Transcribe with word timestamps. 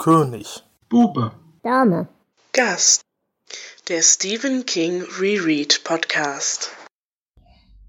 König. 0.00 0.62
Bube. 0.88 1.32
Dame. 1.62 2.08
Gast. 2.54 3.02
Der 3.90 4.00
Stephen 4.00 4.64
King 4.64 5.04
Reread 5.20 5.84
Podcast. 5.84 6.70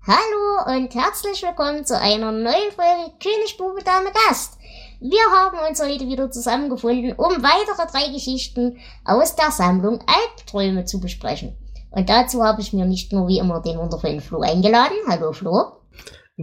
Hallo 0.05 0.75
und 0.75 0.93
herzlich 0.93 1.41
willkommen 1.41 1.85
zu 1.85 1.97
einer 1.97 2.33
neuen 2.33 2.71
Folge 2.75 3.13
König, 3.23 3.55
Bube, 3.57 3.81
Dame, 3.85 4.11
Gast. 4.27 4.59
Wir 4.99 5.21
haben 5.33 5.57
uns 5.69 5.81
heute 5.81 6.05
wieder 6.05 6.29
zusammengefunden, 6.29 7.13
um 7.13 7.41
weitere 7.41 7.89
drei 7.89 8.11
Geschichten 8.11 8.77
aus 9.05 9.37
der 9.37 9.51
Sammlung 9.51 10.03
Albträume 10.05 10.83
zu 10.83 10.99
besprechen. 10.99 11.55
Und 11.91 12.09
dazu 12.09 12.43
habe 12.43 12.59
ich 12.59 12.73
mir 12.73 12.83
nicht 12.83 13.13
nur 13.13 13.29
wie 13.29 13.37
immer 13.37 13.61
den 13.61 13.77
wundervollen 13.77 14.19
Flo 14.19 14.41
eingeladen. 14.41 14.97
Hallo 15.07 15.31
Flo. 15.31 15.77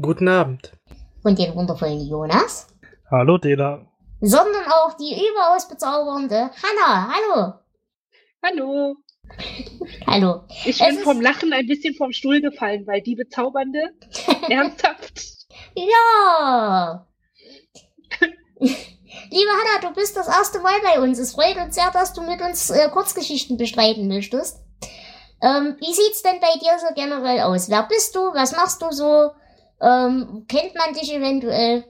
Guten 0.01 0.29
Abend. 0.29 0.73
Und 1.25 1.39
den 1.39 1.55
wundervollen 1.55 2.01
Jonas. 2.09 2.69
Hallo 3.11 3.37
Dela. 3.37 3.88
Sondern 4.21 4.67
auch 4.67 4.97
die 4.97 5.15
überaus 5.15 5.69
bezaubernde 5.69 6.51
Hanna. 6.63 7.15
Hallo. 7.15 7.55
Hallo. 8.43 8.97
Hallo. 10.07 10.41
Ich 10.65 10.79
bin 10.79 10.99
vom 10.99 11.21
Lachen 11.21 11.53
ein 11.53 11.67
bisschen 11.67 11.95
vom 11.95 12.13
Stuhl 12.13 12.41
gefallen, 12.41 12.87
weil 12.87 13.01
die 13.01 13.15
bezaubernde. 13.15 13.95
Ernsthaft. 14.49 15.23
Ja. 15.75 17.07
Liebe 18.59 19.51
Hanna, 19.51 19.89
du 19.89 19.95
bist 19.95 20.17
das 20.17 20.27
erste 20.27 20.61
Mal 20.61 20.81
bei 20.83 21.01
uns. 21.01 21.19
Es 21.19 21.33
freut 21.33 21.57
uns 21.57 21.77
sehr, 21.77 21.91
dass 21.93 22.13
du 22.13 22.23
mit 22.23 22.41
uns 22.41 22.71
äh, 22.71 22.89
Kurzgeschichten 22.89 23.57
bestreiten 23.57 24.09
möchtest. 24.09 24.59
Ähm, 25.41 25.77
wie 25.79 25.93
sieht's 25.93 26.23
denn 26.23 26.41
bei 26.41 26.59
dir 26.59 26.77
so 26.81 26.93
generell 26.95 27.41
aus? 27.41 27.71
Wer 27.71 27.85
bist 27.85 28.17
du? 28.17 28.21
Was 28.35 28.53
machst 28.53 28.83
du 28.83 28.91
so? 28.91 29.31
Ähm, 29.81 30.47
kennt 30.49 30.75
man 30.75 30.95
dich 30.95 31.15
eventuell? 31.15 31.85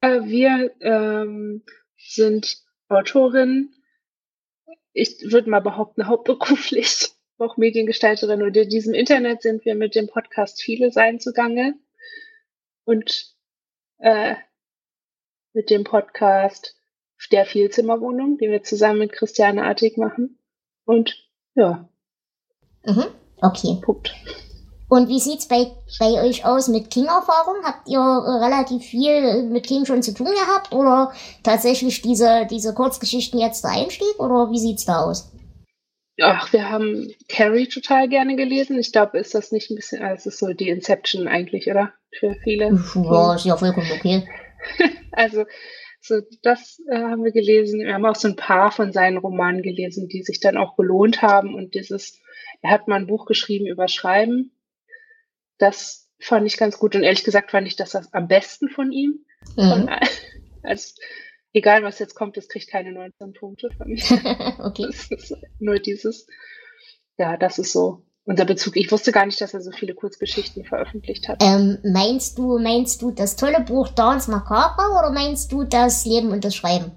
Äh, 0.00 0.22
wir 0.24 0.70
ähm, 0.80 1.62
sind 1.96 2.58
Autorin. 2.88 3.74
Ich 4.92 5.22
würde 5.30 5.50
mal 5.50 5.60
behaupten, 5.60 6.06
hauptberuflich 6.06 7.10
auch 7.38 7.56
Mediengestalterin. 7.56 8.42
Und 8.42 8.56
in 8.56 8.68
diesem 8.68 8.94
Internet 8.94 9.42
sind 9.42 9.64
wir 9.64 9.74
mit 9.74 9.94
dem 9.94 10.08
Podcast 10.08 10.62
Viele 10.62 10.92
Sein 10.92 11.20
zugange. 11.20 11.74
Und 12.84 13.34
äh, 13.98 14.34
mit 15.52 15.70
dem 15.70 15.84
Podcast 15.84 16.76
der 17.32 17.44
Vielzimmerwohnung, 17.44 18.38
den 18.38 18.50
wir 18.50 18.62
zusammen 18.62 19.00
mit 19.00 19.12
Christiane 19.12 19.64
Artig 19.64 19.96
machen. 19.96 20.38
Und 20.84 21.28
ja. 21.54 21.88
Mhm. 22.84 23.06
Okay. 23.36 23.78
Punkt. 23.82 24.14
Und 24.90 25.08
wie 25.08 25.20
sieht's 25.20 25.46
bei, 25.46 25.70
bei 26.00 26.20
euch 26.20 26.44
aus 26.44 26.66
mit 26.66 26.90
King-Erfahrung? 26.90 27.62
Habt 27.62 27.88
ihr 27.88 28.00
relativ 28.00 28.82
viel 28.82 29.44
mit 29.44 29.64
King 29.64 29.86
schon 29.86 30.02
zu 30.02 30.12
tun 30.12 30.26
gehabt 30.26 30.72
oder 30.72 31.12
tatsächlich 31.44 32.02
diese, 32.02 32.44
diese 32.50 32.74
Kurzgeschichten 32.74 33.38
jetzt 33.38 33.62
der 33.62 33.70
Einstieg 33.70 34.18
oder 34.18 34.50
wie 34.50 34.58
sieht's 34.58 34.84
da 34.86 35.02
aus? 35.04 35.30
Ach, 36.20 36.52
wir 36.52 36.68
haben 36.68 37.08
Carrie 37.28 37.68
total 37.68 38.08
gerne 38.08 38.34
gelesen. 38.34 38.80
Ich 38.80 38.90
glaube, 38.90 39.18
ist 39.18 39.32
das 39.32 39.52
nicht 39.52 39.70
ein 39.70 39.76
bisschen, 39.76 40.02
also 40.02 40.28
es 40.28 40.34
ist 40.34 40.38
so 40.40 40.48
die 40.48 40.68
Inception 40.68 41.28
eigentlich, 41.28 41.70
oder? 41.70 41.92
Für 42.18 42.34
viele. 42.42 42.76
Ja, 42.96 43.34
ist 43.36 43.46
ja 43.46 43.56
vollkommen 43.56 43.92
okay. 43.94 44.28
also, 45.12 45.44
so 46.00 46.16
das 46.42 46.82
äh, 46.90 46.98
haben 46.98 47.22
wir 47.22 47.30
gelesen. 47.30 47.78
Wir 47.78 47.94
haben 47.94 48.06
auch 48.06 48.16
so 48.16 48.26
ein 48.26 48.34
paar 48.34 48.72
von 48.72 48.92
seinen 48.92 49.18
Romanen 49.18 49.62
gelesen, 49.62 50.08
die 50.08 50.24
sich 50.24 50.40
dann 50.40 50.56
auch 50.56 50.76
gelohnt 50.76 51.22
haben. 51.22 51.54
Und 51.54 51.76
dieses, 51.76 52.18
er 52.60 52.72
hat 52.72 52.88
mal 52.88 52.96
ein 52.96 53.06
Buch 53.06 53.24
geschrieben 53.24 53.66
über 53.66 53.86
Schreiben. 53.86 54.50
Das 55.60 56.08
fand 56.18 56.46
ich 56.46 56.56
ganz 56.56 56.78
gut. 56.78 56.96
Und 56.96 57.02
ehrlich 57.02 57.22
gesagt 57.22 57.50
fand 57.50 57.66
ich 57.66 57.76
das, 57.76 57.90
das 57.90 58.12
am 58.12 58.26
besten 58.26 58.68
von 58.68 58.90
ihm. 58.90 59.24
Mhm. 59.56 59.68
Von, 59.68 59.90
als, 60.62 60.96
egal 61.52 61.82
was 61.82 61.98
jetzt 61.98 62.14
kommt, 62.14 62.36
das 62.36 62.48
kriegt 62.48 62.68
keine 62.68 62.92
19 62.92 63.32
Punkte 63.34 63.68
von 63.76 63.88
mir. 63.88 64.02
okay. 64.58 64.86
Das 64.86 65.10
ist 65.10 65.36
nur 65.58 65.78
dieses, 65.78 66.26
ja, 67.18 67.36
das 67.36 67.58
ist 67.58 67.72
so 67.72 68.04
unser 68.24 68.44
Bezug. 68.44 68.76
Ich 68.76 68.90
wusste 68.92 69.12
gar 69.12 69.26
nicht, 69.26 69.40
dass 69.40 69.54
er 69.54 69.60
so 69.60 69.72
viele 69.72 69.94
Kurzgeschichten 69.94 70.64
veröffentlicht 70.64 71.28
hat. 71.28 71.42
Ähm, 71.42 71.78
meinst 71.82 72.38
du, 72.38 72.58
meinst 72.58 73.02
du 73.02 73.10
das 73.10 73.36
tolle 73.36 73.60
Buch 73.60 73.88
Dance 73.88 74.30
Macabre 74.30 74.90
oder 74.98 75.10
meinst 75.10 75.52
du 75.52 75.64
das 75.64 76.04
Leben 76.04 76.30
und 76.30 76.44
das 76.44 76.54
Schreiben? 76.54 76.92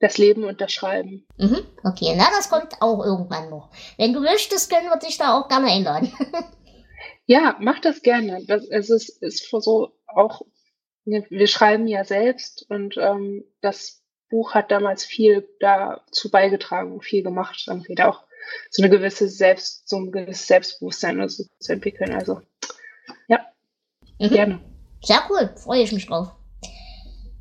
Das 0.00 0.18
Leben 0.18 0.44
und 0.44 0.60
das 0.60 0.70
Schreiben. 0.72 1.26
Mhm, 1.38 1.58
okay, 1.82 2.14
na, 2.16 2.26
das 2.36 2.48
kommt 2.48 2.80
auch 2.80 3.04
irgendwann 3.04 3.50
noch. 3.50 3.70
Wenn 3.96 4.12
du 4.12 4.20
möchtest, 4.20 4.70
können 4.70 4.88
wir 4.88 4.98
dich 4.98 5.18
da 5.18 5.36
auch 5.36 5.48
gerne 5.48 5.72
einladen. 5.72 6.12
ja, 7.28 7.56
mach 7.60 7.78
das 7.78 8.02
gerne. 8.02 8.44
Das, 8.46 8.66
es 8.68 8.90
ist, 8.90 9.22
ist 9.22 9.48
so 9.50 9.92
auch, 10.06 10.42
wir 11.04 11.46
schreiben 11.46 11.86
ja 11.86 12.04
selbst 12.04 12.66
und 12.68 12.96
ähm, 12.96 13.44
das 13.60 14.02
Buch 14.30 14.54
hat 14.54 14.70
damals 14.70 15.04
viel 15.04 15.48
dazu 15.60 16.30
beigetragen, 16.30 17.00
viel 17.00 17.22
gemacht, 17.22 17.66
irgendwie 17.68 17.94
da 17.94 18.08
auch 18.08 18.24
so 18.70 18.82
eine 18.82 18.90
gewisse 18.90 19.28
Selbst, 19.28 19.88
so 19.88 19.98
ein 19.98 20.10
gewisses 20.10 20.46
Selbstbewusstsein 20.46 21.20
also, 21.20 21.44
zu 21.60 21.72
entwickeln. 21.72 22.14
Also 22.14 22.40
ja, 23.28 23.46
Mhm. 24.18 24.30
gerne. 24.30 24.60
Sehr 25.02 25.22
cool, 25.30 25.50
freue 25.56 25.82
ich 25.82 25.92
mich 25.92 26.06
drauf. 26.06 26.32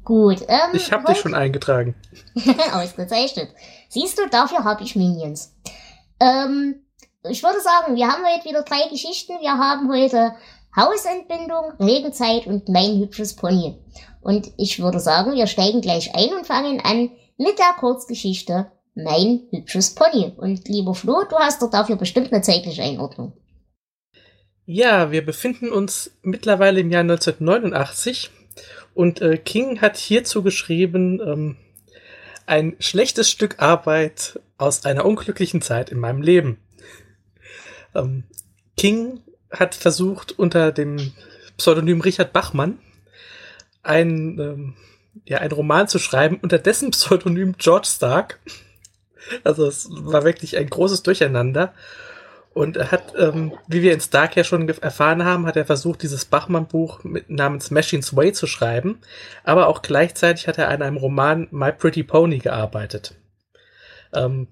Gut, 0.03 0.41
ähm. 0.47 0.73
Ich 0.73 0.91
habe 0.91 1.05
dich 1.05 1.17
schon 1.17 1.33
eingetragen. 1.33 1.95
Ausgezeichnet. 2.73 3.49
Siehst 3.89 4.17
du, 4.17 4.27
dafür 4.29 4.63
habe 4.63 4.83
ich 4.83 4.95
Minions. 4.95 5.55
Ähm, 6.19 6.86
ich 7.29 7.43
würde 7.43 7.59
sagen, 7.61 7.95
wir 7.95 8.07
haben 8.07 8.23
heute 8.25 8.45
wieder 8.45 8.63
drei 8.63 8.87
Geschichten. 8.89 9.33
Wir 9.41 9.57
haben 9.57 9.91
heute 9.91 10.33
Hausentbindung, 10.75 11.71
Regenzeit 11.79 12.47
und 12.47 12.69
mein 12.69 12.99
hübsches 12.99 13.35
Pony. 13.35 13.77
Und 14.21 14.51
ich 14.57 14.81
würde 14.81 14.99
sagen, 14.99 15.33
wir 15.33 15.47
steigen 15.47 15.81
gleich 15.81 16.13
ein 16.15 16.33
und 16.33 16.45
fangen 16.45 16.81
an 16.81 17.11
mit 17.37 17.57
der 17.59 17.73
Kurzgeschichte 17.79 18.71
Mein 18.95 19.47
hübsches 19.51 19.95
Pony. 19.95 20.33
Und 20.37 20.67
lieber 20.67 20.95
Flo, 20.95 21.23
du 21.29 21.35
hast 21.37 21.61
doch 21.61 21.69
dafür 21.69 21.95
bestimmt 21.95 22.31
eine 22.31 22.41
zeitliche 22.41 22.83
Einordnung. 22.83 23.33
Ja, 24.65 25.11
wir 25.11 25.25
befinden 25.25 25.71
uns 25.71 26.11
mittlerweile 26.23 26.81
im 26.81 26.91
Jahr 26.91 27.01
1989 27.01 28.31
und 28.93 29.21
äh, 29.21 29.37
King 29.37 29.81
hat 29.81 29.97
hierzu 29.97 30.43
geschrieben, 30.43 31.21
ähm, 31.21 31.55
ein 32.47 32.75
schlechtes 32.79 33.29
Stück 33.29 33.59
Arbeit 33.59 34.39
aus 34.57 34.85
einer 34.85 35.05
unglücklichen 35.05 35.61
Zeit 35.61 35.89
in 35.89 35.99
meinem 35.99 36.21
Leben. 36.21 36.57
Ähm, 37.95 38.23
King 38.75 39.21
hat 39.51 39.75
versucht, 39.75 40.37
unter 40.37 40.71
dem 40.71 41.13
Pseudonym 41.57 42.01
Richard 42.01 42.33
Bachmann 42.33 42.79
ein, 43.83 44.39
ähm, 44.39 44.73
ja, 45.25 45.39
einen 45.39 45.51
Roman 45.51 45.87
zu 45.87 45.99
schreiben, 45.99 46.39
unter 46.41 46.59
dessen 46.59 46.91
Pseudonym 46.91 47.55
George 47.57 47.87
Stark. 47.89 48.39
Also 49.43 49.65
es 49.65 49.87
war 49.89 50.23
wirklich 50.23 50.57
ein 50.57 50.69
großes 50.69 51.03
Durcheinander. 51.03 51.73
Und 52.53 52.75
er 52.75 52.91
hat, 52.91 53.13
ähm, 53.17 53.53
wie 53.67 53.83
wir 53.83 53.93
in 53.93 54.01
Stark 54.01 54.35
ja 54.35 54.43
schon 54.43 54.67
erfahren 54.67 55.23
haben, 55.23 55.45
hat 55.45 55.57
er 55.57 55.65
versucht, 55.65 56.01
dieses 56.01 56.25
Bachmann-Buch 56.25 57.01
namens 57.27 57.69
Machine's 57.69 58.15
Way 58.15 58.33
zu 58.33 58.47
schreiben. 58.47 58.99
Aber 59.43 59.67
auch 59.67 59.83
gleichzeitig 59.83 60.47
hat 60.47 60.57
er 60.57 60.69
an 60.69 60.81
einem 60.81 60.97
Roman 60.97 61.47
My 61.51 61.71
Pretty 61.71 62.03
Pony 62.03 62.39
gearbeitet. 62.39 63.13
Ähm, 64.11 64.47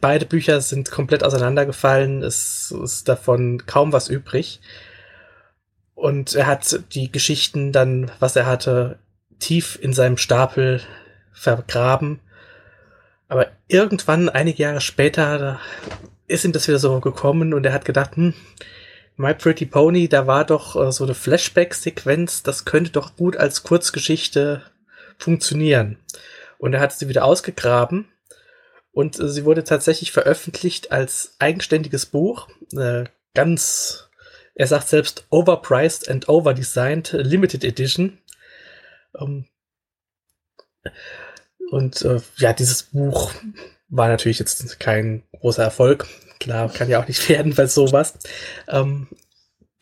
beide 0.00 0.26
Bücher 0.26 0.60
sind 0.60 0.90
komplett 0.90 1.24
auseinandergefallen. 1.24 2.22
Es 2.22 2.70
ist 2.70 3.08
davon 3.08 3.66
kaum 3.66 3.92
was 3.92 4.08
übrig. 4.08 4.60
Und 5.94 6.34
er 6.34 6.46
hat 6.46 6.80
die 6.94 7.12
Geschichten 7.12 7.72
dann, 7.72 8.10
was 8.18 8.36
er 8.36 8.46
hatte, 8.46 8.98
tief 9.38 9.78
in 9.80 9.92
seinem 9.92 10.16
Stapel 10.16 10.80
vergraben. 11.32 12.20
Aber 13.28 13.48
irgendwann, 13.68 14.28
einige 14.28 14.62
Jahre 14.62 14.80
später, 14.80 15.60
ist 16.26 16.44
ihm 16.44 16.52
das 16.52 16.68
wieder 16.68 16.78
so 16.78 17.00
gekommen 17.00 17.54
und 17.54 17.64
er 17.64 17.72
hat 17.72 17.84
gedacht, 17.84 18.16
hm, 18.16 18.34
My 19.16 19.34
Pretty 19.34 19.66
Pony, 19.66 20.08
da 20.08 20.26
war 20.26 20.44
doch 20.44 20.74
äh, 20.74 20.90
so 20.90 21.04
eine 21.04 21.14
Flashback-Sequenz, 21.14 22.42
das 22.42 22.64
könnte 22.64 22.90
doch 22.90 23.14
gut 23.16 23.36
als 23.36 23.62
Kurzgeschichte 23.62 24.62
funktionieren. 25.18 25.98
Und 26.58 26.72
er 26.72 26.80
hat 26.80 26.92
sie 26.92 27.08
wieder 27.08 27.24
ausgegraben 27.24 28.08
und 28.92 29.18
äh, 29.18 29.28
sie 29.28 29.44
wurde 29.44 29.64
tatsächlich 29.64 30.12
veröffentlicht 30.12 30.92
als 30.92 31.34
eigenständiges 31.38 32.06
Buch, 32.06 32.48
äh, 32.76 33.04
ganz, 33.34 34.08
er 34.54 34.66
sagt 34.66 34.88
selbst, 34.88 35.26
overpriced 35.30 36.08
and 36.08 36.28
overdesigned 36.28 37.12
Limited 37.12 37.64
Edition. 37.64 38.18
Ähm, 39.18 39.46
und 41.70 42.02
äh, 42.02 42.20
ja, 42.36 42.52
dieses 42.52 42.84
Buch 42.84 43.32
war 43.88 44.08
natürlich 44.08 44.38
jetzt 44.38 44.78
kein 44.78 45.22
großer 45.32 45.62
Erfolg. 45.62 46.06
Klar, 46.38 46.70
kann 46.70 46.88
ja 46.88 47.00
auch 47.00 47.08
nicht 47.08 47.28
werden 47.28 47.54
bei 47.54 47.66
sowas. 47.66 48.14
Ähm, 48.68 49.08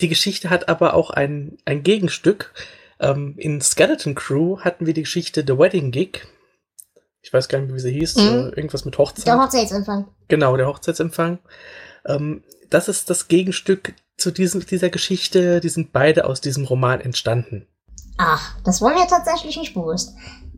die 0.01 0.09
Geschichte 0.09 0.51
hat 0.51 0.69
aber 0.69 0.95
auch 0.95 1.11
ein, 1.11 1.59
ein 1.65 1.83
Gegenstück. 1.83 2.55
Ähm, 3.01 3.35
in 3.39 3.61
Skeleton 3.61 4.15
Crew 4.15 4.61
hatten 4.61 4.87
wir 4.87 4.95
die 4.95 5.03
Geschichte 5.03 5.45
The 5.47 5.59
Wedding 5.59 5.91
Gig. 5.91 6.27
Ich 7.23 7.33
weiß 7.33 7.49
gar 7.49 7.59
nicht, 7.61 7.75
wie 7.75 7.79
sie 7.81 7.93
hieß. 7.93 8.17
Mhm. 8.17 8.23
Äh, 8.23 8.49
irgendwas 8.57 8.85
mit 8.85 8.97
Hochzeit. 8.99 9.27
Der 9.27 9.39
Hochzeitsempfang. 9.41 10.09
Genau, 10.29 10.57
der 10.57 10.67
Hochzeitsempfang. 10.69 11.39
Ähm, 12.07 12.43
das 12.71 12.89
ist 12.89 13.11
das 13.11 13.29
Gegenstück 13.29 13.95
zu 14.17 14.31
diesem, 14.31 14.65
dieser 14.65 14.91
Geschichte. 14.91 15.61
Die 15.61 15.69
sind 15.69 15.93
beide 15.93 16.25
aus 16.25 16.41
diesem 16.41 16.65
Roman 16.65 17.01
entstanden. 17.01 17.67
Ach, 18.17 18.55
das 18.65 18.81
war 18.83 18.95
mir 18.95 19.07
tatsächlich 19.07 19.57
nicht 19.57 19.75
bewusst. 19.75 20.15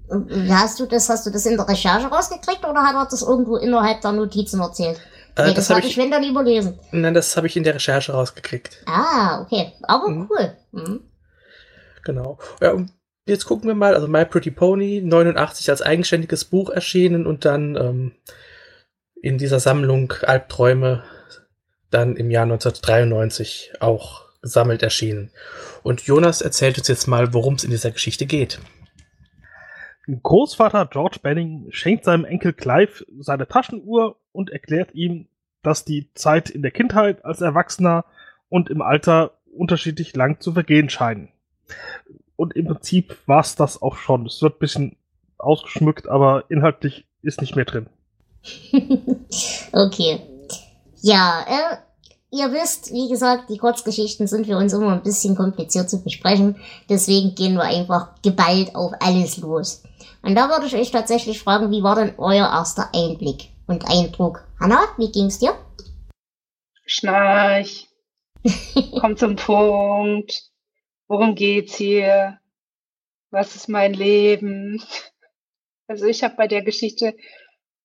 Wie 0.08 0.52
hast 0.52 0.78
du 0.78 0.86
das, 0.86 1.08
hast 1.08 1.26
du 1.26 1.30
das 1.30 1.46
in 1.46 1.56
der 1.56 1.66
Recherche 1.68 2.06
rausgekriegt 2.08 2.64
oder 2.64 2.82
hat 2.82 2.94
er 2.94 3.06
das 3.10 3.22
irgendwo 3.22 3.56
innerhalb 3.56 4.00
der 4.02 4.12
Notizen 4.12 4.60
erzählt? 4.60 5.00
Äh, 5.36 5.42
nee, 5.48 5.54
das 5.54 5.54
das, 5.54 5.70
hab 5.70 5.76
habe 5.78 5.86
ich, 5.86 5.96
wenn 5.96 6.10
dann 6.10 6.24
überlesen. 6.24 6.78
Nein, 6.90 7.14
das 7.14 7.36
habe 7.36 7.46
ich 7.46 7.56
in 7.56 7.64
der 7.64 7.74
Recherche 7.76 8.12
rausgekriegt. 8.12 8.82
Ah, 8.86 9.40
okay. 9.40 9.72
Aber 9.84 10.08
Mhm. 10.08 10.28
cool. 10.30 10.52
Mhm. 10.72 11.00
Genau. 12.04 12.38
Ja, 12.60 12.72
und 12.72 12.92
jetzt 13.26 13.44
gucken 13.44 13.68
wir 13.68 13.74
mal. 13.74 13.94
Also 13.94 14.08
My 14.08 14.24
Pretty 14.24 14.50
Pony, 14.50 15.00
89 15.02 15.70
als 15.70 15.82
eigenständiges 15.82 16.44
Buch 16.44 16.70
erschienen 16.70 17.26
und 17.26 17.44
dann 17.44 17.76
ähm, 17.76 18.12
in 19.20 19.38
dieser 19.38 19.60
Sammlung 19.60 20.12
Albträume 20.22 21.04
dann 21.90 22.16
im 22.16 22.30
Jahr 22.30 22.44
1993 22.44 23.74
auch 23.80 24.26
gesammelt 24.42 24.82
erschienen. 24.82 25.30
Und 25.82 26.02
Jonas 26.02 26.40
erzählt 26.40 26.78
uns 26.78 26.88
jetzt 26.88 27.06
mal, 27.06 27.32
worum 27.32 27.54
es 27.54 27.64
in 27.64 27.70
dieser 27.70 27.92
Geschichte 27.92 28.26
geht. 28.26 28.60
Großvater 30.08 30.86
George 30.86 31.18
Benning 31.22 31.68
schenkt 31.70 32.04
seinem 32.04 32.24
Enkel 32.24 32.52
Clive 32.52 33.04
seine 33.20 33.46
Taschenuhr 33.46 34.16
und 34.32 34.50
erklärt 34.50 34.94
ihm, 34.94 35.28
dass 35.62 35.84
die 35.84 36.12
Zeit 36.14 36.50
in 36.50 36.62
der 36.62 36.72
Kindheit 36.72 37.24
als 37.24 37.40
Erwachsener 37.40 38.04
und 38.48 38.68
im 38.68 38.82
Alter 38.82 39.38
unterschiedlich 39.52 40.16
lang 40.16 40.40
zu 40.40 40.52
vergehen 40.52 40.90
scheinen. 40.90 41.28
Und 42.36 42.56
im 42.56 42.66
Prinzip 42.66 43.16
war 43.26 43.40
es 43.40 43.56
das 43.56 43.80
auch 43.82 43.96
schon. 43.96 44.26
Es 44.26 44.42
wird 44.42 44.56
ein 44.56 44.58
bisschen 44.58 44.96
ausgeschmückt, 45.38 46.08
aber 46.08 46.44
inhaltlich 46.48 47.06
ist 47.22 47.40
nicht 47.40 47.56
mehr 47.56 47.64
drin. 47.64 47.88
okay. 49.72 50.20
Ja, 51.00 51.44
äh, 51.48 51.76
ihr 52.30 52.52
wisst, 52.52 52.92
wie 52.92 53.08
gesagt, 53.08 53.50
die 53.50 53.58
Kurzgeschichten 53.58 54.26
sind 54.26 54.46
für 54.46 54.56
uns 54.56 54.72
immer 54.72 54.92
ein 54.92 55.02
bisschen 55.02 55.36
kompliziert 55.36 55.90
zu 55.90 56.02
besprechen. 56.02 56.56
Deswegen 56.88 57.34
gehen 57.34 57.54
wir 57.54 57.64
einfach 57.64 58.20
geballt 58.22 58.74
auf 58.74 58.92
alles 59.00 59.36
los. 59.38 59.82
Und 60.22 60.36
da 60.36 60.48
würde 60.48 60.66
ich 60.66 60.76
euch 60.76 60.90
tatsächlich 60.90 61.40
fragen, 61.40 61.70
wie 61.70 61.82
war 61.82 61.96
denn 61.96 62.14
euer 62.18 62.46
erster 62.46 62.90
Einblick 62.94 63.50
und 63.66 63.88
Eindruck? 63.88 64.44
Hanna, 64.60 64.80
wie 64.96 65.10
ging's 65.10 65.38
dir? 65.38 65.54
Schnarch. 66.86 67.88
Komm 69.00 69.16
zum 69.16 69.36
Punkt. 69.36 70.51
Worum 71.08 71.34
geht's 71.34 71.76
hier? 71.76 72.38
Was 73.30 73.56
ist 73.56 73.68
mein 73.68 73.94
Leben? 73.94 74.82
Also 75.88 76.06
ich 76.06 76.22
habe 76.22 76.36
bei 76.36 76.46
der 76.46 76.62
Geschichte 76.62 77.14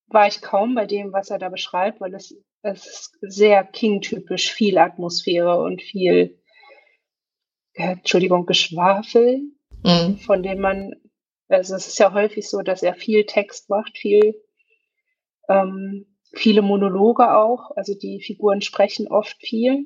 war 0.05 0.27
ich 0.27 0.41
kaum 0.41 0.75
bei 0.75 0.85
dem, 0.85 1.11
was 1.11 1.29
er 1.29 1.39
da 1.39 1.49
beschreibt, 1.49 1.99
weil 1.99 2.13
es, 2.13 2.33
es 2.61 2.85
ist 2.85 3.17
sehr 3.21 3.65
King-typisch, 3.65 4.53
viel 4.53 4.77
Atmosphäre 4.77 5.59
und 5.61 5.81
viel, 5.81 6.39
äh, 7.73 7.93
Entschuldigung, 7.93 8.45
Geschwafel, 8.45 9.41
Hm. 9.85 10.17
von 10.17 10.43
dem 10.43 10.59
man, 10.59 10.95
also 11.47 11.75
es 11.75 11.87
ist 11.87 11.99
ja 11.99 12.13
häufig 12.13 12.49
so, 12.49 12.61
dass 12.61 12.83
er 12.83 12.95
viel 12.95 13.25
Text 13.25 13.69
macht, 13.69 13.97
viel, 13.97 14.35
ähm, 15.49 16.17
viele 16.33 16.61
Monologe 16.61 17.35
auch, 17.35 17.71
also 17.75 17.93
die 17.93 18.21
Figuren 18.21 18.61
sprechen 18.61 19.07
oft 19.07 19.37
viel 19.39 19.85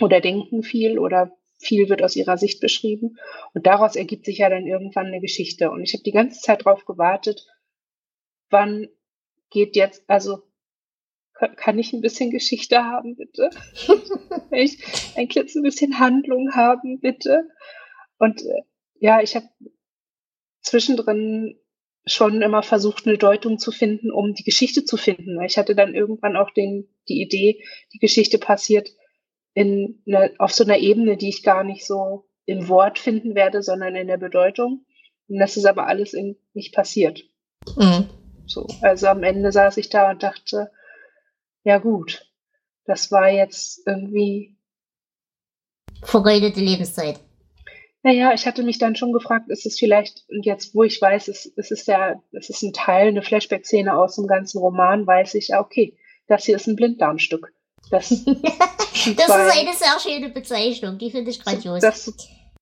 oder 0.00 0.20
denken 0.20 0.62
viel 0.62 0.98
oder 0.98 1.30
viel 1.62 1.88
wird 1.88 2.02
aus 2.02 2.16
ihrer 2.16 2.36
Sicht 2.38 2.60
beschrieben 2.60 3.16
und 3.54 3.66
daraus 3.66 3.96
ergibt 3.96 4.24
sich 4.26 4.38
ja 4.38 4.48
dann 4.50 4.66
irgendwann 4.66 5.06
eine 5.06 5.20
Geschichte 5.20 5.70
und 5.70 5.82
ich 5.82 5.92
habe 5.94 6.02
die 6.02 6.12
ganze 6.12 6.40
Zeit 6.40 6.64
drauf 6.64 6.84
gewartet, 6.84 7.46
wann 8.50 8.88
geht 9.50 9.76
jetzt, 9.76 10.02
also 10.08 10.42
kann- 11.56 11.78
ich 11.78 11.92
ein 11.92 12.00
bisschen 12.02 12.30
Geschichte 12.30 12.84
haben, 12.84 13.16
bitte? 13.16 13.50
Kann 13.88 14.52
ich 14.52 14.78
ein 15.56 15.62
bisschen 15.62 15.98
Handlung 15.98 16.52
haben, 16.54 17.00
bitte? 17.00 17.48
Und 18.18 18.42
äh, 18.42 18.62
ja, 19.00 19.20
ich 19.20 19.34
habe 19.34 19.48
zwischendrin 20.60 21.58
schon 22.06 22.42
immer 22.42 22.62
versucht, 22.62 23.06
eine 23.06 23.18
Deutung 23.18 23.58
zu 23.58 23.70
finden, 23.72 24.10
um 24.10 24.34
die 24.34 24.44
Geschichte 24.44 24.84
zu 24.84 24.96
finden. 24.96 25.40
Ich 25.42 25.56
hatte 25.58 25.74
dann 25.74 25.94
irgendwann 25.94 26.36
auch 26.36 26.50
den, 26.50 26.88
die 27.08 27.20
Idee, 27.22 27.64
die 27.92 27.98
Geschichte 27.98 28.38
passiert 28.38 28.90
in 29.54 30.02
eine, 30.06 30.32
auf 30.38 30.52
so 30.52 30.64
einer 30.64 30.78
Ebene, 30.78 31.16
die 31.16 31.28
ich 31.28 31.42
gar 31.42 31.64
nicht 31.64 31.86
so 31.86 32.26
im 32.46 32.68
Wort 32.68 32.98
finden 32.98 33.34
werde, 33.34 33.62
sondern 33.62 33.94
in 33.94 34.08
der 34.08 34.16
Bedeutung. 34.16 34.84
Und 35.28 35.38
das 35.38 35.56
ist 35.56 35.66
aber 35.66 35.86
alles 35.86 36.14
in, 36.14 36.36
nicht 36.54 36.74
passiert. 36.74 37.22
Hm. 37.76 38.08
So, 38.46 38.66
also 38.80 39.06
am 39.06 39.22
Ende 39.22 39.52
saß 39.52 39.76
ich 39.76 39.88
da 39.88 40.10
und 40.10 40.22
dachte, 40.22 40.70
ja 41.64 41.78
gut, 41.78 42.28
das 42.84 43.12
war 43.12 43.30
jetzt 43.30 43.86
irgendwie, 43.86 44.56
Vergeudete 46.02 46.60
Lebenszeit. 46.60 47.20
naja, 48.02 48.32
ich 48.34 48.46
hatte 48.46 48.64
mich 48.64 48.78
dann 48.78 48.96
schon 48.96 49.12
gefragt, 49.12 49.48
ist 49.48 49.66
es 49.66 49.78
vielleicht, 49.78 50.24
und 50.28 50.44
jetzt, 50.44 50.74
wo 50.74 50.82
ich 50.82 51.00
weiß, 51.00 51.28
es, 51.28 51.52
es 51.56 51.70
ist 51.70 51.86
ja, 51.86 52.20
es 52.32 52.50
ist 52.50 52.62
ein 52.62 52.72
Teil, 52.72 53.08
eine 53.08 53.22
Flashback-Szene 53.22 53.96
aus 53.96 54.16
dem 54.16 54.26
ganzen 54.26 54.58
Roman, 54.58 55.06
weiß 55.06 55.34
ich, 55.34 55.48
ja, 55.48 55.60
okay, 55.60 55.96
das 56.26 56.44
hier 56.44 56.56
ist 56.56 56.66
ein 56.66 56.76
Blinddarmstück. 56.76 57.54
Das, 57.92 58.08
Das 59.16 59.26
ist 59.28 59.30
eine 59.30 59.74
sehr 59.74 60.00
schöne 60.00 60.28
Bezeichnung, 60.30 60.98
die 60.98 61.10
finde 61.10 61.30
ich 61.30 61.40
grandios. 61.40 61.80
das 61.80 62.12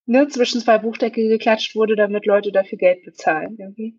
ne, 0.07 0.27
zwischen 0.29 0.61
zwei 0.61 0.79
Buchdeckel 0.79 1.29
geklatscht 1.29 1.75
wurde, 1.77 1.97
damit 1.97 2.27
Leute 2.27 2.51
dafür 2.53 2.79
Geld 2.79 3.05
bezahlen, 3.05 3.57
irgendwie. 3.59 3.99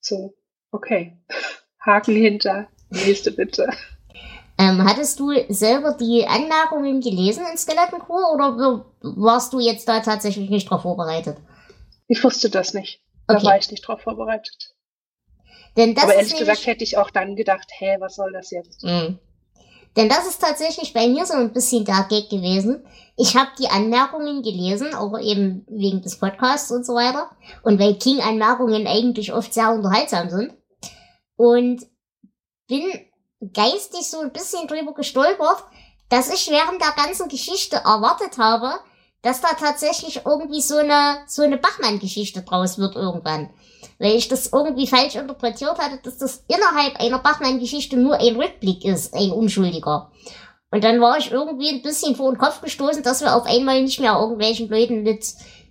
So, 0.00 0.34
okay. 0.70 1.16
Haken 1.80 2.14
hinter. 2.14 2.68
Nächste 2.90 3.30
bitte. 3.32 3.68
Ähm, 4.58 4.82
hattest 4.84 5.20
du 5.20 5.30
selber 5.48 5.92
die 5.98 6.26
Anmerkungen 6.26 7.00
gelesen 7.00 7.44
in 7.50 7.56
Skelettenkur 7.56 8.32
oder 8.34 8.84
warst 9.00 9.52
du 9.52 9.60
jetzt 9.60 9.88
da 9.88 10.00
tatsächlich 10.00 10.50
nicht 10.50 10.68
drauf 10.68 10.82
vorbereitet? 10.82 11.38
Ich 12.08 12.22
wusste 12.24 12.50
das 12.50 12.74
nicht. 12.74 13.00
Da 13.26 13.36
Okay. 13.36 13.46
war 13.46 13.58
ich 13.58 13.70
nicht 13.70 13.86
drauf 13.86 14.00
vorbereitet. 14.02 14.74
Aber 15.76 16.14
ehrlich 16.14 16.36
gesagt 16.36 16.66
hätte 16.66 16.82
ich 16.82 16.96
auch 16.98 17.10
dann 17.10 17.36
gedacht, 17.36 17.70
hä, 17.78 17.96
was 18.00 18.16
soll 18.16 18.32
das 18.32 18.50
jetzt? 18.50 18.82
Mhm. 18.82 19.18
Denn 19.98 20.08
das 20.08 20.28
ist 20.28 20.40
tatsächlich 20.40 20.92
bei 20.94 21.08
mir 21.08 21.26
so 21.26 21.34
ein 21.34 21.52
bisschen 21.52 21.84
der 21.84 22.06
Gag 22.08 22.30
gewesen. 22.30 22.86
Ich 23.16 23.34
habe 23.34 23.50
die 23.58 23.66
Anmerkungen 23.66 24.44
gelesen, 24.44 24.94
auch 24.94 25.18
eben 25.18 25.66
wegen 25.68 26.02
des 26.02 26.20
Podcasts 26.20 26.70
und 26.70 26.86
so 26.86 26.94
weiter. 26.94 27.28
Und 27.64 27.80
weil 27.80 27.98
King-Anmerkungen 27.98 28.86
eigentlich 28.86 29.32
oft 29.32 29.52
sehr 29.52 29.72
unterhaltsam 29.72 30.30
sind. 30.30 30.54
Und 31.34 31.84
bin 32.68 32.84
geistig 33.52 34.08
so 34.08 34.20
ein 34.20 34.30
bisschen 34.32 34.68
drüber 34.68 34.94
gestolpert, 34.94 35.64
dass 36.10 36.32
ich 36.32 36.48
während 36.48 36.80
der 36.80 36.92
ganzen 36.92 37.28
Geschichte 37.28 37.78
erwartet 37.78 38.38
habe, 38.38 38.74
dass 39.22 39.40
da 39.40 39.48
tatsächlich 39.58 40.22
irgendwie 40.24 40.60
so 40.60 40.76
eine, 40.76 41.24
so 41.26 41.42
eine 41.42 41.58
Bachmann-Geschichte 41.58 42.42
draus 42.42 42.78
wird 42.78 42.94
irgendwann. 42.94 43.50
Weil 43.98 44.14
ich 44.14 44.28
das 44.28 44.52
irgendwie 44.52 44.86
falsch 44.86 45.16
interpretiert 45.16 45.78
hatte, 45.78 45.98
dass 46.02 46.18
das 46.18 46.44
innerhalb 46.46 47.00
einer 47.00 47.18
Bachmann-Geschichte 47.18 47.96
nur 47.96 48.18
ein 48.18 48.36
Rückblick 48.36 48.84
ist, 48.84 49.14
ein 49.14 49.32
Unschuldiger. 49.32 50.10
Und 50.70 50.84
dann 50.84 51.00
war 51.00 51.18
ich 51.18 51.30
irgendwie 51.30 51.70
ein 51.70 51.82
bisschen 51.82 52.14
vor 52.14 52.30
den 52.32 52.38
Kopf 52.38 52.60
gestoßen, 52.60 53.02
dass 53.02 53.22
wir 53.22 53.34
auf 53.34 53.46
einmal 53.46 53.82
nicht 53.82 54.00
mehr 54.00 54.12
irgendwelchen 54.12 54.68
Leuten 54.68 55.02
mit 55.02 55.26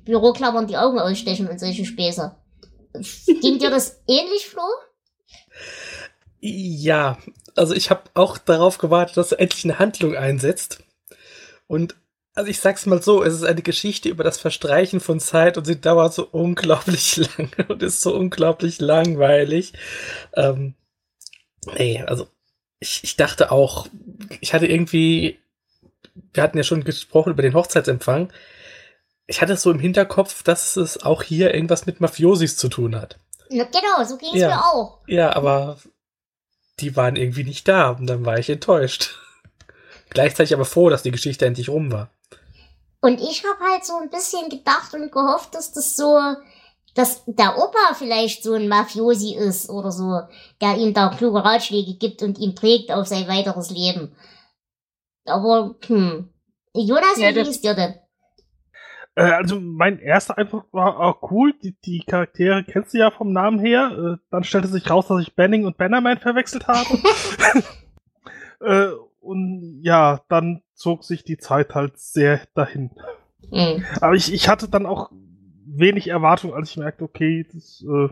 Büroklammern 0.06 0.68
die 0.68 0.78
Augen 0.78 1.00
ausstechen 1.00 1.48
und 1.48 1.60
solche 1.60 1.86
Späße. 1.86 2.36
Ging 3.42 3.60
dir 3.60 3.70
das 3.70 4.02
ähnlich, 4.08 4.48
Flo? 4.48 4.64
Ja, 6.40 7.18
also 7.56 7.74
ich 7.74 7.90
habe 7.90 8.04
auch 8.14 8.38
darauf 8.38 8.78
gewartet, 8.78 9.18
dass 9.18 9.32
endlich 9.32 9.66
eine 9.66 9.80
Handlung 9.80 10.16
einsetzt. 10.16 10.84
Und 11.68 11.96
also 12.38 12.52
ich 12.52 12.60
sag's 12.60 12.86
mal 12.86 13.02
so, 13.02 13.24
es 13.24 13.34
ist 13.34 13.44
eine 13.44 13.64
Geschichte 13.64 14.10
über 14.10 14.24
das 14.24 14.38
Verstreichen 14.38 15.00
von 15.00 15.20
Zeit 15.20 15.58
und 15.58 15.66
sie 15.66 15.82
dauert 15.82 16.14
so 16.14 16.28
unglaublich 16.32 17.18
lange 17.38 17.68
und 17.68 17.82
ist 17.82 18.02
so 18.02 18.16
unglaublich 18.16 18.80
langweilig. 18.80 19.74
Ähm, 20.36 20.76
nee, 21.78 22.04
also 22.04 22.28
ich, 22.80 23.04
ich 23.04 23.16
dachte 23.16 23.52
auch, 23.52 23.88
ich 24.40 24.54
hatte 24.54 24.68
irgendwie, 24.68 25.40
wir 26.32 26.44
hatten 26.44 26.58
ja 26.60 26.64
schon 26.64 26.84
gesprochen 26.84 27.32
über 27.32 27.42
den 27.42 27.56
Hochzeitsempfang. 27.56 28.32
Ich 29.26 29.42
hatte 29.42 29.58
so 29.58 29.72
im 29.72 29.80
Hinterkopf, 29.80 30.44
dass 30.44 30.78
es 30.78 31.02
auch 31.02 31.24
hier 31.24 31.56
irgendwas 31.56 31.88
mit 31.88 32.02
Mafiosis 32.02 32.56
zu 32.56 32.70
tun 32.70 32.96
hat. 32.96 33.18
Ja, 33.50 33.64
genau, 33.64 34.08
so 34.08 34.16
ging 34.18 34.30
es 34.36 34.42
Ja. 34.42 34.50
mir 34.50 34.64
auch. 34.64 35.00
Ja, 35.08 35.36
aber 35.36 35.80
die 36.80 36.96
waren 36.96 37.16
irgendwie 37.16 37.46
nicht 37.46 37.68
da 37.68 37.90
und 37.90 38.06
dann 38.06 38.26
war 38.28 38.38
ich 38.38 38.52
enttäuscht. 38.52 39.18
Gleichzeitig 40.12 40.54
aber 40.54 40.66
froh, 40.66 40.92
dass 40.92 41.02
die 41.02 41.10
Geschichte 41.12 41.48
endlich 41.48 41.70
rum 41.70 41.92
war. 41.92 42.12
Und 43.02 43.22
ich 43.22 43.44
habe 43.46 43.60
halt 43.72 43.86
so 43.86 43.96
ein 43.98 44.10
bisschen 44.10 44.50
gedacht 44.50 44.94
und 44.94 45.12
gehofft, 45.12 45.54
dass 45.56 45.72
das 45.72 45.96
so, 45.96 46.20
dass 46.96 47.24
der 47.26 47.58
Opa 47.58 47.94
vielleicht 47.94 48.44
so 48.44 48.54
ein 48.54 48.68
Mafiosi 48.68 49.36
ist 49.36 49.70
oder 49.70 49.92
so, 49.92 50.22
der 50.62 50.78
ihm 50.78 50.94
da 50.94 51.10
kluge 51.10 51.44
Ratschläge 51.44 51.94
gibt 51.98 52.24
und 52.24 52.40
ihn 52.40 52.56
prägt 52.56 52.92
auf 52.92 53.06
sein 53.08 53.28
weiteres 53.28 53.70
Leben. 53.70 54.16
Aber, 55.26 55.76
hm. 55.86 56.30
Jonas, 56.74 57.18
Ja, 57.18 57.30
wie 57.30 57.34
das- 57.34 57.44
ging's 57.48 57.62
dir 57.62 57.74
denn? 57.76 57.96
Äh, 59.16 59.32
also 59.32 59.60
mein 59.60 60.00
erster 60.00 60.38
Eindruck 60.38 60.66
war 60.72 61.00
auch 61.00 61.32
cool. 61.32 61.54
Die, 61.64 61.76
die 61.86 62.04
Charaktere 62.06 62.64
kennst 62.64 62.94
du 62.94 63.00
ja 63.00 63.10
vom 63.12 63.32
Namen 63.34 63.60
her. 63.60 63.92
Äh, 63.92 64.18
dann 64.32 64.44
stellte 64.44 64.68
sich 64.68 64.90
raus, 64.90 65.08
dass 65.08 65.22
ich 65.22 65.36
Benning 65.36 65.66
und 65.66 65.78
Bannerman 65.78 66.20
verwechselt 66.20 66.68
habe. 66.68 67.00
und 69.28 69.82
ja, 69.84 70.22
dann 70.30 70.62
zog 70.74 71.04
sich 71.04 71.24
die 71.24 71.38
Zeit 71.38 71.76
halt 71.76 72.00
sehr 72.00 72.42
dahin. 72.56 72.92
Hm. 73.52 73.84
Aber 74.02 74.16
ich, 74.16 74.34
ich 74.34 74.50
hatte 74.50 74.70
dann 74.70 74.86
auch 74.86 75.12
wenig 75.66 76.08
Erwartung, 76.08 76.54
als 76.54 76.72
ich 76.72 76.78
merkte, 76.78 77.04
okay, 77.04 77.46
das, 77.54 77.84
äh, 77.88 78.10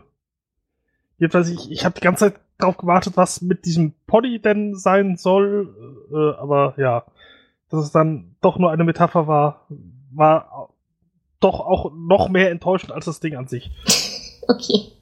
jedenfalls 1.18 1.48
ich, 1.48 1.70
ich 1.70 1.84
habe 1.84 1.94
die 1.94 2.02
ganze 2.02 2.26
Zeit 2.26 2.40
drauf 2.58 2.76
gewartet, 2.76 3.16
was 3.16 3.42
mit 3.42 3.64
diesem 3.64 3.94
Poddy 4.06 4.40
denn 4.40 4.74
sein 4.74 5.16
soll, 5.16 5.74
äh, 6.12 6.40
aber 6.40 6.74
ja, 6.78 7.04
dass 7.70 7.84
es 7.84 7.92
dann 7.92 8.36
doch 8.40 8.58
nur 8.58 8.70
eine 8.70 8.84
Metapher 8.84 9.26
war, 9.26 9.66
war 10.12 10.70
doch 11.40 11.60
auch 11.60 11.92
noch 11.94 12.28
mehr 12.28 12.50
enttäuschend 12.50 12.92
als 12.92 13.06
das 13.06 13.20
Ding 13.20 13.36
an 13.36 13.48
sich. 13.48 13.70
Okay. 14.48 14.92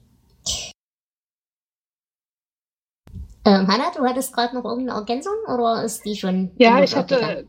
Ähm, 3.45 3.67
Hanna, 3.67 3.91
du 3.95 4.03
hattest 4.03 4.33
gerade 4.33 4.55
noch 4.55 4.65
irgendeine 4.65 4.99
Ergänzung 4.99 5.35
oder 5.47 5.83
ist 5.83 6.03
die 6.03 6.15
schon? 6.15 6.51
Ja, 6.57 6.83
ich 6.83 6.95
hatte, 6.95 7.47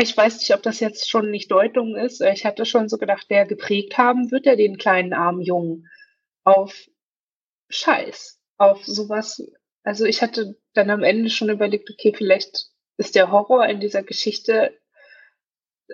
ich 0.00 0.16
weiß 0.16 0.38
nicht, 0.38 0.52
ob 0.54 0.62
das 0.62 0.80
jetzt 0.80 1.08
schon 1.08 1.30
nicht 1.30 1.50
Deutung 1.50 1.96
ist. 1.96 2.20
Ich 2.20 2.44
hatte 2.44 2.66
schon 2.66 2.88
so 2.88 2.98
gedacht, 2.98 3.30
der 3.30 3.46
geprägt 3.46 3.96
haben 3.96 4.30
wird 4.30 4.46
er 4.46 4.56
den 4.56 4.76
kleinen 4.76 5.12
armen 5.12 5.40
Jungen 5.40 5.88
auf 6.42 6.88
Scheiß, 7.68 8.40
auf 8.58 8.84
sowas. 8.84 9.42
Also 9.84 10.04
ich 10.04 10.20
hatte 10.20 10.56
dann 10.74 10.90
am 10.90 11.04
Ende 11.04 11.30
schon 11.30 11.48
überlegt, 11.48 11.88
okay, 11.90 12.12
vielleicht 12.12 12.66
ist 12.96 13.14
der 13.14 13.30
Horror 13.30 13.66
in 13.66 13.80
dieser 13.80 14.02
Geschichte 14.02 14.76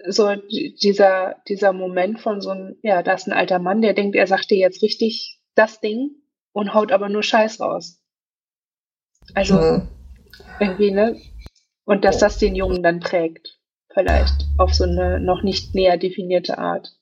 so 0.08 0.34
dieser, 0.34 1.36
dieser 1.48 1.72
Moment 1.72 2.20
von 2.20 2.40
so 2.40 2.50
einem, 2.50 2.76
ja, 2.82 3.02
da 3.02 3.14
ist 3.14 3.26
ein 3.26 3.32
alter 3.32 3.58
Mann, 3.58 3.82
der 3.82 3.94
denkt, 3.94 4.16
er 4.16 4.26
sagt 4.26 4.50
dir 4.50 4.58
jetzt 4.58 4.82
richtig 4.82 5.40
das 5.54 5.80
Ding 5.80 6.10
und 6.52 6.74
haut 6.74 6.92
aber 6.92 7.08
nur 7.08 7.22
Scheiß 7.22 7.60
raus. 7.60 8.02
Also 9.35 9.54
mhm. 9.54 9.88
irgendwie, 10.61 10.90
ne? 10.90 11.16
Und 11.85 12.04
dass 12.04 12.18
das 12.18 12.38
den 12.38 12.54
Jungen 12.54 12.83
dann 12.83 13.00
prägt. 13.00 13.59
Vielleicht 13.92 14.47
auf 14.59 14.75
so 14.75 14.85
eine 14.85 15.21
noch 15.21 15.42
nicht 15.42 15.75
näher 15.75 15.97
definierte 15.97 16.59
Art. 16.59 16.92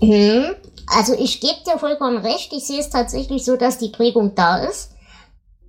Mhm. 0.00 0.56
Also 0.86 1.14
ich 1.14 1.40
gebe 1.40 1.62
dir 1.66 1.78
vollkommen 1.78 2.18
recht. 2.18 2.52
Ich 2.52 2.66
sehe 2.66 2.80
es 2.80 2.90
tatsächlich 2.90 3.44
so, 3.44 3.56
dass 3.56 3.78
die 3.78 3.90
Prägung 3.90 4.34
da 4.34 4.58
ist. 4.58 4.92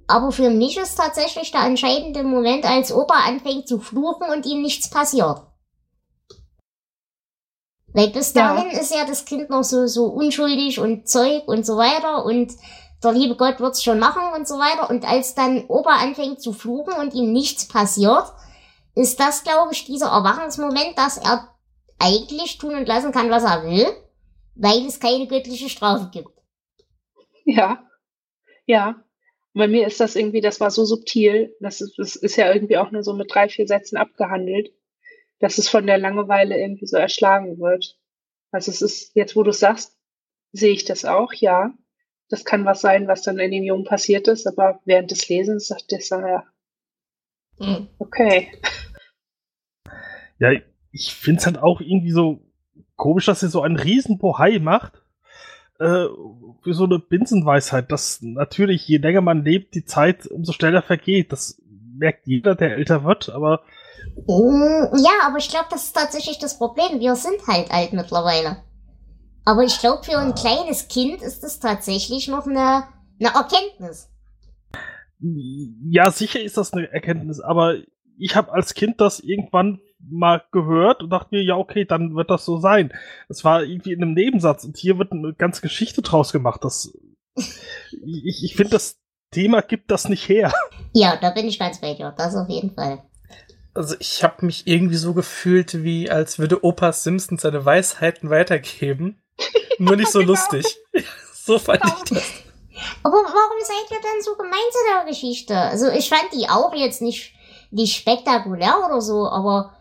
Aber 0.08 0.32
für 0.32 0.50
mich 0.50 0.78
ist 0.78 0.96
tatsächlich 0.96 1.52
der 1.52 1.66
entscheidende 1.66 2.24
Moment, 2.24 2.66
als 2.66 2.92
Opa 2.92 3.14
anfängt 3.28 3.68
zu 3.68 3.80
fluchen 3.80 4.30
und 4.30 4.46
ihm 4.46 4.62
nichts 4.62 4.90
passiert. 4.90 5.44
Weil 7.94 8.10
bis 8.10 8.34
dahin 8.34 8.72
ja. 8.72 8.80
ist 8.80 8.94
ja 8.94 9.06
das 9.06 9.26
Kind 9.26 9.50
noch 9.50 9.64
so, 9.64 9.88
so 9.88 10.06
unschuldig 10.06 10.80
und 10.80 11.08
Zeug 11.08 11.48
und 11.48 11.66
so 11.66 11.78
weiter 11.78 12.26
und 12.26 12.54
der 13.04 13.14
liebe 13.14 13.36
Gott 13.36 13.60
wird's 13.60 13.84
schon 13.84 14.00
machen 14.00 14.22
und 14.36 14.48
so 14.48 14.56
weiter. 14.56 14.90
Und 14.90 15.08
als 15.08 15.34
dann 15.34 15.66
Opa 15.68 15.96
anfängt 15.96 16.42
zu 16.42 16.54
fluchen 16.54 16.94
und 16.94 17.14
ihm 17.14 17.32
nichts 17.32 17.68
passiert, 17.68 18.26
ist 18.96 19.20
das, 19.20 19.44
glaube 19.44 19.74
ich, 19.74 19.86
dieser 19.86 20.08
Erwachungsmoment, 20.08 20.98
dass 20.98 21.18
er 21.18 21.48
eigentlich 22.00 22.58
tun 22.58 22.76
und 22.76 22.88
lassen 22.88 23.12
kann, 23.12 23.30
was 23.30 23.44
er 23.44 23.64
will, 23.64 23.88
weil 24.56 24.86
es 24.86 25.00
keine 25.00 25.28
göttliche 25.28 25.70
Strafe 25.70 26.10
gibt. 26.12 26.30
Ja, 27.46 27.84
ja. 28.66 29.04
Bei 29.54 29.68
mir 29.68 29.86
ist 29.86 30.00
das 30.00 30.16
irgendwie, 30.16 30.40
das 30.40 30.62
war 30.62 30.72
so 30.72 30.86
subtil, 30.86 31.56
das 31.60 31.82
ist, 31.82 31.98
das 31.98 32.16
ist 32.16 32.38
ja 32.38 32.54
irgendwie 32.54 32.78
auch 32.78 32.92
nur 32.92 33.04
so 33.04 33.14
mit 33.14 33.34
drei, 33.34 33.50
vier 33.50 33.68
Sätzen 33.68 33.98
abgehandelt, 33.98 34.72
dass 35.40 35.58
es 35.58 35.68
von 35.68 35.86
der 35.86 35.98
Langeweile 35.98 36.58
irgendwie 36.58 36.88
so 36.88 36.96
erschlagen 36.96 37.60
wird. 37.60 38.00
Also 38.52 38.72
es 38.72 38.82
ist, 38.82 39.16
jetzt 39.16 39.36
wo 39.36 39.44
du 39.44 39.52
sagst, 39.52 39.98
sehe 40.54 40.72
ich 40.72 40.86
das 40.86 41.04
auch, 41.04 41.34
ja 41.34 41.74
das 42.32 42.46
kann 42.46 42.66
was 42.66 42.82
sein, 42.82 43.08
was 43.08 43.22
dann 43.22 43.40
in 43.40 43.52
dem 43.52 43.64
Jungen 43.64 43.84
passiert 43.84 44.28
ist, 44.28 44.48
aber 44.48 44.80
während 44.86 45.12
des 45.12 45.28
Lesens 45.28 45.68
sagt 45.68 45.92
er 45.92 46.02
so, 46.02 46.16
ja, 46.16 46.44
hm. 47.60 47.88
okay. 48.00 48.52
Ja, 50.40 50.52
ich 50.92 51.14
finde 51.14 51.40
es 51.40 51.46
halt 51.46 51.60
auch 51.60 51.82
irgendwie 51.82 52.12
so 52.12 52.42
komisch, 52.96 53.26
dass 53.26 53.44
er 53.44 53.50
so 53.50 53.62
einen 53.62 53.78
riesen 53.78 54.18
Bohai 54.18 54.60
macht 54.60 55.02
äh, 55.80 56.06
für 56.64 56.74
so 56.74 56.86
eine 56.86 57.00
Binsenweisheit, 57.00 57.92
dass 57.92 58.22
natürlich 58.22 58.88
je 58.88 58.98
länger 58.98 59.22
man 59.22 59.44
lebt, 59.44 59.76
die 59.76 59.86
Zeit 59.86 60.26
umso 60.28 60.54
schneller 60.54 60.82
vergeht. 60.82 61.32
Das 61.32 61.62
merkt 61.98 62.28
jeder, 62.28 62.56
der 62.56 62.76
älter 62.78 63.04
wird, 63.04 63.30
aber 63.30 63.62
mm, 64.28 64.96
ja, 64.98 65.12
aber 65.28 65.38
ich 65.38 65.50
glaube, 65.50 65.68
das 65.70 65.86
ist 65.86 65.94
tatsächlich 65.94 66.40
das 66.40 66.58
Problem. 66.58 67.00
Wir 67.00 67.16
sind 67.16 67.46
halt 67.48 67.72
alt 67.72 67.94
mittlerweile. 67.94 68.64
Aber 69.46 69.64
ich 69.64 69.80
glaube, 69.80 70.04
für 70.04 70.18
ein 70.18 70.36
kleines 70.36 70.88
Kind 70.88 71.22
ist 71.22 71.44
es 71.44 71.60
tatsächlich 71.60 72.28
noch 72.28 72.46
eine, 72.46 72.84
eine 73.20 73.34
Erkenntnis. 73.34 74.10
Ja, 75.20 76.12
sicher 76.12 76.42
ist 76.42 76.58
das 76.58 76.74
eine 76.74 76.92
Erkenntnis, 76.92 77.40
aber 77.40 77.76
ich 78.18 78.36
habe 78.36 78.52
als 78.54 78.74
Kind 78.74 79.02
das 79.02 79.20
irgendwann 79.20 79.80
mal 80.00 80.44
gehört 80.52 81.02
und 81.02 81.10
dachte 81.10 81.30
mir, 81.32 81.44
ja, 81.44 81.56
okay, 81.56 81.86
dann 81.86 82.16
wird 82.16 82.30
das 82.30 82.46
so 82.46 82.60
sein. 82.60 82.92
Es 83.30 83.44
war 83.44 83.64
irgendwie 83.64 83.94
in 83.94 84.02
einem 84.02 84.14
Nebensatz 84.14 84.64
und 84.64 84.78
hier 84.78 84.98
wird 84.98 85.12
eine 85.12 85.34
ganze 85.34 85.62
Geschichte 85.62 86.02
draus 86.02 86.32
gemacht. 86.32 86.64
Das, 86.64 86.92
ich 87.36 88.44
ich 88.44 88.56
finde, 88.56 88.72
das 88.72 89.00
Thema 89.32 89.62
gibt 89.62 89.92
das 89.92 90.10
nicht 90.10 90.28
her. 90.28 90.54
Ja, 90.94 91.18
da 91.18 91.30
bin 91.30 91.48
ich 91.48 91.58
ganz 91.58 91.80
bei 91.80 91.94
dir. 91.94 92.14
Das 92.18 92.36
auf 92.36 92.50
jeden 92.50 92.74
Fall. 92.74 93.04
Also 93.74 93.96
ich 94.00 94.24
habe 94.24 94.46
mich 94.46 94.68
irgendwie 94.68 94.98
so 94.98 95.14
gefühlt, 95.14 95.84
wie 95.84 96.10
als 96.10 96.38
würde 96.38 96.66
Opa 96.66 96.92
Simpson 96.92 97.38
seine 97.38 97.64
Weisheiten 97.64 98.30
weitergeben. 98.30 99.21
Nur 99.80 99.96
nicht 99.96 100.12
so 100.12 100.20
genau. 100.20 100.32
lustig. 100.32 100.66
so 101.34 101.58
fand 101.60 101.84
ich 101.86 102.10
das. 102.10 102.24
Aber 103.04 103.18
warum 103.18 103.62
seid 103.64 103.92
ihr 103.92 104.02
denn 104.02 104.22
so 104.22 104.36
gemein 104.36 104.60
zu 104.72 104.80
der 104.94 105.06
Geschichte? 105.06 105.58
Also 105.58 105.90
ich 105.90 106.10
fand 106.10 106.28
die 106.34 106.50
auch 106.50 106.74
jetzt 106.74 107.02
nicht, 107.02 107.34
nicht 107.72 107.96
spektakulär 107.96 108.84
oder 108.86 109.02
so, 109.02 109.28
aber 109.28 109.76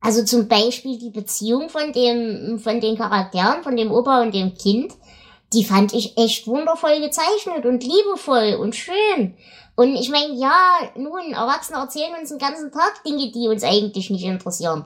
also 0.00 0.24
zum 0.24 0.48
Beispiel 0.48 0.98
die 0.98 1.10
Beziehung 1.10 1.68
von 1.68 1.92
dem, 1.92 2.58
von 2.58 2.80
den 2.80 2.96
Charakteren, 2.96 3.62
von 3.62 3.76
dem 3.76 3.90
Opa 3.92 4.22
und 4.22 4.34
dem 4.34 4.54
Kind, 4.54 4.92
die 5.52 5.64
fand 5.64 5.92
ich 5.92 6.16
echt 6.18 6.46
wundervoll 6.46 7.00
gezeichnet 7.00 7.64
und 7.64 7.84
liebevoll 7.84 8.58
und 8.60 8.74
schön. 8.74 9.36
Und 9.74 9.94
ich 9.94 10.10
meine, 10.10 10.34
ja, 10.34 10.80
nun, 10.96 11.32
Erwachsene 11.32 11.78
erzählen 11.78 12.14
uns 12.20 12.28
den 12.28 12.38
ganzen 12.38 12.70
Tag 12.72 13.02
Dinge, 13.04 13.30
die 13.32 13.48
uns 13.48 13.62
eigentlich 13.62 14.10
nicht 14.10 14.24
interessieren. 14.24 14.84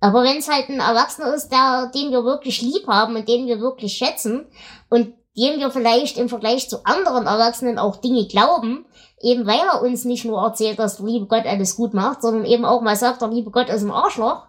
Aber 0.00 0.22
wenn 0.22 0.38
es 0.38 0.48
halt 0.48 0.68
ein 0.68 0.80
Erwachsener 0.80 1.34
ist, 1.34 1.48
der, 1.48 1.90
den 1.94 2.10
wir 2.10 2.24
wirklich 2.24 2.60
lieb 2.60 2.86
haben 2.86 3.16
und 3.16 3.28
den 3.28 3.46
wir 3.46 3.60
wirklich 3.60 3.94
schätzen 3.94 4.46
und 4.88 5.14
dem 5.36 5.58
wir 5.58 5.70
vielleicht 5.70 6.18
im 6.18 6.28
Vergleich 6.28 6.68
zu 6.68 6.84
anderen 6.84 7.26
Erwachsenen 7.26 7.78
auch 7.78 7.96
Dinge 7.96 8.26
glauben, 8.26 8.86
eben 9.20 9.46
weil 9.46 9.60
er 9.60 9.82
uns 9.82 10.04
nicht 10.04 10.24
nur 10.24 10.42
erzählt, 10.42 10.78
dass 10.78 10.96
der 10.96 11.06
liebe 11.06 11.26
Gott 11.26 11.46
alles 11.46 11.76
gut 11.76 11.94
macht, 11.94 12.22
sondern 12.22 12.44
eben 12.44 12.64
auch 12.64 12.80
mal 12.80 12.96
sagt, 12.96 13.22
der 13.22 13.28
liebe 13.28 13.50
Gott 13.50 13.68
ist 13.68 13.82
ein 13.82 13.90
Arschloch. 13.90 14.46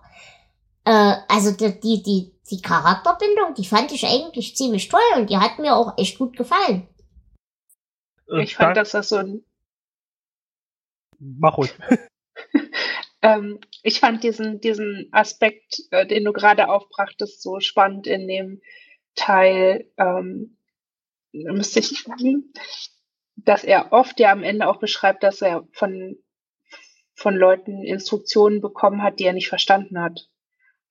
Äh, 0.86 1.16
also 1.27 1.51
die, 1.51 1.80
die, 1.80 2.04
die, 2.04 2.34
die 2.50 2.62
Charakterbindung, 2.62 3.54
die 3.56 3.66
fand 3.66 3.92
ich 3.92 4.06
eigentlich 4.06 4.56
ziemlich 4.56 4.88
toll 4.88 5.00
und 5.16 5.30
die 5.30 5.38
hat 5.38 5.60
mir 5.60 5.75
auch 5.75 5.98
echt 5.98 6.18
gut 6.18 6.38
gefallen. 6.38 6.88
Äh, 8.30 8.44
ich 8.44 8.56
fand, 8.56 8.77
dass 8.77 8.92
das 8.92 9.10
so 9.10 9.18
ein... 9.18 9.44
Mach 11.20 11.58
ruhig. 11.58 11.74
Ähm, 13.27 13.60
ich 13.84 14.00
fand 14.00 14.24
diesen, 14.24 14.62
diesen 14.62 15.10
Aspekt, 15.12 15.81
äh, 15.91 16.05
den 16.05 16.24
du 16.24 16.31
gerade 16.31 16.69
aufbrachtest, 16.69 17.41
so 17.41 17.60
spannend 17.60 18.07
in 18.07 18.27
dem 18.27 18.62
Teil, 19.15 19.91
ähm, 19.98 20.57
müsste 21.34 21.79
ich 21.79 22.03
sagen, 22.03 22.53
dass 23.36 23.63
er 23.63 23.91
oft 23.91 24.19
ja 24.19 24.31
am 24.31 24.43
Ende 24.43 24.67
auch 24.67 24.79
beschreibt, 24.79 25.24
dass 25.24 25.41
er 25.41 25.67
von, 25.74 26.17
von 27.15 27.36
Leuten 27.36 27.84
Instruktionen 27.84 28.62
bekommen 28.62 29.03
hat, 29.03 29.19
die 29.19 29.25
er 29.25 29.34
nicht 29.34 29.50
verstanden 29.50 30.00
hat. 30.00 30.29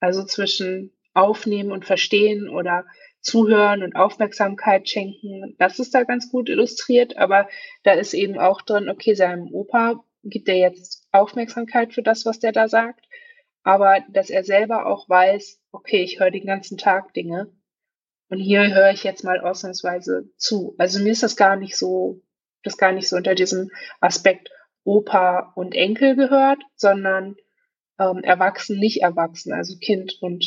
Also 0.00 0.25
zwischen 0.25 0.93
aufnehmen 1.14 1.73
und 1.73 1.87
verstehen 1.87 2.50
oder 2.50 2.85
zuhören 3.21 3.83
und 3.83 3.97
Aufmerksamkeit 3.97 4.88
schenken. 4.88 5.57
Das 5.59 5.78
ist 5.78 5.95
da 5.95 6.05
ganz 6.05 6.31
gut 6.31 6.50
illustriert, 6.50 7.16
aber 7.16 7.49
da 7.83 7.93
ist 7.93 8.12
eben 8.12 8.38
auch 8.38 8.61
drin, 8.61 8.90
okay, 8.90 9.14
seinem 9.14 9.49
Opa 9.52 10.05
gibt 10.23 10.49
er 10.49 10.57
jetzt 10.57 11.06
Aufmerksamkeit 11.21 11.93
für 11.93 12.03
das, 12.03 12.27
was 12.27 12.39
der 12.39 12.53
da 12.53 12.69
sagt, 12.69 13.07
aber 13.63 14.01
dass 14.11 14.31
er 14.31 14.45
selber 14.45 14.87
auch 14.87 15.09
weiß, 15.09 15.61
okay, 15.73 16.03
ich 16.03 16.21
höre 16.21 16.31
den 16.31 16.47
ganzen 16.47 16.79
Tag 16.79 17.13
Dinge 17.15 17.53
und 18.29 18.39
hier 18.39 18.75
höre 18.75 18.91
ich 18.91 19.05
jetzt 19.05 19.25
mal 19.25 19.41
ausnahmsweise 19.41 20.31
zu. 20.37 20.75
Also 20.79 21.01
mir 21.01 21.13
ist 21.13 21.23
das 21.23 21.37
gar 21.37 21.57
nicht 21.57 21.77
so, 21.77 22.23
das 22.63 22.77
gar 22.77 22.93
nicht 22.93 23.09
so 23.09 23.17
unter 23.17 23.35
diesem 23.35 23.71
Aspekt 24.01 24.51
Opa 24.85 25.53
und 25.57 25.75
Enkel 25.75 26.17
gehört, 26.17 26.63
sondern 26.77 27.37
ähm, 27.99 28.23
erwachsen, 28.23 28.79
nicht 28.79 29.03
erwachsen, 29.03 29.53
also 29.53 29.77
Kind 29.79 30.19
und 30.21 30.45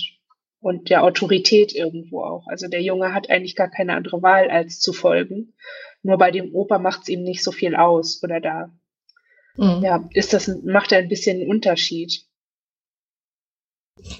und 0.61 0.89
der 0.89 1.03
Autorität 1.03 1.73
irgendwo 1.73 2.21
auch. 2.21 2.45
Also 2.47 2.67
der 2.67 2.81
Junge 2.81 3.13
hat 3.13 3.29
eigentlich 3.29 3.55
gar 3.55 3.69
keine 3.69 3.93
andere 3.95 4.21
Wahl, 4.21 4.49
als 4.49 4.79
zu 4.79 4.93
folgen. 4.93 5.53
Nur 6.03 6.17
bei 6.17 6.31
dem 6.31 6.53
Opa 6.53 6.79
macht 6.79 7.03
es 7.03 7.09
ihm 7.09 7.23
nicht 7.23 7.43
so 7.43 7.51
viel 7.51 7.75
aus 7.75 8.21
oder 8.23 8.39
da 8.41 8.69
Mhm. 9.59 9.83
Ja, 9.83 10.07
ist 10.13 10.31
das, 10.31 10.47
macht 10.63 10.93
er 10.93 10.99
ein 10.99 11.09
bisschen 11.09 11.41
einen 11.41 11.49
Unterschied. 11.49 12.25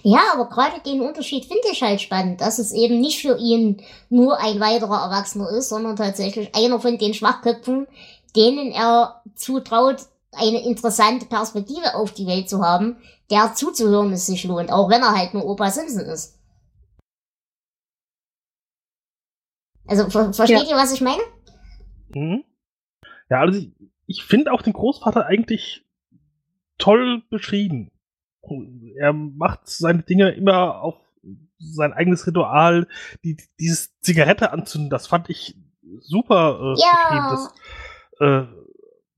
Ja, 0.04 0.20
aber 0.34 0.50
gerade 0.50 0.82
den 0.82 1.00
Unterschied 1.00 1.46
finde 1.46 1.70
ich 1.72 1.82
halt 1.82 2.02
spannend, 2.02 2.42
dass 2.42 2.60
es 2.60 2.74
eben 2.74 3.00
nicht 3.00 3.22
für 3.22 3.38
ihn 3.38 3.82
nur 4.10 4.38
ein 4.38 4.60
weiterer 4.60 5.04
Erwachsener 5.04 5.50
ist, 5.52 5.70
sondern 5.70 5.96
tatsächlich 5.96 6.54
einer 6.54 6.82
von 6.82 6.98
den 6.98 7.14
Schwachköpfen, 7.14 7.88
denen 8.36 8.74
er 8.74 9.24
zutraut, 9.36 10.02
eine 10.34 10.64
interessante 10.66 11.26
Perspektive 11.26 11.96
auf 11.96 12.12
die 12.12 12.28
Welt 12.28 12.50
zu 12.50 12.62
haben, 12.62 12.98
der 13.32 13.54
zuzuhören 13.56 14.12
es 14.12 14.26
sich 14.26 14.44
lohnt, 14.44 14.72
auch 14.72 14.90
wenn 14.90 15.02
er 15.02 15.18
halt 15.18 15.34
nur 15.34 15.46
Opa 15.46 15.72
Simpson 15.72 16.02
ist. 16.02 16.38
Also 19.88 20.10
ver 20.10 20.34
versteht 20.34 20.64
ja. 20.64 20.70
ihr, 20.72 20.76
was 20.76 20.92
ich 20.92 21.02
meine? 21.02 21.22
Mhm. 22.14 22.44
Ja, 23.30 23.40
also 23.40 23.58
ich, 23.58 23.72
ich 24.10 24.24
finde 24.24 24.52
auch 24.52 24.64
den 24.64 24.74
Großvater 24.74 25.28
eigentlich 25.28 25.86
toll 26.80 27.22
beschrieben. 27.30 27.92
Er 28.98 29.14
macht 29.14 29.70
seine 29.70 30.02
Dinge 30.02 30.32
immer 30.32 30.82
auf 30.82 30.96
sein 31.60 31.94
eigenes 31.94 32.26
Ritual, 32.26 32.88
die, 33.24 33.38
dieses 33.60 34.00
Zigarette 34.00 34.52
anzünden, 34.52 34.90
das 34.90 35.06
fand 35.06 35.30
ich 35.30 35.56
super 36.00 36.76
äh, 36.76 36.82
ja. 36.82 37.32
Das 37.32 37.54
äh, 38.20 38.48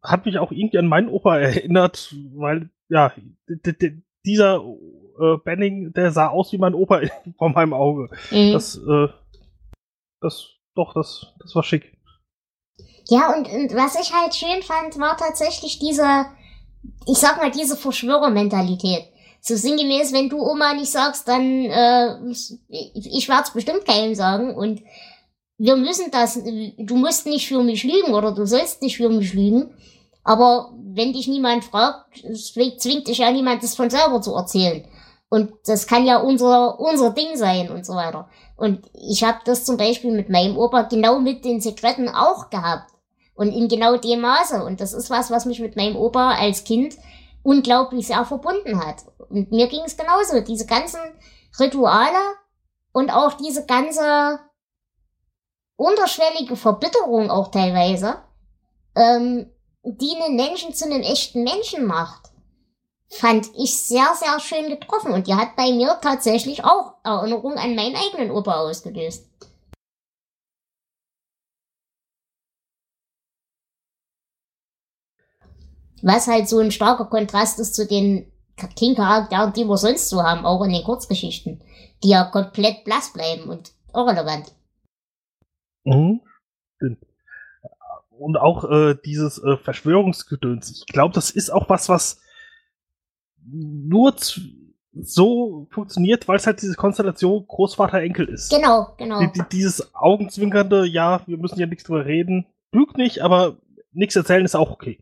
hat 0.01 0.25
mich 0.25 0.39
auch 0.39 0.51
irgendwie 0.51 0.79
an 0.79 0.87
meinen 0.87 1.07
Opa 1.07 1.37
erinnert, 1.37 2.13
weil, 2.33 2.69
ja, 2.89 3.13
dieser 4.25 4.65
äh, 5.19 5.37
Benning, 5.37 5.93
der 5.93 6.11
sah 6.11 6.27
aus 6.27 6.51
wie 6.51 6.57
mein 6.57 6.73
Opa 6.73 7.01
vor 7.37 7.49
meinem 7.49 7.73
Auge. 7.73 8.09
Mhm. 8.31 8.51
Das, 8.51 8.75
äh, 8.75 9.07
das, 10.19 10.49
doch, 10.75 10.93
das, 10.93 11.33
das 11.39 11.55
war 11.55 11.63
schick. 11.63 11.97
Ja, 13.11 13.35
und, 13.35 13.45
und 13.51 13.75
was 13.75 13.99
ich 13.99 14.13
halt 14.13 14.33
schön 14.33 14.63
fand, 14.63 14.97
war 14.97 15.17
tatsächlich 15.17 15.79
diese, 15.79 16.27
ich 17.05 17.17
sag 17.17 17.35
mal, 17.35 17.51
diese 17.51 17.75
Verschwörermentalität. 17.75 19.03
So 19.41 19.53
sinngemäß, 19.57 20.13
wenn 20.13 20.29
du 20.29 20.41
Oma 20.41 20.73
nicht 20.73 20.93
sagst, 20.93 21.27
dann 21.27 21.65
äh, 21.65 22.15
ich 22.69 23.27
werde 23.27 23.43
es 23.43 23.49
bestimmt 23.49 23.85
keinem 23.85 24.15
sagen 24.15 24.55
und 24.55 24.81
wir 25.57 25.75
müssen 25.75 26.09
das, 26.09 26.39
du 26.41 26.95
musst 26.95 27.25
nicht 27.25 27.49
für 27.49 27.61
mich 27.61 27.83
lügen 27.83 28.13
oder 28.13 28.31
du 28.31 28.45
sollst 28.45 28.81
nicht 28.81 28.95
für 28.95 29.09
mich 29.09 29.33
lügen. 29.33 29.75
Aber 30.23 30.71
wenn 30.81 31.11
dich 31.11 31.27
niemand 31.27 31.65
fragt, 31.65 32.17
zwingt 32.17 33.09
dich 33.09 33.17
ja 33.17 33.29
niemand, 33.29 33.61
das 33.61 33.75
von 33.75 33.89
selber 33.89 34.21
zu 34.21 34.33
erzählen. 34.35 34.85
Und 35.27 35.51
das 35.65 35.85
kann 35.85 36.05
ja 36.05 36.17
unser, 36.19 36.79
unser 36.79 37.09
Ding 37.09 37.35
sein 37.35 37.69
und 37.71 37.85
so 37.85 37.93
weiter. 37.93 38.29
Und 38.55 38.89
ich 38.93 39.25
habe 39.25 39.39
das 39.43 39.65
zum 39.65 39.75
Beispiel 39.75 40.11
mit 40.11 40.29
meinem 40.29 40.57
Opa 40.57 40.83
genau 40.83 41.19
mit 41.19 41.43
den 41.43 41.59
Sekretten 41.59 42.07
auch 42.07 42.49
gehabt. 42.49 42.90
Und 43.41 43.53
in 43.53 43.67
genau 43.67 43.97
dem 43.97 44.21
Maße. 44.21 44.63
Und 44.63 44.81
das 44.81 44.93
ist 44.93 45.09
was, 45.09 45.31
was 45.31 45.45
mich 45.45 45.59
mit 45.59 45.75
meinem 45.75 45.95
Opa 45.95 46.35
als 46.35 46.63
Kind 46.63 46.95
unglaublich 47.41 48.05
sehr 48.05 48.23
verbunden 48.23 48.85
hat. 48.85 48.97
Und 49.29 49.49
mir 49.49 49.65
ging 49.65 49.81
es 49.83 49.97
genauso. 49.97 50.41
Diese 50.41 50.67
ganzen 50.67 50.99
Rituale 51.59 52.19
und 52.91 53.09
auch 53.09 53.33
diese 53.33 53.65
ganze 53.65 54.39
unterschwellige 55.75 56.55
Verbitterung 56.55 57.31
auch 57.31 57.49
teilweise, 57.49 58.17
ähm, 58.95 59.49
die 59.81 60.15
einen 60.21 60.35
Menschen 60.35 60.75
zu 60.75 60.85
einem 60.85 61.01
echten 61.01 61.41
Menschen 61.41 61.87
macht, 61.87 62.29
fand 63.09 63.47
ich 63.57 63.75
sehr, 63.75 64.13
sehr 64.19 64.39
schön 64.39 64.69
getroffen. 64.69 65.13
Und 65.13 65.25
die 65.25 65.33
hat 65.33 65.55
bei 65.55 65.71
mir 65.71 65.97
tatsächlich 65.99 66.63
auch 66.63 66.93
Erinnerungen 67.03 67.57
an 67.57 67.73
meinen 67.73 67.95
eigenen 67.95 68.29
Opa 68.29 68.59
ausgelöst. 68.59 69.30
Was 76.01 76.27
halt 76.27 76.47
so 76.47 76.59
ein 76.59 76.71
starker 76.71 77.05
Kontrast 77.05 77.59
ist 77.59 77.75
zu 77.75 77.85
den 77.85 78.31
King-Charakteren, 78.75 79.53
die 79.53 79.65
wir 79.65 79.77
sonst 79.77 80.09
so 80.09 80.23
haben, 80.23 80.45
auch 80.45 80.63
in 80.63 80.71
den 80.71 80.83
Kurzgeschichten, 80.83 81.61
die 82.03 82.09
ja 82.09 82.25
komplett 82.25 82.83
blass 82.83 83.13
bleiben 83.13 83.49
und 83.49 83.71
irrelevant. 83.93 84.51
Mhm. 85.83 86.21
Und 88.09 88.37
auch 88.37 88.69
äh, 88.69 88.95
dieses 89.03 89.43
äh, 89.43 89.57
Verschwörungsgedöns. 89.57 90.71
Ich 90.71 90.85
glaube, 90.85 91.13
das 91.13 91.31
ist 91.31 91.49
auch 91.49 91.69
was, 91.69 91.89
was 91.89 92.19
nur 93.43 94.15
so 94.93 95.67
funktioniert, 95.71 96.27
weil 96.27 96.37
es 96.37 96.45
halt 96.45 96.61
diese 96.61 96.75
Konstellation 96.75 97.45
Großvater-Enkel 97.47 98.29
ist. 98.29 98.51
Genau, 98.51 98.93
genau. 98.97 99.19
Die, 99.21 99.31
die, 99.31 99.43
dieses 99.51 99.95
augenzwinkernde, 99.95 100.85
ja, 100.85 101.21
wir 101.25 101.37
müssen 101.37 101.59
ja 101.59 101.65
nichts 101.65 101.85
drüber 101.85 102.05
reden, 102.05 102.45
lügt 102.71 102.97
nicht, 102.97 103.21
aber 103.21 103.57
nichts 103.93 104.15
erzählen 104.15 104.45
ist 104.45 104.55
auch 104.55 104.69
okay. 104.69 104.99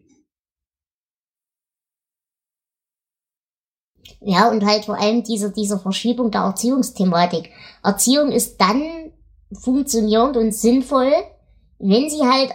Ja, 4.22 4.50
und 4.50 4.66
halt 4.66 4.86
vor 4.86 5.00
allem 5.00 5.24
diese, 5.24 5.52
diese 5.52 5.80
Verschiebung 5.80 6.32
der 6.32 6.42
Erziehungsthematik. 6.42 7.52
Erziehung 7.84 8.32
ist 8.32 8.60
dann 8.60 9.12
funktionierend 9.54 10.38
und 10.38 10.54
sinnvoll, 10.54 11.12
wenn 11.80 12.10
sie 12.10 12.22
halt 12.22 12.54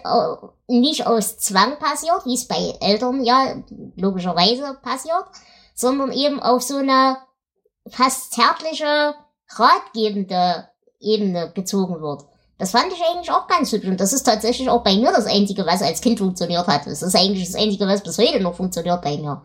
nicht 0.69 1.07
aus 1.07 1.38
Zwang 1.38 1.79
passiert, 1.79 2.25
wie 2.25 2.35
es 2.35 2.47
bei 2.47 2.75
Eltern 2.81 3.25
ja 3.25 3.57
logischerweise 3.97 4.79
passiert, 4.83 5.25
sondern 5.75 6.12
eben 6.12 6.40
auf 6.40 6.62
so 6.62 6.77
eine 6.77 7.19
fast 7.88 8.33
zärtliche, 8.33 9.14
ratgebende 9.57 10.69
Ebene 11.01 11.53
gezogen 11.55 12.01
wird. 12.01 12.25
Das 12.59 12.71
fand 12.71 12.93
ich 12.93 13.03
eigentlich 13.03 13.31
auch 13.31 13.49
ganz 13.49 13.73
hübsch 13.73 13.88
und 13.88 14.01
das 14.01 14.12
ist 14.12 14.23
tatsächlich 14.23 14.69
auch 14.71 14.83
bei 14.85 14.95
mir 14.95 15.11
das 15.11 15.27
Einzige, 15.27 15.67
was 15.67 15.83
als 15.83 16.01
Kind 16.01 16.19
funktioniert 16.19 16.67
hat. 16.67 16.87
Das 16.87 17.03
ist 17.03 17.17
eigentlich 17.17 17.47
das 17.47 17.61
Einzige, 17.61 17.87
was 17.87 18.03
bis 18.03 18.17
heute 18.19 18.40
noch 18.40 18.55
funktioniert 18.55 19.03
bei 19.03 19.19
mir. 19.19 19.43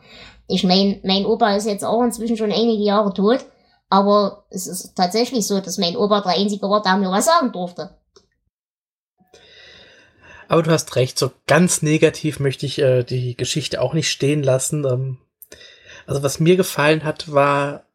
Ich 0.50 0.64
mein, 0.64 1.00
mein 1.04 1.26
Opa 1.26 1.56
ist 1.56 1.68
jetzt 1.68 1.86
auch 1.86 2.04
inzwischen 2.04 2.36
schon 2.36 2.52
einige 2.52 2.84
Jahre 2.84 3.14
tot, 3.14 3.46
aber 3.90 4.46
es 4.50 4.68
ist 4.68 4.96
tatsächlich 4.96 5.46
so, 5.48 5.62
dass 5.62 5.78
mein 5.78 5.96
Opa 5.96 6.22
der 6.22 6.34
Einzige 6.34 6.70
war, 6.70 6.82
der 6.82 6.98
mir 6.98 7.12
was 7.12 7.26
sagen 7.26 7.52
durfte. 7.52 7.96
Aber 10.48 10.64
du 10.64 10.72
hast 10.72 10.96
recht, 10.96 11.20
so 11.20 11.32
ganz 11.46 11.84
negativ 11.84 12.40
möchte 12.40 12.66
ich 12.66 12.80
äh, 12.80 13.04
die 13.04 13.38
Geschichte 13.38 13.80
auch 13.82 13.94
nicht 13.94 14.10
stehen 14.10 14.42
lassen. 14.42 14.84
Ähm, 14.86 15.18
also 16.08 16.24
was 16.24 16.40
mir 16.40 16.58
gefallen 16.58 17.04
hat, 17.04 17.32
war 17.32 17.86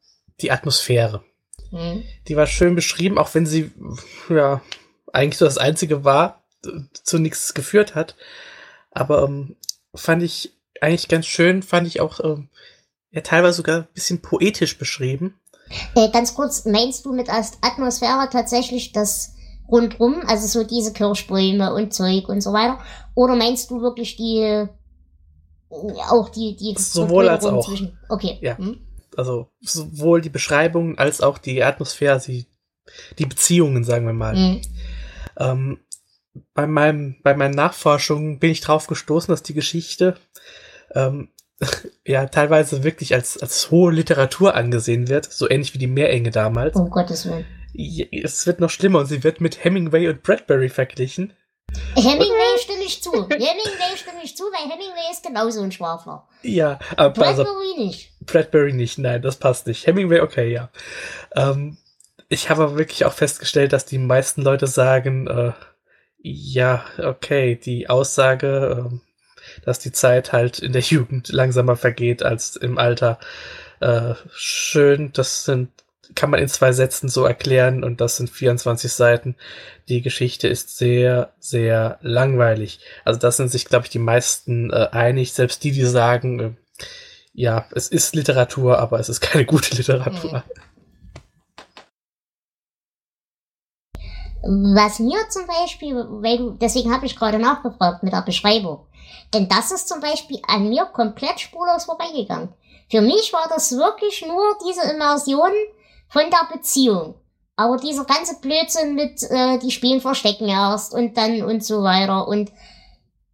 die 0.40 0.53
Atmosphäre. 0.53 1.25
Mhm. 1.73 2.05
Die 2.29 2.37
war 2.37 2.47
schön 2.47 2.77
beschrieben, 2.77 3.19
auch 3.19 3.35
wenn 3.35 3.47
sie 3.47 3.73
ja 4.29 4.62
eigentlich 5.12 5.38
so 5.38 5.45
das 5.45 5.59
Einzige 5.59 6.05
war, 6.05 6.45
zu 6.93 7.19
nichts 7.19 7.55
geführt 7.55 7.97
hat. 7.97 8.14
Aber 8.93 9.25
ähm, 9.25 9.57
fand 9.93 10.23
ich 10.23 10.53
eigentlich 10.85 11.09
ganz 11.09 11.27
schön, 11.27 11.62
fand 11.62 11.87
ich 11.87 12.01
auch 12.01 12.20
ähm, 12.20 12.49
ja, 13.11 13.20
teilweise 13.20 13.57
sogar 13.57 13.81
ein 13.81 13.88
bisschen 13.94 14.23
poetisch 14.23 14.79
beschrieben. 14.79 15.35
Äh, 15.94 16.11
ganz 16.11 16.35
kurz, 16.35 16.64
meinst 16.64 17.05
du 17.05 17.12
mit 17.12 17.29
Atmosphäre 17.29 18.29
tatsächlich 18.31 18.92
das 18.92 19.35
rundrum, 19.68 20.23
also 20.27 20.47
so 20.47 20.66
diese 20.66 20.92
Kirschbäume 20.92 21.73
und 21.75 21.94
Zeug 21.94 22.29
und 22.29 22.42
so 22.42 22.53
weiter? 22.53 22.79
Oder 23.14 23.37
meinst 23.37 23.70
du 23.70 23.81
wirklich 23.81 24.16
die 24.16 24.66
auch 26.09 26.29
die 26.29 26.57
die 26.57 26.75
sowohl 26.79 27.29
als 27.29 27.44
auch 27.44 27.66
zwischen? 27.66 27.99
Okay. 28.09 28.38
Ja. 28.40 28.59
Hm? 28.59 28.81
Also 29.16 29.49
sowohl 29.61 30.20
die 30.20 30.31
Beschreibungen 30.31 30.99
als 30.99 31.20
auch 31.20 31.38
die 31.38 31.62
Atmosphäre, 31.62 32.20
die 32.20 32.47
die 33.18 33.27
Beziehungen, 33.27 33.85
sagen 33.85 34.07
wir 34.07 34.12
mal. 34.12 34.37
Mhm. 34.37 34.61
Ähm, 35.38 35.79
bei 36.53 36.66
meinem 36.66 37.16
bei 37.23 37.35
meinen 37.35 37.55
Nachforschungen 37.55 38.38
bin 38.38 38.51
ich 38.51 38.61
drauf 38.61 38.87
gestoßen, 38.87 39.33
dass 39.33 39.42
die 39.42 39.55
Geschichte 39.55 40.16
ähm, 40.94 41.28
ja 42.07 42.26
teilweise 42.26 42.85
wirklich 42.85 43.14
als, 43.14 43.40
als 43.40 43.70
hohe 43.70 43.92
Literatur 43.92 44.54
angesehen 44.54 45.09
wird, 45.09 45.30
so 45.33 45.48
ähnlich 45.48 45.74
wie 45.74 45.78
die 45.78 45.87
Meerenge 45.87 46.30
damals. 46.30 46.76
Um 46.76 46.90
Gottes 46.90 47.26
Willen. 47.26 47.46
Es 48.12 48.46
wird 48.46 48.61
noch 48.61 48.70
schlimmer 48.70 49.00
und 49.00 49.07
sie 49.07 49.24
wird 49.24 49.40
mit 49.40 49.64
Hemingway 49.64 50.09
und 50.09 50.22
Bradbury 50.22 50.68
verglichen. 50.68 51.33
Hemingway 51.96 52.59
stimme 52.59 52.85
ich 52.85 53.02
zu. 53.02 53.12
Hemingway 53.12 53.96
stimme 53.96 54.22
ich 54.22 54.37
zu, 54.37 54.44
weil 54.44 54.70
Hemingway 54.70 55.11
ist 55.11 55.24
genauso 55.24 55.62
ein 55.62 55.72
Schwafler. 55.72 56.28
Ja, 56.42 56.78
aber 56.96 57.11
Bradbury 57.11 57.72
also, 57.72 57.85
nicht. 57.85 58.12
Bradbury 58.20 58.72
nicht, 58.72 58.98
nein, 58.98 59.22
das 59.22 59.37
passt 59.37 59.66
nicht. 59.66 59.87
Hemingway, 59.87 60.20
okay, 60.20 60.52
ja. 60.52 60.70
Ähm, 61.35 61.78
ich 62.28 62.48
habe 62.48 62.64
aber 62.64 62.78
wirklich 62.78 63.04
auch 63.04 63.12
festgestellt, 63.12 63.72
dass 63.72 63.87
die 63.87 63.98
meisten 63.98 64.42
Leute 64.42 64.66
sagen, 64.66 65.26
äh, 65.26 65.52
ja, 66.18 66.85
okay, 66.98 67.57
die 67.57 67.90
Aussage, 67.90 68.90
äh, 68.90 68.98
dass 69.64 69.79
die 69.79 69.93
Zeit 69.93 70.33
halt 70.33 70.59
in 70.59 70.73
der 70.73 70.83
Jugend 70.83 71.29
langsamer 71.31 71.77
vergeht 71.77 72.23
als 72.23 72.57
im 72.57 72.79
Alter. 72.79 73.19
Äh, 73.81 74.14
schön, 74.33 75.12
das 75.12 75.45
sind, 75.45 75.71
kann 76.14 76.31
man 76.31 76.40
in 76.40 76.49
zwei 76.49 76.73
Sätzen 76.73 77.09
so 77.09 77.25
erklären 77.25 77.85
und 77.85 78.01
das 78.01 78.17
sind 78.17 78.31
24 78.31 78.93
Seiten. 78.93 79.37
Die 79.88 80.03
Geschichte 80.03 80.49
ist 80.49 80.77
sehr, 80.77 81.33
sehr 81.38 81.99
langweilig. 82.03 82.81
Also 83.05 83.21
das 83.21 83.37
sind 83.37 83.51
sich, 83.51 83.67
glaube 83.67 83.87
ich, 83.87 83.90
die 83.90 83.99
meisten 83.99 84.71
äh, 84.71 84.88
einig, 84.93 85.33
selbst 85.33 85.64
die, 85.64 85.73
die 85.73 85.85
sagen, 85.85 86.40
äh, 86.40 86.53
ja, 87.33 87.67
es 87.73 87.88
ist 87.88 88.14
Literatur, 88.14 88.79
aber 88.79 89.01
es 89.01 89.09
ist 89.09 89.21
keine 89.21 89.45
gute 89.47 89.75
Literatur. 89.77 90.45
Was 94.47 94.99
mir 94.99 95.19
zum 95.31 95.47
Beispiel, 95.47 96.57
deswegen 96.61 96.93
habe 96.93 97.07
ich 97.07 97.17
gerade 97.17 97.38
nachgefragt 97.38 98.03
mit 98.03 98.12
der 98.12 98.23
Beschreibung. 98.23 98.87
Denn 99.33 99.49
das 99.49 99.73
ist 99.73 99.88
zum 99.88 100.01
Beispiel 100.01 100.40
an 100.47 100.69
mir 100.69 100.85
komplett 100.87 101.40
spurlos 101.40 101.85
vorbeigegangen. 101.85 102.53
Für 102.90 103.01
mich 103.01 103.33
war 103.33 103.49
das 103.49 103.73
wirklich 103.73 104.25
nur 104.27 104.57
diese 104.67 104.93
Immersion 104.93 105.51
von 106.09 106.25
der 106.31 106.57
Beziehung. 106.57 107.14
Aber 107.57 107.77
dieser 107.77 108.05
ganze 108.05 108.40
Blödsinn 108.40 108.95
mit, 108.95 109.23
äh, 109.31 109.59
die 109.59 109.71
spielen 109.71 110.01
Verstecken 110.01 110.49
erst 110.49 110.93
und 110.93 111.17
dann 111.17 111.43
und 111.43 111.64
so 111.64 111.83
weiter 111.83 112.27
und 112.27 112.51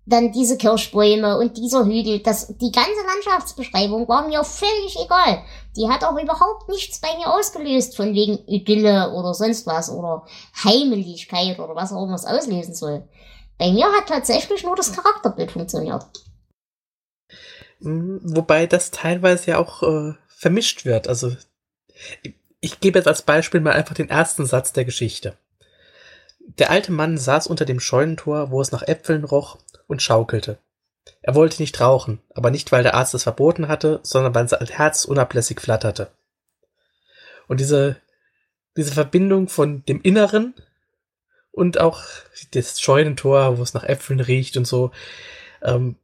dann 0.07 0.33
diese 0.33 0.59
Kirschbäume 0.59 1.39
und 1.39 1.57
dieser 1.57 1.85
Hügel, 1.85 2.21
das, 2.21 2.49
die 2.59 2.73
ganze 2.73 3.01
Landschaftsbeschreibung 3.07 4.09
war 4.09 4.27
mir 4.27 4.43
völlig 4.45 4.97
egal. 5.03 5.43
die 5.77 5.89
hat 5.89 6.03
auch 6.05 6.21
überhaupt 6.21 6.69
nichts 6.69 7.01
bei 7.01 7.17
mir 7.17 7.33
ausgelöst, 7.33 7.97
von 7.97 8.13
wegen 8.15 8.39
Idylle 8.47 9.13
oder 9.13 9.35
sonst 9.35 9.67
was 9.67 9.89
oder 9.89 10.27
Heimeligkeit 10.65 11.61
oder 11.61 11.77
was 11.77 11.93
auch 11.93 12.03
immer 12.05 12.17
es 12.17 12.27
auslösen 12.27 12.75
soll. 12.75 13.05
Bei 13.61 13.71
mir 13.71 13.93
hat 13.93 14.09
tatsächlich 14.09 14.65
nur 14.65 14.75
das 14.75 14.91
Charakterbild 14.95 15.53
funktioniert. 15.53 16.07
Mm, 17.81 18.17
wobei 18.23 18.67
das 18.67 18.91
teilweise 18.91 19.51
ja 19.51 19.59
auch 19.59 19.83
äh, 19.83 20.15
vermischt 20.29 20.87
wird. 20.87 21.09
Also 21.09 21.37
ich, 22.23 22.35
ich 22.61 22.81
gebe 22.81 22.99
jetzt 22.99 23.07
als 23.07 23.21
Beispiel 23.21 23.61
mal 23.61 23.75
einfach 23.75 23.95
den 23.95 24.09
ersten 24.09 24.47
Satz 24.47 24.73
der 24.73 24.87
Geschichte. 24.87 25.37
Der 26.41 26.71
alte 26.71 26.91
Mann 26.91 27.19
saß 27.19 27.49
unter 27.49 27.67
dem 27.67 27.81
Scheunentor, 27.81 28.51
wo 28.51 28.63
es 28.63 28.73
nach 28.73 28.83
Äpfeln 28.83 29.25
roch, 29.25 29.59
und 29.87 30.01
schaukelte. 30.01 30.57
Er 31.21 31.35
wollte 31.35 31.61
nicht 31.61 31.81
rauchen, 31.83 32.23
aber 32.35 32.51
nicht, 32.51 32.73
weil 32.73 32.83
der 32.83 32.95
Arzt 32.95 33.13
es 33.13 33.25
verboten 33.25 33.69
hatte, 33.69 34.01
sondern 34.03 34.35
weil 34.35 34.49
sein 34.49 34.67
Herz 34.69 35.05
unablässig 35.05 35.61
flatterte. 35.61 36.11
Und 37.47 37.61
diese, 37.61 37.97
diese 38.75 38.93
Verbindung 38.93 39.49
von 39.49 39.85
dem 39.85 40.01
Inneren 40.01 40.55
und 41.53 41.81
auch 41.81 42.03
das 42.53 42.81
Scheunentor, 42.81 43.59
wo 43.59 43.63
es 43.63 43.75
nach 43.75 43.85
Äpfeln 43.85 44.21
riecht 44.21 44.57
und 44.57 44.67
so. 44.67 44.93
Ähm, 45.63 45.97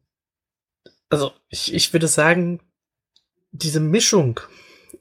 also 1.09 1.33
ich, 1.49 1.73
ich 1.73 1.93
würde 1.93 2.09
sagen, 2.09 2.61
diese 3.53 3.81
Mischung, 3.81 4.41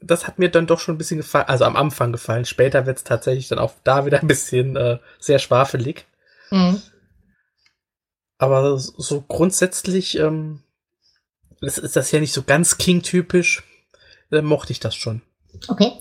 das 0.01 0.27
hat 0.27 0.39
mir 0.39 0.49
dann 0.49 0.67
doch 0.67 0.79
schon 0.79 0.95
ein 0.95 0.97
bisschen 0.97 1.17
gefallen, 1.17 1.47
also 1.47 1.65
am 1.65 1.75
Anfang 1.75 2.11
gefallen. 2.11 2.45
Später 2.45 2.85
wird 2.85 2.97
es 2.97 3.03
tatsächlich 3.03 3.47
dann 3.47 3.59
auch 3.59 3.73
da 3.83 4.05
wieder 4.05 4.21
ein 4.21 4.27
bisschen 4.27 4.75
äh, 4.75 4.99
sehr 5.19 5.39
schwafelig. 5.39 6.05
Mhm. 6.51 6.81
Aber 8.37 8.77
so 8.77 9.21
grundsätzlich 9.21 10.17
ähm, 10.19 10.61
ist, 11.61 11.77
ist 11.77 11.95
das 11.95 12.11
ja 12.11 12.19
nicht 12.19 12.33
so 12.33 12.43
ganz 12.43 12.77
King-typisch. 12.77 13.63
Da 14.29 14.41
mochte 14.41 14.73
ich 14.73 14.79
das 14.79 14.95
schon. 14.95 15.21
Okay. 15.67 15.91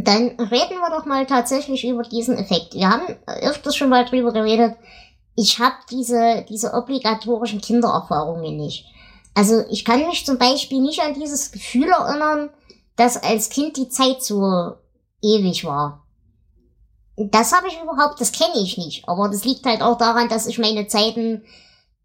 Dann 0.00 0.30
reden 0.38 0.78
wir 0.78 0.90
doch 0.90 1.04
mal 1.04 1.26
tatsächlich 1.26 1.86
über 1.86 2.02
diesen 2.02 2.38
Effekt. 2.38 2.72
Wir 2.72 2.88
haben 2.88 3.14
öfters 3.26 3.76
schon 3.76 3.90
mal 3.90 4.06
drüber 4.06 4.32
geredet. 4.32 4.74
Ich 5.36 5.58
habe 5.58 5.74
diese, 5.90 6.46
diese 6.48 6.72
obligatorischen 6.72 7.60
Kindererfahrungen 7.60 8.56
nicht. 8.56 8.86
Also 9.34 9.64
ich 9.68 9.84
kann 9.84 10.06
mich 10.06 10.24
zum 10.24 10.38
Beispiel 10.38 10.80
nicht 10.80 11.02
an 11.02 11.12
dieses 11.12 11.52
Gefühl 11.52 11.90
erinnern, 11.90 12.48
dass 12.96 13.22
als 13.22 13.50
Kind 13.50 13.76
die 13.76 13.90
Zeit 13.90 14.22
so 14.22 14.72
ewig 15.20 15.66
war. 15.66 16.06
Das 17.18 17.52
habe 17.52 17.68
ich 17.68 17.78
überhaupt, 17.78 18.18
das 18.18 18.32
kenne 18.32 18.62
ich 18.62 18.78
nicht. 18.78 19.06
Aber 19.06 19.28
das 19.28 19.44
liegt 19.44 19.66
halt 19.66 19.82
auch 19.82 19.98
daran, 19.98 20.30
dass 20.30 20.46
ich 20.46 20.58
meine 20.58 20.86
Zeiten 20.86 21.44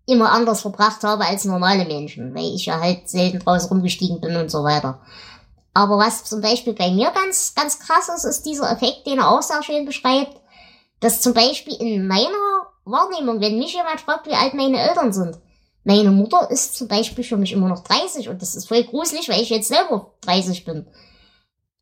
immer 0.05 0.33
anders 0.33 0.61
verbracht 0.61 1.03
habe 1.03 1.25
als 1.25 1.45
normale 1.45 1.85
Menschen, 1.85 2.35
weil 2.35 2.53
ich 2.53 2.65
ja 2.65 2.81
halt 2.81 3.09
selten 3.09 3.39
draußen 3.39 3.69
rumgestiegen 3.69 4.19
bin 4.19 4.35
und 4.35 4.51
so 4.51 4.63
weiter. 4.65 4.99
Aber 5.77 5.99
was 5.99 6.23
zum 6.23 6.41
Beispiel 6.41 6.73
bei 6.73 6.89
mir 6.89 7.11
ganz, 7.11 7.53
ganz 7.53 7.77
krass 7.77 8.09
ist, 8.09 8.23
ist 8.23 8.47
dieser 8.47 8.71
Effekt, 8.71 9.05
den 9.05 9.19
er 9.19 9.29
auch 9.29 9.43
sehr 9.43 9.61
schön 9.61 9.85
beschreibt, 9.85 10.41
dass 11.01 11.21
zum 11.21 11.35
Beispiel 11.35 11.75
in 11.75 12.07
meiner 12.07 12.65
Wahrnehmung, 12.83 13.41
wenn 13.41 13.59
mich 13.59 13.75
jemand 13.75 14.01
fragt, 14.01 14.25
wie 14.25 14.33
alt 14.33 14.55
meine 14.55 14.79
Eltern 14.79 15.13
sind, 15.13 15.37
meine 15.83 16.09
Mutter 16.09 16.49
ist 16.49 16.75
zum 16.75 16.87
Beispiel 16.87 17.23
für 17.23 17.37
mich 17.37 17.51
immer 17.51 17.67
noch 17.69 17.83
30 17.83 18.27
und 18.27 18.41
das 18.41 18.55
ist 18.55 18.67
voll 18.67 18.85
gruselig, 18.85 19.29
weil 19.29 19.39
ich 19.39 19.51
jetzt 19.51 19.67
selber 19.67 20.13
30 20.21 20.65
bin. 20.65 20.87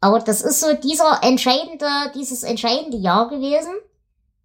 Aber 0.01 0.19
das 0.19 0.41
ist 0.41 0.60
so 0.60 0.73
dieser 0.73 1.23
entscheidende, 1.23 1.88
dieses 2.15 2.43
entscheidende 2.43 2.97
Jahr 2.97 3.29
gewesen. 3.29 3.71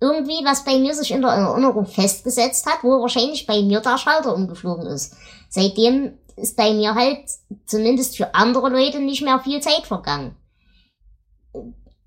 Irgendwie, 0.01 0.45
was 0.45 0.65
bei 0.65 0.79
mir 0.79 0.95
sich 0.95 1.11
in 1.11 1.23
der 1.23 1.33
Erinnerung 1.33 1.87
festgesetzt 1.87 2.67
hat, 2.67 2.85
wo 2.85 3.01
wahrscheinlich 3.01 3.49
bei 3.49 3.63
mir 3.63 3.81
der 3.81 3.99
Schalter 3.99 4.33
umgeflogen 4.33 4.87
ist. 4.87 5.17
Seitdem 5.49 6.19
ist 6.41 6.57
bei 6.57 6.73
mir 6.73 6.95
halt 6.95 7.25
zumindest 7.67 8.17
für 8.17 8.35
andere 8.35 8.69
Leute 8.69 9.01
nicht 9.01 9.23
mehr 9.23 9.41
viel 9.41 9.61
Zeit 9.61 9.87
vergangen. 9.87 10.37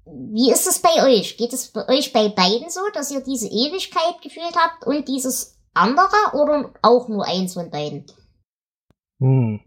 Wie 0.05 0.51
ist 0.51 0.67
es 0.67 0.79
bei 0.79 1.03
euch? 1.03 1.37
Geht 1.37 1.53
es 1.53 1.71
bei 1.71 1.87
euch 1.87 2.13
bei 2.13 2.29
beiden 2.29 2.69
so, 2.69 2.81
dass 2.93 3.11
ihr 3.11 3.21
diese 3.21 3.47
Ewigkeit 3.47 4.21
gefühlt 4.21 4.55
habt 4.55 4.85
und 4.85 5.07
dieses 5.07 5.57
andere 5.73 6.15
oder 6.33 6.73
auch 6.81 7.07
nur 7.07 7.25
eins 7.25 7.53
von 7.53 7.71
beiden? 7.71 8.05
Hm. 9.19 9.61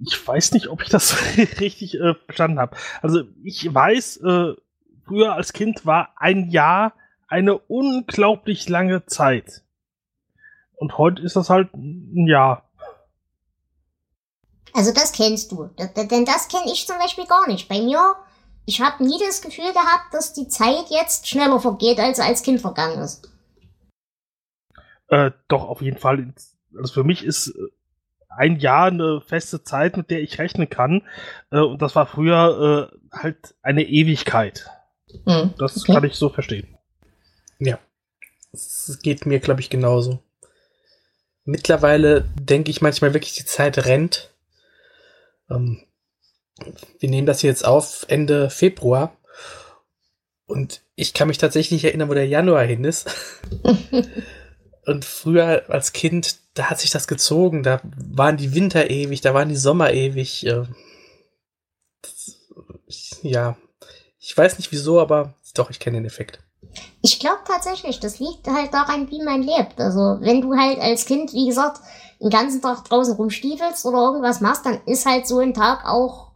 Ich 0.00 0.26
weiß 0.26 0.52
nicht, 0.52 0.68
ob 0.68 0.82
ich 0.82 0.88
das 0.88 1.16
richtig 1.60 1.94
äh, 1.94 2.14
verstanden 2.26 2.60
habe. 2.60 2.76
Also 3.02 3.22
ich 3.42 3.72
weiß, 3.72 4.18
äh, 4.18 4.54
früher 5.04 5.32
als 5.32 5.52
Kind 5.52 5.86
war 5.86 6.14
ein 6.16 6.50
Jahr 6.50 6.94
eine 7.26 7.58
unglaublich 7.58 8.68
lange 8.68 9.06
Zeit. 9.06 9.64
Und 10.78 10.96
heute 10.98 11.22
ist 11.22 11.36
das 11.36 11.50
halt 11.50 11.72
ein 11.74 12.26
Jahr. 12.26 12.68
Also 14.72 14.92
das 14.92 15.12
kennst 15.12 15.50
du. 15.50 15.70
Denn 15.78 16.24
das 16.24 16.48
kenne 16.48 16.70
ich 16.72 16.86
zum 16.86 16.98
Beispiel 16.98 17.26
gar 17.26 17.48
nicht. 17.48 17.68
Bei 17.68 17.80
mir, 17.80 18.14
ich 18.64 18.80
habe 18.80 19.04
nie 19.04 19.18
das 19.18 19.42
Gefühl 19.42 19.72
gehabt, 19.72 20.12
dass 20.12 20.32
die 20.32 20.48
Zeit 20.48 20.86
jetzt 20.90 21.26
schneller 21.26 21.58
vergeht, 21.58 21.98
als 21.98 22.20
als 22.20 22.42
Kind 22.42 22.60
vergangen 22.60 23.00
ist. 23.02 23.28
Äh, 25.08 25.32
doch, 25.48 25.64
auf 25.64 25.82
jeden 25.82 25.98
Fall. 25.98 26.32
Also 26.76 26.92
für 26.92 27.04
mich 27.04 27.24
ist 27.24 27.48
äh, 27.48 27.52
ein 28.28 28.60
Jahr 28.60 28.86
eine 28.86 29.20
feste 29.20 29.64
Zeit, 29.64 29.96
mit 29.96 30.10
der 30.10 30.20
ich 30.20 30.38
rechnen 30.38 30.68
kann. 30.68 31.02
Äh, 31.50 31.60
und 31.60 31.82
das 31.82 31.96
war 31.96 32.06
früher 32.06 32.90
äh, 32.92 33.16
halt 33.16 33.54
eine 33.62 33.82
Ewigkeit. 33.82 34.70
Mhm, 35.24 35.54
das 35.58 35.82
okay. 35.82 35.94
kann 35.94 36.04
ich 36.04 36.14
so 36.14 36.28
verstehen. 36.28 36.76
Ja. 37.58 37.78
Es 38.52 38.98
geht 39.02 39.26
mir, 39.26 39.40
glaube 39.40 39.60
ich, 39.60 39.70
genauso. 39.70 40.22
Mittlerweile 41.48 42.28
denke 42.38 42.70
ich 42.70 42.82
manchmal 42.82 43.14
wirklich, 43.14 43.32
die 43.32 43.46
Zeit 43.46 43.86
rennt. 43.86 44.34
Ähm, 45.48 45.82
wir 46.98 47.08
nehmen 47.08 47.26
das 47.26 47.40
jetzt 47.40 47.64
auf 47.64 48.04
Ende 48.08 48.50
Februar. 48.50 49.16
Und 50.44 50.82
ich 50.94 51.14
kann 51.14 51.26
mich 51.26 51.38
tatsächlich 51.38 51.82
erinnern, 51.84 52.10
wo 52.10 52.12
der 52.12 52.28
Januar 52.28 52.64
hin 52.64 52.84
ist. 52.84 53.08
Und 54.84 55.06
früher 55.06 55.64
als 55.70 55.94
Kind, 55.94 56.36
da 56.52 56.68
hat 56.68 56.80
sich 56.80 56.90
das 56.90 57.08
gezogen. 57.08 57.62
Da 57.62 57.80
waren 57.96 58.36
die 58.36 58.54
Winter 58.54 58.90
ewig, 58.90 59.22
da 59.22 59.32
waren 59.32 59.48
die 59.48 59.56
Sommer 59.56 59.94
ewig. 59.94 60.44
Äh, 60.44 60.64
ja, 63.22 63.56
ich 64.18 64.36
weiß 64.36 64.58
nicht 64.58 64.70
wieso, 64.70 65.00
aber 65.00 65.32
doch, 65.54 65.70
ich 65.70 65.78
kenne 65.78 65.96
den 65.96 66.04
Effekt. 66.04 66.40
Ich 67.00 67.20
glaube 67.20 67.40
tatsächlich, 67.46 68.00
das 68.00 68.18
liegt 68.18 68.46
halt 68.48 68.74
daran, 68.74 69.10
wie 69.10 69.22
man 69.22 69.42
lebt. 69.42 69.80
Also, 69.80 70.18
wenn 70.20 70.40
du 70.40 70.56
halt 70.56 70.78
als 70.80 71.06
Kind, 71.06 71.32
wie 71.32 71.46
gesagt, 71.46 71.80
den 72.20 72.30
ganzen 72.30 72.60
Tag 72.60 72.84
draußen 72.84 73.14
rumstiefelst 73.14 73.86
oder 73.86 73.98
irgendwas 73.98 74.40
machst, 74.40 74.66
dann 74.66 74.80
ist 74.86 75.06
halt 75.06 75.26
so 75.26 75.38
ein 75.38 75.54
Tag 75.54 75.86
auch 75.86 76.32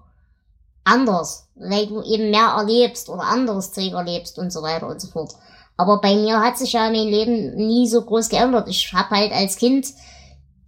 anders, 0.85 1.49
weil 1.55 1.87
du 1.87 2.03
eben 2.03 2.31
mehr 2.31 2.55
erlebst 2.57 3.09
oder 3.09 3.23
anderes 3.23 3.73
Zeug 3.73 3.93
erlebst 3.93 4.39
und 4.39 4.53
so 4.53 4.63
weiter 4.63 4.89
und 4.89 5.01
so 5.01 5.09
fort. 5.09 5.35
Aber 5.77 6.01
bei 6.01 6.15
mir 6.15 6.41
hat 6.41 6.59
sich 6.59 6.75
ja 6.75 6.91
mein 6.91 7.09
Leben 7.09 7.57
nie 7.57 7.89
so 7.89 8.03
groß 8.03 8.29
geändert. 8.29 8.69
Ich 8.69 8.93
habe 8.93 9.17
halt 9.17 9.33
als 9.33 9.57
Kind 9.57 9.87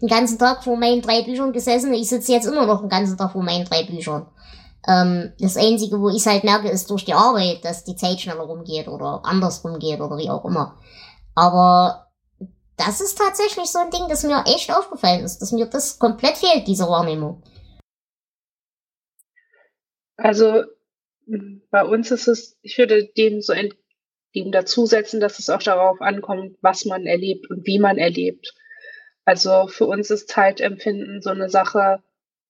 den 0.01 0.09
ganzen 0.09 0.39
Tag 0.39 0.65
vor 0.65 0.77
meinen 0.77 1.03
drei 1.03 1.23
Büchern 1.23 1.53
gesessen. 1.53 1.93
Ich 1.95 2.09
sitze 2.09 2.33
jetzt 2.33 2.47
immer 2.47 2.67
noch 2.67 2.81
den 2.81 2.89
ganzen 2.89 3.17
Tag 3.17 3.33
vor 3.33 3.43
meinen 3.43 3.65
drei 3.65 3.85
Büchern. 3.85 4.27
Ähm, 4.87 5.33
das 5.39 5.57
Einzige, 5.57 6.01
wo 6.01 6.11
ich 6.11 6.27
halt 6.27 6.45
merke, 6.45 6.69
ist 6.69 6.91
durch 6.91 7.05
die 7.05 7.15
Arbeit, 7.15 7.65
dass 7.65 7.85
die 7.85 7.97
Zeit 7.97 8.21
schneller 8.21 8.43
rumgeht 8.43 8.89
oder 8.89 9.23
anders 9.25 9.65
rumgeht 9.65 10.01
oder 10.01 10.19
wie 10.19 10.31
auch 10.31 10.45
immer. 10.45 10.79
Aber 11.35 12.11
das 12.77 13.01
ist 13.01 13.17
tatsächlich 13.17 13.67
so 13.67 13.79
ein 13.79 13.91
Ding, 13.91 14.09
das 14.09 14.25
mir 14.25 14.45
echt 14.47 14.71
aufgefallen 14.73 15.25
ist, 15.25 15.39
dass 15.39 15.53
mir 15.53 15.67
das 15.67 15.99
komplett 15.99 16.37
fehlt, 16.37 16.67
diese 16.67 16.85
Wahrnehmung. 16.85 17.43
Also 20.17 20.65
bei 21.71 21.85
uns 21.85 22.11
ist 22.11 22.29
es, 22.29 22.59
ich 22.63 22.79
würde 22.79 23.07
dem 23.17 23.41
so 23.41 23.55
dem 24.35 24.53
dazusetzen, 24.53 25.21
dass 25.21 25.39
es 25.39 25.49
auch 25.49 25.63
darauf 25.63 26.01
ankommt, 26.01 26.57
was 26.61 26.85
man 26.85 27.07
erlebt 27.07 27.51
und 27.51 27.67
wie 27.67 27.79
man 27.79 27.99
erlebt. 27.99 28.55
Also 29.25 29.69
für 29.69 29.87
uns 29.87 30.11
ist 30.11 30.29
Zeitempfinden 30.29 31.23
so 31.23 31.31
eine 31.31 31.49
Sache, 31.49 32.03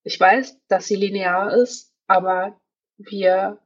ich 0.03 0.19
weiß, 0.19 0.59
dass 0.67 0.87
sie 0.87 0.95
linear 0.95 1.53
ist, 1.53 1.94
aber 2.07 2.59
wir 2.97 3.59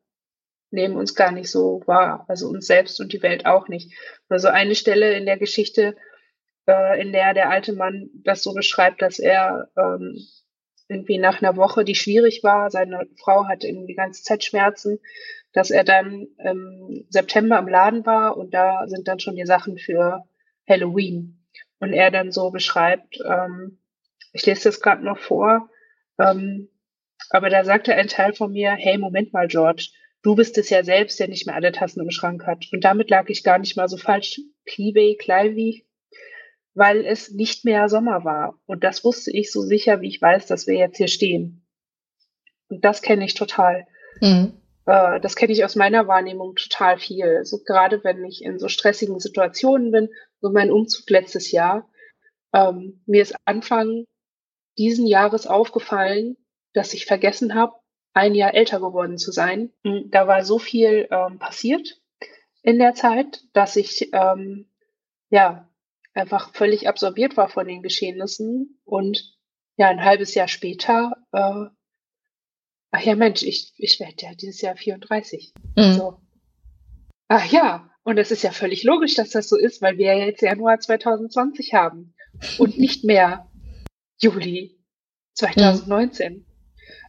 nehmen 0.71 0.95
uns 0.95 1.15
gar 1.15 1.31
nicht 1.31 1.49
so 1.49 1.81
wahr, 1.85 2.25
also 2.27 2.47
uns 2.47 2.67
selbst 2.67 2.99
und 2.99 3.13
die 3.13 3.23
Welt 3.23 3.45
auch 3.45 3.67
nicht. 3.67 3.91
Also 4.27 4.49
eine 4.49 4.75
Stelle 4.75 5.13
in 5.13 5.25
der 5.25 5.37
Geschichte, 5.37 5.95
äh, 6.67 7.01
in 7.01 7.11
der 7.11 7.33
der 7.33 7.49
alte 7.49 7.73
Mann 7.73 8.09
das 8.23 8.43
so 8.43 8.53
beschreibt, 8.53 9.01
dass 9.01 9.19
er 9.19 9.69
ähm, 9.77 10.19
irgendwie 10.87 11.17
nach 11.17 11.41
einer 11.41 11.55
Woche, 11.55 11.83
die 11.83 11.95
schwierig 11.95 12.43
war, 12.43 12.69
seine 12.71 13.07
Frau 13.19 13.47
hatte 13.47 13.67
irgendwie 13.67 13.87
die 13.87 13.95
ganze 13.95 14.23
Zeit 14.23 14.43
Schmerzen 14.43 14.99
dass 15.53 15.71
er 15.71 15.83
dann 15.83 16.27
im 16.37 17.05
September 17.09 17.57
im 17.59 17.67
Laden 17.67 18.05
war 18.05 18.37
und 18.37 18.53
da 18.53 18.87
sind 18.87 19.07
dann 19.07 19.19
schon 19.19 19.35
die 19.35 19.45
Sachen 19.45 19.77
für 19.77 20.25
Halloween. 20.67 21.35
Und 21.79 21.93
er 21.93 22.11
dann 22.11 22.31
so 22.31 22.51
beschreibt, 22.51 23.19
ähm, 23.25 23.79
ich 24.33 24.45
lese 24.45 24.65
das 24.65 24.81
gerade 24.81 25.03
noch 25.03 25.17
vor, 25.17 25.69
ähm, 26.19 26.69
aber 27.29 27.49
da 27.49 27.63
sagte 27.63 27.93
ein 27.95 28.07
Teil 28.07 28.33
von 28.33 28.51
mir, 28.51 28.71
hey, 28.71 28.97
Moment 28.97 29.33
mal, 29.33 29.47
George, 29.47 29.89
du 30.23 30.35
bist 30.35 30.57
es 30.57 30.69
ja 30.69 30.83
selbst, 30.83 31.19
der 31.19 31.27
nicht 31.27 31.45
mehr 31.45 31.55
alle 31.55 31.71
Tassen 31.71 32.01
im 32.01 32.11
Schrank 32.11 32.45
hat. 32.45 32.65
Und 32.71 32.83
damit 32.83 33.09
lag 33.09 33.29
ich 33.29 33.43
gar 33.43 33.59
nicht 33.59 33.77
mal 33.77 33.87
so 33.87 33.97
falsch. 33.97 34.39
Clivey, 34.65 35.17
Clivey. 35.17 35.85
weil 36.73 37.05
es 37.05 37.31
nicht 37.31 37.65
mehr 37.65 37.89
Sommer 37.89 38.23
war. 38.23 38.59
Und 38.65 38.83
das 38.83 39.03
wusste 39.03 39.31
ich 39.31 39.51
so 39.51 39.61
sicher, 39.61 40.01
wie 40.01 40.07
ich 40.07 40.21
weiß, 40.21 40.47
dass 40.47 40.67
wir 40.67 40.75
jetzt 40.75 40.97
hier 40.97 41.07
stehen. 41.07 41.65
Und 42.69 42.85
das 42.85 43.01
kenne 43.01 43.25
ich 43.25 43.33
total. 43.33 43.85
Mhm. 44.21 44.53
Äh, 44.85 45.19
das 45.19 45.35
kenne 45.35 45.51
ich 45.53 45.65
aus 45.65 45.75
meiner 45.75 46.07
Wahrnehmung 46.07 46.55
total 46.55 46.97
viel. 46.97 47.43
So 47.43 47.59
gerade 47.63 48.03
wenn 48.03 48.23
ich 48.23 48.43
in 48.43 48.59
so 48.59 48.67
stressigen 48.69 49.19
Situationen 49.19 49.91
bin, 49.91 50.09
so 50.41 50.51
mein 50.51 50.71
Umzug 50.71 51.09
letztes 51.09 51.51
Jahr, 51.51 51.89
ähm, 52.53 53.01
mir 53.05 53.21
ist 53.21 53.35
Anfang 53.45 54.05
diesen 54.77 55.05
Jahres 55.05 55.47
aufgefallen, 55.47 56.37
dass 56.73 56.93
ich 56.93 57.05
vergessen 57.05 57.55
habe, 57.55 57.73
ein 58.13 58.35
Jahr 58.35 58.53
älter 58.53 58.79
geworden 58.79 59.17
zu 59.17 59.31
sein. 59.31 59.71
Hm, 59.83 60.09
da 60.11 60.27
war 60.27 60.43
so 60.43 60.59
viel 60.59 61.07
ähm, 61.11 61.39
passiert 61.39 62.01
in 62.61 62.79
der 62.79 62.93
Zeit, 62.93 63.41
dass 63.53 63.75
ich 63.75 64.09
ähm, 64.13 64.69
ja 65.29 65.69
einfach 66.13 66.53
völlig 66.53 66.87
absorbiert 66.87 67.37
war 67.37 67.49
von 67.49 67.67
den 67.67 67.81
Geschehnissen 67.81 68.79
und 68.83 69.37
ja 69.77 69.87
ein 69.87 70.03
halbes 70.03 70.35
Jahr 70.35 70.47
später 70.47 71.13
äh, 71.31 71.65
ach 72.91 73.01
ja 73.01 73.15
Mensch 73.15 73.43
ich 73.43 73.73
ich 73.77 73.99
werde 73.99 74.15
ja 74.19 74.33
dieses 74.33 74.61
Jahr 74.61 74.75
34 74.75 75.53
mhm. 75.75 75.93
so 75.93 76.21
ach 77.27 77.45
ja 77.51 77.89
und 78.03 78.17
es 78.17 78.31
ist 78.31 78.43
ja 78.43 78.51
völlig 78.51 78.83
logisch 78.83 79.15
dass 79.15 79.29
das 79.29 79.47
so 79.47 79.55
ist 79.55 79.81
weil 79.81 79.97
wir 79.97 80.13
ja 80.13 80.25
jetzt 80.25 80.41
Januar 80.41 80.79
2020 80.79 81.73
haben 81.73 82.13
und 82.57 82.77
nicht 82.77 83.03
mehr 83.03 83.49
Juli 84.17 84.77
2019 85.35 86.33
mhm. 86.33 86.45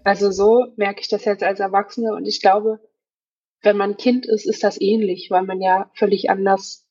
Also 0.05 0.31
so 0.31 0.67
merke 0.77 1.01
ich 1.01 1.09
das 1.09 1.25
jetzt 1.25 1.43
als 1.43 1.61
Erwachsene 1.61 2.15
und 2.15 2.27
ich 2.27 2.41
glaube 2.41 2.81
wenn 3.63 3.77
man 3.77 3.97
Kind 3.97 4.27
ist 4.27 4.47
ist 4.47 4.65
das 4.65 4.81
ähnlich 4.81 5.31
weil 5.31 5.43
man 5.43 5.61
ja 5.61 5.91
völlig 5.95 6.31
anders 6.31 6.87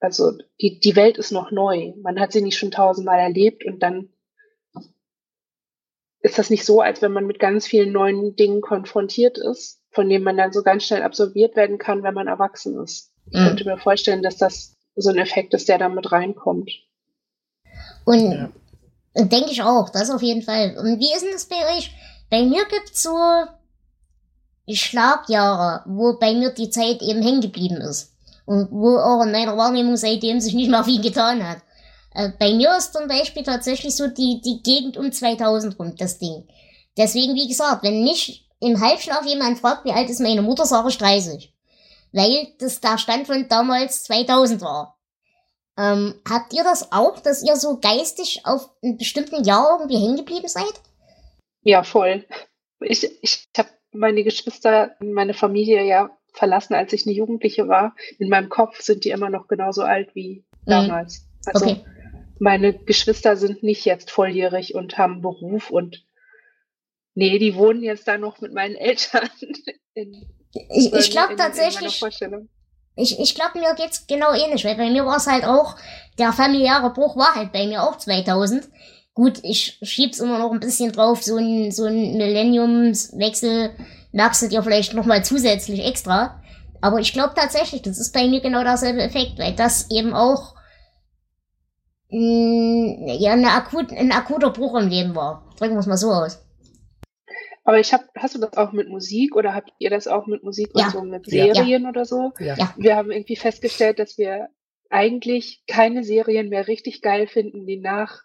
also 0.00 0.32
die, 0.60 0.78
die 0.78 0.96
Welt 0.96 1.18
ist 1.18 1.32
noch 1.32 1.50
neu. 1.50 1.92
Man 2.02 2.20
hat 2.20 2.32
sie 2.32 2.40
nicht 2.40 2.56
schon 2.56 2.70
tausendmal 2.70 3.18
erlebt 3.18 3.64
und 3.64 3.82
dann 3.82 4.10
ist 6.20 6.38
das 6.38 6.50
nicht 6.50 6.64
so, 6.64 6.80
als 6.80 7.00
wenn 7.02 7.12
man 7.12 7.26
mit 7.26 7.38
ganz 7.38 7.66
vielen 7.66 7.92
neuen 7.92 8.34
Dingen 8.36 8.60
konfrontiert 8.60 9.38
ist, 9.38 9.80
von 9.90 10.08
denen 10.08 10.24
man 10.24 10.36
dann 10.36 10.52
so 10.52 10.62
ganz 10.62 10.84
schnell 10.84 11.02
absorbiert 11.02 11.56
werden 11.56 11.78
kann, 11.78 12.02
wenn 12.02 12.14
man 12.14 12.26
erwachsen 12.26 12.80
ist. 12.82 13.12
Ich 13.30 13.38
mhm. 13.38 13.46
könnte 13.46 13.64
mir 13.64 13.78
vorstellen, 13.78 14.22
dass 14.22 14.36
das 14.36 14.76
so 14.96 15.10
ein 15.10 15.18
Effekt 15.18 15.54
ist, 15.54 15.68
der 15.68 15.78
da 15.78 15.88
mit 15.88 16.10
reinkommt. 16.10 16.70
Und 18.04 18.32
ja. 18.32 18.50
Denke 19.14 19.50
ich 19.50 19.62
auch, 19.62 19.88
das 19.90 20.10
auf 20.10 20.22
jeden 20.22 20.42
Fall. 20.42 20.76
Und 20.78 20.98
wie 20.98 21.12
ist 21.12 21.22
denn 21.22 21.32
das 21.32 21.46
bei 21.46 21.76
euch? 21.76 21.92
Bei 22.30 22.42
mir 22.42 22.64
gibt's 22.66 23.02
so 23.02 23.16
Schlagjahre, 24.70 25.82
wo 25.86 26.18
bei 26.18 26.34
mir 26.34 26.50
die 26.50 26.70
Zeit 26.70 27.00
eben 27.02 27.22
hängen 27.22 27.40
geblieben 27.40 27.76
ist 27.76 28.12
und 28.44 28.68
wo 28.70 28.98
auch 28.98 29.22
in 29.24 29.32
meiner 29.32 29.56
Wahrnehmung 29.56 29.96
seitdem 29.96 30.40
sich 30.40 30.54
nicht 30.54 30.70
mehr 30.70 30.84
viel 30.84 31.00
getan 31.00 31.46
hat. 31.46 31.58
Äh, 32.14 32.30
bei 32.38 32.52
mir 32.52 32.76
ist 32.76 32.92
zum 32.92 33.08
Beispiel 33.08 33.42
tatsächlich 33.42 33.96
so 33.96 34.08
die, 34.08 34.40
die 34.42 34.62
Gegend 34.62 34.96
um 34.96 35.10
2000 35.12 35.78
rum, 35.78 35.94
das 35.96 36.18
Ding. 36.18 36.46
Deswegen, 36.96 37.34
wie 37.34 37.48
gesagt, 37.48 37.82
wenn 37.82 38.02
nicht 38.02 38.46
im 38.60 38.80
Halbschlaf 38.80 39.24
jemand 39.24 39.58
fragt, 39.58 39.84
wie 39.84 39.92
alt 39.92 40.10
ist 40.10 40.20
meine 40.20 40.42
Mutter, 40.42 40.66
sage 40.66 40.88
ich 40.88 40.98
30. 40.98 41.54
Weil 42.12 42.48
das 42.58 42.80
der 42.80 42.98
Stand 42.98 43.26
von 43.26 43.48
damals 43.48 44.04
2000 44.04 44.60
war. 44.60 44.97
Ähm, 45.78 46.14
habt 46.28 46.52
ihr 46.52 46.64
das 46.64 46.90
auch, 46.90 47.20
dass 47.20 47.44
ihr 47.44 47.54
so 47.54 47.78
geistig 47.78 48.40
auf 48.44 48.68
einem 48.82 48.98
bestimmten 48.98 49.44
Jahr 49.44 49.78
irgendwie 49.78 49.98
hängen 49.98 50.16
geblieben 50.16 50.48
seid? 50.48 50.72
Ja, 51.62 51.84
voll. 51.84 52.24
Ich, 52.80 53.08
ich 53.22 53.48
habe 53.56 53.68
meine 53.92 54.24
Geschwister, 54.24 54.96
meine 55.00 55.34
Familie 55.34 55.84
ja 55.84 56.10
verlassen, 56.32 56.74
als 56.74 56.92
ich 56.92 57.06
eine 57.06 57.14
Jugendliche 57.14 57.68
war. 57.68 57.94
In 58.18 58.28
meinem 58.28 58.48
Kopf 58.48 58.80
sind 58.80 59.04
die 59.04 59.10
immer 59.10 59.30
noch 59.30 59.46
genauso 59.46 59.82
alt 59.82 60.14
wie 60.14 60.44
mhm. 60.66 60.70
damals. 60.70 61.20
Mhm. 61.20 61.26
Also 61.46 61.66
okay. 61.66 61.84
meine 62.40 62.74
Geschwister 62.74 63.36
sind 63.36 63.62
nicht 63.62 63.84
jetzt 63.84 64.10
volljährig 64.10 64.74
und 64.74 64.98
haben 64.98 65.22
Beruf 65.22 65.70
und 65.70 66.04
nee, 67.14 67.38
die 67.38 67.54
wohnen 67.54 67.82
jetzt 67.84 68.08
da 68.08 68.18
noch 68.18 68.40
mit 68.40 68.52
meinen 68.52 68.74
Eltern. 68.74 69.28
In, 69.94 70.28
ich 70.70 70.92
ich 70.92 71.10
glaube 71.10 71.36
tatsächlich. 71.36 72.02
Ich, 72.98 73.18
ich 73.20 73.34
glaube, 73.36 73.60
mir 73.60 73.74
geht's 73.76 74.06
genau 74.08 74.32
ähnlich, 74.32 74.64
weil 74.64 74.74
bei 74.74 74.90
mir 74.90 75.06
war 75.06 75.18
es 75.18 75.28
halt 75.28 75.44
auch, 75.44 75.76
der 76.18 76.32
familiäre 76.32 76.90
Bruch 76.90 77.16
war 77.16 77.36
halt 77.36 77.52
bei 77.52 77.66
mir 77.66 77.84
auch 77.84 77.96
2000. 77.96 78.68
Gut, 79.14 79.38
ich 79.42 79.78
schieb's 79.82 80.18
immer 80.18 80.38
noch 80.38 80.50
ein 80.50 80.58
bisschen 80.58 80.90
drauf, 80.90 81.22
so 81.22 81.36
ein, 81.36 81.70
so 81.70 81.84
ein 81.84 82.16
Millenniumswechsel 82.16 83.70
merkst 84.10 84.42
du 84.42 84.48
dir 84.48 84.62
vielleicht 84.64 84.94
nochmal 84.94 85.24
zusätzlich 85.24 85.84
extra. 85.84 86.42
Aber 86.80 86.98
ich 86.98 87.12
glaube 87.12 87.34
tatsächlich, 87.36 87.82
das 87.82 87.98
ist 87.98 88.12
bei 88.12 88.26
mir 88.26 88.40
genau 88.40 88.64
derselbe 88.64 89.02
Effekt, 89.02 89.38
weil 89.38 89.54
das 89.54 89.90
eben 89.90 90.12
auch 90.12 90.54
mh, 92.10 93.12
ja 93.14 93.32
eine 93.32 93.52
akut, 93.52 93.92
ein 93.92 94.10
akuter 94.10 94.50
Bruch 94.50 94.76
im 94.76 94.88
Leben 94.88 95.14
war. 95.14 95.44
Drücken 95.56 95.74
wir 95.74 95.80
es 95.80 95.86
mal 95.86 95.96
so 95.96 96.10
aus. 96.10 96.38
Aber 97.68 97.78
ich 97.78 97.92
hab, 97.92 98.08
hast 98.16 98.34
du 98.34 98.38
das 98.38 98.56
auch 98.56 98.72
mit 98.72 98.88
Musik 98.88 99.36
oder 99.36 99.54
habt 99.54 99.74
ihr 99.78 99.90
das 99.90 100.08
auch 100.08 100.26
mit 100.26 100.42
Musik 100.42 100.70
ja. 100.74 100.86
und 100.86 100.90
so 100.90 101.02
mit 101.02 101.26
Serien 101.26 101.82
ja. 101.82 101.88
oder 101.90 102.06
so? 102.06 102.32
Ja. 102.38 102.72
Wir 102.78 102.96
haben 102.96 103.10
irgendwie 103.10 103.36
festgestellt, 103.36 103.98
dass 103.98 104.16
wir 104.16 104.48
eigentlich 104.88 105.64
keine 105.66 106.02
Serien 106.02 106.48
mehr 106.48 106.66
richtig 106.66 107.02
geil 107.02 107.26
finden, 107.26 107.66
die 107.66 107.76
nach 107.76 108.22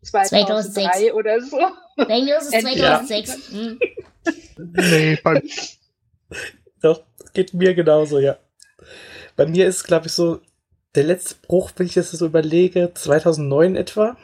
2003 0.00 0.62
2006. 0.62 1.12
oder 1.12 1.40
so. 1.42 1.58
Bei 1.98 2.22
mir 2.22 2.38
ist 2.38 2.54
es 2.54 2.62
2006. 2.62 3.52
Ja. 3.52 4.32
nee, 4.56 5.18
bei, 5.22 5.42
doch, 6.80 7.02
geht 7.34 7.52
mir 7.52 7.74
genauso, 7.74 8.20
ja. 8.20 8.38
Bei 9.36 9.44
mir 9.44 9.66
ist, 9.66 9.84
glaube 9.84 10.06
ich, 10.06 10.12
so 10.14 10.40
der 10.94 11.04
letzte 11.04 11.34
Bruch, 11.46 11.72
wenn 11.76 11.84
ich 11.84 11.92
das 11.92 12.10
so 12.10 12.24
überlege, 12.24 12.92
2009 12.94 13.76
etwa. 13.76 14.16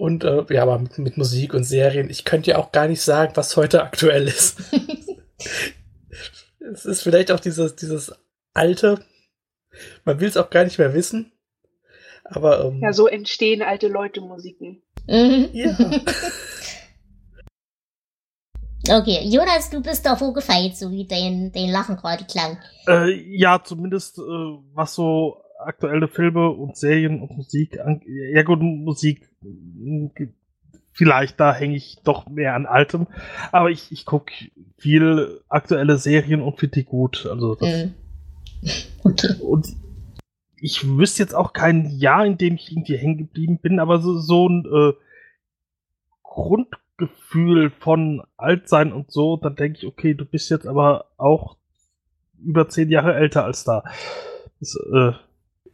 Und 0.00 0.24
äh, 0.24 0.46
ja, 0.48 0.62
aber 0.62 0.78
mit, 0.78 0.96
mit, 0.96 1.18
Musik 1.18 1.52
und 1.52 1.64
Serien, 1.64 2.08
ich 2.08 2.24
könnte 2.24 2.52
ja 2.52 2.56
auch 2.56 2.72
gar 2.72 2.88
nicht 2.88 3.02
sagen, 3.02 3.32
was 3.34 3.58
heute 3.58 3.82
aktuell 3.82 4.26
ist. 4.28 4.58
es 6.58 6.86
ist 6.86 7.02
vielleicht 7.02 7.30
auch 7.30 7.38
dieses, 7.38 7.76
dieses 7.76 8.10
alte, 8.54 9.04
man 10.06 10.18
will 10.18 10.28
es 10.30 10.38
auch 10.38 10.48
gar 10.48 10.64
nicht 10.64 10.78
mehr 10.78 10.94
wissen. 10.94 11.32
Aber, 12.24 12.64
ähm, 12.64 12.80
ja, 12.80 12.94
so 12.94 13.08
entstehen 13.08 13.60
alte 13.60 13.88
Leute 13.88 14.22
Musiken. 14.22 14.80
Mhm. 15.06 15.50
Ja. 15.52 15.76
okay, 19.00 19.20
Jonas, 19.24 19.68
du 19.68 19.82
bist 19.82 20.06
davor 20.06 20.32
gefeit, 20.32 20.78
so 20.78 20.90
wie 20.90 21.06
dein, 21.06 21.52
dein 21.52 21.68
Lachen 21.68 21.96
gerade 21.96 22.24
klang. 22.24 22.56
Äh, 22.88 23.10
ja, 23.36 23.62
zumindest 23.62 24.16
äh, 24.16 24.22
was 24.72 24.94
so 24.94 25.42
aktuelle 25.64 26.08
Filme 26.08 26.50
und 26.50 26.76
Serien 26.76 27.20
und 27.22 27.36
Musik 27.36 27.80
an. 27.80 28.02
Ja 28.06 28.42
gut, 28.42 28.60
Musik 28.60 29.28
vielleicht 30.92 31.40
da 31.40 31.54
hänge 31.54 31.76
ich 31.76 31.98
doch 32.04 32.28
mehr 32.28 32.54
an 32.54 32.66
altem, 32.66 33.06
aber 33.52 33.70
ich, 33.70 33.90
ich 33.90 34.04
gucke 34.04 34.32
viel 34.76 35.40
aktuelle 35.48 35.96
Serien 35.96 36.42
und 36.42 36.58
finde 36.58 36.74
die 36.74 36.84
gut. 36.84 37.26
Also 37.26 37.54
das, 37.54 37.86
mm. 38.62 39.06
okay. 39.06 39.34
Und 39.40 39.68
ich 40.60 40.86
wüsste 40.86 41.22
jetzt 41.22 41.34
auch 41.34 41.52
kein 41.52 41.86
Jahr, 41.90 42.26
in 42.26 42.36
dem 42.36 42.54
ich 42.54 42.70
irgendwie 42.70 42.96
hängen 42.96 43.18
geblieben 43.18 43.58
bin, 43.58 43.80
aber 43.80 44.00
so, 44.00 44.18
so 44.18 44.48
ein 44.48 44.66
äh, 44.66 44.92
Grundgefühl 46.22 47.70
von 47.70 48.22
Altsein 48.36 48.92
und 48.92 49.10
so, 49.10 49.36
dann 49.36 49.56
denke 49.56 49.78
ich, 49.78 49.86
okay, 49.86 50.14
du 50.14 50.24
bist 50.24 50.50
jetzt 50.50 50.66
aber 50.66 51.06
auch 51.16 51.56
über 52.42 52.68
zehn 52.68 52.90
Jahre 52.90 53.14
älter 53.14 53.44
als 53.44 53.64
da. 53.64 53.84
Das, 54.60 54.76
äh, 54.76 55.12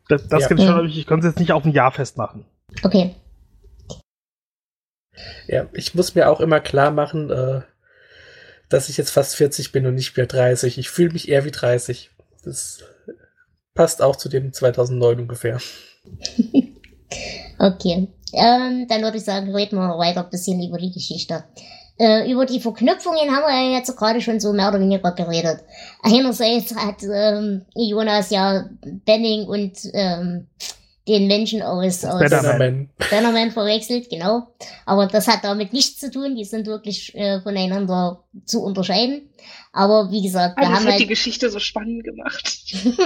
das, 0.09 0.29
das 0.29 0.43
ja. 0.43 0.49
kann 0.49 0.59
ich 0.59 0.65
schon, 0.65 0.89
ich 0.89 1.07
konnte 1.07 1.27
es 1.27 1.33
jetzt 1.33 1.41
nicht 1.41 1.53
auf 1.53 1.65
ein 1.65 1.73
Jahr 1.73 1.93
festmachen. 1.93 2.45
Okay. 2.83 3.15
Ja, 5.49 5.67
ich 5.73 5.95
muss 5.95 6.15
mir 6.15 6.29
auch 6.29 6.41
immer 6.41 6.61
klar 6.61 6.91
machen, 6.91 7.31
äh, 7.31 7.63
dass 8.69 8.89
ich 8.89 8.97
jetzt 8.97 9.11
fast 9.11 9.37
40 9.37 9.73
bin 9.73 9.87
und 9.87 9.95
nicht 9.95 10.17
mehr 10.17 10.27
30. 10.27 10.79
Ich 10.79 10.91
fühle 10.91 11.13
mich 11.13 11.29
eher 11.29 11.45
wie 11.45 11.51
30. 11.51 12.11
Das 12.45 12.85
passt 13.75 14.03
auch 14.03 14.17
zu 14.17 14.29
dem 14.29 14.53
2009 14.53 15.21
ungefähr. 15.21 15.61
okay. 17.59 18.09
Ähm, 18.33 18.87
dann 18.89 19.03
würde 19.03 19.19
ich 19.19 19.25
sagen, 19.25 19.55
reden 19.55 19.77
wir 19.77 19.99
weiter 19.99 20.25
ein 20.25 20.31
bisschen 20.31 20.63
über 20.63 20.79
die 20.79 20.93
Geschichte. 20.93 21.45
Äh, 21.99 22.31
über 22.31 22.45
die 22.45 22.61
Verknüpfungen 22.61 23.35
haben 23.35 23.43
wir 23.43 23.71
ja 23.71 23.79
jetzt 23.79 23.97
gerade 23.97 24.21
schon 24.21 24.39
so 24.39 24.53
mehr 24.53 24.69
oder 24.69 24.81
weniger 24.81 25.13
geredet. 25.13 25.61
Einerseits 26.03 26.75
hat 26.75 27.03
ähm, 27.03 27.65
Jonas 27.75 28.31
ja 28.31 28.69
Benning 29.07 29.47
und 29.47 29.79
ähm, 29.95 30.47
den 31.09 31.27
Menschen 31.27 31.63
aus, 31.63 32.05
aus 32.05 32.21
Bannerman. 32.29 32.91
Bannerman 33.11 33.51
verwechselt, 33.53 34.11
genau. 34.11 34.49
Aber 34.85 35.07
das 35.07 35.29
hat 35.29 35.45
damit 35.45 35.73
nichts 35.73 36.01
zu 36.01 36.11
tun, 36.11 36.35
die 36.37 36.45
sind 36.45 36.67
wirklich 36.67 37.15
äh, 37.15 37.41
voneinander 37.41 38.25
zu 38.45 38.63
unterscheiden. 38.63 39.31
Aber 39.73 40.11
wie 40.11 40.23
gesagt, 40.23 40.57
wir 40.59 40.67
Aber 40.67 40.75
haben 40.75 40.85
hat 40.85 40.93
halt 40.93 41.01
die 41.01 41.07
Geschichte 41.07 41.49
so 41.51 41.61
spannend 41.61 42.05
gemacht. 42.05 42.75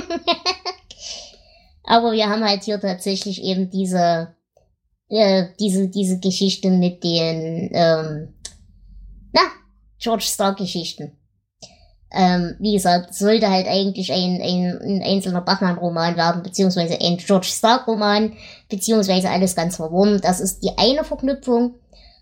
Aber 1.84 2.12
wir 2.12 2.28
haben 2.28 2.44
halt 2.44 2.64
hier 2.64 2.80
tatsächlich 2.80 3.42
eben 3.42 3.68
diese, 3.70 4.34
äh, 5.08 5.46
diese, 5.58 5.88
diese 5.88 6.20
Geschichte 6.20 6.70
mit 6.70 7.04
den, 7.04 7.70
ähm, 7.72 8.34
George 10.00 10.24
Stark 10.24 10.58
Geschichten. 10.58 11.16
Ähm, 12.12 12.56
wie 12.58 12.72
gesagt, 12.72 13.14
sollte 13.14 13.48
halt 13.50 13.68
eigentlich 13.68 14.12
ein, 14.12 14.40
ein, 14.42 14.80
ein 14.82 15.02
einzelner 15.02 15.42
Bachmann-Roman 15.42 16.16
werden, 16.16 16.42
beziehungsweise 16.42 17.00
ein 17.00 17.18
George 17.18 17.46
Stark-Roman, 17.46 18.32
beziehungsweise 18.68 19.30
alles 19.30 19.54
ganz 19.54 19.76
verworren. 19.76 20.20
Das 20.20 20.40
ist 20.40 20.64
die 20.64 20.76
eine 20.76 21.04
Verknüpfung. 21.04 21.76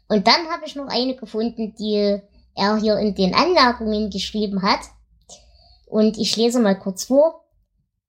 Und 0.08 0.26
dann 0.26 0.48
habe 0.50 0.64
ich 0.66 0.76
noch 0.76 0.88
eine 0.88 1.16
gefunden, 1.16 1.74
die 1.78 2.20
er 2.54 2.76
hier 2.76 2.98
in 2.98 3.14
den 3.14 3.34
Anmerkungen 3.34 4.10
geschrieben 4.10 4.62
hat. 4.62 4.80
Und 5.86 6.18
ich 6.18 6.36
lese 6.36 6.60
mal 6.60 6.78
kurz 6.78 7.04
vor. 7.04 7.44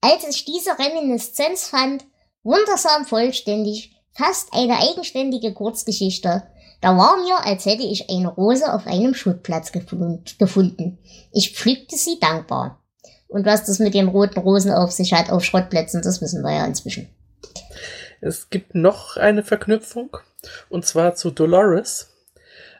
Als 0.01 0.27
ich 0.29 0.43
diese 0.43 0.77
Reminiszenz 0.77 1.67
fand, 1.67 2.03
wundersam 2.43 3.05
vollständig, 3.05 3.95
fast 4.11 4.53
eine 4.53 4.77
eigenständige 4.79 5.53
Kurzgeschichte, 5.53 6.43
da 6.81 6.97
war 6.97 7.17
mir, 7.17 7.45
als 7.45 7.65
hätte 7.65 7.83
ich 7.83 8.09
eine 8.09 8.29
Rose 8.29 8.73
auf 8.73 8.87
einem 8.87 9.13
Schutplatz 9.13 9.71
gefunden. 9.71 10.97
Ich 11.31 11.55
pflückte 11.55 11.97
sie 11.97 12.19
dankbar. 12.19 12.81
Und 13.27 13.45
was 13.45 13.65
das 13.65 13.79
mit 13.79 13.93
den 13.93 14.07
roten 14.07 14.39
Rosen 14.39 14.71
auf 14.71 14.91
sich 14.91 15.13
hat 15.13 15.29
auf 15.29 15.43
Schrottplätzen, 15.43 16.01
das 16.01 16.21
wissen 16.21 16.43
wir 16.43 16.55
ja 16.55 16.65
inzwischen. 16.65 17.09
Es 18.21 18.49
gibt 18.49 18.75
noch 18.75 19.17
eine 19.17 19.43
Verknüpfung, 19.43 20.17
und 20.69 20.85
zwar 20.85 21.15
zu 21.15 21.31
Dolores. 21.31 22.11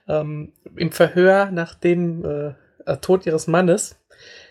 Ähm, 0.08 0.54
Im 0.76 0.92
Verhör 0.92 1.52
nach 1.52 1.76
dem 1.76 2.26
äh, 2.26 2.98
Tod 2.98 3.26
ihres 3.26 3.48
Mannes, 3.48 3.96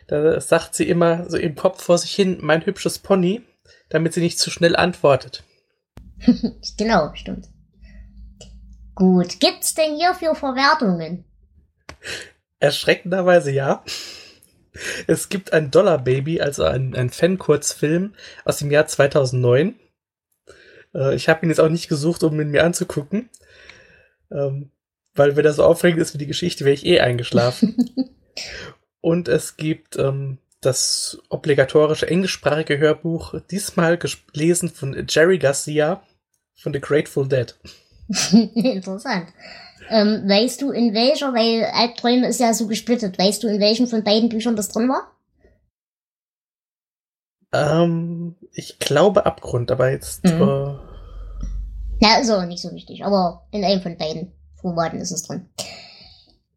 da 0.07 0.41
sagt 0.41 0.75
sie 0.75 0.89
immer 0.89 1.29
so 1.29 1.37
im 1.37 1.57
Kopf 1.57 1.83
vor 1.83 1.99
sich 1.99 2.15
hin, 2.15 2.39
mein 2.41 2.65
hübsches 2.65 2.99
Pony, 2.99 3.43
damit 3.89 4.15
sie 4.15 4.21
nicht 4.21 4.39
zu 4.39 4.51
schnell 4.51 4.77
antwortet. 4.77 5.43
genau, 6.79 7.11
stimmt. 7.15 7.49
Gut, 8.99 9.39
gibt's 9.39 9.75
denn 9.75 9.95
hierfür 9.95 10.35
Verwertungen? 10.35 11.25
Erschreckenderweise 12.59 13.53
ja. 13.53 13.85
Es 15.07 15.29
gibt 15.29 15.53
ein 15.53 15.71
Dollar 15.71 15.99
Baby, 15.99 16.41
also 16.41 16.65
ein, 16.65 16.97
ein 16.97 17.09
Fan-Kurzfilm 17.09 18.17
aus 18.45 18.57
dem 18.57 18.73
Jahr 18.73 18.89
2009. 18.89 19.79
Äh, 20.97 21.15
ich 21.15 21.29
habe 21.29 21.47
ihn 21.47 21.51
jetzt 21.51 21.61
auch 21.61 21.69
nicht 21.69 21.87
gesucht, 21.87 22.25
um 22.25 22.41
ihn 22.41 22.51
mir 22.51 22.65
anzugucken. 22.65 23.31
Ähm, 24.33 24.73
weil 25.15 25.37
wenn 25.37 25.45
er 25.45 25.53
so 25.53 25.63
aufregend 25.63 26.01
ist 26.01 26.15
wie 26.15 26.19
die 26.19 26.27
Geschichte, 26.27 26.65
wäre 26.65 26.75
ich 26.75 26.85
eh 26.85 26.99
eingeschlafen. 26.99 27.77
Und 29.01 29.29
es 29.29 29.57
gibt 29.57 29.97
ähm, 29.97 30.39
das 30.61 31.23
obligatorische 31.29 32.09
englischsprachige 32.09 32.79
Hörbuch, 32.79 33.41
diesmal 33.49 33.97
gelesen 33.97 34.71
von 34.71 35.07
Jerry 35.09 35.39
Garcia 35.39 36.03
von 36.57 36.73
The 36.73 36.81
Grateful 36.81 37.29
Dead. 37.29 37.57
Interessant. 38.55 39.29
Ähm, 39.91 40.29
weißt 40.29 40.61
du, 40.63 40.71
in 40.71 40.95
welcher, 40.95 41.33
weil 41.33 41.65
Albträume 41.65 42.29
ist 42.29 42.41
ja 42.41 42.53
so 42.53 42.67
gesplittet, 42.67 43.19
weißt 43.19 43.43
du, 43.43 43.49
in 43.49 43.61
welchem 43.61 43.87
von 43.87 44.05
beiden 44.05 44.29
Büchern 44.29 44.57
das 44.57 44.69
drin 44.69 44.89
war? 44.89 45.13
Ähm, 47.53 48.37
ich 48.53 48.79
glaube 48.79 49.25
Abgrund, 49.25 49.71
aber 49.71 49.91
jetzt. 49.91 50.25
Mhm. 50.25 50.43
Äh... 50.43 50.75
Ja, 52.01 52.19
ist 52.21 52.31
auch 52.31 52.45
nicht 52.45 52.63
so 52.63 52.71
wichtig, 52.73 53.05
aber 53.05 53.47
in 53.51 53.65
einem 53.65 53.81
von 53.81 53.97
beiden 53.97 54.33
Formaten 54.61 55.01
ist 55.01 55.11
es 55.11 55.23
drin. 55.23 55.49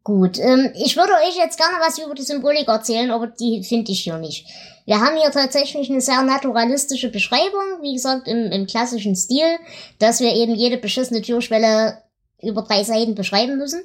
Gut, 0.04 0.38
ähm, 0.40 0.72
ich 0.74 0.96
würde 0.96 1.12
euch 1.12 1.36
jetzt 1.36 1.58
gerne 1.58 1.76
was 1.78 1.98
über 1.98 2.14
die 2.14 2.22
Symbolik 2.22 2.66
erzählen, 2.66 3.12
aber 3.12 3.28
die 3.28 3.62
finde 3.62 3.92
ich 3.92 4.02
hier 4.02 4.18
nicht. 4.18 4.48
Wir 4.84 5.00
haben 5.00 5.16
hier 5.16 5.30
tatsächlich 5.30 5.88
eine 5.90 6.00
sehr 6.00 6.22
naturalistische 6.22 7.08
Beschreibung, 7.08 7.82
wie 7.82 7.92
gesagt, 7.92 8.26
im, 8.26 8.50
im 8.50 8.66
klassischen 8.66 9.14
Stil, 9.14 9.58
dass 10.00 10.18
wir 10.18 10.34
eben 10.34 10.56
jede 10.56 10.76
beschissene 10.76 11.22
Türschwelle 11.22 12.02
über 12.42 12.62
drei 12.62 12.82
Seiten 12.82 13.14
beschreiben 13.14 13.56
müssen. 13.56 13.82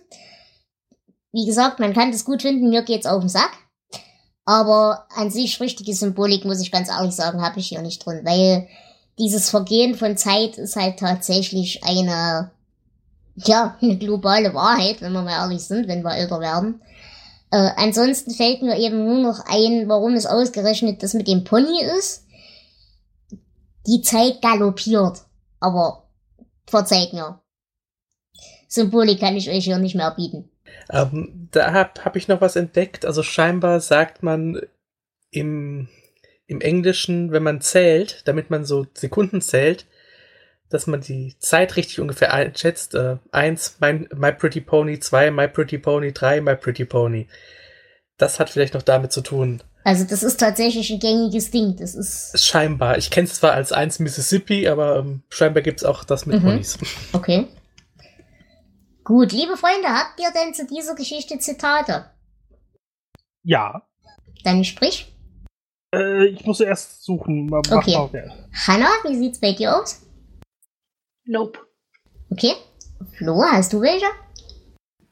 Wie 1.32 1.46
gesagt, 1.46 1.80
man 1.80 1.94
kann 1.94 2.12
das 2.12 2.26
gut 2.26 2.42
finden, 2.42 2.70
mir 2.70 2.82
geht's 2.82 3.06
auf 3.06 3.20
den 3.20 3.30
Sack. 3.30 3.52
Aber 4.44 5.06
an 5.16 5.30
sich 5.30 5.60
richtige 5.60 5.94
Symbolik, 5.94 6.46
muss 6.46 6.62
ich 6.62 6.72
ganz 6.72 6.90
ehrlich 6.90 7.14
sagen, 7.14 7.44
habe 7.44 7.60
ich 7.60 7.68
hier 7.68 7.82
nicht 7.84 8.04
drin, 8.04 8.22
weil 8.24 8.68
dieses 9.20 9.52
Vergehen 9.52 9.94
von 9.94 10.18
Zeit 10.18 10.58
ist 10.58 10.78
halt 10.78 10.98
tatsächlich 10.98 11.84
eine 11.84 12.50
ja, 13.46 13.78
eine 13.82 13.98
globale 13.98 14.54
Wahrheit, 14.54 15.02
wenn 15.02 15.14
wir 15.14 15.22
mal 15.22 15.44
ehrlich 15.44 15.62
sind, 15.62 15.88
wenn 15.88 16.04
wir 16.04 16.16
älter 16.16 16.40
werden. 16.40 16.82
Äh, 17.52 17.70
ansonsten 17.78 18.32
fällt 18.32 18.62
mir 18.62 18.78
eben 18.78 19.06
nur 19.06 19.20
noch 19.20 19.46
ein, 19.48 19.88
warum 19.88 20.14
es 20.16 20.26
ausgerechnet 20.26 21.04
das 21.04 21.14
mit 21.14 21.28
dem 21.28 21.44
Pony 21.44 21.84
ist. 21.98 22.26
Die 23.86 24.02
Zeit 24.02 24.42
galoppiert. 24.42 25.22
Aber 25.60 26.10
verzeiht 26.68 27.14
mir. 27.14 27.40
Symbolik 28.68 29.20
kann 29.20 29.38
ich 29.38 29.50
euch 29.50 29.64
hier 29.64 29.78
nicht 29.78 29.96
mehr 29.96 30.12
bieten. 30.12 30.50
Ähm, 30.92 31.48
da 31.52 31.72
habe 31.74 32.04
hab 32.04 32.16
ich 32.16 32.28
noch 32.28 32.42
was 32.42 32.56
entdeckt. 32.56 33.06
Also 33.06 33.24
scheinbar 33.24 33.80
sagt 33.80 34.24
man 34.24 34.62
im, 35.32 35.88
im 36.48 36.60
Englischen, 36.60 37.32
wenn 37.32 37.44
man 37.44 37.62
zählt, 37.62 38.28
damit 38.28 38.50
man 38.50 38.66
so 38.66 38.88
Sekunden 38.94 39.42
zählt, 39.42 39.86
dass 40.70 40.88
man 40.88 41.02
die 41.02 41.36
Zeit 41.40 41.76
richtig 41.76 42.00
ungefähr 42.00 42.34
einschätzt. 42.34 42.96
Äh, 42.96 43.18
eins, 43.32 43.78
mein, 43.80 44.08
My 44.16 44.32
Pretty 44.32 44.62
Pony, 44.62 45.00
zwei, 45.00 45.32
My 45.32 45.48
Pretty 45.48 45.78
Pony, 45.78 46.12
drei, 46.12 46.42
My 46.42 46.56
Pretty 46.56 46.86
Pony. 46.86 47.28
Das 48.18 48.40
hat 48.40 48.50
vielleicht 48.50 48.74
noch 48.74 48.82
damit 48.82 49.12
zu 49.12 49.22
tun. 49.22 49.62
Also 49.84 50.04
das 50.04 50.22
ist 50.22 50.40
tatsächlich 50.40 50.90
ein 50.90 51.00
gängiges 51.00 51.50
Ding. 51.50 51.78
Das 51.78 51.96
ist 51.96 52.44
scheinbar. 52.44 52.98
Ich 52.98 53.10
kenne 53.10 53.28
es 53.28 53.36
zwar 53.36 53.54
als 53.54 53.72
eins 53.72 54.00
Mississippi, 54.00 54.68
aber 54.68 54.98
ähm, 54.98 55.24
scheinbar 55.30 55.64
gibt 55.64 55.80
es 55.80 55.86
auch 55.86 56.04
das 56.04 56.26
mit 56.26 56.42
mhm. 56.42 56.46
Ponys. 56.46 56.78
Okay. 57.14 57.48
Gut, 59.06 59.32
liebe 59.32 59.56
Freunde, 59.56 59.88
habt 59.88 60.20
ihr 60.20 60.30
denn 60.34 60.54
zu 60.54 60.66
dieser 60.66 60.94
Geschichte 60.96 61.40
Zitate? 61.40 62.12
Ja. 63.44 63.84
Dann 64.44 64.66
sprich. 64.66 65.16
Äh, 65.96 66.26
ich 66.26 66.46
muss 66.46 66.60
erst 66.60 67.06
suchen. 67.06 67.46
Mach 67.46 67.62
okay. 67.72 67.96
Mal. 67.96 68.48
Hanna, 68.68 68.90
wie 69.06 69.16
sieht's 69.16 69.40
bei 69.40 69.54
dir 69.54 69.78
aus? 69.78 70.02
Nope. 71.28 71.60
Okay. 72.32 72.54
Flo, 73.18 73.44
hast 73.44 73.74
du 73.74 73.82
welche? 73.82 74.06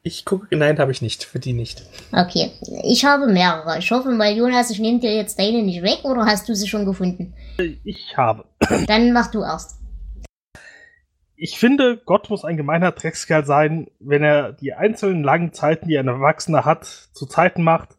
Ich 0.02 0.24
gucke, 0.24 0.56
nein, 0.56 0.78
habe 0.78 0.92
ich 0.92 1.02
nicht. 1.02 1.24
Für 1.24 1.38
die 1.38 1.52
nicht. 1.52 1.82
Okay. 2.12 2.52
Ich 2.84 3.04
habe 3.04 3.26
mehrere. 3.26 3.78
Ich 3.78 3.90
hoffe 3.90 4.10
mal, 4.10 4.32
Jonas, 4.32 4.70
ich 4.70 4.78
nehme 4.78 5.00
dir 5.00 5.14
jetzt 5.14 5.38
deine 5.38 5.62
nicht 5.62 5.82
weg 5.82 6.04
oder 6.04 6.24
hast 6.24 6.48
du 6.48 6.54
sie 6.54 6.68
schon 6.68 6.86
gefunden? 6.86 7.34
Ich 7.84 8.16
habe. 8.16 8.46
Dann 8.86 9.12
mach 9.12 9.30
du 9.30 9.42
erst. 9.42 9.80
Ich 11.36 11.58
finde, 11.58 11.98
Gott 11.98 12.30
muss 12.30 12.44
ein 12.44 12.56
gemeiner 12.56 12.92
Dreckskerl 12.92 13.44
sein, 13.44 13.88
wenn 14.00 14.22
er 14.22 14.52
die 14.52 14.72
einzelnen 14.72 15.22
langen 15.22 15.52
Zeiten, 15.52 15.86
die 15.86 15.98
ein 15.98 16.08
Erwachsener 16.08 16.64
hat, 16.64 16.86
zu 16.86 17.26
Zeiten 17.26 17.62
macht, 17.62 17.90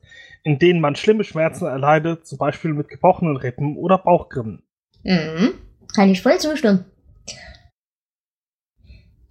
in 0.43 0.58
denen 0.58 0.82
man 0.82 0.95
schlimme 0.95 1.23
Schmerzen 1.23 1.65
erleidet, 1.65 2.25
zum 2.25 2.39
Beispiel 2.39 2.73
mit 2.73 2.88
gebrochenen 2.88 3.38
Rippen 3.38 3.77
oder 3.77 3.99
Bauchgrimmen. 3.99 4.63
Mhm. 5.03 5.53
Kann 5.93 6.10
ich 6.10 6.23
voll 6.23 6.39
zustimmen. 6.39 6.86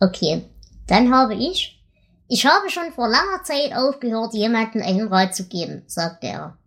Okay, 0.01 0.49
dann 0.87 1.15
habe 1.15 1.35
ich. 1.35 1.83
Ich 2.29 2.45
habe 2.45 2.71
schon 2.71 2.93
vor 2.93 3.09
langer 3.09 3.43
Zeit 3.45 3.75
aufgehört, 3.75 4.35
jemandem 4.35 4.83
einen 4.83 5.09
Rat 5.09 5.35
zu 5.35 5.45
geben, 5.49 5.85
sagte 5.87 6.27
er. 6.27 6.59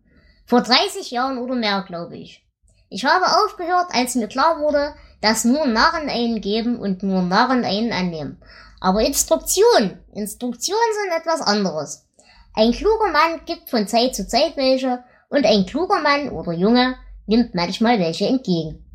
Vor 0.46 0.62
30 0.62 1.12
Jahren 1.12 1.38
oder 1.38 1.56
mehr, 1.56 1.84
glaube 1.88 2.18
ich. 2.18 2.46
Ich 2.90 3.06
habe 3.06 3.26
aufgehört, 3.26 3.88
als 3.92 4.16
mir 4.16 4.28
klar 4.28 4.60
wurde, 4.60 4.96
dass 5.22 5.46
nur 5.46 5.66
Narren 5.68 6.10
einen 6.10 6.42
geben 6.42 6.80
und 6.80 7.04
nur 7.04 7.22
Narren 7.22 7.64
einen 7.66 7.92
annehmen. 7.92 8.42
Aber 8.80 9.02
Instruktion, 9.02 10.00
Instruktionen 10.14 10.82
sind 11.04 11.20
etwas 11.20 11.42
anderes. 11.42 12.08
Ein 12.56 12.72
kluger 12.72 13.12
Mann 13.12 13.42
gibt 13.46 13.70
von 13.70 13.88
Zeit 13.88 14.16
zu 14.16 14.28
Zeit 14.28 14.58
welche 14.58 15.04
und 15.30 15.46
ein 15.46 15.66
kluger 15.66 16.00
Mann 16.02 16.30
oder 16.30 16.54
Junge 16.54 16.96
nimmt 17.28 17.54
manchmal 17.54 18.00
welche 18.00 18.26
entgegen. 18.26 18.86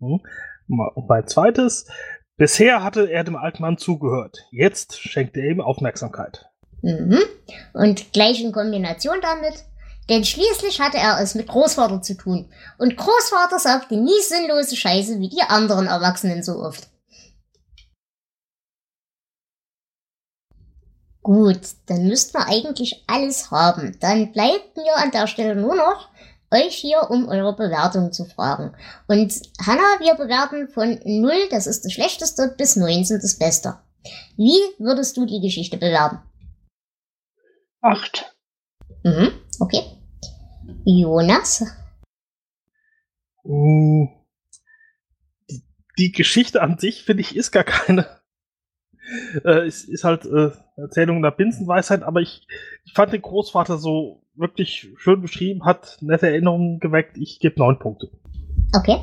Hm. 0.00 0.20
Und 0.80 1.08
mein 1.08 1.26
zweites, 1.26 1.86
bisher 2.36 2.82
hatte 2.82 3.10
er 3.10 3.24
dem 3.24 3.36
alten 3.36 3.62
Mann 3.62 3.78
zugehört. 3.78 4.38
Jetzt 4.50 4.98
schenkt 4.98 5.36
er 5.36 5.44
ihm 5.44 5.60
Aufmerksamkeit. 5.60 6.46
Mhm. 6.82 7.20
Und 7.74 8.12
gleich 8.12 8.42
in 8.42 8.52
Kombination 8.52 9.18
damit, 9.20 9.64
denn 10.08 10.24
schließlich 10.24 10.80
hatte 10.80 10.98
er 10.98 11.20
es 11.20 11.34
mit 11.34 11.46
Großvater 11.46 12.02
zu 12.02 12.16
tun. 12.16 12.50
Und 12.78 12.96
Großvater 12.96 13.58
sagte 13.58 13.96
nie 13.96 14.20
sinnlose 14.20 14.76
Scheiße 14.76 15.20
wie 15.20 15.28
die 15.28 15.42
anderen 15.42 15.86
Erwachsenen 15.86 16.42
so 16.42 16.56
oft. 16.58 16.88
Gut, 21.22 21.60
dann 21.86 22.08
müssten 22.08 22.36
wir 22.36 22.48
eigentlich 22.48 23.04
alles 23.06 23.52
haben. 23.52 23.96
Dann 24.00 24.32
bleibt 24.32 24.76
mir 24.76 24.96
an 24.96 25.12
der 25.12 25.28
Stelle 25.28 25.54
nur 25.54 25.76
noch 25.76 26.08
euch 26.52 26.74
hier 26.74 27.10
um 27.10 27.28
eure 27.28 27.56
Bewertung 27.56 28.12
zu 28.12 28.24
fragen. 28.24 28.74
Und 29.08 29.32
Hanna, 29.66 29.82
wir 30.00 30.14
bewerten 30.14 30.68
von 30.68 31.00
0, 31.04 31.48
das 31.50 31.66
ist 31.66 31.84
das 31.84 31.92
Schlechteste, 31.92 32.54
bis 32.56 32.76
19 32.76 33.20
das 33.20 33.38
Beste. 33.38 33.78
Wie 34.36 34.58
würdest 34.78 35.16
du 35.16 35.26
die 35.26 35.40
Geschichte 35.40 35.76
bewerten? 35.76 36.20
8. 37.80 38.36
Mhm, 39.04 39.32
okay. 39.58 39.82
Jonas? 40.84 41.64
Uh, 43.44 44.08
die, 45.50 45.64
die 45.98 46.12
Geschichte 46.12 46.62
an 46.62 46.78
sich, 46.78 47.02
finde 47.02 47.22
ich, 47.22 47.34
ist 47.34 47.50
gar 47.50 47.64
keine. 47.64 48.21
Äh, 49.44 49.66
ist, 49.66 49.88
ist 49.88 50.04
halt 50.04 50.24
äh, 50.24 50.50
Erzählung 50.76 51.22
der 51.22 51.30
Binsenweisheit, 51.30 52.02
aber 52.02 52.20
ich, 52.20 52.46
ich 52.84 52.92
fand 52.92 53.12
den 53.12 53.22
Großvater 53.22 53.78
so 53.78 54.22
wirklich 54.34 54.88
schön 54.96 55.20
beschrieben, 55.20 55.64
hat 55.64 55.98
nette 56.00 56.28
Erinnerungen 56.28 56.80
geweckt. 56.80 57.16
Ich 57.18 57.38
gebe 57.40 57.58
neun 57.58 57.78
Punkte. 57.78 58.10
Okay. 58.74 58.98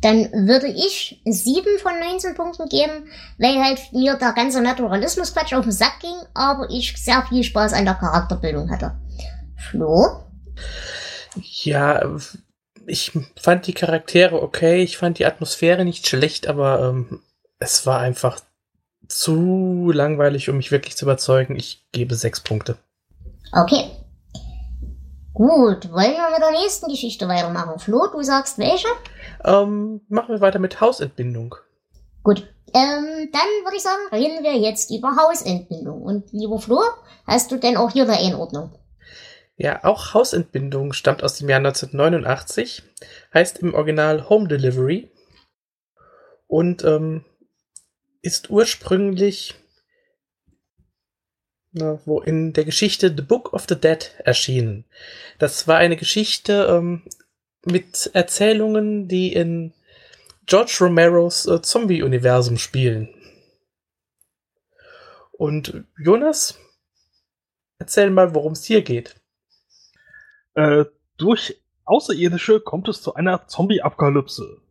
Dann 0.00 0.30
würde 0.46 0.66
ich 0.66 1.22
sieben 1.24 1.78
von 1.78 1.92
19 1.98 2.34
Punkten 2.34 2.68
geben, 2.68 3.08
weil 3.38 3.62
halt 3.62 3.80
mir 3.92 4.16
der 4.16 4.32
ganze 4.32 4.60
Naturalismus-Quatsch 4.60 5.54
auf 5.54 5.64
den 5.64 5.72
Sack 5.72 6.00
ging, 6.00 6.14
aber 6.34 6.68
ich 6.70 6.94
sehr 7.02 7.24
viel 7.26 7.42
Spaß 7.42 7.72
an 7.72 7.86
der 7.86 7.94
Charakterbildung 7.94 8.70
hatte. 8.70 8.98
Flo? 9.56 10.24
Ja, 11.62 12.16
ich 12.86 13.12
fand 13.40 13.66
die 13.66 13.72
Charaktere 13.72 14.42
okay, 14.42 14.82
ich 14.82 14.98
fand 14.98 15.18
die 15.18 15.24
Atmosphäre 15.24 15.86
nicht 15.86 16.06
schlecht, 16.06 16.48
aber 16.48 16.90
ähm, 16.90 17.22
es 17.58 17.86
war 17.86 18.00
einfach 18.00 18.40
zu 19.08 19.90
langweilig, 19.92 20.48
um 20.48 20.56
mich 20.56 20.70
wirklich 20.70 20.96
zu 20.96 21.04
überzeugen. 21.04 21.56
Ich 21.56 21.86
gebe 21.92 22.14
sechs 22.14 22.40
Punkte. 22.40 22.76
Okay. 23.52 23.90
Gut, 25.32 25.90
wollen 25.90 26.12
wir 26.12 26.30
mit 26.30 26.40
der 26.40 26.52
nächsten 26.52 26.88
Geschichte 26.88 27.26
weitermachen? 27.26 27.78
Flo, 27.78 28.06
du 28.12 28.22
sagst 28.22 28.58
welche? 28.58 28.88
Ähm, 29.44 30.00
machen 30.08 30.28
wir 30.28 30.40
weiter 30.40 30.60
mit 30.60 30.80
Hausentbindung. 30.80 31.56
Gut, 32.22 32.48
ähm, 32.72 33.30
dann 33.32 33.48
würde 33.64 33.76
ich 33.76 33.82
sagen, 33.82 34.00
reden 34.12 34.44
wir 34.44 34.56
jetzt 34.56 34.90
über 34.90 35.16
Hausentbindung. 35.16 36.02
Und 36.02 36.32
lieber 36.32 36.58
Flo, 36.58 36.80
hast 37.26 37.50
du 37.50 37.56
denn 37.56 37.76
auch 37.76 37.90
hier 37.90 38.04
eine 38.04 38.18
Einordnung? 38.18 38.78
Ja, 39.56 39.84
auch 39.84 40.14
Hausentbindung 40.14 40.92
stammt 40.92 41.22
aus 41.22 41.36
dem 41.38 41.48
Jahr 41.48 41.58
1989, 41.58 42.82
heißt 43.32 43.58
im 43.58 43.74
Original 43.74 44.28
Home 44.28 44.48
Delivery 44.48 45.12
und 46.48 46.84
ähm, 46.84 47.24
ist 48.24 48.50
ursprünglich 48.50 49.54
na, 51.76 52.00
wo 52.04 52.20
in 52.20 52.52
der 52.52 52.64
Geschichte 52.64 53.12
The 53.14 53.22
Book 53.22 53.52
of 53.52 53.66
the 53.68 53.74
Dead 53.74 54.12
erschienen. 54.18 54.84
Das 55.38 55.66
war 55.66 55.76
eine 55.76 55.96
Geschichte 55.96 56.66
ähm, 56.70 57.02
mit 57.64 58.10
Erzählungen, 58.14 59.08
die 59.08 59.32
in 59.32 59.74
George 60.46 60.76
Romeros 60.80 61.46
äh, 61.46 61.60
Zombie-Universum 61.60 62.58
spielen. 62.58 63.08
Und 65.32 65.84
Jonas, 65.98 66.60
erzähl 67.78 68.10
mal, 68.10 68.34
worum 68.36 68.52
es 68.52 68.64
hier 68.64 68.82
geht. 68.82 69.16
Äh, 70.54 70.84
durch 71.16 71.60
Außerirdische 71.86 72.60
kommt 72.60 72.88
es 72.88 73.02
zu 73.02 73.14
einer 73.14 73.48
Zombie-Apokalypse. 73.48 74.63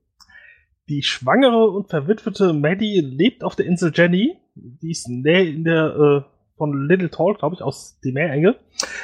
Die 0.93 1.01
schwangere 1.01 1.71
und 1.71 1.89
verwitwete 1.89 2.53
Maddie 2.53 2.99
lebt 2.99 3.43
auf 3.43 3.55
der 3.55 3.65
Insel 3.65 3.91
Jenny, 3.95 4.37
die 4.53 4.91
ist 4.91 5.09
näher 5.09 5.47
in 5.47 5.63
der 5.63 5.95
äh, 5.95 6.55
von 6.55 6.87
Little 6.87 7.09
Tall, 7.09 7.33
glaube 7.33 7.55
ich, 7.55 7.63
aus 7.63 7.99
die 8.03 8.11
Meerenge, 8.11 8.59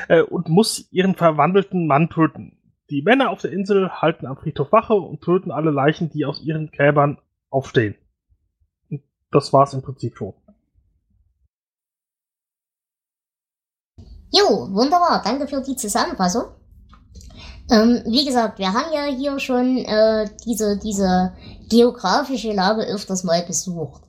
äh, 0.08 0.22
und 0.22 0.50
muss 0.50 0.88
ihren 0.92 1.16
verwandelten 1.16 1.88
Mann 1.88 2.12
töten. 2.12 2.60
Die 2.92 3.02
Männer 3.02 3.32
auf 3.32 3.42
der 3.42 3.52
Insel 3.52 3.90
halten 3.90 4.28
am 4.28 4.38
Friedhof 4.38 4.72
Wache 4.72 4.94
und 4.94 5.22
töten 5.22 5.50
alle 5.50 5.72
Leichen, 5.72 6.12
die 6.12 6.26
aus 6.26 6.44
ihren 6.44 6.70
Gräbern 6.70 7.18
aufstehen. 7.50 7.96
Und 8.92 9.02
das 9.32 9.52
war's 9.52 9.74
im 9.74 9.82
Prinzip 9.82 10.16
schon. 10.16 10.36
Jo, 14.32 14.70
wunderbar. 14.70 15.24
Danke 15.24 15.48
für 15.48 15.64
die 15.64 15.76
Zusammenfassung. 15.76 16.59
Ähm, 17.70 18.02
wie 18.06 18.26
gesagt, 18.26 18.58
wir 18.58 18.74
haben 18.74 18.92
ja 18.94 19.06
hier 19.06 19.40
schon 19.40 19.78
äh, 19.78 20.28
diese, 20.46 20.78
diese 20.78 21.34
geografische 21.70 22.52
Lage 22.52 22.84
öfters 22.84 23.24
mal 23.24 23.44
besucht. 23.44 24.02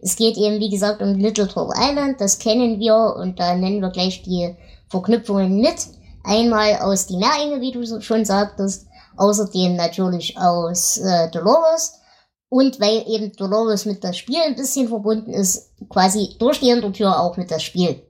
Es 0.00 0.16
geht 0.16 0.36
eben, 0.36 0.60
wie 0.60 0.68
gesagt, 0.68 1.00
um 1.00 1.14
Little 1.14 1.48
Troll 1.48 1.72
Island, 1.74 2.20
das 2.20 2.38
kennen 2.38 2.78
wir 2.78 3.16
und 3.18 3.40
da 3.40 3.54
nennen 3.54 3.80
wir 3.80 3.90
gleich 3.90 4.22
die 4.22 4.54
Verknüpfungen 4.88 5.60
mit. 5.60 5.76
Einmal 6.24 6.76
aus 6.80 7.06
die 7.06 7.16
Meerenge, 7.16 7.60
wie 7.60 7.72
du 7.72 8.00
schon 8.02 8.24
sagtest, 8.24 8.86
außerdem 9.16 9.76
natürlich 9.76 10.36
aus 10.38 10.98
äh, 10.98 11.30
Dolores 11.30 12.00
und 12.48 12.80
weil 12.80 13.04
eben 13.08 13.32
Dolores 13.32 13.86
mit 13.86 14.04
das 14.04 14.18
Spiel 14.18 14.38
ein 14.44 14.56
bisschen 14.56 14.88
verbunden 14.88 15.32
ist, 15.32 15.72
quasi 15.88 16.36
durch 16.38 16.60
die 16.60 16.66
Hintertür 16.66 17.18
auch 17.18 17.36
mit 17.36 17.50
das 17.50 17.62
Spiel. 17.62 18.02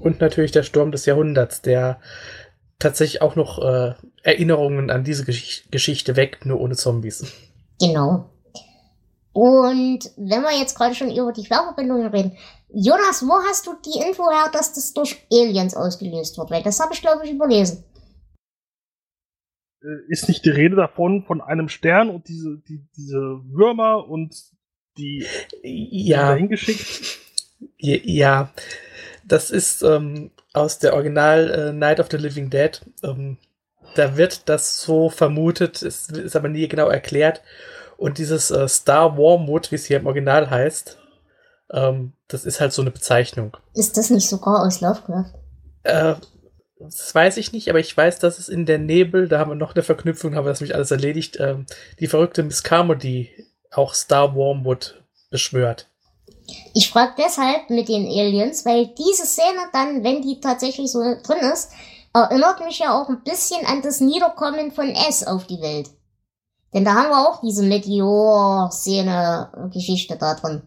Und 0.00 0.20
natürlich 0.20 0.52
der 0.52 0.62
Sturm 0.62 0.90
des 0.90 1.06
Jahrhunderts, 1.06 1.62
der 1.62 2.00
tatsächlich 2.78 3.22
auch 3.22 3.36
noch 3.36 3.58
äh, 3.58 3.94
Erinnerungen 4.22 4.90
an 4.90 5.04
diese 5.04 5.24
Gesch 5.24 5.64
Geschichte 5.70 6.16
weckt, 6.16 6.46
nur 6.46 6.60
ohne 6.60 6.76
Zombies. 6.76 7.24
Genau. 7.80 8.30
Und 9.32 10.10
wenn 10.16 10.42
wir 10.42 10.58
jetzt 10.58 10.76
gerade 10.76 10.94
schon 10.94 11.10
über 11.10 11.32
die 11.32 11.44
Querverbindungen 11.44 12.08
reden, 12.08 12.36
Jonas, 12.72 13.22
wo 13.22 13.34
hast 13.48 13.66
du 13.66 13.74
die 13.84 13.98
Info 14.06 14.30
her, 14.30 14.50
dass 14.52 14.72
das 14.72 14.92
durch 14.92 15.26
Aliens 15.32 15.74
ausgelöst 15.74 16.38
wird? 16.38 16.50
Weil 16.50 16.62
das 16.62 16.80
habe 16.80 16.94
ich, 16.94 17.00
glaube 17.00 17.24
ich, 17.24 17.32
überlesen. 17.32 17.84
Äh, 19.82 20.08
ist 20.08 20.28
nicht 20.28 20.44
die 20.44 20.50
Rede 20.50 20.76
davon, 20.76 21.24
von 21.24 21.40
einem 21.40 21.68
Stern 21.68 22.10
und 22.10 22.28
diese, 22.28 22.58
die, 22.68 22.86
diese 22.96 23.40
Würmer 23.46 24.08
und 24.08 24.34
die 24.98 25.26
ja. 25.62 26.34
hingeschickt? 26.34 27.18
Ja, 27.78 28.52
das 29.24 29.50
ist 29.50 29.82
ähm, 29.82 30.30
aus 30.52 30.78
der 30.78 30.94
Original 30.94 31.50
äh, 31.50 31.72
Night 31.72 32.00
of 32.00 32.08
the 32.10 32.16
Living 32.16 32.50
Dead. 32.50 32.80
Ähm, 33.02 33.38
da 33.94 34.16
wird 34.16 34.48
das 34.48 34.80
so 34.80 35.10
vermutet, 35.10 35.82
es 35.82 36.08
ist 36.08 36.36
aber 36.36 36.48
nie 36.48 36.68
genau 36.68 36.88
erklärt. 36.88 37.42
Und 37.96 38.18
dieses 38.18 38.50
äh, 38.50 38.66
Star 38.68 39.16
Wormwood, 39.16 39.70
wie 39.70 39.76
es 39.76 39.84
hier 39.84 39.98
im 39.98 40.06
Original 40.06 40.48
heißt, 40.48 40.98
ähm, 41.72 42.12
das 42.28 42.44
ist 42.44 42.60
halt 42.60 42.72
so 42.72 42.82
eine 42.82 42.90
Bezeichnung. 42.90 43.56
Ist 43.74 43.96
das 43.96 44.10
nicht 44.10 44.28
sogar 44.28 44.64
aus 44.64 44.80
Lovecraft? 44.80 45.32
Äh, 45.82 46.14
das 46.78 47.14
weiß 47.14 47.36
ich 47.36 47.52
nicht, 47.52 47.68
aber 47.68 47.78
ich 47.78 47.94
weiß, 47.94 48.18
dass 48.18 48.38
es 48.38 48.48
in 48.48 48.64
der 48.64 48.78
Nebel, 48.78 49.28
da 49.28 49.38
haben 49.38 49.50
wir 49.50 49.54
noch 49.54 49.74
eine 49.74 49.82
Verknüpfung, 49.82 50.34
haben 50.34 50.46
wir 50.46 50.50
das 50.50 50.60
nämlich 50.60 50.74
alles 50.74 50.90
erledigt, 50.90 51.36
ähm, 51.38 51.66
die 51.98 52.06
verrückte 52.06 52.42
Miss 52.42 52.62
Carmody 52.62 53.30
auch 53.70 53.94
Star 53.94 54.34
Wormwood 54.34 55.02
beschwört. 55.30 55.88
Ich 56.74 56.90
frage 56.90 57.12
deshalb 57.18 57.68
mit 57.70 57.88
den 57.88 58.06
Aliens, 58.06 58.64
weil 58.64 58.88
diese 58.98 59.26
Szene 59.26 59.68
dann, 59.72 60.02
wenn 60.02 60.22
die 60.22 60.40
tatsächlich 60.40 60.90
so 60.90 61.00
drin 61.00 61.50
ist, 61.52 61.70
erinnert 62.12 62.60
mich 62.64 62.78
ja 62.78 63.00
auch 63.00 63.08
ein 63.08 63.22
bisschen 63.22 63.64
an 63.66 63.82
das 63.82 64.00
Niederkommen 64.00 64.72
von 64.72 64.90
S 64.90 65.24
auf 65.26 65.46
die 65.46 65.60
Welt. 65.60 65.90
Denn 66.72 66.84
da 66.84 66.94
haben 66.94 67.10
wir 67.10 67.28
auch 67.28 67.40
diese 67.40 67.64
Meteor-Szene-Geschichte 67.64 70.16
da 70.16 70.34
drin. 70.34 70.62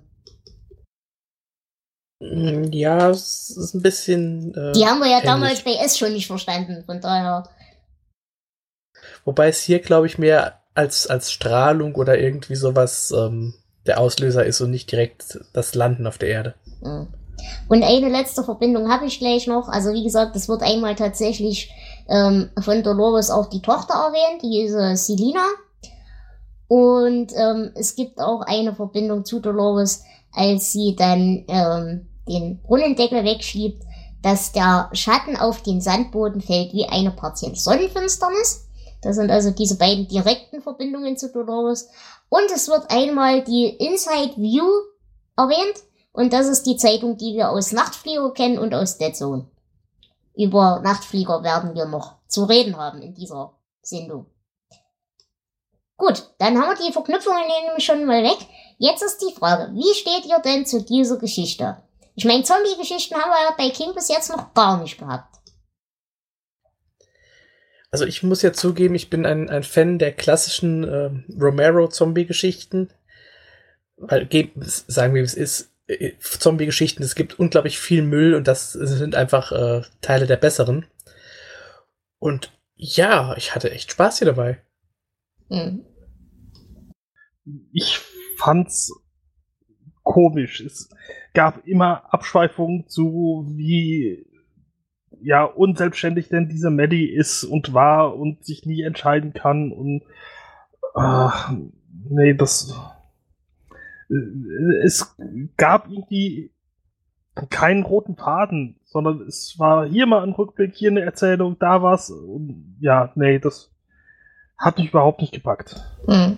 Mm, 2.19 2.71
ja, 2.71 3.09
es 3.09 3.49
ist 3.57 3.73
ein 3.73 3.81
bisschen. 3.81 4.53
Äh, 4.53 4.73
Die 4.73 4.85
haben 4.85 4.99
wir 4.99 5.07
ja 5.07 5.13
ähnlich. 5.17 5.29
damals 5.29 5.63
bei 5.63 5.73
S 5.75 5.97
schon 5.97 6.13
nicht 6.13 6.27
verstanden, 6.27 6.83
von 6.85 7.01
daher. 7.01 7.49
Wobei 9.25 9.47
es 9.49 9.61
hier, 9.61 9.79
glaube 9.79 10.07
ich, 10.07 10.17
mehr 10.17 10.61
als, 10.73 11.07
als 11.07 11.31
Strahlung 11.31 11.95
oder 11.95 12.17
irgendwie 12.17 12.55
sowas 12.55 13.11
ähm, 13.11 13.53
der 13.85 13.99
Auslöser 13.99 14.45
ist 14.45 14.61
und 14.61 14.71
nicht 14.71 14.89
direkt 14.91 15.39
das 15.53 15.75
Landen 15.75 16.07
auf 16.07 16.17
der 16.17 16.29
Erde. 16.29 16.55
Mhm. 16.81 17.07
Und 17.69 17.83
eine 17.83 18.09
letzte 18.09 18.43
Verbindung 18.43 18.91
habe 18.91 19.05
ich 19.05 19.19
gleich 19.19 19.47
noch. 19.47 19.67
Also 19.67 19.93
wie 19.93 20.03
gesagt, 20.03 20.35
es 20.35 20.47
wird 20.47 20.61
einmal 20.61 20.95
tatsächlich 20.95 21.71
ähm, 22.07 22.49
von 22.61 22.83
Dolores 22.83 23.31
auch 23.31 23.47
die 23.47 23.61
Tochter 23.61 23.93
erwähnt, 23.93 24.41
diese 24.43 24.95
Selina. 24.95 25.45
Und 26.67 27.33
ähm, 27.35 27.71
es 27.75 27.95
gibt 27.95 28.19
auch 28.19 28.41
eine 28.41 28.73
Verbindung 28.73 29.25
zu 29.25 29.39
Dolores, 29.39 30.03
als 30.31 30.71
sie 30.71 30.95
dann 30.95 31.45
ähm, 31.47 32.07
den 32.27 32.61
Brunnendeckel 32.61 33.23
wegschiebt, 33.23 33.83
dass 34.21 34.53
der 34.53 34.89
Schatten 34.93 35.35
auf 35.35 35.61
den 35.61 35.81
Sandboden 35.81 36.41
fällt 36.41 36.73
wie 36.73 36.85
eine 36.85 37.11
partielle 37.11 37.55
Sonnenfinsternis. 37.55 38.67
Das 39.01 39.17
sind 39.17 39.29
also 39.29 39.51
diese 39.51 39.77
beiden 39.77 40.07
direkten 40.07 40.61
Verbindungen 40.61 41.17
zu 41.17 41.29
Dolores. 41.31 41.89
Und 42.29 42.49
es 42.55 42.69
wird 42.69 42.89
einmal 42.89 43.43
die 43.43 43.67
Inside 43.67 44.37
View 44.37 44.65
erwähnt. 45.35 45.83
Und 46.13 46.31
das 46.31 46.47
ist 46.47 46.63
die 46.63 46.77
Zeitung, 46.77 47.17
die 47.17 47.33
wir 47.33 47.49
aus 47.49 47.71
Nachtflieger 47.71 48.31
kennen 48.33 48.59
und 48.59 48.73
aus 48.73 48.97
Dead 48.97 49.15
Zone. 49.15 49.47
Über 50.35 50.79
Nachtflieger 50.83 51.43
werden 51.43 51.75
wir 51.75 51.85
noch 51.85 52.15
zu 52.27 52.45
reden 52.45 52.77
haben 52.77 53.01
in 53.01 53.13
dieser 53.13 53.53
Sendung. 53.81 54.27
Gut, 55.97 56.31
dann 56.37 56.57
haben 56.57 56.77
wir 56.77 56.85
die 56.85 56.93
Verknüpfungen 56.93 57.43
nämlich 57.65 57.85
schon 57.85 58.05
mal 58.05 58.23
weg. 58.23 58.37
Jetzt 58.77 59.03
ist 59.03 59.19
die 59.19 59.33
Frage, 59.33 59.73
wie 59.73 59.93
steht 59.93 60.25
ihr 60.25 60.39
denn 60.39 60.65
zu 60.65 60.81
dieser 60.83 61.17
Geschichte? 61.17 61.77
Ich 62.15 62.25
meine, 62.25 62.43
Zombie-Geschichten 62.43 63.15
haben 63.15 63.29
wir 63.29 63.49
ja 63.49 63.55
bei 63.57 63.69
King 63.69 63.93
bis 63.95 64.09
jetzt 64.09 64.29
noch 64.29 64.53
gar 64.53 64.81
nicht 64.81 64.99
gehabt. 64.99 65.35
Also 67.89 68.05
ich 68.05 68.23
muss 68.23 68.41
ja 68.41 68.53
zugeben, 68.53 68.95
ich 68.95 69.09
bin 69.09 69.25
ein, 69.25 69.49
ein 69.49 69.63
Fan 69.63 69.99
der 69.99 70.11
klassischen 70.11 70.83
äh, 70.83 71.11
Romero-Zombie-Geschichten. 71.39 72.91
Weil, 73.97 74.27
sagen 74.87 75.13
wir, 75.13 75.23
es 75.23 75.35
ist, 75.35 75.72
äh, 75.87 76.13
Zombie-Geschichten, 76.19 77.03
es 77.03 77.15
gibt 77.15 77.39
unglaublich 77.39 77.79
viel 77.79 78.01
Müll 78.01 78.35
und 78.35 78.47
das 78.47 78.73
sind 78.73 79.15
einfach 79.15 79.51
äh, 79.51 79.81
Teile 80.01 80.27
der 80.27 80.37
besseren. 80.37 80.85
Und 82.19 82.51
ja, 82.75 83.35
ich 83.37 83.53
hatte 83.55 83.71
echt 83.71 83.91
Spaß 83.91 84.19
hier 84.19 84.27
dabei. 84.27 84.61
Hm. 85.49 85.85
Ich 87.71 87.99
fand's 88.37 88.91
komisch. 90.03 90.61
Es, 90.61 90.89
gab 91.33 91.65
immer 91.67 92.13
Abschweifungen 92.13 92.87
zu, 92.87 93.45
wie 93.55 94.25
ja 95.21 95.43
unselbstständig 95.43 96.29
denn 96.29 96.49
diese 96.49 96.69
Maddie 96.69 97.09
ist 97.09 97.43
und 97.43 97.73
war 97.73 98.15
und 98.15 98.45
sich 98.45 98.65
nie 98.65 98.81
entscheiden 98.81 99.33
kann 99.33 99.71
und 99.71 100.03
äh, 100.95 101.29
nee, 102.09 102.33
das 102.33 102.75
es 104.83 105.15
gab 105.57 105.89
irgendwie 105.89 106.51
keinen 107.49 107.83
roten 107.83 108.15
Faden, 108.15 108.79
sondern 108.85 109.21
es 109.21 109.55
war 109.57 109.87
hier 109.87 110.05
mal 110.05 110.23
ein 110.23 110.33
Rückblick, 110.33 110.75
hier 110.75 110.91
eine 110.91 111.01
Erzählung, 111.01 111.57
da 111.59 111.81
was 111.81 112.11
und 112.11 112.77
ja, 112.79 113.11
nee, 113.15 113.39
das 113.39 113.71
hat 114.57 114.77
mich 114.77 114.89
überhaupt 114.89 115.21
nicht 115.21 115.33
gepackt. 115.33 115.75
Hm. 116.07 116.37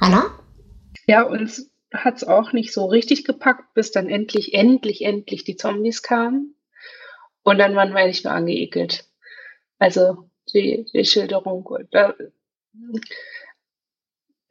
Hanna? 0.00 0.24
Ja, 1.06 1.22
uns 1.22 1.70
hat 1.92 2.16
es 2.16 2.24
auch 2.24 2.52
nicht 2.52 2.72
so 2.72 2.86
richtig 2.86 3.24
gepackt, 3.24 3.74
bis 3.74 3.90
dann 3.90 4.08
endlich, 4.08 4.54
endlich, 4.54 5.04
endlich 5.04 5.44
die 5.44 5.56
Zombies 5.56 6.02
kamen. 6.02 6.54
Und 7.42 7.58
dann 7.58 7.74
waren 7.74 7.90
wir 7.90 7.96
eigentlich 7.96 8.24
nur 8.24 8.32
angeekelt. 8.32 9.04
Also 9.78 10.30
die, 10.54 10.86
die 10.92 11.04
Schilderung. 11.04 11.68
Da, 11.90 12.14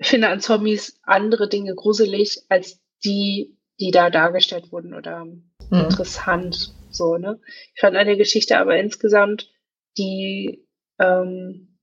finde 0.07 0.29
an 0.29 0.39
Zombies 0.39 0.99
andere 1.03 1.47
Dinge 1.49 1.75
gruselig 1.75 2.43
als 2.49 2.79
die, 3.03 3.57
die 3.79 3.91
da 3.91 4.09
dargestellt 4.09 4.71
wurden 4.71 4.93
oder 4.93 5.25
mhm. 5.25 5.41
interessant. 5.71 6.73
So, 6.89 7.17
ne? 7.17 7.39
Ich 7.73 7.81
fand 7.81 7.95
an 7.95 8.07
der 8.07 8.17
Geschichte 8.17 8.57
aber 8.57 8.77
insgesamt 8.77 9.49
die, 9.97 10.67
ähm, 10.99 11.79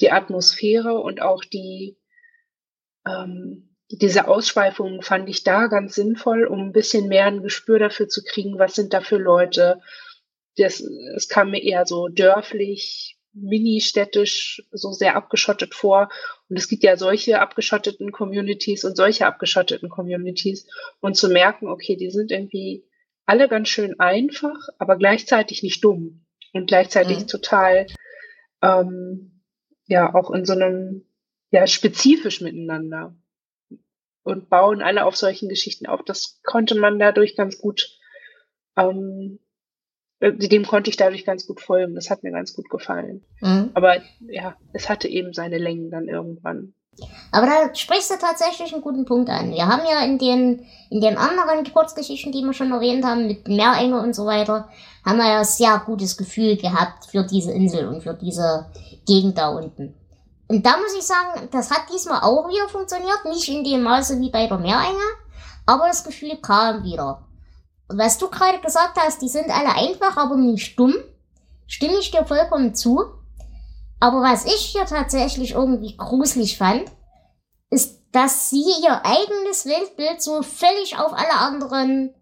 die 0.00 0.10
Atmosphäre 0.10 0.94
und 1.00 1.22
auch 1.22 1.44
die, 1.44 1.98
ähm, 3.06 3.76
diese 3.88 4.26
Ausschweifungen 4.26 5.02
fand 5.02 5.28
ich 5.28 5.44
da 5.44 5.66
ganz 5.66 5.94
sinnvoll, 5.94 6.46
um 6.46 6.60
ein 6.60 6.72
bisschen 6.72 7.08
mehr 7.08 7.26
ein 7.26 7.42
Gespür 7.42 7.78
dafür 7.78 8.08
zu 8.08 8.24
kriegen, 8.24 8.58
was 8.58 8.74
sind 8.74 8.94
da 8.94 9.00
für 9.00 9.18
Leute. 9.18 9.80
Das, 10.56 10.80
es 10.80 11.28
kam 11.28 11.50
mir 11.50 11.62
eher 11.62 11.86
so 11.86 12.08
dörflich, 12.08 13.11
mini-städtisch, 13.34 14.62
so 14.70 14.92
sehr 14.92 15.16
abgeschottet 15.16 15.74
vor. 15.74 16.08
Und 16.48 16.58
es 16.58 16.68
gibt 16.68 16.82
ja 16.82 16.96
solche 16.96 17.40
abgeschotteten 17.40 18.12
Communities 18.12 18.84
und 18.84 18.96
solche 18.96 19.26
abgeschotteten 19.26 19.88
Communities. 19.88 20.66
Und 21.00 21.16
zu 21.16 21.28
merken, 21.28 21.68
okay, 21.68 21.96
die 21.96 22.10
sind 22.10 22.30
irgendwie 22.30 22.84
alle 23.24 23.48
ganz 23.48 23.68
schön 23.68 23.98
einfach, 23.98 24.56
aber 24.78 24.96
gleichzeitig 24.96 25.62
nicht 25.62 25.82
dumm 25.84 26.26
und 26.52 26.66
gleichzeitig 26.66 27.20
mhm. 27.20 27.26
total, 27.28 27.86
ähm, 28.62 29.42
ja, 29.86 30.14
auch 30.14 30.30
in 30.30 30.44
so 30.44 30.52
einem, 30.52 31.06
ja, 31.50 31.66
spezifisch 31.66 32.40
miteinander 32.40 33.16
und 34.22 34.48
bauen 34.48 34.82
alle 34.82 35.04
auf 35.04 35.16
solchen 35.16 35.48
Geschichten 35.48 35.86
auf. 35.86 36.02
Das 36.04 36.40
konnte 36.42 36.74
man 36.74 36.98
dadurch 36.98 37.36
ganz 37.36 37.58
gut, 37.58 37.98
ähm, 38.76 39.38
äh, 39.40 39.41
dem 40.30 40.66
konnte 40.66 40.90
ich 40.90 40.96
dadurch 40.96 41.24
ganz 41.24 41.46
gut 41.46 41.60
folgen. 41.60 41.94
Das 41.94 42.10
hat 42.10 42.22
mir 42.22 42.30
ganz 42.30 42.54
gut 42.54 42.70
gefallen. 42.70 43.24
Mhm. 43.40 43.70
Aber 43.74 43.96
ja, 44.28 44.56
es 44.72 44.88
hatte 44.88 45.08
eben 45.08 45.32
seine 45.32 45.58
Längen 45.58 45.90
dann 45.90 46.08
irgendwann. 46.08 46.74
Aber 47.30 47.46
da 47.46 47.74
sprichst 47.74 48.10
du 48.10 48.18
tatsächlich 48.18 48.72
einen 48.72 48.82
guten 48.82 49.06
Punkt 49.06 49.30
an. 49.30 49.50
Wir 49.50 49.66
haben 49.66 49.82
ja 49.90 50.04
in 50.04 50.18
den, 50.18 50.66
in 50.90 51.00
den 51.00 51.16
anderen 51.16 51.64
Kurzgeschichten, 51.72 52.32
die 52.32 52.42
wir 52.42 52.52
schon 52.52 52.70
erwähnt 52.70 53.04
haben, 53.04 53.26
mit 53.26 53.48
Meerenge 53.48 54.00
und 54.00 54.14
so 54.14 54.26
weiter, 54.26 54.68
haben 55.04 55.16
wir 55.16 55.26
ja 55.26 55.44
sehr 55.44 55.82
gutes 55.86 56.16
Gefühl 56.16 56.56
gehabt 56.56 57.06
für 57.06 57.24
diese 57.24 57.52
Insel 57.52 57.88
und 57.88 58.02
für 58.02 58.14
diese 58.14 58.70
Gegend 59.06 59.38
da 59.38 59.48
unten. 59.48 59.94
Und 60.48 60.66
da 60.66 60.76
muss 60.76 60.94
ich 60.94 61.04
sagen, 61.04 61.48
das 61.50 61.70
hat 61.70 61.88
diesmal 61.92 62.20
auch 62.20 62.46
wieder 62.48 62.68
funktioniert. 62.68 63.24
Nicht 63.24 63.48
in 63.48 63.64
dem 63.64 63.82
Maße 63.82 64.20
wie 64.20 64.30
bei 64.30 64.46
der 64.46 64.58
Meerenge, 64.58 65.00
aber 65.64 65.86
das 65.86 66.04
Gefühl 66.04 66.36
kam 66.42 66.84
wieder. 66.84 67.26
Was 67.96 68.18
du 68.18 68.28
gerade 68.28 68.60
gesagt 68.60 68.98
hast, 68.98 69.22
die 69.22 69.28
sind 69.28 69.50
alle 69.50 69.74
einfach, 69.74 70.16
aber 70.16 70.36
nicht 70.36 70.78
dumm, 70.78 70.94
stimme 71.66 71.98
ich 71.98 72.10
dir 72.10 72.24
vollkommen 72.24 72.74
zu. 72.74 73.04
Aber 74.00 74.20
was 74.20 74.44
ich 74.44 74.72
hier 74.72 74.84
tatsächlich 74.84 75.52
irgendwie 75.52 75.96
gruselig 75.96 76.58
fand, 76.58 76.90
ist, 77.70 78.00
dass 78.12 78.50
sie 78.50 78.64
ihr 78.82 79.04
eigenes 79.04 79.64
Weltbild 79.64 80.22
so 80.22 80.42
völlig 80.42 80.98
auf 80.98 81.12
alle 81.12 81.38
anderen 81.38 82.14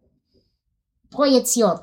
projiziert. 1.10 1.80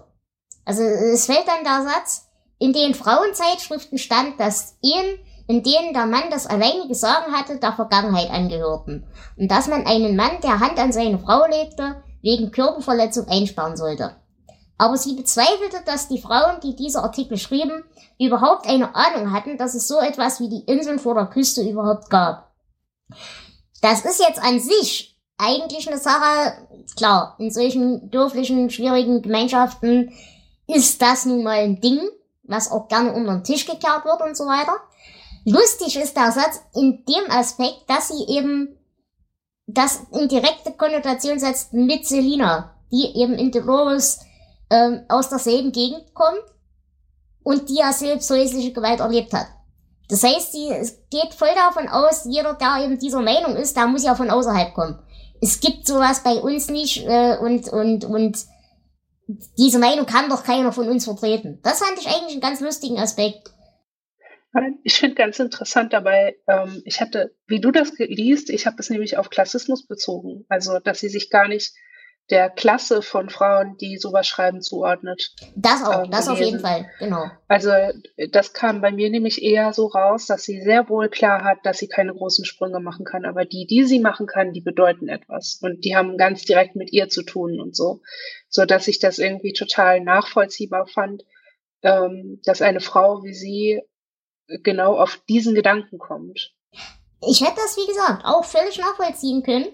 Also 0.66 0.84
es 0.84 1.26
fällt 1.26 1.48
dann 1.48 1.64
der 1.64 1.84
Satz, 1.92 2.28
in 2.60 2.74
den 2.74 2.94
Frauenzeitschriften 2.94 3.98
stand, 3.98 4.40
dass 4.40 4.78
Ehen 4.82 5.20
in 5.48 5.64
denen 5.64 5.94
der 5.94 6.06
Mann 6.06 6.30
das 6.30 6.46
alleinige 6.46 6.94
Sagen 6.94 7.34
hatte, 7.34 7.58
der 7.58 7.74
Vergangenheit 7.74 8.30
angehörten, 8.30 9.08
und 9.38 9.50
dass 9.50 9.68
man 9.68 9.86
einen 9.86 10.16
Mann, 10.16 10.42
der 10.44 10.60
Hand 10.60 10.78
an 10.78 10.92
seine 10.92 11.20
Frau 11.20 11.46
legte, 11.46 12.04
wegen 12.28 12.52
Körperverletzung 12.52 13.28
einsperren 13.30 13.78
sollte. 13.78 14.18
Aber 14.78 14.98
sie 14.98 15.16
bezweifelte, 15.16 15.78
dass 15.86 16.10
die 16.10 16.22
Frauen, 16.22 16.60
die 16.62 16.76
diese 16.76 17.02
Artikel 17.02 17.38
schrieben, 17.38 17.84
überhaupt 18.20 18.68
eine 18.68 18.94
Ahnung 18.96 19.32
hatten, 19.32 19.58
dass 19.58 19.74
es 19.74 19.88
so 19.88 20.00
etwas 20.00 20.40
wie 20.42 20.50
die 20.50 20.66
Inseln 20.72 21.00
vor 21.00 21.16
der 21.16 21.28
Küste 21.28 21.62
überhaupt 21.62 22.10
gab. 22.10 22.54
Das 23.82 24.04
ist 24.06 24.20
jetzt 24.20 24.44
an 24.44 24.60
sich 24.60 25.18
eigentlich 25.38 25.88
eine 25.88 26.00
Sache, 26.00 26.68
klar, 26.98 27.36
in 27.40 27.50
solchen 27.50 28.12
dörflichen, 28.12 28.70
schwierigen 28.70 29.22
Gemeinschaften 29.22 30.12
ist 30.68 31.02
das 31.02 31.26
nun 31.26 31.44
mal 31.44 31.60
ein 31.60 31.80
Ding, 31.80 32.02
was 32.44 32.72
auch 32.72 32.90
gerne 32.90 33.14
unter 33.14 33.36
den 33.36 33.44
Tisch 33.46 33.66
gekehrt 33.66 34.04
wird 34.04 34.22
und 34.22 34.36
so 34.36 34.46
weiter. 34.46 34.76
Lustig 35.46 35.96
ist 35.96 36.18
der 36.18 36.34
Satz 36.34 36.62
in 36.76 37.06
dem 37.06 37.32
Aspekt, 37.32 37.84
dass 37.88 38.10
sie 38.10 38.26
eben 38.28 38.77
das 39.68 40.02
in 40.14 40.30
direkte 40.30 40.72
Konnotation 40.72 41.40
setzt 41.40 41.74
mit 41.74 42.08
Selina, 42.08 42.74
die 42.92 43.16
eben 43.16 43.34
in 43.34 43.52
Dolores 43.52 44.22
ähm, 44.70 45.02
aus 45.10 45.30
derselben 45.30 45.74
Gegend 45.74 46.14
kommt 46.14 46.44
und 47.44 47.70
die 47.70 47.76
ja 47.76 47.92
selbst 47.92 48.30
häusliche 48.30 48.72
Gewalt 48.72 49.02
erlebt 49.02 49.34
hat. 49.34 49.48
Das 50.10 50.24
heißt, 50.24 50.54
sie 50.54 50.70
geht 51.10 51.34
voll 51.34 51.54
davon 51.54 51.90
aus, 51.90 52.24
jeder, 52.26 52.54
der 52.54 52.86
eben 52.86 52.98
dieser 52.98 53.22
Meinung 53.22 53.58
ist, 53.58 53.76
der 53.76 53.88
muss 53.88 54.04
ja 54.04 54.16
von 54.16 54.30
außerhalb 54.30 54.74
kommen. 54.74 55.00
Es 55.42 55.60
gibt 55.60 55.86
sowas 55.86 56.24
bei 56.24 56.42
uns 56.42 56.70
nicht 56.70 57.06
äh, 57.06 57.38
und, 57.38 57.68
und, 57.68 58.06
und 58.06 58.38
diese 59.58 59.80
Meinung 59.80 60.06
kann 60.06 60.30
doch 60.30 60.46
keiner 60.46 60.72
von 60.72 60.88
uns 60.88 61.04
vertreten. 61.04 61.60
Das 61.62 61.80
fand 61.80 62.00
ich 62.00 62.08
eigentlich 62.08 62.32
einen 62.32 62.42
ganz 62.42 62.62
lustigen 62.62 62.98
Aspekt. 62.98 63.52
Ich 64.84 64.96
finde 64.96 65.16
ganz 65.16 65.40
interessant 65.40 65.94
dabei, 65.94 66.38
ähm, 66.48 66.82
ich 66.86 67.02
hatte, 67.02 67.36
wie 67.46 67.60
du 67.60 67.72
das 67.72 67.92
liest, 67.98 68.50
ich 68.50 68.66
habe 68.66 68.78
das 68.78 68.90
nämlich 68.90 69.18
auf 69.18 69.30
Klassismus 69.30 69.86
bezogen. 69.86 70.46
Also, 70.50 70.80
dass 70.80 71.00
sie 71.00 71.10
sich 71.10 71.30
gar 71.30 71.48
nicht 71.48 71.74
der 72.30 72.50
Klasse 72.50 73.02
von 73.02 73.30
Frauen, 73.30 73.78
die 73.78 73.98
sowas 73.98 74.28
schreiben, 74.28 74.62
zuordnet. 74.62 75.34
Das 75.56 75.84
auch, 75.84 76.04
ähm, 76.04 76.12
das 76.12 76.28
auf 76.28 76.40
jeden 76.40 76.60
Fall, 76.60 76.90
genau. 77.00 77.26
Also 77.48 77.72
das 78.32 78.54
kam 78.54 78.82
bei 78.82 78.92
mir 78.92 79.10
nämlich 79.10 79.42
eher 79.42 79.72
so 79.72 79.88
raus, 79.88 80.26
dass 80.26 80.44
sie 80.44 80.62
sehr 80.62 80.90
wohl 80.90 81.10
klar 81.10 81.44
hat, 81.44 81.60
dass 81.64 81.78
sie 81.78 81.88
keine 81.88 82.14
großen 82.14 82.44
Sprünge 82.44 82.80
machen 82.80 83.06
kann, 83.06 83.24
aber 83.24 83.46
die, 83.46 83.66
die 83.66 83.84
sie 83.86 84.00
machen 84.00 84.28
kann, 84.28 84.52
die 84.52 84.62
bedeuten 84.62 85.08
etwas 85.08 85.60
und 85.62 85.86
die 85.86 85.96
haben 85.96 86.18
ganz 86.18 86.44
direkt 86.44 86.76
mit 86.76 86.92
ihr 86.92 87.08
zu 87.08 87.24
tun 87.24 87.62
und 87.62 87.76
so, 87.76 88.02
so 88.50 88.66
dass 88.66 88.88
ich 88.88 89.00
das 89.00 89.20
irgendwie 89.20 89.54
total 89.54 90.02
nachvollziehbar 90.02 90.86
fand, 90.88 91.24
ähm, 91.82 92.42
dass 92.44 92.62
eine 92.62 92.82
Frau 92.82 93.24
wie 93.24 93.34
sie 93.34 93.82
genau 94.64 94.98
auf 94.98 95.20
diesen 95.30 95.56
Gedanken 95.56 95.98
kommt. 95.98 96.54
Ich 97.22 97.42
hätte 97.42 97.56
das, 97.56 97.78
wie 97.78 97.88
gesagt, 97.88 98.26
auch 98.26 98.46
völlig 98.46 98.78
nachvollziehen 98.78 99.44
können. 99.44 99.68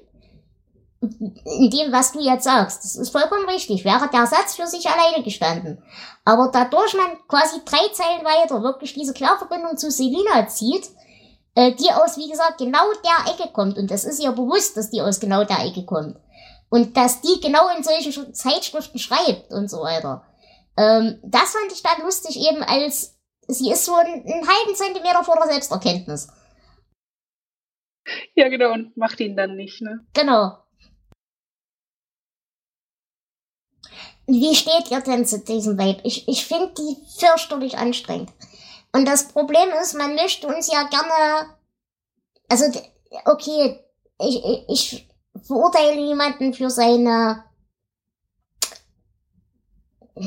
In 1.01 1.69
dem, 1.69 1.91
was 1.91 2.13
du 2.13 2.21
jetzt 2.21 2.45
sagst. 2.45 2.85
Das 2.85 2.95
ist 2.95 3.09
vollkommen 3.09 3.47
richtig. 3.49 3.83
Wäre 3.83 4.09
der 4.09 4.25
Satz 4.25 4.55
für 4.55 4.67
sich 4.67 4.87
alleine 4.87 5.21
gestanden. 5.21 5.83
Aber 6.23 6.49
dadurch 6.53 6.93
man 6.93 7.17
quasi 7.27 7.59
drei 7.65 7.89
Zeilen 7.91 8.23
weiter 8.23 8.63
wirklich 8.63 8.93
diese 8.93 9.13
Klarverbindung 9.13 9.75
zu 9.75 9.91
Selina 9.91 10.47
zieht, 10.47 10.89
äh, 11.55 11.73
die 11.73 11.91
aus, 11.91 12.17
wie 12.17 12.29
gesagt, 12.29 12.57
genau 12.57 12.85
der 13.03 13.33
Ecke 13.33 13.51
kommt. 13.51 13.77
Und 13.77 13.91
das 13.91 14.05
ist 14.05 14.21
ihr 14.23 14.31
bewusst, 14.31 14.77
dass 14.77 14.91
die 14.91 15.01
aus 15.01 15.19
genau 15.19 15.43
der 15.43 15.65
Ecke 15.65 15.83
kommt. 15.83 16.15
Und 16.69 16.95
dass 16.95 17.19
die 17.19 17.41
genau 17.41 17.67
in 17.75 17.83
solchen 17.83 18.33
Zeitschriften 18.33 18.97
schreibt 18.97 19.51
und 19.51 19.69
so 19.69 19.81
weiter. 19.81 20.23
Ähm, 20.77 21.19
das 21.23 21.51
fand 21.51 21.71
ich 21.71 21.83
dann 21.83 22.01
lustig 22.01 22.39
eben 22.39 22.63
als 22.63 23.12
sie 23.47 23.71
ist 23.71 23.85
so 23.85 23.95
einen, 23.95 24.21
einen 24.25 24.47
halben 24.47 24.75
Zentimeter 24.75 25.23
vor 25.23 25.35
der 25.35 25.47
Selbsterkenntnis. 25.47 26.27
Ja, 28.35 28.49
genau, 28.49 28.73
und 28.73 28.97
macht 28.97 29.19
ihn 29.19 29.35
dann 29.35 29.55
nicht, 29.55 29.81
ne? 29.81 30.05
Genau. 30.13 30.57
Wie 34.25 34.55
steht 34.55 34.89
ihr 34.89 35.01
denn 35.01 35.25
zu 35.25 35.39
diesem 35.39 35.77
Vape? 35.77 36.01
Ich, 36.03 36.27
ich 36.27 36.45
finde 36.45 36.73
die 36.77 36.97
fürchterlich 37.19 37.77
anstrengend. 37.77 38.31
Und 38.93 39.05
das 39.05 39.27
Problem 39.27 39.69
ist, 39.81 39.95
man 39.95 40.15
möchte 40.15 40.47
uns 40.47 40.71
ja 40.71 40.83
gerne, 40.83 41.57
also, 42.47 42.65
okay, 43.25 43.79
ich, 44.19 44.43
ich, 44.45 44.69
ich 44.69 45.09
verurteile 45.45 45.95
niemanden 45.95 46.53
für 46.53 46.69
seine, 46.69 47.43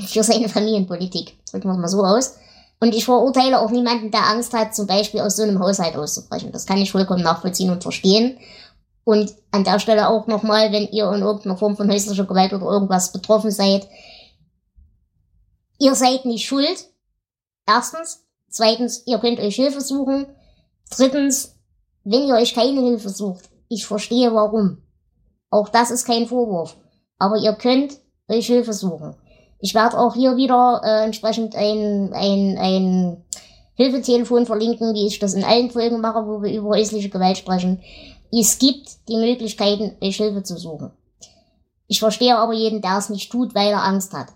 für 0.08 0.22
seine 0.22 0.48
Familienpolitik. 0.48 1.38
Drücken 1.46 1.68
wir 1.68 1.74
es 1.74 1.78
mal 1.78 1.88
so 1.88 2.04
aus. 2.04 2.38
Und 2.78 2.94
ich 2.94 3.04
verurteile 3.04 3.60
auch 3.60 3.70
niemanden, 3.70 4.10
der 4.10 4.26
Angst 4.26 4.52
hat, 4.52 4.74
zum 4.74 4.86
Beispiel 4.86 5.20
aus 5.20 5.36
so 5.36 5.42
einem 5.42 5.60
Haushalt 5.60 5.96
auszubrechen. 5.96 6.52
Das 6.52 6.66
kann 6.66 6.78
ich 6.78 6.92
vollkommen 6.92 7.22
nachvollziehen 7.22 7.70
und 7.70 7.82
verstehen. 7.82 8.38
Und 9.04 9.34
an 9.50 9.64
der 9.64 9.78
Stelle 9.78 10.08
auch 10.08 10.26
nochmal, 10.26 10.72
wenn 10.72 10.88
ihr 10.88 11.10
in 11.12 11.22
irgendeiner 11.22 11.56
Form 11.56 11.76
von 11.76 11.90
häuslicher 11.90 12.24
Gewalt 12.24 12.52
oder 12.52 12.66
irgendwas 12.66 13.12
betroffen 13.12 13.50
seid, 13.50 13.88
ihr 15.78 15.94
seid 15.94 16.24
nicht 16.24 16.46
schuld. 16.46 16.86
Erstens. 17.66 18.22
Zweitens, 18.48 19.06
ihr 19.06 19.18
könnt 19.18 19.38
euch 19.40 19.56
Hilfe 19.56 19.80
suchen. 19.80 20.26
Drittens, 20.90 21.56
wenn 22.04 22.26
ihr 22.26 22.34
euch 22.34 22.54
keine 22.54 22.80
Hilfe 22.80 23.08
sucht, 23.08 23.50
ich 23.68 23.86
verstehe 23.86 24.32
warum. 24.34 24.82
Auch 25.50 25.68
das 25.68 25.90
ist 25.90 26.06
kein 26.06 26.26
Vorwurf. 26.26 26.76
Aber 27.18 27.36
ihr 27.36 27.52
könnt 27.54 27.98
euch 28.28 28.46
Hilfe 28.46 28.72
suchen. 28.72 29.14
Ich 29.58 29.74
werde 29.74 29.98
auch 29.98 30.14
hier 30.14 30.36
wieder 30.36 30.82
äh, 30.84 31.04
entsprechend 31.04 31.54
ein, 31.56 32.12
ein, 32.12 32.58
ein 32.58 33.24
Hilfetelefon 33.74 34.46
verlinken, 34.46 34.94
wie 34.94 35.06
ich 35.06 35.18
das 35.18 35.34
in 35.34 35.44
allen 35.44 35.70
Folgen 35.70 36.00
mache, 36.00 36.26
wo 36.26 36.42
wir 36.42 36.52
über 36.52 36.70
häusliche 36.70 37.08
Gewalt 37.08 37.38
sprechen. 37.38 37.82
Es 38.32 38.58
gibt 38.58 39.08
die 39.08 39.16
Möglichkeiten, 39.16 39.96
euch 40.02 40.16
Hilfe 40.16 40.42
zu 40.42 40.56
suchen. 40.56 40.92
Ich 41.86 42.00
verstehe 42.00 42.36
aber 42.36 42.52
jeden, 42.52 42.82
der 42.82 42.98
es 42.98 43.08
nicht 43.08 43.30
tut, 43.30 43.54
weil 43.54 43.70
er 43.70 43.84
Angst 43.84 44.12
hat. 44.12 44.28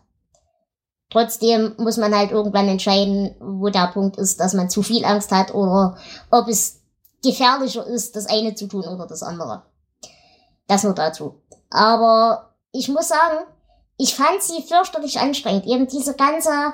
Trotzdem 1.10 1.74
muss 1.78 1.96
man 1.96 2.14
halt 2.14 2.30
irgendwann 2.30 2.68
entscheiden, 2.68 3.34
wo 3.40 3.68
der 3.68 3.88
Punkt 3.88 4.16
ist, 4.16 4.38
dass 4.38 4.54
man 4.54 4.70
zu 4.70 4.82
viel 4.82 5.04
Angst 5.04 5.32
hat 5.32 5.52
oder 5.52 5.96
ob 6.30 6.46
es 6.46 6.80
gefährlicher 7.22 7.84
ist, 7.84 8.14
das 8.14 8.26
eine 8.26 8.54
zu 8.54 8.68
tun 8.68 8.84
oder 8.84 9.06
das 9.06 9.24
andere. 9.24 9.62
Das 10.68 10.84
nur 10.84 10.94
dazu. 10.94 11.42
Aber 11.68 12.54
ich 12.70 12.88
muss 12.88 13.08
sagen, 13.08 13.44
ich 14.00 14.14
fand 14.14 14.42
sie 14.42 14.62
fürchterlich 14.62 15.20
anstrengend. 15.20 15.66
Eben 15.66 15.86
diese 15.86 16.14
ganze, 16.14 16.72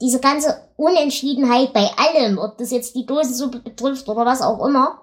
diese 0.00 0.20
ganze 0.20 0.68
Unentschiedenheit 0.76 1.72
bei 1.72 1.90
allem, 1.96 2.38
ob 2.38 2.58
das 2.58 2.70
jetzt 2.70 2.94
die 2.94 3.06
Dosensuppe 3.06 3.60
betrifft 3.60 4.08
oder 4.08 4.24
was 4.24 4.42
auch 4.42 4.64
immer. 4.64 5.02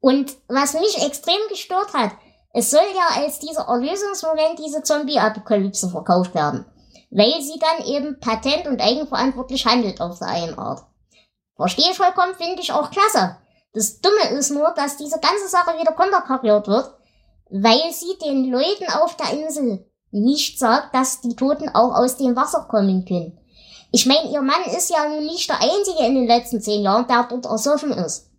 Und 0.00 0.36
was 0.48 0.74
mich 0.74 1.02
extrem 1.04 1.40
gestört 1.48 1.92
hat, 1.94 2.12
es 2.52 2.70
soll 2.70 2.86
ja 2.94 3.22
als 3.22 3.38
dieser 3.38 3.62
Erlösungsmoment 3.62 4.58
diese 4.58 4.82
Zombie-Apokalypse 4.82 5.90
verkauft 5.90 6.34
werden 6.34 6.66
weil 7.10 7.40
sie 7.40 7.58
dann 7.58 7.86
eben 7.86 8.20
patent- 8.20 8.66
und 8.66 8.80
eigenverantwortlich 8.80 9.64
handelt 9.66 10.00
auf 10.00 10.18
der 10.18 10.28
einen 10.28 10.58
Art. 10.58 10.84
Verstehe 11.56 11.90
ich 11.90 11.96
vollkommen, 11.96 12.34
finde 12.34 12.60
ich 12.60 12.72
auch 12.72 12.90
klasse. 12.90 13.36
Das 13.72 14.00
Dumme 14.00 14.38
ist 14.38 14.50
nur, 14.50 14.72
dass 14.72 14.96
diese 14.96 15.20
ganze 15.20 15.48
Sache 15.48 15.78
wieder 15.78 15.92
konterkariert 15.92 16.66
wird, 16.68 16.94
weil 17.50 17.92
sie 17.92 18.18
den 18.22 18.50
Leuten 18.50 18.90
auf 19.00 19.16
der 19.16 19.30
Insel 19.30 19.90
nicht 20.20 20.58
sagt, 20.58 20.94
dass 20.94 21.20
die 21.20 21.36
Toten 21.36 21.68
auch 21.68 21.94
aus 21.94 22.16
dem 22.16 22.36
Wasser 22.36 22.66
kommen 22.68 23.04
können. 23.04 23.38
Ich 23.92 24.06
meine, 24.06 24.30
ihr 24.30 24.42
Mann 24.42 24.62
ist 24.76 24.90
ja 24.90 25.08
nun 25.08 25.24
nicht 25.24 25.48
der 25.48 25.60
Einzige 25.60 26.04
in 26.06 26.14
den 26.14 26.26
letzten 26.26 26.60
zehn 26.60 26.82
Jahren, 26.82 27.06
der 27.06 27.26
dort 27.30 27.46
ersoffen 27.46 27.92
ist. 27.92 28.30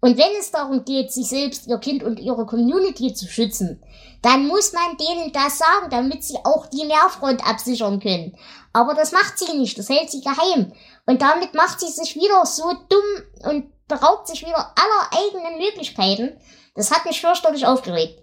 Und 0.00 0.16
wenn 0.16 0.34
es 0.38 0.50
darum 0.50 0.84
geht, 0.84 1.12
sich 1.12 1.28
selbst, 1.28 1.66
ihr 1.66 1.78
Kind 1.78 2.02
und 2.02 2.18
ihre 2.18 2.46
Community 2.46 3.12
zu 3.12 3.26
schützen, 3.26 3.82
dann 4.22 4.46
muss 4.46 4.72
man 4.72 4.96
denen 4.96 5.32
das 5.32 5.58
sagen, 5.58 5.90
damit 5.90 6.24
sie 6.24 6.38
auch 6.44 6.66
die 6.66 6.84
Meerfront 6.84 7.46
absichern 7.46 8.00
können. 8.00 8.36
Aber 8.72 8.94
das 8.94 9.12
macht 9.12 9.38
sie 9.38 9.56
nicht, 9.56 9.78
das 9.78 9.88
hält 9.88 10.10
sie 10.10 10.20
geheim. 10.20 10.72
Und 11.06 11.20
damit 11.20 11.54
macht 11.54 11.80
sie 11.80 11.88
sich 11.88 12.14
wieder 12.16 12.46
so 12.46 12.72
dumm 12.88 13.50
und 13.50 13.88
beraubt 13.88 14.28
sich 14.28 14.42
wieder 14.42 14.74
aller 14.76 15.26
eigenen 15.26 15.58
Möglichkeiten. 15.58 16.40
Das 16.74 16.90
hat 16.90 17.04
mich 17.04 17.20
fürchterlich 17.20 17.66
aufgeregt. 17.66 18.22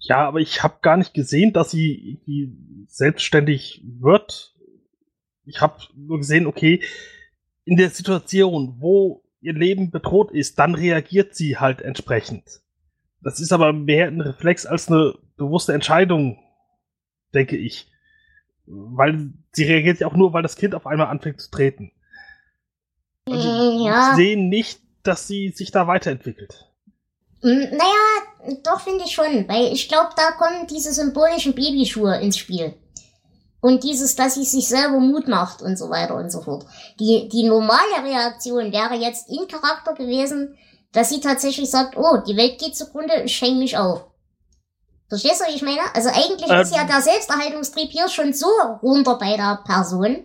Ja, 0.00 0.26
aber 0.26 0.40
ich 0.40 0.62
habe 0.62 0.78
gar 0.80 0.96
nicht 0.96 1.14
gesehen, 1.14 1.52
dass 1.52 1.70
sie 1.70 2.20
selbstständig 2.88 3.84
wird. 3.84 4.54
Ich 5.44 5.60
habe 5.60 5.78
nur 5.94 6.18
gesehen, 6.18 6.46
okay, 6.46 6.82
in 7.64 7.76
der 7.76 7.90
Situation, 7.90 8.76
wo 8.80 9.22
ihr 9.40 9.52
Leben 9.52 9.90
bedroht 9.90 10.32
ist, 10.32 10.58
dann 10.58 10.74
reagiert 10.74 11.34
sie 11.34 11.58
halt 11.58 11.82
entsprechend. 11.82 12.62
Das 13.20 13.40
ist 13.40 13.52
aber 13.52 13.72
mehr 13.72 14.08
ein 14.08 14.20
Reflex 14.20 14.66
als 14.66 14.88
eine 14.88 15.14
bewusste 15.36 15.74
Entscheidung, 15.74 16.38
denke 17.34 17.56
ich. 17.56 17.90
Weil 18.66 19.32
sie 19.52 19.64
reagiert 19.64 20.00
ja 20.00 20.06
auch 20.06 20.16
nur, 20.16 20.32
weil 20.32 20.42
das 20.42 20.56
Kind 20.56 20.74
auf 20.74 20.86
einmal 20.86 21.08
anfängt 21.08 21.40
zu 21.40 21.50
treten. 21.50 21.92
Also 23.26 23.86
ja. 23.86 24.10
Ich 24.10 24.16
sehe 24.16 24.36
nicht, 24.38 24.80
dass 25.02 25.26
sie 25.26 25.50
sich 25.50 25.70
da 25.70 25.86
weiterentwickelt. 25.86 26.69
Mm, 27.42 27.76
Naja, 27.76 28.56
doch 28.62 28.80
finde 28.80 29.04
ich 29.04 29.12
schon, 29.12 29.48
weil 29.48 29.72
ich 29.72 29.88
glaube, 29.88 30.10
da 30.16 30.32
kommen 30.32 30.66
diese 30.66 30.92
symbolischen 30.92 31.54
Babyschuhe 31.54 32.20
ins 32.20 32.38
Spiel. 32.38 32.74
Und 33.62 33.84
dieses, 33.84 34.16
dass 34.16 34.34
sie 34.36 34.44
sich 34.44 34.68
selber 34.68 34.98
Mut 35.00 35.28
macht 35.28 35.60
und 35.60 35.76
so 35.76 35.90
weiter 35.90 36.14
und 36.16 36.30
so 36.32 36.40
fort. 36.40 36.64
Die, 36.98 37.28
die 37.28 37.42
normale 37.42 38.02
Reaktion 38.02 38.72
wäre 38.72 38.94
jetzt 38.94 39.28
in 39.28 39.46
Charakter 39.48 39.92
gewesen, 39.92 40.56
dass 40.92 41.10
sie 41.10 41.20
tatsächlich 41.20 41.70
sagt, 41.70 41.96
oh, 41.96 42.18
die 42.26 42.36
Welt 42.36 42.58
geht 42.58 42.74
zugrunde, 42.74 43.22
ich 43.24 43.40
häng 43.42 43.58
mich 43.58 43.76
auf. 43.76 44.06
Verstehst 45.10 45.40
du, 45.40 45.44
was 45.44 45.54
ich 45.54 45.62
meine? 45.62 45.82
Also 45.94 46.08
eigentlich 46.08 46.48
Ähm. 46.50 46.60
ist 46.60 46.74
ja 46.74 46.84
der 46.84 47.02
Selbsterhaltungstrieb 47.02 47.90
hier 47.90 48.08
schon 48.08 48.32
so 48.32 48.46
runter 48.82 49.18
bei 49.18 49.36
der 49.36 49.60
Person, 49.66 50.24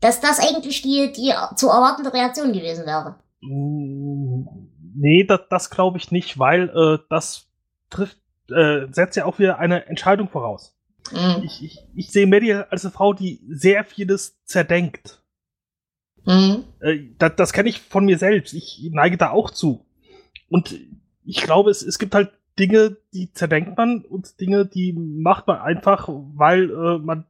dass 0.00 0.20
das 0.20 0.40
eigentlich 0.40 0.82
die, 0.82 1.12
die 1.12 1.32
zu 1.56 1.68
erwartende 1.68 2.12
Reaktion 2.12 2.52
gewesen 2.52 2.86
wäre. 2.86 3.16
Mm, 3.40 4.46
Nee, 4.94 5.24
das, 5.24 5.40
das 5.50 5.70
glaube 5.70 5.98
ich 5.98 6.10
nicht, 6.10 6.38
weil 6.38 6.68
äh, 6.70 6.98
das 7.10 7.48
trifft, 7.90 8.18
äh, 8.50 8.86
setzt 8.90 9.16
ja 9.16 9.24
auch 9.24 9.38
wieder 9.38 9.58
eine 9.58 9.86
Entscheidung 9.86 10.28
voraus. 10.28 10.76
Mhm. 11.12 11.42
Ich, 11.44 11.62
ich, 11.62 11.78
ich 11.94 12.10
sehe 12.10 12.26
Maddie 12.26 12.54
als 12.54 12.84
eine 12.84 12.92
Frau, 12.92 13.12
die 13.12 13.40
sehr 13.48 13.84
vieles 13.84 14.42
zerdenkt. 14.44 15.22
Mhm. 16.24 16.64
Äh, 16.80 17.00
das 17.18 17.36
das 17.36 17.52
kenne 17.52 17.68
ich 17.68 17.80
von 17.80 18.04
mir 18.04 18.18
selbst. 18.18 18.54
Ich 18.54 18.88
neige 18.92 19.16
da 19.16 19.30
auch 19.30 19.50
zu. 19.50 19.84
Und 20.48 20.78
ich 21.24 21.42
glaube, 21.42 21.70
es, 21.70 21.82
es 21.82 21.98
gibt 21.98 22.14
halt 22.14 22.30
Dinge, 22.58 22.96
die 23.12 23.32
zerdenkt 23.32 23.76
man 23.76 24.02
und 24.02 24.40
Dinge, 24.40 24.66
die 24.66 24.92
macht 24.92 25.46
man 25.46 25.58
einfach, 25.58 26.08
weil 26.08 26.70
äh, 26.70 26.98
man 26.98 27.26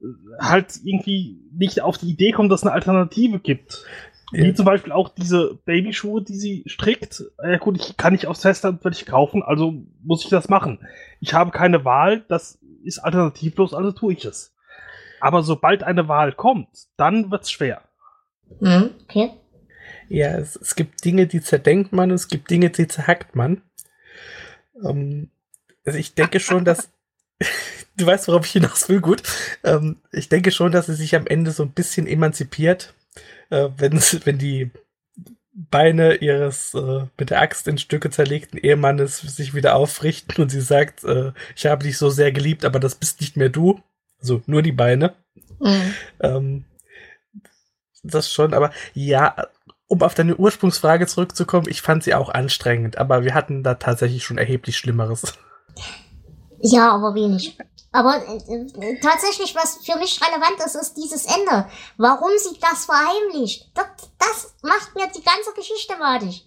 äh, 0.00 0.06
halt 0.40 0.80
irgendwie 0.82 1.40
nicht 1.52 1.80
auf 1.80 1.98
die 1.98 2.10
Idee 2.10 2.32
kommt, 2.32 2.50
dass 2.50 2.60
es 2.60 2.66
eine 2.66 2.74
Alternative 2.74 3.38
gibt. 3.38 3.84
Ja. 4.32 4.44
Wie 4.44 4.54
zum 4.54 4.64
Beispiel 4.64 4.92
auch 4.92 5.08
diese 5.08 5.58
Babyschuhe, 5.64 6.22
die 6.22 6.36
sie 6.36 6.62
strickt. 6.66 7.24
Ja 7.42 7.58
gut, 7.58 7.76
ich 7.76 7.96
kann 7.96 8.12
nicht 8.12 8.26
aufs 8.26 8.42
Testland 8.42 8.84
würde 8.84 8.96
ich 8.96 9.06
kaufen, 9.06 9.42
also 9.42 9.74
muss 10.02 10.24
ich 10.24 10.30
das 10.30 10.48
machen. 10.48 10.86
Ich 11.20 11.34
habe 11.34 11.50
keine 11.50 11.84
Wahl, 11.84 12.24
das 12.28 12.58
ist 12.84 12.98
alternativlos, 12.98 13.74
also 13.74 13.92
tue 13.92 14.12
ich 14.12 14.24
es. 14.24 14.54
Aber 15.20 15.42
sobald 15.42 15.82
eine 15.82 16.08
Wahl 16.08 16.32
kommt, 16.32 16.68
dann 16.96 17.30
wird's 17.30 17.50
schwer. 17.50 17.82
Mhm. 18.60 18.90
Okay. 19.04 19.32
Ja, 20.08 20.36
es, 20.38 20.56
es 20.56 20.74
gibt 20.74 21.04
Dinge, 21.04 21.26
die 21.26 21.40
zerdenkt 21.40 21.92
man 21.92 22.10
und 22.10 22.16
es 22.16 22.28
gibt 22.28 22.50
Dinge, 22.50 22.70
die 22.70 22.88
zerhackt 22.88 23.36
man. 23.36 23.62
Ähm, 24.82 25.30
also 25.84 25.98
ich 25.98 26.14
denke 26.14 26.40
schon, 26.40 26.64
dass 26.64 26.90
du 27.96 28.06
weißt, 28.06 28.28
worauf 28.28 28.46
ich 28.46 28.52
hinaus 28.52 28.88
will, 28.88 29.00
gut. 29.00 29.22
Ähm, 29.64 29.98
ich 30.12 30.28
denke 30.28 30.50
schon, 30.50 30.72
dass 30.72 30.86
sie 30.86 30.94
sich 30.94 31.14
am 31.14 31.26
Ende 31.26 31.50
so 31.50 31.62
ein 31.62 31.72
bisschen 31.72 32.06
emanzipiert, 32.06 32.94
äh, 33.50 33.68
wenn, 33.76 34.38
die 34.38 34.70
Beine 35.52 36.14
ihres 36.16 36.74
äh, 36.74 37.06
mit 37.18 37.30
der 37.30 37.40
Axt 37.40 37.68
in 37.68 37.78
Stücke 37.78 38.10
zerlegten 38.10 38.58
Ehemannes 38.58 39.18
sich 39.18 39.54
wieder 39.54 39.76
aufrichten 39.76 40.42
und 40.42 40.48
sie 40.48 40.60
sagt, 40.60 41.04
äh, 41.04 41.32
ich 41.56 41.66
habe 41.66 41.84
dich 41.84 41.98
so 41.98 42.08
sehr 42.08 42.32
geliebt, 42.32 42.64
aber 42.64 42.80
das 42.80 42.94
bist 42.94 43.20
nicht 43.20 43.36
mehr 43.36 43.48
du. 43.48 43.80
Also 44.20 44.42
nur 44.46 44.62
die 44.62 44.72
Beine. 44.72 45.14
Mhm. 45.58 45.94
Ähm, 46.20 46.64
das 48.02 48.32
schon, 48.32 48.54
aber 48.54 48.70
ja, 48.94 49.36
um 49.88 50.02
auf 50.02 50.14
deine 50.14 50.36
Ursprungsfrage 50.36 51.06
zurückzukommen, 51.06 51.66
ich 51.68 51.82
fand 51.82 52.04
sie 52.04 52.14
auch 52.14 52.28
anstrengend, 52.28 52.96
aber 52.96 53.24
wir 53.24 53.34
hatten 53.34 53.62
da 53.62 53.74
tatsächlich 53.74 54.24
schon 54.24 54.38
erheblich 54.38 54.78
Schlimmeres. 54.78 55.34
Ja, 56.62 56.92
aber 56.92 57.14
wenig. 57.14 57.58
Aber 57.92 58.16
äh, 58.16 59.00
tatsächlich, 59.00 59.54
was 59.54 59.84
für 59.84 59.98
mich 59.98 60.20
relevant 60.20 60.64
ist, 60.64 60.76
ist 60.76 60.94
dieses 60.94 61.26
Ende. 61.26 61.68
Warum 61.96 62.30
sie 62.36 62.58
das 62.60 62.84
verheimlicht. 62.84 63.70
Das, 63.74 63.86
das 64.18 64.54
macht 64.62 64.94
mir 64.94 65.08
die 65.08 65.24
ganze 65.24 65.52
Geschichte 65.54 65.96
madig. 65.98 66.46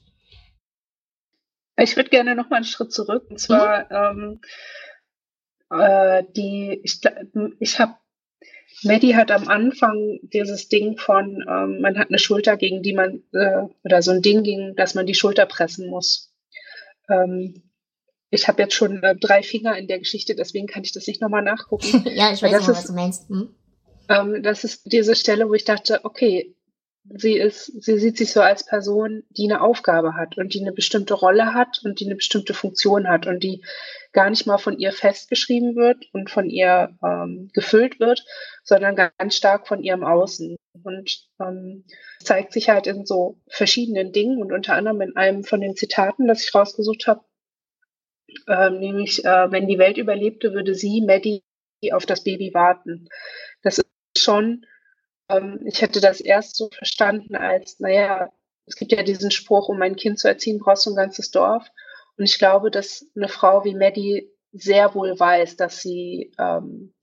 Ich 1.76 1.96
würde 1.98 2.10
gerne 2.10 2.36
noch 2.36 2.50
mal 2.50 2.58
einen 2.58 2.66
Schritt 2.66 2.94
zurück. 2.94 3.26
Und 3.30 3.40
zwar 3.40 3.92
ähm, 3.92 4.40
äh, 5.70 6.24
die, 6.36 6.80
ich, 6.84 7.02
ich 7.60 7.80
habe, 7.80 7.96
Maddie 8.84 9.16
hat 9.16 9.32
am 9.32 9.48
Anfang 9.48 10.20
dieses 10.22 10.70
Ding 10.70 10.98
von, 10.98 11.44
ähm, 11.48 11.82
man 11.82 11.98
hat 11.98 12.10
eine 12.10 12.20
Schulter, 12.20 12.58
gegen 12.58 12.84
die 12.84 12.94
man, 12.94 13.24
äh, 13.34 13.64
oder 13.84 14.02
so 14.02 14.12
ein 14.12 14.22
Ding, 14.22 14.44
gegen 14.44 14.76
das 14.76 14.94
man 14.96 15.06
die 15.06 15.16
Schulter 15.16 15.46
pressen 15.46 15.90
muss. 15.90 16.34
Ähm, 17.10 17.64
ich 18.34 18.48
habe 18.48 18.62
jetzt 18.64 18.74
schon 18.74 19.04
äh, 19.04 19.16
drei 19.16 19.44
Finger 19.44 19.78
in 19.78 19.88
der 19.88 20.00
Geschichte, 20.00 20.36
deswegen 20.36 20.68
kann 20.68 20.84
ich 20.84 20.92
das 20.92 21.08
nicht 21.08 21.22
nochmal 21.22 21.44
nachgucken. 21.44 22.04
ja, 22.16 22.34
ich 22.34 22.42
weiß 22.42 22.62
ist- 22.62 22.68
was 22.68 22.88
du 22.88 22.94
meinst. 22.94 23.30
Hm? 23.30 23.54
Ähm, 24.10 24.44
das 24.44 24.64
ist 24.64 24.92
diese 24.92 25.16
Stelle, 25.16 25.48
wo 25.48 25.54
ich 25.54 25.66
dachte, 25.66 26.02
okay, 26.04 26.56
sie 27.06 27.34
ist, 27.38 27.66
sie 27.84 28.00
sieht 28.00 28.18
sich 28.18 28.32
so 28.32 28.42
als 28.42 28.66
Person, 28.66 29.24
die 29.30 29.50
eine 29.50 29.62
Aufgabe 29.62 30.16
hat 30.16 30.38
und 30.38 30.54
die 30.54 30.62
eine 30.62 30.72
bestimmte 30.72 31.14
Rolle 31.14 31.54
hat 31.54 31.82
und 31.84 32.00
die 32.00 32.06
eine 32.06 32.16
bestimmte 32.16 32.54
Funktion 32.54 33.08
hat 33.08 33.28
und 33.28 33.44
die 33.44 33.64
gar 34.14 34.30
nicht 34.30 34.48
mal 34.48 34.58
von 34.58 34.78
ihr 34.80 34.92
festgeschrieben 34.92 35.76
wird 35.76 36.06
und 36.14 36.30
von 36.30 36.50
ihr 36.50 36.98
ähm, 37.04 37.50
gefüllt 37.54 38.00
wird, 38.00 38.26
sondern 38.64 38.96
ganz 38.96 39.36
stark 39.36 39.68
von 39.68 39.84
ihrem 39.84 40.04
Außen. 40.04 40.56
Und 40.84 41.28
ähm, 41.40 41.86
zeigt 42.20 42.52
sich 42.52 42.70
halt 42.70 42.88
in 42.88 43.06
so 43.06 43.38
verschiedenen 43.48 44.12
Dingen 44.12 44.42
und 44.42 44.52
unter 44.52 44.74
anderem 44.74 45.02
in 45.02 45.16
einem 45.16 45.44
von 45.44 45.62
den 45.62 45.76
Zitaten, 45.76 46.28
das 46.28 46.44
ich 46.44 46.56
rausgesucht 46.56 47.06
habe, 47.08 47.22
ähm, 48.48 48.80
nämlich, 48.80 49.24
äh, 49.26 49.52
wenn 49.52 49.68
die 49.68 49.78
Welt 49.78 49.98
überlebte, 49.98 50.54
würde 50.54 50.76
sie, 50.76 51.02
Maddie, 51.02 51.44
auf 51.92 52.06
das 52.06 52.24
Baby 52.24 52.54
warten. 52.54 53.10
Das 53.62 53.78
ist 53.80 53.88
schon 54.18 54.66
ähm, 55.30 55.60
ich 55.66 55.82
hätte 55.82 56.02
das 56.02 56.22
erst 56.22 56.56
so 56.56 56.70
verstanden 56.70 57.36
als, 57.36 57.80
naja, 57.80 58.30
es 58.66 58.76
gibt 58.76 58.92
ja 58.92 59.04
diesen 59.04 59.32
Spruch, 59.32 59.70
um 59.70 59.82
ein 59.82 59.96
Kind 59.96 60.20
zu 60.20 60.28
erziehen, 60.28 60.60
brauchst 60.60 60.86
du 60.86 60.92
ein 60.92 60.96
ganzes 60.96 61.32
Dorf. 61.32 61.68
Und 62.18 62.26
ich 62.26 62.38
glaube, 62.38 62.72
dass 62.72 63.06
eine 63.16 63.28
Frau 63.28 63.64
wie 63.66 63.76
Maddie 63.76 64.30
sehr 64.52 64.94
wohl 64.96 65.20
weiß, 65.20 65.58
dass 65.58 65.82
sie, 65.82 66.32
ähm, 66.40 66.94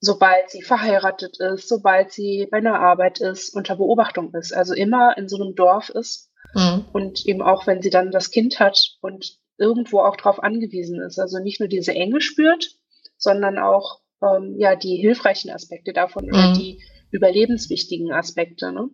sobald 0.00 0.50
sie 0.50 0.62
verheiratet 0.62 1.38
ist, 1.38 1.68
sobald 1.68 2.12
sie 2.12 2.48
bei 2.50 2.58
einer 2.58 2.80
Arbeit 2.80 3.20
ist, 3.20 3.54
unter 3.54 3.76
Beobachtung 3.76 4.34
ist. 4.34 4.52
Also 4.52 4.74
immer 4.74 5.16
in 5.16 5.28
so 5.28 5.36
einem 5.36 5.54
Dorf 5.54 5.90
ist. 5.90 6.30
Mhm. 6.54 6.86
Und 6.92 7.26
eben 7.26 7.42
auch, 7.42 7.66
wenn 7.66 7.82
sie 7.82 7.90
dann 7.90 8.10
das 8.10 8.30
Kind 8.30 8.58
hat 8.58 8.96
und 9.00 9.38
irgendwo 9.58 10.00
auch 10.00 10.16
darauf 10.16 10.42
angewiesen 10.42 11.00
ist. 11.00 11.18
Also 11.18 11.38
nicht 11.38 11.60
nur 11.60 11.68
diese 11.68 11.92
Enge 11.92 12.20
spürt, 12.20 12.76
sondern 13.16 13.58
auch 13.58 14.00
ähm, 14.22 14.56
ja 14.58 14.76
die 14.76 14.96
hilfreichen 14.96 15.50
Aspekte 15.50 15.92
davon 15.92 16.26
mhm. 16.26 16.30
oder 16.30 16.52
die 16.52 16.82
überlebenswichtigen 17.10 18.12
Aspekte. 18.12 18.72
Ne? 18.72 18.90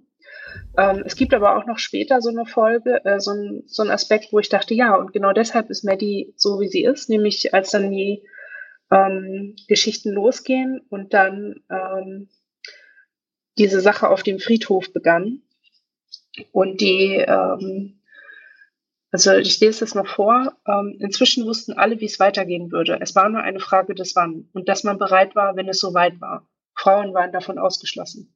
Ähm, 0.77 1.03
es 1.05 1.17
gibt 1.17 1.35
aber 1.35 1.57
auch 1.57 1.67
noch 1.67 1.79
später 1.79 2.21
so 2.21 2.31
eine 2.31 2.47
Folge, 2.47 3.05
äh, 3.05 3.21
so, 3.21 3.33
ein, 3.33 3.63
so 3.67 3.83
ein 3.83 3.91
Aspekt, 3.91 4.33
wo 4.33 4.39
ich 4.39 4.49
dachte, 4.49 4.75
ja, 4.75 4.95
und 4.97 5.13
genau 5.13 5.33
deshalb 5.33 5.71
ist 5.71 5.85
Maddie 5.85 6.33
so, 6.37 6.61
wie 6.61 6.69
sie 6.69 6.85
ist, 6.85 7.09
nämlich 7.09 7.53
als 7.55 7.71
dann 7.71 7.91
die 7.91 8.23
ähm, 8.91 9.57
Geschichten 9.69 10.13
losgehen 10.13 10.81
und 10.89 11.15
dann 11.15 11.63
ähm, 11.71 12.29
diese 13.59 13.81
Sache 13.81 14.09
auf 14.09 14.23
dem 14.23 14.39
Friedhof 14.39 14.93
begann 14.93 15.43
und 16.53 16.81
die, 16.81 17.17
ähm, 17.17 18.01
also 19.13 19.33
ich 19.35 19.61
lese 19.61 19.85
es 19.85 19.95
noch 19.95 20.07
vor, 20.07 20.57
ähm, 20.67 20.97
inzwischen 20.99 21.45
wussten 21.45 21.75
alle, 21.75 22.01
wie 22.01 22.07
es 22.07 22.19
weitergehen 22.19 22.73
würde. 22.73 22.99
Es 23.01 23.15
war 23.15 23.29
nur 23.29 23.43
eine 23.43 23.61
Frage 23.61 23.95
des 23.95 24.17
Wann 24.17 24.49
und 24.55 24.71
dass 24.71 24.85
man 24.85 24.99
bereit 24.99 25.37
war, 25.37 25.55
wenn 25.55 25.69
es 25.69 25.79
soweit 25.79 26.19
war. 26.21 26.49
Frauen 26.75 27.13
waren 27.13 27.31
davon 27.31 27.59
ausgeschlossen. 27.59 28.35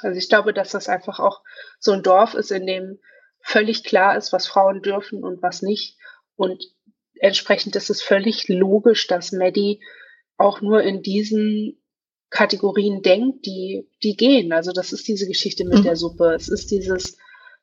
Also 0.00 0.18
ich 0.18 0.30
glaube, 0.30 0.54
dass 0.54 0.70
das 0.70 0.88
einfach 0.88 1.18
auch 1.20 1.42
so 1.78 1.92
ein 1.92 2.02
Dorf 2.02 2.32
ist, 2.32 2.50
in 2.50 2.66
dem 2.66 2.98
völlig 3.40 3.84
klar 3.84 4.16
ist, 4.16 4.32
was 4.32 4.46
Frauen 4.46 4.80
dürfen 4.80 5.22
und 5.22 5.42
was 5.42 5.60
nicht. 5.60 5.98
Und 6.34 6.64
entsprechend 7.16 7.76
ist 7.76 7.90
es 7.90 8.00
völlig 8.00 8.48
logisch, 8.48 9.06
dass 9.06 9.32
Maddie 9.32 9.82
auch 10.38 10.62
nur 10.62 10.82
in 10.82 11.02
diesen 11.02 11.82
Kategorien 12.30 13.02
denkt, 13.02 13.44
die, 13.44 13.90
die 14.02 14.16
gehen. 14.16 14.52
Also 14.52 14.72
das 14.72 14.92
ist 14.92 15.08
diese 15.08 15.26
Geschichte 15.26 15.64
mit 15.66 15.80
mhm. 15.80 15.82
der 15.82 15.96
Suppe. 15.96 16.32
Es 16.34 16.48
ist 16.48 16.70
dieses 16.70 17.18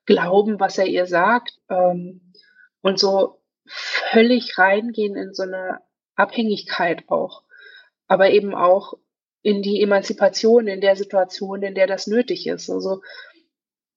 Glauben, 0.06 0.60
was 0.60 0.78
er 0.78 0.88
ihr 0.88 1.06
sagt. 1.06 1.60
Ähm, 1.70 2.34
und 2.82 3.00
so 3.00 3.42
völlig 3.66 4.58
reingehen 4.58 5.16
in 5.16 5.34
so 5.34 5.44
eine 5.44 5.80
Abhängigkeit 6.16 7.04
auch. 7.08 7.44
Aber 8.08 8.30
eben 8.30 8.54
auch 8.54 8.94
in 9.42 9.62
die 9.62 9.82
Emanzipation 9.82 10.68
in 10.68 10.82
der 10.82 10.96
Situation, 10.96 11.62
in 11.62 11.76
der 11.76 11.88
das 11.88 12.08
nötig 12.08 12.48
ist. 12.48 12.70
Also 12.70 13.02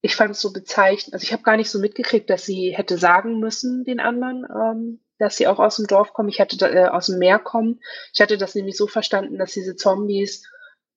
ich 0.00 0.14
fand 0.14 0.32
es 0.32 0.40
so 0.40 0.52
bezeichnend. 0.52 1.14
Also 1.14 1.24
ich 1.24 1.32
habe 1.32 1.42
gar 1.42 1.56
nicht 1.56 1.70
so 1.70 1.78
mitgekriegt, 1.78 2.28
dass 2.30 2.44
sie 2.44 2.74
hätte 2.76 2.98
sagen 2.98 3.40
müssen 3.40 3.84
den 3.84 4.00
anderen, 4.00 4.44
ähm, 4.44 5.00
dass 5.18 5.36
sie 5.36 5.46
auch 5.46 5.58
aus 5.58 5.76
dem 5.76 5.86
Dorf 5.86 6.12
kommen. 6.12 6.28
Ich 6.28 6.40
hatte 6.40 6.64
äh, 6.66 6.88
aus 6.88 7.06
dem 7.06 7.18
Meer 7.18 7.38
kommen. 7.38 7.80
Ich 8.12 8.20
hatte 8.20 8.38
das 8.38 8.54
nämlich 8.54 8.76
so 8.76 8.86
verstanden, 8.86 9.38
dass 9.38 9.52
diese 9.52 9.74
Zombies 9.74 10.46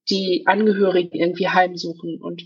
die 0.10 0.44
Angehörigen 0.46 1.18
irgendwie 1.18 1.48
heimsuchen. 1.48 2.22
Und 2.22 2.44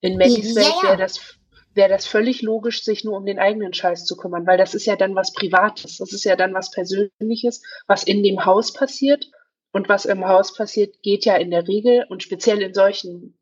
in 0.00 0.18
Maddys 0.18 0.54
ja, 0.54 0.62
Welt 0.62 0.82
wäre 0.82 0.96
das 0.96 1.38
wäre 1.74 1.88
das 1.88 2.06
völlig 2.06 2.42
logisch, 2.42 2.84
sich 2.84 3.04
nur 3.04 3.16
um 3.16 3.26
den 3.26 3.38
eigenen 3.38 3.72
Scheiß 3.72 4.04
zu 4.04 4.16
kümmern, 4.16 4.46
weil 4.46 4.58
das 4.58 4.74
ist 4.74 4.86
ja 4.86 4.96
dann 4.96 5.14
was 5.14 5.32
Privates, 5.32 5.98
das 5.98 6.12
ist 6.12 6.24
ja 6.24 6.36
dann 6.36 6.54
was 6.54 6.70
Persönliches, 6.70 7.62
was 7.86 8.04
in 8.04 8.22
dem 8.22 8.44
Haus 8.44 8.72
passiert. 8.72 9.30
Und 9.72 9.88
was 9.88 10.04
im 10.04 10.24
Haus 10.24 10.56
passiert, 10.56 11.02
geht 11.02 11.24
ja 11.24 11.34
in 11.34 11.50
der 11.50 11.66
Regel 11.66 12.06
und 12.08 12.22
speziell 12.22 12.62
in 12.62 12.74
solchen 12.74 13.36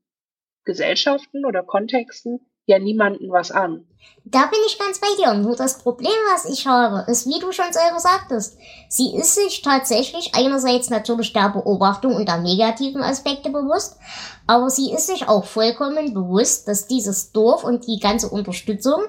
Gesellschaften 0.65 1.45
oder 1.45 1.63
Kontexten 1.63 2.41
ja 2.67 2.79
niemanden 2.79 3.31
was 3.31 3.51
an. 3.51 3.87
Da 4.25 4.47
bin 4.47 4.59
ich 4.67 4.79
ganz 4.79 5.01
bei 5.01 5.09
dir. 5.19 5.35
Nur 5.35 5.57
das 5.57 5.79
Problem, 5.79 6.13
was 6.33 6.45
ich 6.45 6.67
habe, 6.67 7.11
ist, 7.11 7.27
wie 7.27 7.41
du 7.41 7.51
schon 7.53 7.73
selber 7.73 7.99
sagtest, 7.99 8.57
sie 8.89 9.17
ist 9.17 9.35
sich 9.35 9.63
tatsächlich 9.63 10.35
einerseits 10.35 10.91
natürlich 10.91 11.33
der 11.33 11.49
Beobachtung 11.49 12.15
und 12.15 12.29
der 12.29 12.39
negativen 12.39 13.03
Aspekte 13.03 13.51
bewusst, 13.51 13.99
aber 14.47 14.71
sie 14.71 14.93
ist 14.93 15.09
sich 15.09 15.29
auch 15.29 15.45
vollkommen 15.45 16.15
bewusst, 16.15 16.69
dass 16.69 16.87
dieses 16.87 17.33
Dorf 17.33 17.65
und 17.65 17.87
die 17.87 17.99
ganze 17.99 18.29
Unterstützung 18.29 19.03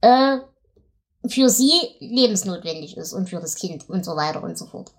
äh, 0.00 0.38
für 1.28 1.48
sie 1.48 1.72
lebensnotwendig 2.00 2.96
ist 2.96 3.12
und 3.12 3.28
für 3.28 3.40
das 3.40 3.54
Kind 3.54 3.88
und 3.88 4.04
so 4.04 4.16
weiter 4.16 4.42
und 4.42 4.58
so 4.58 4.66
fort. 4.66 4.90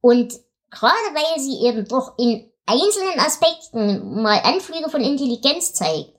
Und 0.00 0.32
gerade 0.70 0.94
weil 1.14 1.40
sie 1.40 1.66
eben 1.66 1.86
doch 1.86 2.18
in 2.18 2.50
einzelnen 2.66 3.18
Aspekten 3.18 4.22
mal 4.22 4.40
Anflüge 4.42 4.88
von 4.90 5.02
Intelligenz 5.02 5.74
zeigt, 5.74 6.12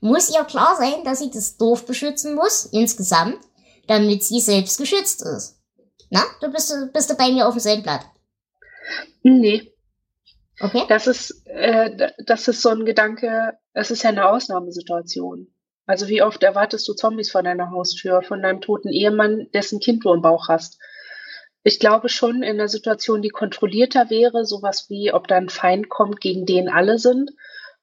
muss 0.00 0.30
ihr 0.30 0.44
klar 0.44 0.76
sein, 0.76 1.04
dass 1.04 1.18
sie 1.18 1.30
das 1.30 1.56
Dorf 1.56 1.86
beschützen 1.86 2.34
muss, 2.34 2.66
insgesamt, 2.66 3.38
damit 3.86 4.22
sie 4.24 4.40
selbst 4.40 4.78
geschützt 4.78 5.22
ist. 5.22 5.58
Na, 6.10 6.22
du 6.40 6.50
bist, 6.50 6.74
bist 6.92 7.10
du 7.10 7.14
bei 7.14 7.30
mir 7.30 7.46
auf 7.46 7.54
dem 7.54 7.60
selben 7.60 7.82
Blatt? 7.82 8.06
Nee. 9.22 9.72
Okay. 10.60 10.84
Das 10.88 11.06
ist, 11.06 11.46
äh, 11.46 12.12
das 12.24 12.48
ist 12.48 12.62
so 12.62 12.70
ein 12.70 12.84
Gedanke, 12.84 13.58
es 13.72 13.90
ist 13.90 14.02
ja 14.02 14.10
eine 14.10 14.28
Ausnahmesituation. 14.28 15.48
Also 15.84 16.08
wie 16.08 16.22
oft 16.22 16.42
erwartest 16.42 16.88
du 16.88 16.94
Zombies 16.94 17.30
vor 17.30 17.42
deiner 17.42 17.70
Haustür, 17.70 18.22
von 18.22 18.42
deinem 18.42 18.60
toten 18.60 18.88
Ehemann, 18.88 19.48
dessen 19.52 19.80
Kind 19.80 20.04
du 20.04 20.12
im 20.12 20.22
Bauch 20.22 20.48
hast? 20.48 20.78
Ich 21.62 21.78
glaube 21.78 22.08
schon 22.08 22.42
in 22.42 22.58
einer 22.58 22.68
Situation, 22.68 23.22
die 23.22 23.28
kontrollierter 23.28 24.08
wäre, 24.08 24.44
sowas 24.44 24.86
wie, 24.88 25.12
ob 25.12 25.28
da 25.28 25.36
ein 25.36 25.48
Feind 25.48 25.88
kommt, 25.88 26.20
gegen 26.20 26.46
den 26.46 26.68
alle 26.68 26.98
sind 26.98 27.32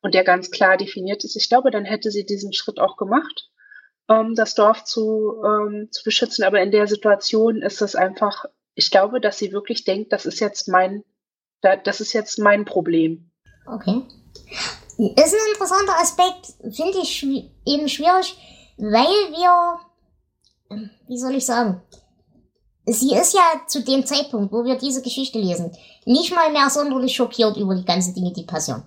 und 0.04 0.14
der 0.14 0.24
ganz 0.24 0.52
klar 0.52 0.78
definiert 0.78 1.24
ist. 1.24 1.36
Ich 1.36 1.50
glaube, 1.50 1.72
dann 1.72 1.86
hätte 1.86 2.12
sie 2.12 2.26
diesen 2.26 2.54
Schritt 2.54 2.80
auch 2.80 2.98
gemacht, 2.98 3.50
ähm, 4.10 4.36
das 4.36 4.54
Dorf 4.54 4.84
zu, 4.84 5.42
ähm, 5.44 5.88
zu 5.92 6.04
beschützen. 6.04 6.44
Aber 6.44 6.62
in 6.62 6.72
der 6.72 6.88
Situation 6.88 7.62
ist 7.62 7.82
es 7.82 7.96
einfach, 7.96 8.46
ich 8.76 8.92
glaube, 8.92 9.22
dass 9.22 9.40
sie 9.40 9.54
wirklich 9.54 9.86
denkt, 9.86 10.12
das 10.12 10.26
ist 10.26 10.40
jetzt 10.40 10.68
mein, 10.68 11.04
das 11.62 12.02
ist 12.02 12.12
jetzt 12.12 12.38
mein 12.38 12.66
Problem. 12.66 13.32
Okay. 13.66 14.04
Ist 14.98 15.34
ein 15.34 15.54
interessanter 15.54 15.98
Aspekt, 16.00 16.76
finde 16.76 17.00
ich 17.02 17.24
eben 17.66 17.88
schwierig, 17.88 18.38
weil 18.78 19.06
wir, 19.32 19.80
wie 21.08 21.18
soll 21.18 21.36
ich 21.36 21.46
sagen, 21.46 21.82
sie 22.86 23.16
ist 23.16 23.34
ja 23.34 23.62
zu 23.68 23.82
dem 23.82 24.06
Zeitpunkt, 24.06 24.52
wo 24.52 24.66
wir 24.66 24.78
diese 24.78 25.02
Geschichte 25.02 25.40
lesen, 25.40 25.72
nicht 26.06 26.36
mal 26.36 26.52
mehr 26.52 26.70
sonderlich 26.70 27.16
schockiert 27.16 27.56
über 27.56 27.74
die 27.74 27.86
ganzen 27.86 28.14
Dinge, 28.14 28.34
die 28.34 28.44
passieren. 28.44 28.84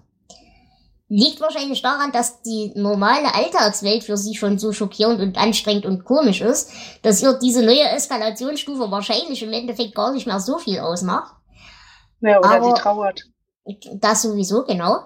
Liegt 1.09 1.41
wahrscheinlich 1.41 1.83
daran, 1.83 2.11
dass 2.11 2.43
die 2.43 2.73
normale 2.75 3.33
Alltagswelt 3.33 4.03
für 4.03 4.17
sie 4.17 4.35
schon 4.35 4.59
so 4.59 4.73
schockierend 4.73 5.21
und 5.21 5.39
anstrengend 5.39 5.87
und 5.87 6.05
komisch 6.05 6.41
ist, 6.41 6.73
dass 7.03 7.23
ihr 7.23 7.35
diese 7.35 7.65
neue 7.65 7.89
Eskalationsstufe 7.91 8.91
wahrscheinlich 8.91 9.41
im 9.43 9.53
Endeffekt 9.53 9.95
gar 9.95 10.13
nicht 10.13 10.27
mehr 10.27 10.41
so 10.41 10.59
viel 10.59 10.81
ausmacht. 10.81 11.33
Ja, 12.21 12.39
oder 12.41 12.51
Aber 12.51 12.65
sie 12.65 12.83
trauert. 12.83 13.23
Das 13.95 14.23
sowieso, 14.23 14.65
genau. 14.65 14.99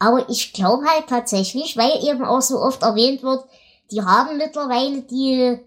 Aber 0.00 0.28
ich 0.28 0.52
glaube 0.52 0.86
halt 0.86 1.08
tatsächlich, 1.08 1.76
weil 1.76 2.04
eben 2.04 2.24
auch 2.24 2.42
so 2.42 2.58
oft 2.58 2.82
erwähnt 2.82 3.22
wird, 3.22 3.44
die 3.90 4.02
haben 4.02 4.38
mittlerweile 4.38 5.02
die 5.02 5.58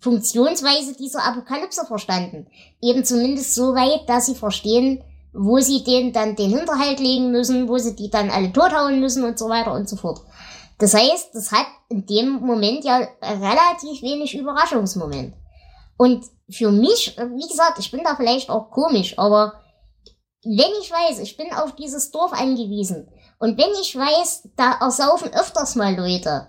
Funktionsweise 0.00 0.94
dieser 0.94 1.24
Apokalypse 1.24 1.86
verstanden. 1.86 2.46
Eben 2.82 3.04
zumindest 3.04 3.54
so 3.54 3.74
weit, 3.74 4.08
dass 4.08 4.26
sie 4.26 4.34
verstehen, 4.34 5.02
wo 5.34 5.58
sie 5.58 5.82
denen 5.84 6.12
dann 6.12 6.36
den 6.36 6.50
Hinterhalt 6.50 7.00
legen 7.00 7.30
müssen, 7.30 7.68
wo 7.68 7.76
sie 7.78 7.96
die 7.96 8.10
dann 8.10 8.30
alle 8.30 8.52
tothauen 8.52 9.00
müssen 9.00 9.24
und 9.24 9.38
so 9.38 9.48
weiter 9.48 9.72
und 9.72 9.88
so 9.88 9.96
fort. 9.96 10.20
Das 10.78 10.94
heißt, 10.94 11.34
das 11.34 11.52
hat 11.52 11.66
in 11.88 12.06
dem 12.06 12.40
Moment 12.40 12.84
ja 12.84 13.06
relativ 13.22 14.02
wenig 14.02 14.36
Überraschungsmoment. 14.36 15.34
Und 15.96 16.24
für 16.50 16.70
mich, 16.70 17.16
wie 17.16 17.48
gesagt, 17.48 17.78
ich 17.78 17.90
bin 17.90 18.02
da 18.04 18.16
vielleicht 18.16 18.50
auch 18.50 18.70
komisch, 18.70 19.18
aber 19.18 19.60
wenn 20.44 20.72
ich 20.80 20.90
weiß, 20.90 21.20
ich 21.20 21.36
bin 21.36 21.52
auf 21.52 21.74
dieses 21.74 22.10
Dorf 22.10 22.32
angewiesen 22.32 23.08
und 23.38 23.56
wenn 23.56 23.70
ich 23.80 23.96
weiß, 23.96 24.50
da 24.56 24.78
ersaufen 24.80 25.32
öfters 25.32 25.74
mal 25.74 25.94
Leute, 25.94 26.48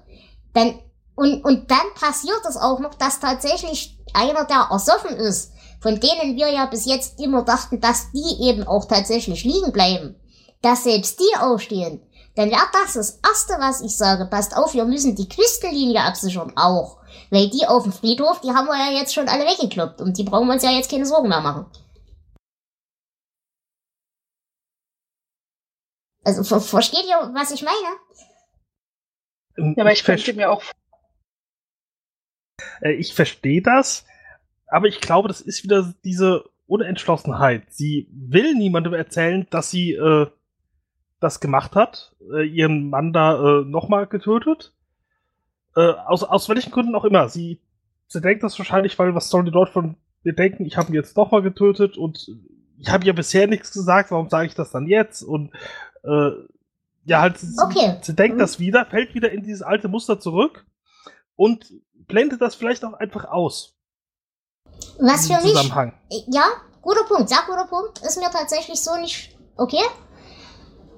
dann 0.53 0.79
und, 1.15 1.45
und 1.45 1.71
dann 1.71 1.93
passiert 1.97 2.41
es 2.47 2.57
auch 2.57 2.79
noch, 2.79 2.95
dass 2.95 3.21
tatsächlich 3.21 3.97
einer, 4.13 4.45
der 4.45 4.67
ersoffen 4.69 5.15
ist, 5.15 5.53
von 5.85 5.99
denen 5.99 6.35
wir 6.35 6.51
ja 6.51 6.65
bis 6.65 6.85
jetzt 6.85 7.19
immer 7.19 7.43
dachten, 7.43 7.79
dass 7.79 8.11
die 8.11 8.41
eben 8.41 8.63
auch 8.63 8.85
tatsächlich 8.85 9.43
liegen 9.43 9.71
bleiben, 9.71 10.15
dass 10.63 10.83
selbst 10.83 11.19
die 11.19 11.37
aufstehen, 11.37 12.01
dann 12.35 12.49
wäre 12.49 12.65
das 12.73 12.93
das 12.93 13.19
Erste, 13.23 13.53
was 13.59 13.81
ich 13.81 13.95
sage. 13.95 14.25
Passt 14.25 14.57
auf, 14.57 14.73
wir 14.73 14.85
müssen 14.85 15.15
die 15.15 15.29
Küstenlinie 15.29 16.01
absichern, 16.01 16.53
auch. 16.55 16.97
Weil 17.29 17.51
die 17.51 17.67
auf 17.67 17.83
dem 17.83 17.91
Friedhof, 17.91 18.41
die 18.41 18.49
haben 18.49 18.65
wir 18.65 18.75
ja 18.75 18.99
jetzt 18.99 19.13
schon 19.13 19.29
alle 19.29 19.45
weggekloppt. 19.45 20.01
Und 20.01 20.17
die 20.17 20.23
brauchen 20.23 20.47
wir 20.47 20.55
uns 20.55 20.63
ja 20.63 20.71
jetzt 20.71 20.89
keine 20.89 21.05
Sorgen 21.05 21.29
mehr 21.29 21.41
machen. 21.41 21.67
Also, 26.23 26.43
ver 26.43 26.61
versteht 26.61 27.05
ihr, 27.05 27.31
was 27.35 27.51
ich 27.51 27.61
meine? 27.61 29.75
Ja, 29.75 29.83
aber 29.83 29.91
ich, 29.91 29.99
ich 29.99 30.05
könnte 30.05 30.33
mir 30.33 30.49
auch. 30.49 30.63
Äh, 32.81 32.93
ich 32.93 33.13
verstehe 33.13 33.61
das, 33.61 34.03
aber 34.75 34.87
ich 34.87 34.99
glaube, 34.99 35.29
das 35.29 35.39
ist 35.39 35.63
wieder 35.63 35.93
diese 36.03 36.43
Unentschlossenheit. 36.67 37.63
Sie 37.69 38.09
will 38.11 38.55
niemandem 38.55 38.93
erzählen, 38.93 39.47
dass 39.49 39.71
sie 39.71 39.93
äh, 39.93 40.27
das 41.21 41.39
gemacht 41.39 41.75
hat, 41.75 42.13
äh, 42.33 42.45
ihren 42.45 42.89
Mann 42.89 43.13
da 43.13 43.61
äh, 43.61 43.63
nochmal 43.63 44.05
getötet. 44.05 44.73
Äh, 45.77 45.91
aus, 45.91 46.23
aus 46.23 46.49
welchen 46.49 46.71
Gründen 46.71 46.93
auch 46.93 47.05
immer. 47.05 47.29
Sie, 47.29 47.61
sie 48.07 48.19
denkt 48.19 48.43
das 48.43 48.59
wahrscheinlich, 48.59 48.99
weil 48.99 49.15
was 49.15 49.29
sollen 49.29 49.45
die 49.45 49.51
Leute 49.53 49.71
von 49.71 49.95
mir 50.23 50.33
denken, 50.33 50.65
ich 50.65 50.75
habe 50.75 50.89
ihn 50.89 50.95
jetzt 50.95 51.15
nochmal 51.15 51.41
getötet 51.41 51.97
und 51.97 52.29
ich 52.77 52.89
habe 52.89 53.05
ihr 53.05 53.13
bisher 53.13 53.47
nichts 53.47 53.71
gesagt, 53.71 54.11
warum 54.11 54.27
sage 54.27 54.47
ich 54.47 54.55
das 54.55 54.71
dann 54.71 54.87
jetzt? 54.87 55.23
Und 55.23 55.51
äh, 56.03 56.31
ja, 57.05 57.21
halt, 57.21 57.37
sie, 57.37 57.55
okay. 57.63 57.97
sie 58.01 58.13
denkt 58.13 58.35
mhm. 58.35 58.39
das 58.39 58.59
wieder, 58.59 58.85
fällt 58.85 59.15
wieder 59.15 59.31
in 59.31 59.41
dieses 59.41 59.61
alte 59.61 59.87
Muster 59.87 60.19
zurück 60.19 60.65
und 61.37 61.71
blendet 61.93 62.41
das 62.41 62.55
vielleicht 62.55 62.83
auch 62.83 62.93
einfach 62.93 63.23
aus. 63.23 63.74
Was 64.99 65.27
für 65.27 65.41
mich. 65.41 65.71
Ja, 66.27 66.45
guter 66.81 67.03
Punkt, 67.03 67.29
sehr 67.29 67.43
guter 67.47 67.65
Punkt. 67.65 67.99
Ist 67.99 68.17
mir 68.17 68.29
tatsächlich 68.31 68.81
so 68.81 68.95
nicht 68.95 69.35
okay. 69.57 69.83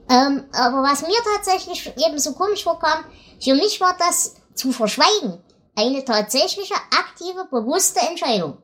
Ähm, 0.10 0.46
aber 0.54 0.84
was 0.84 1.02
mir 1.02 1.18
tatsächlich 1.36 1.94
eben 1.98 2.18
so 2.20 2.34
komisch 2.34 2.64
vorkam, 2.64 3.04
für 3.42 3.56
mich 3.56 3.82
war 3.82 3.96
das 3.98 4.36
zu 4.56 4.72
verschweigen 4.72 5.44
eine 5.78 6.04
tatsächliche, 6.04 6.74
aktive, 6.74 7.46
bewusste 7.52 8.00
Entscheidung. 8.00 8.58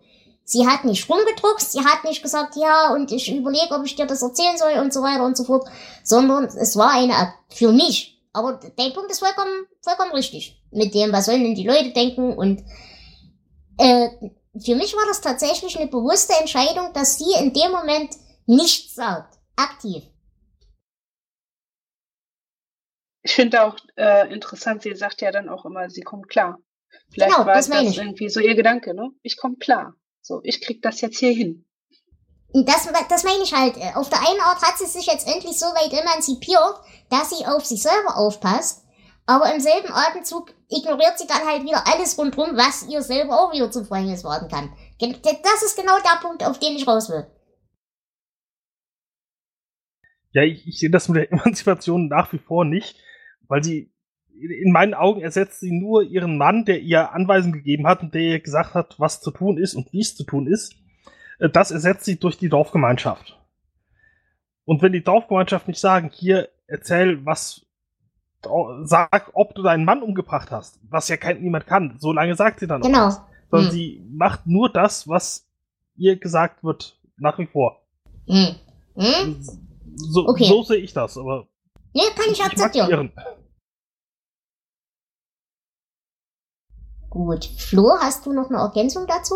Sie 0.45 0.67
hat 0.67 0.83
nicht 0.83 1.07
rumgedruckt, 1.07 1.61
sie 1.61 1.79
hat 1.79 2.03
nicht 2.03 2.21
gesagt, 2.21 2.55
ja, 2.57 2.91
und 2.91 3.11
ich 3.11 3.33
überlege, 3.33 3.73
ob 3.75 3.85
ich 3.85 3.95
dir 3.95 4.05
das 4.05 4.23
erzählen 4.23 4.57
soll 4.57 4.73
und 4.81 4.91
so 4.91 5.01
weiter 5.01 5.23
und 5.23 5.37
so 5.37 5.43
fort, 5.45 5.69
sondern 6.03 6.45
es 6.45 6.75
war 6.75 6.91
eine, 6.91 7.33
für 7.49 7.71
mich. 7.71 8.19
Aber 8.33 8.53
der 8.53 8.89
Punkt 8.89 9.11
ist 9.11 9.19
vollkommen, 9.19 9.67
vollkommen 9.81 10.11
richtig. 10.11 10.59
Mit 10.71 10.95
dem, 10.95 11.13
was 11.13 11.27
sollen 11.27 11.43
denn 11.43 11.55
die 11.55 11.67
Leute 11.67 11.91
denken 11.91 12.33
und, 12.33 12.63
äh, 13.77 14.09
für 14.59 14.75
mich 14.75 14.93
war 14.93 15.05
das 15.07 15.21
tatsächlich 15.21 15.77
eine 15.77 15.87
bewusste 15.87 16.33
Entscheidung, 16.39 16.93
dass 16.93 17.17
sie 17.17 17.33
in 17.39 17.53
dem 17.53 17.71
Moment 17.71 18.15
nichts 18.45 18.95
sagt. 18.95 19.39
Aktiv. 19.55 20.03
Ich 23.23 23.33
finde 23.33 23.63
auch 23.63 23.77
äh, 23.95 24.31
interessant, 24.33 24.81
sie 24.81 24.95
sagt 24.95 25.21
ja 25.21 25.31
dann 25.31 25.49
auch 25.49 25.65
immer, 25.65 25.89
sie 25.89 26.01
kommt 26.01 26.27
klar. 26.27 26.59
Vielleicht 27.09 27.33
genau, 27.33 27.45
war 27.45 27.55
das, 27.55 27.69
das 27.69 27.97
irgendwie 27.97 28.29
so 28.29 28.39
ihr 28.39 28.55
Gedanke, 28.55 28.93
ne? 28.93 29.11
Ich 29.21 29.37
komme 29.37 29.55
klar. 29.55 29.95
So, 30.21 30.41
ich 30.43 30.61
krieg 30.61 30.81
das 30.81 31.01
jetzt 31.01 31.19
hier 31.19 31.31
hin. 31.31 31.65
Das, 32.53 32.87
das 33.09 33.23
meine 33.23 33.43
ich 33.43 33.53
halt. 33.53 33.75
Auf 33.95 34.09
der 34.09 34.19
einen 34.19 34.39
Art 34.41 34.61
hat 34.61 34.77
sie 34.77 34.85
sich 34.85 35.07
jetzt 35.07 35.27
endlich 35.27 35.57
so 35.57 35.65
weit 35.67 35.91
emanzipiert, 35.91 36.81
dass 37.09 37.31
sie 37.31 37.45
auf 37.45 37.65
sich 37.65 37.81
selber 37.81 38.17
aufpasst. 38.17 38.82
Aber 39.25 39.53
im 39.53 39.61
selben 39.61 39.91
Atemzug 39.91 40.53
ignoriert 40.69 41.17
sie 41.17 41.27
dann 41.27 41.47
halt 41.47 41.63
wieder 41.63 41.87
alles 41.87 42.17
rundherum, 42.17 42.57
was 42.57 42.87
ihr 42.89 43.01
selber 43.01 43.39
auch 43.39 43.53
wieder 43.53 43.71
zum 43.71 43.85
Verhängnis 43.85 44.23
werden 44.23 44.49
kann. 44.49 44.73
Das 44.99 45.63
ist 45.63 45.77
genau 45.77 45.97
der 45.99 46.19
Punkt, 46.21 46.45
auf 46.45 46.59
den 46.59 46.75
ich 46.75 46.87
raus 46.87 47.09
will. 47.09 47.25
Ja, 50.31 50.43
ich, 50.43 50.67
ich 50.67 50.79
sehe 50.79 50.89
das 50.89 51.07
mit 51.07 51.17
der 51.17 51.31
Emanzipation 51.31 52.07
nach 52.07 52.33
wie 52.33 52.39
vor 52.39 52.65
nicht, 52.65 52.97
weil 53.47 53.63
sie 53.63 53.93
in 54.35 54.71
meinen 54.71 54.93
Augen 54.93 55.21
ersetzt 55.21 55.59
sie 55.59 55.71
nur 55.71 56.03
ihren 56.03 56.37
Mann, 56.37 56.65
der 56.65 56.81
ihr 56.81 57.13
Anweisungen 57.13 57.53
gegeben 57.53 57.87
hat 57.87 58.01
und 58.01 58.13
der 58.13 58.21
ihr 58.21 58.39
gesagt 58.39 58.73
hat, 58.73 58.99
was 58.99 59.21
zu 59.21 59.31
tun 59.31 59.57
ist 59.57 59.75
und 59.75 59.93
wie 59.93 60.01
es 60.01 60.15
zu 60.15 60.23
tun 60.23 60.47
ist. 60.47 60.75
Äh, 61.39 61.49
das 61.49 61.71
ersetzt 61.71 62.05
sie 62.05 62.19
durch 62.19 62.37
die 62.37 62.49
Dorfgemeinschaft. 62.49 63.39
Und 64.65 64.81
wenn 64.81 64.91
die 64.91 65.03
Dorfgemeinschaft 65.03 65.67
nicht 65.67 65.79
sagen, 65.79 66.09
hier 66.11 66.49
erzähl, 66.67 67.25
was, 67.25 67.65
sag, 68.83 69.31
ob 69.33 69.55
du 69.55 69.63
deinen 69.63 69.85
Mann 69.85 70.01
umgebracht 70.01 70.51
hast, 70.51 70.79
was 70.89 71.07
ja 71.07 71.17
kein, 71.17 71.41
niemand 71.41 71.67
kann, 71.67 71.95
so 71.99 72.11
lange 72.11 72.35
sagt 72.35 72.59
sie 72.59 72.67
dann 72.67 72.81
genau. 72.81 73.07
auch. 73.07 73.15
Genau. 73.15 73.27
Sondern 73.51 73.69
hm. 73.69 73.75
sie 73.75 74.05
macht 74.11 74.47
nur 74.47 74.71
das, 74.71 75.07
was 75.07 75.47
ihr 75.95 76.17
gesagt 76.17 76.63
wird, 76.63 76.97
nach 77.17 77.37
wie 77.37 77.45
vor. 77.45 77.81
Hm. 78.27 78.55
Hm? 78.95 79.37
So, 79.95 80.27
okay. 80.27 80.45
so 80.45 80.63
sehe 80.63 80.77
ich 80.77 80.93
das, 80.93 81.17
aber. 81.17 81.47
Nee, 81.93 82.01
kann 82.15 82.31
ich 82.31 82.43
akzeptieren. 82.43 83.11
Gut. 87.09 87.45
Flo, 87.45 87.91
hast 87.99 88.25
du 88.25 88.33
noch 88.33 88.49
eine 88.49 88.57
Ergänzung 88.57 89.05
dazu? 89.05 89.35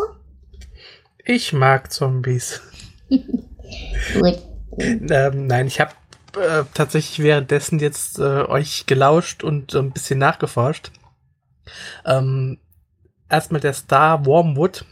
Ich 1.23 1.53
mag 1.53 1.91
Zombies. 1.91 2.61
Gut. 3.09 4.39
Ähm, 4.79 5.47
nein, 5.47 5.67
ich 5.67 5.79
habe 5.79 5.91
äh, 6.37 6.63
tatsächlich 6.73 7.19
währenddessen 7.19 7.79
jetzt 7.79 8.19
äh, 8.19 8.43
euch 8.45 8.85
gelauscht 8.85 9.43
und 9.43 9.73
äh, 9.73 9.79
ein 9.79 9.91
bisschen 9.91 10.19
nachgeforscht. 10.19 10.91
Ähm, 12.05 12.59
erstmal 13.29 13.61
der 13.61 13.73
Star 13.73 14.25
Wormwood. 14.25 14.85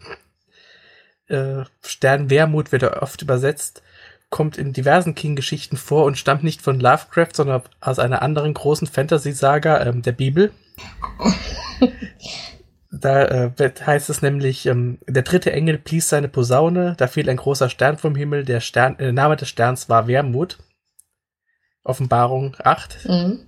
Äh, 1.28 1.64
Stern 1.84 2.30
Wermut 2.30 2.72
wird 2.72 2.84
er 2.84 3.02
oft 3.02 3.22
übersetzt, 3.22 3.82
kommt 4.30 4.58
in 4.58 4.74
diversen 4.74 5.16
King-Geschichten 5.16 5.78
vor 5.78 6.06
und 6.06 6.18
stammt 6.18 6.44
nicht 6.44 6.62
von 6.62 6.80
Lovecraft, 6.80 7.34
sondern 7.34 7.64
aus 7.82 7.98
einer 7.98 8.22
anderen 8.22 8.54
großen 8.54 8.88
Fantasy-Saga, 8.88 9.86
ähm, 9.86 10.02
der 10.02 10.12
Bibel. 10.12 10.52
Da 13.02 13.26
äh, 13.26 13.52
heißt 13.86 14.10
es 14.10 14.22
nämlich, 14.22 14.66
ähm, 14.68 15.00
der 15.08 15.24
dritte 15.24 15.52
Engel 15.52 15.78
blies 15.78 16.08
seine 16.08 16.30
Posaune, 16.30 16.96
da 16.98 17.08
fiel 17.08 17.30
ein 17.30 17.38
großer 17.38 17.70
Stern 17.70 17.98
vom 17.98 18.16
Himmel, 18.16 18.46
der 18.46 18.62
Stern, 18.62 18.98
äh, 19.00 19.12
Name 19.12 19.36
des 19.36 19.50
Sterns 19.50 19.90
war 19.90 20.08
Wermut. 20.08 20.58
Offenbarung 21.86 22.56
8. 22.60 23.06
Mhm. 23.08 23.48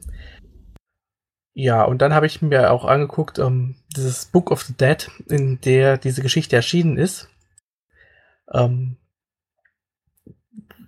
Ja, 1.53 1.83
und 1.83 2.01
dann 2.01 2.13
habe 2.13 2.27
ich 2.27 2.41
mir 2.41 2.71
auch 2.71 2.85
angeguckt, 2.85 3.39
ähm, 3.39 3.75
dieses 3.95 4.25
Book 4.25 4.51
of 4.51 4.61
the 4.61 4.73
Dead, 4.73 5.09
in 5.27 5.59
der 5.61 5.97
diese 5.97 6.21
Geschichte 6.21 6.55
erschienen 6.55 6.97
ist. 6.97 7.29
Ähm, 8.53 8.97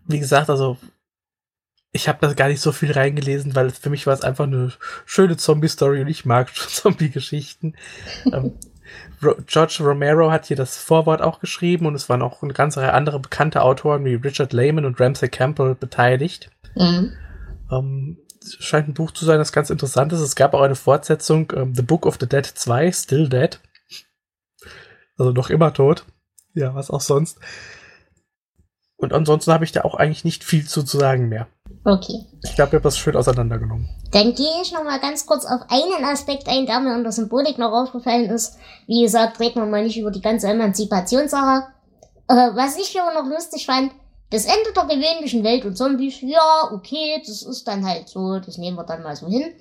wie 0.08 0.20
gesagt, 0.20 0.50
also 0.50 0.78
ich 1.92 2.08
habe 2.08 2.20
da 2.22 2.34
gar 2.34 2.50
nicht 2.50 2.62
so 2.62 2.72
viel 2.72 2.92
reingelesen, 2.92 3.56
weil 3.56 3.72
für 3.72 3.90
mich 3.90 4.06
war 4.06 4.14
es 4.14 4.22
einfach 4.22 4.46
eine 4.46 4.72
schöne 5.06 5.38
Zombie-Story 5.38 6.02
und 6.02 6.08
ich 6.08 6.26
mag 6.26 6.54
Zombie-Geschichten. 6.56 7.76
ähm, 8.32 8.54
George 9.48 9.78
Romero 9.82 10.32
hat 10.32 10.46
hier 10.46 10.58
das 10.58 10.78
Vorwort 10.78 11.22
auch 11.22 11.40
geschrieben 11.40 11.88
und 11.88 11.96
es 11.96 12.10
waren 12.10 12.22
auch 12.22 12.42
eine 12.44 12.54
ganze 12.54 12.82
Reihe 12.82 12.94
andere 12.94 13.20
bekannte 13.20 13.62
Autoren 13.64 14.06
wie 14.06 14.16
Richard 14.16 14.54
Lehman 14.54 14.86
und 14.86 15.00
Ramsey 15.00 15.30
Campbell 15.30 15.76
beteiligt. 15.76 16.52
Mhm. 16.76 17.14
Ähm, 17.72 18.18
scheint 18.60 18.88
ein 18.88 18.94
Buch 18.94 19.12
zu 19.12 19.26
sein, 19.26 19.38
das 19.38 19.52
ganz 19.52 19.70
interessant 19.70 20.14
ist. 20.14 20.22
Es 20.22 20.36
gab 20.36 20.54
auch 20.54 20.62
eine 20.62 20.76
Fortsetzung, 20.76 21.52
ähm, 21.56 21.76
The 21.76 21.82
Book 21.82 22.06
of 22.06 22.18
the 22.20 22.28
Dead 22.28 22.46
2, 22.46 22.92
Still 22.92 23.30
Dead. 23.30 23.60
Also 25.18 25.32
noch 25.32 25.50
immer 25.50 25.74
tot. 25.74 26.06
Ja, 26.54 26.74
was 26.74 26.90
auch 26.90 27.02
sonst. 27.02 27.40
Und 28.98 29.14
ansonsten 29.14 29.54
habe 29.54 29.64
ich 29.64 29.72
da 29.72 29.84
auch 29.84 29.96
eigentlich 29.96 30.26
nicht 30.26 30.44
viel 30.44 30.68
zu, 30.68 30.84
zu 30.84 30.98
sagen 30.98 31.30
mehr. 31.30 31.48
Okay. 31.86 32.26
Ich 32.44 32.56
glaube, 32.56 32.70
ich 32.70 32.74
habe 32.74 32.82
das 32.82 32.98
schön 32.98 33.16
auseinandergenommen. 33.16 33.88
Dann 34.12 34.36
gehe 34.36 34.62
ich 34.62 34.74
noch 34.74 34.84
mal 34.84 35.00
ganz 35.00 35.26
kurz 35.26 35.46
auf 35.46 35.62
einen 35.70 36.04
Aspekt 36.04 36.48
ein, 36.48 36.66
der 36.66 36.82
mir 36.82 36.96
in 36.96 37.04
der 37.04 37.14
Symbolik 37.14 37.58
noch 37.58 37.72
aufgefallen 37.72 38.30
ist. 38.30 38.58
Wie 38.88 39.02
gesagt, 39.02 39.40
reden 39.40 39.62
wir 39.62 39.66
mal 39.66 39.84
nicht 39.84 39.98
über 39.98 40.12
die 40.12 40.22
ganze 40.22 40.48
Emanzipationssache. 40.48 41.68
Äh, 42.28 42.34
was 42.56 42.78
ich 42.78 43.00
aber 43.00 43.14
noch 43.14 43.30
lustig 43.30 43.66
fand, 43.66 43.92
das 44.32 44.46
Ende 44.46 44.72
der 44.76 44.84
gewöhnlichen 44.84 45.44
Welt 45.44 45.66
und 45.66 45.76
Zombies, 45.76 46.22
ja, 46.22 46.70
okay, 46.72 47.22
das 47.26 47.42
ist 47.42 47.68
dann 47.68 47.86
halt 47.86 48.08
so, 48.10 48.40
das 48.40 48.58
nehmen 48.58 48.78
wir 48.78 48.84
dann 48.84 49.02
mal 49.02 49.16
so 49.16 49.28
hin. 49.28 49.54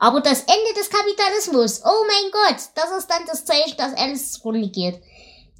Aber 0.00 0.20
das 0.20 0.40
Ende 0.40 0.74
des 0.76 0.90
Kapitalismus, 0.90 1.82
oh 1.84 2.04
mein 2.06 2.32
Gott, 2.32 2.60
das 2.74 2.98
ist 2.98 3.08
dann 3.08 3.24
das 3.26 3.44
Zeichen, 3.44 3.76
dass 3.76 3.94
alles 3.96 4.32
zugrunde 4.32 4.68
geht. 4.68 5.00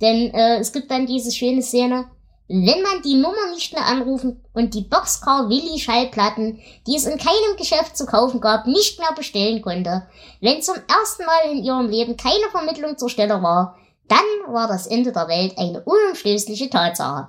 Denn 0.00 0.34
äh, 0.34 0.58
es 0.58 0.72
gibt 0.72 0.90
dann 0.90 1.06
diese 1.06 1.30
schöne 1.30 1.62
Szene, 1.62 2.06
wenn 2.48 2.82
man 2.82 3.02
die 3.02 3.14
Nummer 3.14 3.50
nicht 3.52 3.72
mehr 3.72 3.86
anrufen 3.86 4.44
und 4.52 4.74
die 4.74 4.82
Boxcar 4.82 5.48
Willi 5.48 5.78
Schallplatten, 5.78 6.60
die 6.86 6.96
es 6.96 7.06
in 7.06 7.18
keinem 7.18 7.56
Geschäft 7.56 7.96
zu 7.96 8.06
kaufen 8.06 8.40
gab, 8.40 8.66
nicht 8.66 8.98
mehr 8.98 9.12
bestellen 9.16 9.62
konnte, 9.62 10.06
wenn 10.40 10.62
zum 10.62 10.76
ersten 10.76 11.24
Mal 11.24 11.52
in 11.52 11.64
ihrem 11.64 11.88
Leben 11.88 12.16
keine 12.16 12.48
Vermittlung 12.50 12.98
zur 12.98 13.10
Stelle 13.10 13.42
war, 13.42 13.78
dann 14.08 14.54
war 14.54 14.68
das 14.68 14.86
Ende 14.86 15.12
der 15.12 15.28
Welt 15.28 15.58
eine 15.58 15.82
unumstößliche 15.82 16.70
Tatsache. 16.70 17.28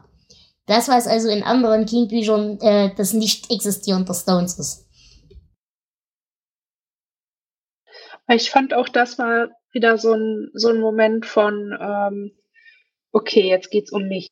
Das, 0.68 0.90
was 0.90 1.08
also 1.08 1.30
in 1.30 1.44
anderen 1.44 1.86
King-Büchern 1.86 2.60
äh, 2.62 2.94
das 2.96 3.14
Nicht-Existieren 3.14 4.06
der 4.06 4.14
Stones 4.14 4.60
ist. 4.60 4.86
Ich 8.30 8.52
fand 8.52 8.74
auch, 8.74 8.90
das 8.90 9.18
war 9.18 9.50
wieder 9.72 9.98
so 9.98 10.14
ein, 10.14 10.50
so 10.54 10.70
ein 10.70 10.80
Moment 10.80 11.26
von, 11.26 11.78
ähm, 11.80 12.32
okay, 13.12 13.48
jetzt 13.50 13.72
geht's 13.72 13.92
um 13.92 14.08
mich 14.08 14.32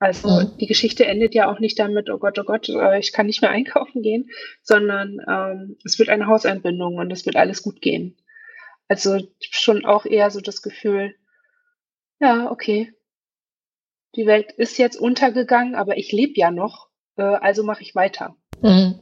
Also 0.00 0.28
Mhm. 0.28 0.56
die 0.58 0.66
Geschichte 0.66 1.06
endet 1.06 1.34
ja 1.34 1.50
auch 1.50 1.58
nicht 1.60 1.78
damit, 1.78 2.08
oh 2.10 2.18
Gott, 2.18 2.38
oh 2.38 2.44
Gott, 2.44 2.68
äh, 2.68 2.98
ich 2.98 3.12
kann 3.12 3.26
nicht 3.26 3.42
mehr 3.42 3.50
einkaufen 3.58 4.02
gehen, 4.02 4.30
sondern 4.62 5.18
ähm, 5.28 5.76
es 5.84 5.98
wird 5.98 6.08
eine 6.08 6.26
Hauseinbindung 6.26 6.96
und 6.96 7.10
es 7.12 7.26
wird 7.26 7.36
alles 7.36 7.62
gut 7.62 7.80
gehen. 7.82 8.16
Also 8.88 9.18
schon 9.40 9.84
auch 9.84 10.06
eher 10.06 10.30
so 10.30 10.40
das 10.40 10.62
Gefühl, 10.62 11.14
ja, 12.20 12.50
okay, 12.50 12.92
die 14.16 14.26
Welt 14.26 14.52
ist 14.52 14.78
jetzt 14.78 14.96
untergegangen, 14.96 15.74
aber 15.74 15.96
ich 15.96 16.12
lebe 16.12 16.34
ja 16.36 16.50
noch, 16.50 16.88
äh, 17.16 17.22
also 17.22 17.62
mache 17.62 17.82
ich 17.82 17.94
weiter. 17.94 18.36
Mhm. 18.62 19.00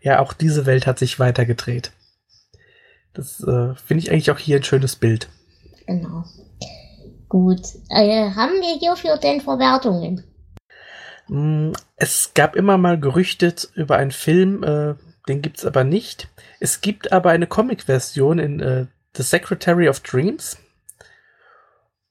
Ja, 0.00 0.20
auch 0.20 0.32
diese 0.32 0.66
Welt 0.66 0.86
hat 0.86 0.98
sich 0.98 1.18
weitergedreht. 1.18 1.92
Das 3.12 3.40
äh, 3.40 3.74
finde 3.74 4.02
ich 4.02 4.10
eigentlich 4.10 4.30
auch 4.30 4.38
hier 4.38 4.56
ein 4.56 4.62
schönes 4.62 4.96
Bild. 4.96 5.28
Genau. 5.86 6.24
Gut. 7.28 7.62
Äh, 7.88 8.30
haben 8.30 8.60
wir 8.60 8.78
hierfür 8.78 9.16
denn 9.16 9.40
Verwertungen? 9.40 10.22
Mm, 11.28 11.72
Es 11.96 12.34
gab 12.34 12.54
immer 12.54 12.76
mal 12.78 13.00
Gerüchte 13.00 13.54
über 13.74 13.96
einen 13.96 14.12
Film, 14.12 14.62
äh, 14.62 14.94
den 15.28 15.42
gibt's 15.42 15.64
aber 15.64 15.82
nicht. 15.82 16.28
Es 16.60 16.80
gibt 16.80 17.10
aber 17.10 17.30
eine 17.30 17.46
Comic-Version 17.46 18.38
in 18.38 18.60
äh, 18.60 18.86
The 19.16 19.22
Secretary 19.22 19.88
of 19.88 20.00
Dreams. 20.00 20.58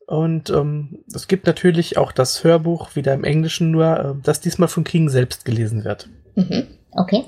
Und 0.08 0.52
ähm, 0.52 1.04
es 1.14 1.28
gibt 1.28 1.48
natürlich 1.48 1.98
auch 1.98 2.12
das 2.12 2.44
Hörbuch, 2.44 2.96
wieder 2.96 3.14
im 3.14 3.24
Englischen 3.24 3.72
nur, 3.72 4.00
äh, 4.00 4.14
das 4.22 4.40
diesmal 4.40 4.68
von 4.68 4.84
King 4.84 5.10
selbst 5.10 5.46
gelesen 5.46 5.84
wird. 5.84 6.10
Mhm. 6.36 6.68
Okay. 6.92 7.24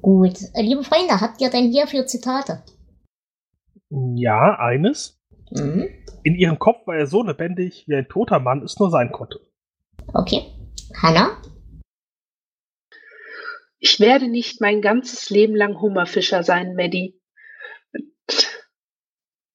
Gut. 0.00 0.38
Äh, 0.54 0.62
liebe 0.62 0.84
Freunde, 0.84 1.20
habt 1.20 1.40
ihr 1.40 1.50
denn 1.50 1.72
hierfür 1.72 2.06
Zitate? 2.06 2.62
Ja, 3.90 4.56
eines. 4.60 5.20
Mhm. 5.50 5.88
In 6.22 6.36
ihrem 6.36 6.58
Kopf 6.58 6.86
war 6.86 6.96
er 6.96 7.06
so 7.06 7.24
lebendig, 7.24 7.84
wie 7.88 7.96
ein 7.96 8.08
toter 8.08 8.38
Mann 8.38 8.62
es 8.62 8.78
nur 8.78 8.90
sein 8.90 9.10
konnte. 9.10 9.40
Okay. 10.14 10.42
Hanna? 11.02 11.42
Ich 13.78 13.98
werde 14.00 14.28
nicht 14.28 14.60
mein 14.60 14.80
ganzes 14.80 15.30
Leben 15.30 15.54
lang 15.56 15.80
Hummerfischer 15.80 16.42
sein, 16.42 16.74
Maddie. 16.76 17.20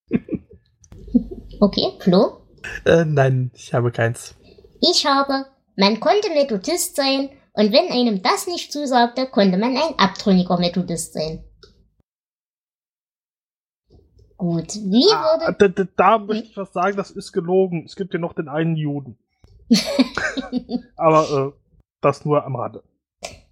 Okay. 1.61 1.93
Flo? 1.99 2.41
Äh, 2.85 3.05
nein, 3.05 3.51
ich 3.53 3.73
habe 3.73 3.91
keins. 3.91 4.35
Ich 4.81 5.05
habe, 5.05 5.45
man 5.75 5.99
konnte 5.99 6.29
Methodist 6.31 6.95
sein 6.95 7.29
und 7.53 7.71
wenn 7.71 7.91
einem 7.91 8.23
das 8.23 8.47
nicht 8.47 8.71
zusagte, 8.71 9.27
konnte 9.27 9.57
man 9.57 9.77
ein 9.77 9.93
abtrünniger 9.99 10.57
Methodist 10.57 11.13
sein. 11.13 11.43
Gut, 14.37 14.73
wie 14.73 15.05
Ah, 15.13 15.37
würde... 15.39 15.55
da, 15.59 15.67
da, 15.67 15.89
da 15.95 16.17
möchte 16.17 16.45
ich 16.47 16.57
was 16.57 16.73
sagen, 16.73 16.97
das 16.97 17.11
ist 17.11 17.31
gelogen. 17.31 17.85
Es 17.85 17.95
gibt 17.95 18.11
ja 18.13 18.19
noch 18.19 18.33
den 18.33 18.47
einen 18.49 18.75
Juden. 18.75 19.19
Aber 20.97 21.53
äh, 21.55 21.59
das 22.01 22.25
nur 22.25 22.43
am 22.43 22.55
Rande. 22.55 22.83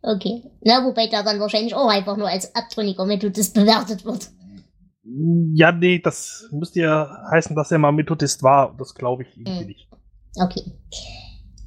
okay. 0.01 0.41
Na, 0.61 0.83
wobei 0.83 1.05
der 1.05 1.21
dann 1.21 1.39
wahrscheinlich 1.39 1.75
auch 1.75 1.89
einfach 1.89 2.17
nur 2.17 2.27
als 2.27 2.55
abtrünniger 2.55 3.05
Methodist 3.05 3.53
bewertet 3.53 4.03
wird. 4.03 4.29
Ja, 5.03 5.71
nee, 5.71 5.99
das 5.99 6.47
müsste 6.51 6.81
ja 6.81 7.23
heißen, 7.31 7.55
dass 7.55 7.71
er 7.71 7.77
mal 7.79 7.91
Methodist 7.91 8.43
war. 8.43 8.75
Das 8.77 8.93
glaube 8.93 9.23
ich 9.23 9.29
irgendwie 9.37 9.61
Mhm. 9.61 9.67
nicht. 9.67 9.87
Okay. 10.35 10.63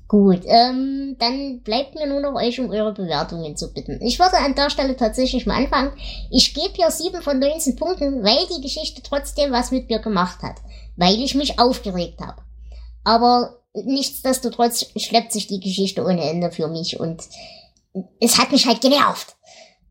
Gut, 0.07 0.43
ähm, 0.45 1.16
dann 1.18 1.62
bleibt 1.62 1.95
mir 1.95 2.07
nur 2.07 2.20
noch 2.20 2.35
euch 2.35 2.61
um 2.61 2.68
eure 2.68 2.93
Bewertungen 2.93 3.57
zu 3.57 3.72
bitten. 3.72 3.99
Ich 4.03 4.18
würde 4.18 4.37
an 4.37 4.55
der 4.55 4.68
Stelle 4.68 4.95
tatsächlich 4.95 5.47
mal 5.47 5.57
anfangen. 5.57 5.93
Ich 6.30 6.53
gebe 6.53 6.74
hier 6.74 6.91
7 6.91 7.22
von 7.22 7.39
19 7.39 7.76
Punkten, 7.76 8.22
weil 8.22 8.47
die 8.55 8.61
Geschichte 8.61 9.01
trotzdem 9.03 9.53
was 9.53 9.70
mit 9.70 9.89
mir 9.89 10.01
gemacht 10.01 10.43
hat. 10.43 10.57
Weil 10.97 11.14
ich 11.14 11.35
mich 11.35 11.59
aufgeregt 11.59 12.20
habe. 12.20 12.43
Aber 13.05 13.62
nichtsdestotrotz 13.74 14.85
schleppt 14.97 15.33
sich 15.33 15.47
die 15.47 15.61
Geschichte 15.61 16.05
ohne 16.05 16.22
Ende 16.28 16.51
für 16.51 16.68
mich 16.68 17.01
und 17.01 17.22
es 18.20 18.39
hat 18.39 18.53
mich 18.53 18.66
halt 18.66 18.83
genervt. 18.83 19.35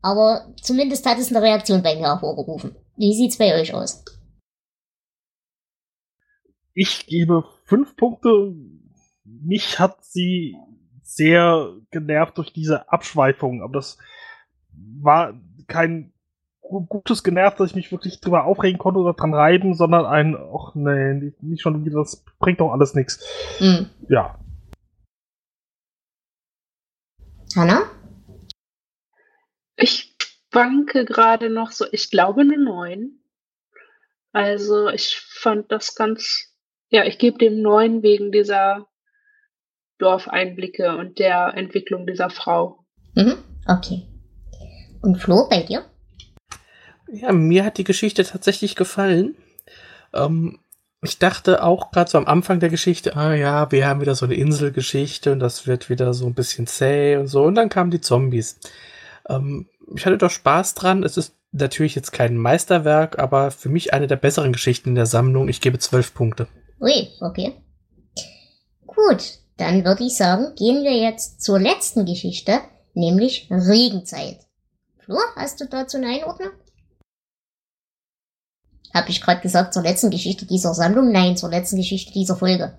Aber 0.02 0.46
zumindest 0.62 1.04
hat 1.04 1.18
es 1.18 1.30
eine 1.30 1.42
Reaktion 1.42 1.82
bei 1.82 1.96
mir 1.96 2.06
hervorgerufen. 2.06 2.76
Wie 3.02 3.14
sieht's 3.14 3.36
bei 3.36 3.60
euch 3.60 3.74
aus? 3.74 4.04
Ich 6.72 7.04
gebe 7.06 7.42
fünf 7.64 7.96
Punkte. 7.96 8.54
Mich 9.24 9.80
hat 9.80 10.04
sie 10.04 10.56
sehr 11.02 11.74
genervt 11.90 12.38
durch 12.38 12.52
diese 12.52 12.92
Abschweifung, 12.92 13.60
aber 13.60 13.72
das 13.72 13.98
war 15.00 15.34
kein 15.66 16.12
gu- 16.60 16.86
gutes 16.86 17.24
genervt, 17.24 17.58
dass 17.58 17.70
ich 17.70 17.74
mich 17.74 17.90
wirklich 17.90 18.20
drüber 18.20 18.44
aufregen 18.44 18.78
konnte 18.78 19.00
oder 19.00 19.14
dran 19.14 19.34
reiben, 19.34 19.74
sondern 19.74 20.06
ein, 20.06 20.36
ach 20.36 20.76
nee, 20.76 21.32
nicht- 21.40 21.60
schon 21.60 21.84
wieder, 21.84 21.98
das 21.98 22.24
bringt 22.38 22.60
doch 22.60 22.70
alles 22.70 22.94
nichts. 22.94 23.18
Hm. 23.58 23.90
Ja. 24.08 24.38
Hanna? 27.56 27.82
Ich 29.74 30.11
wanke 30.52 31.04
gerade 31.04 31.50
noch 31.50 31.70
so, 31.70 31.86
ich 31.92 32.10
glaube 32.10 32.42
eine 32.42 32.58
9. 32.58 33.18
Also 34.32 34.88
ich 34.88 35.16
fand 35.16 35.70
das 35.70 35.94
ganz, 35.94 36.54
ja, 36.88 37.04
ich 37.04 37.18
gebe 37.18 37.38
dem 37.38 37.60
9 37.60 38.02
wegen 38.02 38.32
dieser 38.32 38.86
Dorfeinblicke 39.98 40.96
und 40.96 41.18
der 41.18 41.54
Entwicklung 41.54 42.06
dieser 42.06 42.30
Frau. 42.30 42.84
Mhm. 43.14 43.36
Okay. 43.66 44.08
Und 45.02 45.16
Flo, 45.16 45.48
bei 45.48 45.62
dir? 45.62 45.84
Ja, 47.12 47.32
mir 47.32 47.64
hat 47.64 47.78
die 47.78 47.84
Geschichte 47.84 48.24
tatsächlich 48.24 48.74
gefallen. 48.74 49.36
Ähm, 50.14 50.60
ich 51.02 51.18
dachte 51.18 51.62
auch 51.64 51.90
gerade 51.90 52.10
so 52.10 52.16
am 52.16 52.26
Anfang 52.26 52.60
der 52.60 52.68
Geschichte, 52.68 53.16
ah 53.16 53.34
ja, 53.34 53.70
wir 53.72 53.86
haben 53.86 54.00
wieder 54.00 54.14
so 54.14 54.24
eine 54.24 54.34
Inselgeschichte 54.34 55.32
und 55.32 55.40
das 55.40 55.66
wird 55.66 55.90
wieder 55.90 56.14
so 56.14 56.26
ein 56.26 56.34
bisschen 56.34 56.66
zäh 56.66 57.16
und 57.16 57.26
so. 57.26 57.42
Und 57.42 57.56
dann 57.56 57.68
kamen 57.68 57.90
die 57.90 58.00
Zombies. 58.00 58.60
Ähm, 59.28 59.68
ich 59.94 60.06
hatte 60.06 60.18
doch 60.18 60.30
Spaß 60.30 60.74
dran. 60.74 61.02
Es 61.02 61.16
ist 61.16 61.34
natürlich 61.52 61.94
jetzt 61.94 62.12
kein 62.12 62.36
Meisterwerk, 62.36 63.18
aber 63.18 63.50
für 63.50 63.68
mich 63.68 63.92
eine 63.92 64.06
der 64.06 64.16
besseren 64.16 64.52
Geschichten 64.52 64.90
in 64.90 64.94
der 64.94 65.06
Sammlung. 65.06 65.48
Ich 65.48 65.60
gebe 65.60 65.78
zwölf 65.78 66.14
Punkte. 66.14 66.48
Ui, 66.80 67.08
okay. 67.20 67.54
Gut, 68.86 69.38
dann 69.56 69.84
würde 69.84 70.04
ich 70.04 70.16
sagen, 70.16 70.54
gehen 70.56 70.82
wir 70.82 70.96
jetzt 70.96 71.42
zur 71.42 71.60
letzten 71.60 72.04
Geschichte, 72.04 72.60
nämlich 72.94 73.48
Regenzeit. 73.50 74.40
Flo, 74.98 75.18
hast 75.36 75.60
du 75.60 75.66
dazu 75.66 75.96
eine 75.98 76.08
Einordnung? 76.08 76.50
Hab 78.92 79.08
ich 79.08 79.20
gerade 79.20 79.40
gesagt 79.40 79.72
zur 79.72 79.82
letzten 79.82 80.10
Geschichte 80.10 80.46
dieser 80.46 80.74
Sammlung? 80.74 81.10
Nein, 81.10 81.36
zur 81.36 81.48
letzten 81.48 81.76
Geschichte 81.76 82.12
dieser 82.12 82.36
Folge. 82.36 82.78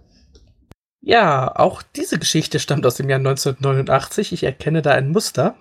Ja, 1.01 1.53
auch 1.55 1.81
diese 1.81 2.19
Geschichte 2.19 2.59
stammt 2.59 2.85
aus 2.85 2.95
dem 2.95 3.09
Jahr 3.09 3.19
1989. 3.19 4.31
Ich 4.31 4.43
erkenne 4.43 4.81
da 4.81 4.91
ein 4.91 5.09
Muster. 5.09 5.55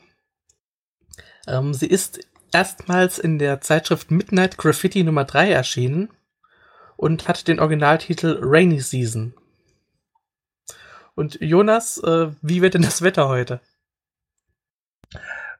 Ähm, 1.46 1.74
sie 1.74 1.86
ist 1.86 2.20
erstmals 2.52 3.18
in 3.18 3.38
der 3.38 3.60
Zeitschrift 3.60 4.10
Midnight 4.10 4.58
Graffiti 4.58 5.02
Nummer 5.02 5.24
3 5.24 5.50
erschienen 5.50 6.10
und 6.96 7.28
hat 7.28 7.48
den 7.48 7.60
Originaltitel 7.60 8.38
Rainy 8.40 8.80
Season. 8.80 9.34
Und 11.14 11.40
Jonas, 11.40 11.98
äh, 11.98 12.30
wie 12.40 12.62
wird 12.62 12.74
denn 12.74 12.82
das 12.82 13.02
Wetter 13.02 13.28
heute? 13.28 13.60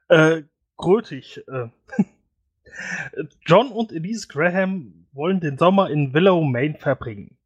Äh, 0.07 0.43
grötig. 0.77 1.43
Äh. 1.47 1.67
John 3.45 3.71
und 3.71 3.91
Elise 3.91 4.27
Graham 4.27 5.07
wollen 5.11 5.39
den 5.39 5.57
Sommer 5.57 5.89
in 5.89 6.13
Willow, 6.13 6.43
Maine 6.43 6.77
verbringen. 6.79 7.37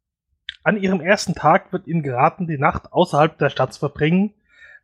An 0.62 0.76
ihrem 0.76 1.00
ersten 1.00 1.34
Tag 1.34 1.72
wird 1.72 1.86
ihnen 1.86 2.02
geraten, 2.02 2.46
die 2.46 2.58
Nacht 2.58 2.92
außerhalb 2.92 3.38
der 3.38 3.50
Stadt 3.50 3.72
zu 3.72 3.80
verbringen, 3.80 4.34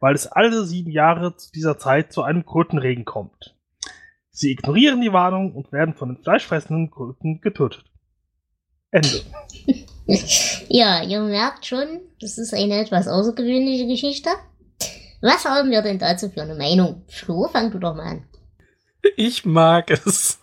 weil 0.04 0.14
es 0.14 0.26
alle 0.26 0.66
sieben 0.66 0.90
Jahre 0.90 1.34
zu 1.34 1.50
dieser 1.50 1.78
Zeit 1.78 2.12
zu 2.12 2.22
einem 2.22 2.44
Krötenregen 2.44 3.06
kommt. 3.06 3.54
Sie 4.30 4.50
ignorieren 4.50 5.00
die 5.00 5.14
Warnung 5.14 5.54
und 5.54 5.72
werden 5.72 5.94
von 5.94 6.10
den 6.10 6.22
fleischfressenden 6.22 6.90
Kröten 6.90 7.40
getötet. 7.40 7.86
Ende. 8.90 9.22
Ja, 10.68 11.02
ihr 11.02 11.22
merkt 11.22 11.64
schon, 11.64 12.02
das 12.20 12.36
ist 12.36 12.52
eine 12.52 12.78
etwas 12.78 13.08
außergewöhnliche 13.08 13.86
Geschichte. 13.86 14.28
Was 15.22 15.46
haben 15.46 15.70
wir 15.70 15.80
denn 15.80 15.98
dazu 15.98 16.28
für 16.28 16.42
eine 16.42 16.54
Meinung? 16.54 17.04
Flo, 17.08 17.48
fang 17.48 17.70
du 17.70 17.78
doch 17.78 17.94
mal 17.94 18.08
an. 18.08 18.24
Ich 19.16 19.46
mag 19.46 19.90
es. 19.90 20.38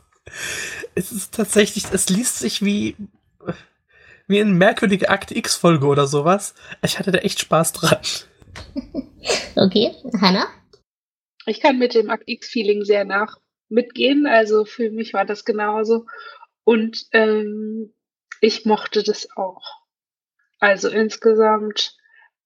Es 0.96 1.12
ist 1.12 1.36
tatsächlich, 1.36 1.86
es 1.92 2.10
liest 2.10 2.40
sich 2.40 2.66
wie, 2.66 2.96
wie 4.28 4.42
eine 4.42 4.50
merkwürdige 4.50 5.10
Akte 5.10 5.38
X-Folge 5.38 5.86
oder 5.86 6.08
sowas. 6.08 6.56
Ich 6.84 6.98
hatte 6.98 7.12
da 7.12 7.20
echt 7.20 7.40
Spaß 7.40 7.74
dran. 7.74 8.00
Okay, 9.56 9.92
Hanna? 10.20 10.48
Ich 11.46 11.60
kann 11.60 11.78
mit 11.78 11.94
dem 11.94 12.10
Akt 12.10 12.24
X-Feeling 12.28 12.84
sehr 12.84 13.06
nach 13.06 13.38
mitgehen, 13.70 14.26
also 14.28 14.66
für 14.66 14.90
mich 14.92 15.14
war 15.14 15.26
das 15.26 15.46
genauso. 15.46 16.06
Und 16.64 17.06
ähm, 17.12 17.94
ich 18.42 18.66
mochte 18.66 19.04
das 19.04 19.28
auch. 19.36 19.64
Also 20.60 20.90
insgesamt 20.90 21.96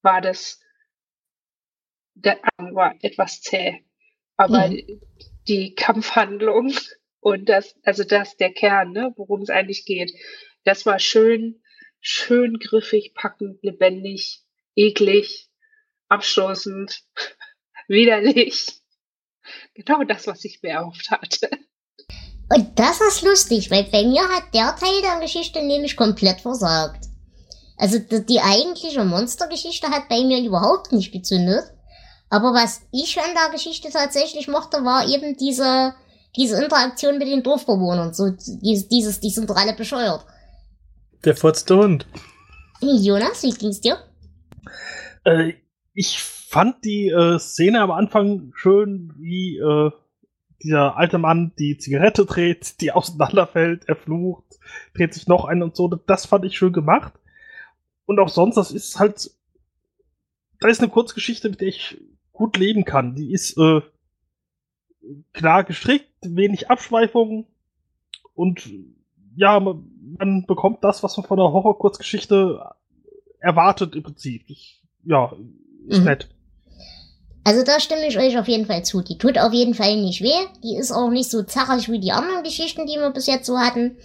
war 0.01 0.21
das, 0.21 0.61
der 2.15 2.39
Anfang 2.43 2.75
war 2.75 2.95
etwas 3.01 3.41
zäh. 3.41 3.83
Aber 4.37 4.69
Mhm. 4.69 5.01
die 5.47 5.75
Kampfhandlung 5.75 6.73
und 7.19 7.49
das, 7.49 7.75
also 7.83 8.03
das 8.03 8.35
der 8.37 8.53
Kern, 8.53 8.91
ne, 8.91 9.13
worum 9.15 9.41
es 9.41 9.49
eigentlich 9.49 9.85
geht, 9.85 10.11
das 10.63 10.85
war 10.85 10.99
schön, 10.99 11.61
schön 11.99 12.57
griffig, 12.59 13.13
packend, 13.13 13.61
lebendig. 13.63 14.41
eklig, 14.75 15.49
abstoßend, 16.09 17.01
widerlich. 17.87 18.67
Genau 19.73 20.03
das, 20.03 20.27
was 20.27 20.43
ich 20.45 20.61
mir 20.61 20.71
erhofft 20.71 21.11
hatte. 21.11 21.49
Und 22.49 22.77
das 22.77 23.01
ist 23.01 23.23
lustig, 23.23 23.71
weil 23.71 23.85
bei 23.85 24.03
mir 24.03 24.21
hat 24.29 24.53
der 24.53 24.75
Teil 24.75 25.01
der 25.01 25.19
Geschichte 25.19 25.63
nämlich 25.63 25.95
komplett 25.95 26.41
versagt. 26.41 27.05
Also 27.77 27.99
die, 27.99 28.25
die 28.25 28.39
eigentliche 28.39 29.03
Monstergeschichte 29.03 29.89
hat 29.89 30.07
bei 30.09 30.23
mir 30.23 30.39
überhaupt 30.43 30.91
nicht 30.91 31.11
gezündet. 31.11 31.63
Aber 32.29 32.53
was 32.53 32.81
ich 32.91 33.19
an 33.19 33.33
der 33.33 33.51
Geschichte 33.51 33.89
tatsächlich 33.89 34.47
mochte, 34.47 34.83
war 34.83 35.07
eben 35.07 35.35
diese, 35.37 35.93
diese 36.35 36.61
Interaktion 36.61 37.17
mit 37.17 37.27
den 37.27 37.43
Dorfbewohnern. 37.43 38.13
So 38.13 38.29
dieses, 38.29 38.87
dieses 38.87 39.19
die 39.19 39.29
sind 39.29 39.49
doch 39.49 39.55
alle 39.55 39.73
bescheuert. 39.73 40.25
Der 41.23 41.35
furzte 41.35 41.75
Hund. 41.75 42.05
Jonas, 42.81 43.43
wie 43.43 43.51
ging's 43.51 43.81
dir? 43.81 43.97
Äh, 45.23 45.53
ich 45.95 46.21
fand 46.21 46.83
die 46.83 47.07
äh, 47.07 47.39
Szene 47.39 47.81
am 47.81 47.91
Anfang 47.91 48.51
schön, 48.53 49.13
wie 49.17 49.57
äh, 49.57 49.91
dieser 50.61 50.97
alte 50.97 51.17
Mann 51.17 51.53
die 51.57 51.77
Zigarette 51.77 52.25
dreht, 52.25 52.81
die 52.81 52.91
auseinanderfällt, 52.91 53.85
er 53.87 53.95
flucht, 53.95 54.59
dreht 54.93 55.13
sich 55.13 55.27
noch 55.27 55.45
ein 55.45 55.63
und 55.63 55.75
so. 55.75 55.87
Das 55.87 56.25
fand 56.25 56.45
ich 56.45 56.57
schön 56.57 56.73
gemacht. 56.73 57.13
Und 58.05 58.19
auch 58.19 58.29
sonst, 58.29 58.55
das 58.55 58.71
ist 58.71 58.99
halt, 58.99 59.31
da 60.59 60.67
ist 60.67 60.81
eine 60.81 60.91
Kurzgeschichte, 60.91 61.49
mit 61.49 61.61
der 61.61 61.69
ich 61.69 61.97
gut 62.33 62.57
leben 62.57 62.83
kann. 62.83 63.15
Die 63.15 63.31
ist 63.31 63.57
äh, 63.57 63.81
klar 65.33 65.63
gestrickt, 65.63 66.11
wenig 66.21 66.69
Abschweifungen 66.69 67.47
und 68.33 68.69
ja, 69.35 69.59
man, 69.59 70.45
bekommt 70.45 70.83
das, 70.83 71.03
was 71.03 71.17
man 71.17 71.25
von 71.25 71.37
der 71.37 71.51
Horror-Kurzgeschichte 71.51 72.71
erwartet 73.39 73.95
im 73.95 74.03
Prinzip. 74.03 74.43
Ich, 74.47 74.81
ja, 75.03 75.33
ist 75.87 75.99
mhm. 75.99 76.05
nett. 76.05 76.29
Also 77.43 77.63
da 77.63 77.79
stimme 77.79 78.07
ich 78.07 78.17
euch 78.17 78.37
auf 78.39 78.47
jeden 78.47 78.65
Fall 78.65 78.83
zu. 78.83 79.01
Die 79.01 79.19
tut 79.19 79.37
auf 79.37 79.53
jeden 79.53 79.75
Fall 79.75 79.97
nicht 79.97 80.21
weh. 80.21 80.47
Die 80.63 80.75
ist 80.75 80.91
auch 80.91 81.11
nicht 81.11 81.29
so 81.29 81.43
zacherig 81.43 81.89
wie 81.89 81.99
die 81.99 82.11
anderen 82.11 82.43
Geschichten, 82.43 82.87
die 82.87 82.97
wir 82.97 83.11
bis 83.11 83.27
jetzt 83.27 83.45
so 83.45 83.59
hatten. 83.59 83.97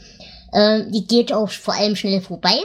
Ähm, 0.53 0.93
die 0.93 1.07
geht 1.07 1.33
auch 1.33 1.49
vor 1.49 1.75
allem 1.75 1.97
schnell 1.97 2.21
vorbei. 2.21 2.59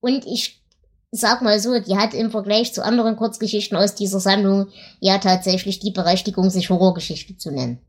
Und 0.00 0.26
ich 0.26 0.62
sag 1.10 1.40
mal 1.40 1.58
so, 1.58 1.78
die 1.80 1.96
hat 1.96 2.12
im 2.12 2.30
Vergleich 2.30 2.74
zu 2.74 2.84
anderen 2.84 3.16
Kurzgeschichten 3.16 3.78
aus 3.78 3.94
dieser 3.94 4.20
Sammlung 4.20 4.68
ja 5.00 5.18
tatsächlich 5.18 5.80
die 5.80 5.90
Berechtigung, 5.90 6.50
sich 6.50 6.68
Horrorgeschichte 6.68 7.38
zu 7.38 7.50
nennen. 7.50 7.80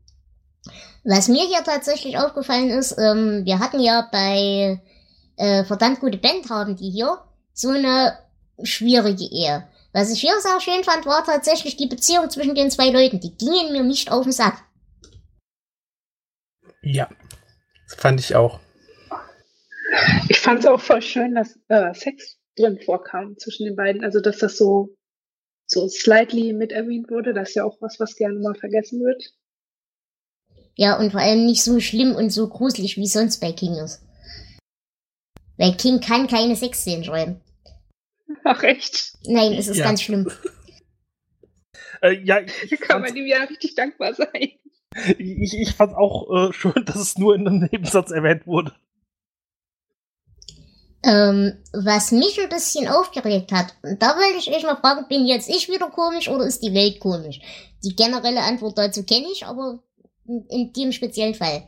Was 1.04 1.28
mir 1.28 1.46
hier 1.46 1.62
tatsächlich 1.64 2.18
aufgefallen 2.18 2.70
ist, 2.70 2.96
ähm, 2.98 3.44
wir 3.44 3.58
hatten 3.58 3.80
ja 3.80 4.08
bei 4.10 4.80
äh, 5.36 5.64
verdammt 5.64 6.00
gute 6.00 6.18
Band 6.18 6.50
haben 6.50 6.76
die 6.76 6.90
hier 6.90 7.18
so 7.52 7.70
eine 7.70 8.18
schwierige 8.62 9.24
Ehe. 9.24 9.66
Was 9.92 10.12
ich 10.12 10.20
hier 10.20 10.38
sehr 10.40 10.60
schön 10.60 10.84
fand, 10.84 11.04
war 11.06 11.24
tatsächlich 11.24 11.76
die 11.76 11.88
Beziehung 11.88 12.30
zwischen 12.30 12.54
den 12.54 12.70
zwei 12.70 12.90
Leuten. 12.90 13.20
Die 13.20 13.36
gingen 13.36 13.72
mir 13.72 13.82
nicht 13.82 14.12
auf 14.12 14.22
den 14.22 14.32
Sack. 14.32 14.64
Ja, 16.82 17.08
das 17.88 18.00
fand 18.00 18.20
ich 18.20 18.34
auch. 18.36 18.60
Ich 20.28 20.38
fand 20.38 20.60
es 20.60 20.66
auch 20.66 20.80
voll 20.80 21.02
schön, 21.02 21.34
dass 21.34 21.58
äh, 21.68 21.92
Sex 21.94 22.38
drin 22.56 22.78
vorkam 22.84 23.36
zwischen 23.38 23.64
den 23.64 23.74
beiden. 23.74 24.04
Also, 24.04 24.20
dass 24.20 24.38
das 24.38 24.56
so, 24.56 24.96
so 25.66 25.88
slightly 25.88 26.52
mit 26.52 26.70
erwähnt 26.70 27.10
wurde. 27.10 27.34
Das 27.34 27.50
ist 27.50 27.54
ja 27.56 27.64
auch 27.64 27.76
was, 27.80 27.98
was 27.98 28.14
gerne 28.14 28.38
mal 28.38 28.54
vergessen 28.54 29.00
wird. 29.00 29.34
Ja, 30.76 30.98
und 30.98 31.10
vor 31.10 31.20
allem 31.20 31.44
nicht 31.46 31.64
so 31.64 31.80
schlimm 31.80 32.14
und 32.14 32.30
so 32.30 32.48
gruselig, 32.48 32.96
wie 32.96 33.08
sonst 33.08 33.40
bei 33.40 33.52
King 33.52 33.74
ist. 33.74 34.02
Weil 35.58 35.76
King 35.76 36.00
kann 36.00 36.28
keine 36.28 36.54
Sexszenen 36.54 37.04
schreiben. 37.04 37.40
Ach 38.44 38.62
echt? 38.62 39.14
Nein, 39.24 39.52
es 39.54 39.68
ist 39.68 39.78
ja. 39.78 39.84
ganz 39.84 40.02
schlimm. 40.02 40.30
äh, 42.02 42.12
ja, 42.24 42.40
ich, 42.40 42.52
Hier 42.68 42.78
kann 42.80 43.02
man 43.02 43.14
ihm 43.14 43.26
ja 43.26 43.42
richtig 43.44 43.74
dankbar 43.74 44.14
sein. 44.14 44.50
Ich, 45.18 45.54
ich 45.54 45.72
fand 45.72 45.94
auch 45.94 46.48
äh, 46.48 46.52
schön, 46.52 46.84
dass 46.84 46.96
es 46.96 47.16
nur 47.16 47.34
in 47.34 47.46
einem 47.46 47.68
Nebensatz 47.70 48.10
erwähnt 48.10 48.46
wurde. 48.46 48.74
Ähm, 51.02 51.56
was 51.72 52.12
mich 52.12 52.38
ein 52.40 52.50
bisschen 52.50 52.86
aufgeregt 52.88 53.52
hat, 53.52 53.74
und 53.82 54.02
da 54.02 54.16
wollte 54.16 54.38
ich 54.38 54.54
euch 54.54 54.64
mal 54.64 54.76
fragen, 54.76 55.08
bin 55.08 55.26
jetzt 55.26 55.48
ich 55.48 55.68
wieder 55.68 55.88
komisch 55.88 56.28
oder 56.28 56.44
ist 56.44 56.62
die 56.62 56.74
Welt 56.74 57.00
komisch? 57.00 57.40
Die 57.82 57.96
generelle 57.96 58.42
Antwort 58.42 58.76
dazu 58.76 59.04
kenne 59.04 59.28
ich, 59.32 59.46
aber 59.46 59.82
in 60.26 60.72
dem 60.74 60.92
speziellen 60.92 61.34
Fall. 61.34 61.66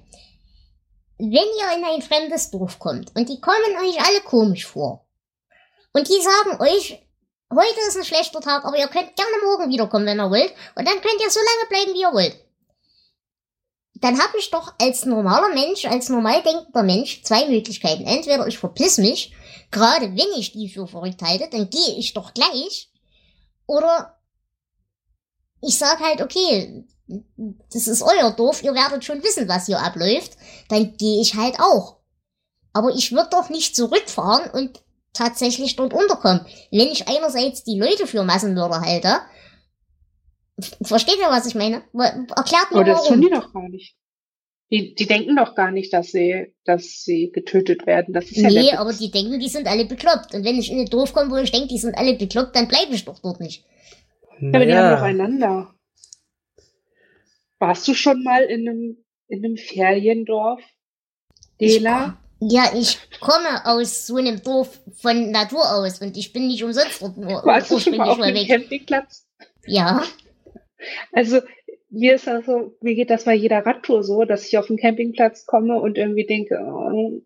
Wenn 1.17 1.31
ihr 1.31 1.79
in 1.79 1.85
ein 1.85 2.03
fremdes 2.03 2.51
Dorf 2.51 2.79
kommt 2.79 3.15
und 3.17 3.29
die 3.29 3.41
kommen 3.41 3.77
euch 3.81 3.99
alle 4.01 4.21
komisch 4.23 4.67
vor, 4.67 5.02
und 5.93 6.09
die 6.09 6.22
sagen 6.22 6.61
euch, 6.61 7.07
heute 7.53 7.80
ist 7.88 7.97
ein 7.97 8.05
schlechter 8.05 8.40
Tag, 8.40 8.64
aber 8.64 8.78
ihr 8.78 8.88
könnt 8.88 9.14
gerne 9.14 9.45
morgen 9.45 9.70
wiederkommen, 9.70 10.07
wenn 10.07 10.20
ihr 10.20 10.30
wollt. 10.30 10.53
Und 10.74 10.88
dann 10.88 11.01
könnt 11.01 11.20
ihr 11.20 11.30
so 11.30 11.40
lange 11.40 11.68
bleiben, 11.68 11.95
wie 11.95 12.01
ihr 12.01 12.12
wollt. 12.12 12.36
Dann 13.95 14.20
habe 14.20 14.38
ich 14.38 14.51
doch 14.51 14.74
als 14.80 15.05
normaler 15.05 15.55
Mensch, 15.55 15.84
als 15.84 16.09
normal 16.09 16.43
denkender 16.43 16.82
Mensch 16.82 17.22
zwei 17.22 17.47
Möglichkeiten. 17.47 18.05
Entweder 18.05 18.47
ich 18.47 18.59
verpiss 18.59 18.99
mich, 18.99 19.32
gerade 19.70 20.07
wenn 20.07 20.38
ich 20.40 20.53
die 20.53 20.68
für 20.68 20.88
verrückt 20.88 21.22
halte, 21.22 21.49
dann 21.51 21.70
gehe 21.70 21.97
ich 21.97 22.14
doch 22.14 22.34
gleich. 22.34 22.90
Oder 23.66 24.18
ich 25.61 25.78
sag 25.78 26.01
halt, 26.01 26.20
okay, 26.20 26.84
das 27.72 27.86
ist 27.86 28.03
euer 28.03 28.32
Dorf, 28.32 28.62
ihr 28.62 28.74
werdet 28.74 29.05
schon 29.05 29.22
wissen, 29.22 29.47
was 29.47 29.66
hier 29.66 29.78
abläuft. 29.78 30.32
Dann 30.68 30.97
gehe 30.97 31.20
ich 31.20 31.36
halt 31.36 31.61
auch. 31.61 31.99
Aber 32.72 32.90
ich 32.90 33.12
würde 33.12 33.28
doch 33.30 33.51
nicht 33.51 33.76
zurückfahren 33.76 34.51
und 34.51 34.82
tatsächlich 35.13 35.77
dort 35.77 35.93
unterkommen. 35.93 36.47
Wenn 36.71 36.89
ich 36.89 37.09
einerseits 37.09 37.65
die 37.65 37.79
Leute 37.79 38.07
für 38.07 38.25
Massenmörder 38.25 38.81
halte, 38.81 39.21
versteht 40.83 41.19
ihr, 41.19 41.29
was 41.29 41.47
ich 41.47 41.55
meine? 41.55 41.83
Erklärt 41.95 42.71
mir 42.71 42.81
Aber 42.81 42.85
das 42.85 42.99
warum. 43.01 43.15
tun 43.15 43.21
die 43.23 43.31
doch 43.31 43.53
gar 43.53 43.69
nicht. 43.69 43.97
Die, 44.71 44.95
die 44.95 45.07
denken 45.07 45.37
doch 45.37 45.55
gar 45.55 45.71
nicht, 45.71 45.93
dass 45.93 46.13
sie, 46.13 46.55
dass 46.65 47.03
sie 47.05 47.31
getötet 47.31 47.87
werden. 47.87 48.15
Das 48.15 48.25
ist 48.31 48.39
ja 48.39 48.49
nee, 48.49 48.73
aber 48.73 48.95
die 48.95 49.11
denken, 49.11 49.39
die 49.39 49.49
sind 49.49 49.67
alle 49.67 49.85
bekloppt. 49.85 50.35
Und 50.35 50.45
wenn 50.45 50.59
ich 50.59 50.73
in 50.73 50.81
ein 50.81 50.87
Dorf 50.87 51.13
komme, 51.13 51.31
wo 51.31 51.37
ich 51.37 51.53
denke, 51.53 51.69
die 51.69 51.79
sind 51.79 51.95
alle 51.95 52.15
bekloppt, 52.15 52.57
dann 52.57 52.69
bleibe 52.69 52.95
ich 52.95 53.05
doch 53.05 53.19
dort 53.19 53.39
nicht. 53.41 53.67
Naja. 54.41 54.57
Aber 54.57 54.65
die 54.65 54.75
haben 54.75 54.97
doch 54.97 55.03
einander. 55.03 55.75
Warst 57.59 57.87
du 57.87 57.93
schon 57.93 58.23
mal 58.25 58.45
in 58.45 58.67
einem, 58.67 59.05
in 59.29 59.45
einem 59.45 59.57
Feriendorf? 59.59 60.63
Dela? 61.61 62.22
Ja, 62.49 62.72
ich 62.74 62.99
komme 63.20 63.64
aus 63.64 64.07
so 64.07 64.16
einem 64.16 64.43
Dorf 64.43 64.80
von 64.95 65.30
Natur 65.30 65.62
aus 65.76 66.01
und 66.01 66.16
ich 66.16 66.32
bin 66.32 66.49
nicht 66.49 66.64
umsonst 66.64 67.01
dort 67.01 67.16
nur 67.16 67.45
Warst 67.45 67.70
du 67.70 67.78
schon 67.78 67.97
mal 67.97 68.09
auf 68.09 68.18
dem 68.18 68.47
Campingplatz? 68.47 69.28
Ja. 69.64 70.03
Also 71.12 71.40
mir 71.90 72.14
ist 72.14 72.26
das 72.26 72.47
so, 72.47 72.76
mir 72.80 72.97
geht 72.97 73.11
das 73.11 73.24
bei 73.24 73.34
jeder 73.34 73.64
Radtour 73.64 74.03
so, 74.03 74.24
dass 74.24 74.47
ich 74.49 74.59
auf 74.59 74.66
den 74.66 74.76
Campingplatz 74.76 75.47
komme 75.47 75.80
und 75.80 75.97
irgendwie 75.99 76.26
denke, 76.26 76.59
oh, 76.59 77.22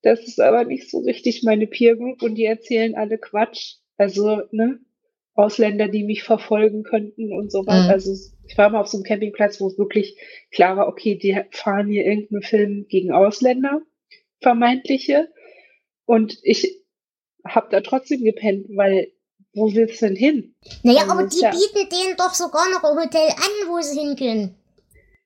das 0.00 0.20
ist 0.20 0.40
aber 0.40 0.64
nicht 0.64 0.90
so 0.90 1.00
richtig 1.00 1.42
meine 1.42 1.66
Peer 1.66 1.96
Group 1.96 2.22
und 2.22 2.36
die 2.36 2.46
erzählen 2.46 2.94
alle 2.94 3.18
Quatsch. 3.18 3.74
Also, 3.98 4.42
ne? 4.52 4.78
Ausländer, 5.34 5.88
die 5.88 6.02
mich 6.02 6.22
verfolgen 6.22 6.82
könnten 6.82 7.32
und 7.32 7.52
so 7.52 7.66
weiter. 7.66 7.84
Mhm. 7.84 7.90
Also 7.90 8.12
ich 8.46 8.56
war 8.56 8.70
mal 8.70 8.80
auf 8.80 8.88
so 8.88 8.96
einem 8.96 9.04
Campingplatz, 9.04 9.60
wo 9.60 9.68
es 9.68 9.78
wirklich 9.78 10.16
klar 10.50 10.76
war, 10.76 10.88
okay, 10.88 11.16
die 11.16 11.38
fahren 11.50 11.88
hier 11.88 12.04
irgendeinen 12.06 12.42
Film 12.42 12.86
gegen 12.88 13.12
Ausländer 13.12 13.82
vermeintliche. 14.40 15.28
Und 16.04 16.38
ich 16.42 16.82
habe 17.46 17.68
da 17.70 17.80
trotzdem 17.80 18.22
gepennt, 18.24 18.66
weil 18.74 19.12
wo 19.54 19.72
willst 19.74 20.02
du 20.02 20.06
denn 20.06 20.16
hin? 20.16 20.54
Naja, 20.82 21.02
aber 21.08 21.26
die 21.26 21.40
ja 21.40 21.50
bieten 21.50 21.88
denen 21.90 22.16
doch 22.16 22.34
sogar 22.34 22.68
noch 22.70 22.84
ein 22.84 22.96
Hotel 22.96 23.28
an, 23.30 23.68
wo 23.68 23.80
sie 23.80 23.98
hin 23.98 24.16
können. 24.16 24.54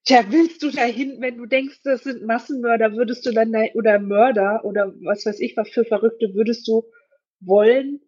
Tja, 0.05 0.24
willst 0.28 0.62
du 0.62 0.70
da 0.70 0.82
hin, 0.82 1.18
wenn 1.20 1.36
du 1.36 1.47
denkst, 1.47 1.80
das 1.84 2.02
sind 2.02 2.26
Massenmörder, 2.26 2.93
würdest 2.94 3.24
du 3.24 3.30
dann 3.30 3.52
da, 3.52 3.60
oder 3.74 4.01
Mörder 4.01 4.64
oder 4.64 4.93
was 5.05 5.24
weiß 5.24 5.39
ich, 5.40 5.56
was 5.56 5.68
für 5.68 5.84
Verrückte, 5.84 6.34
würdest 6.34 6.66
du 6.66 6.84
wollen, 7.40 8.01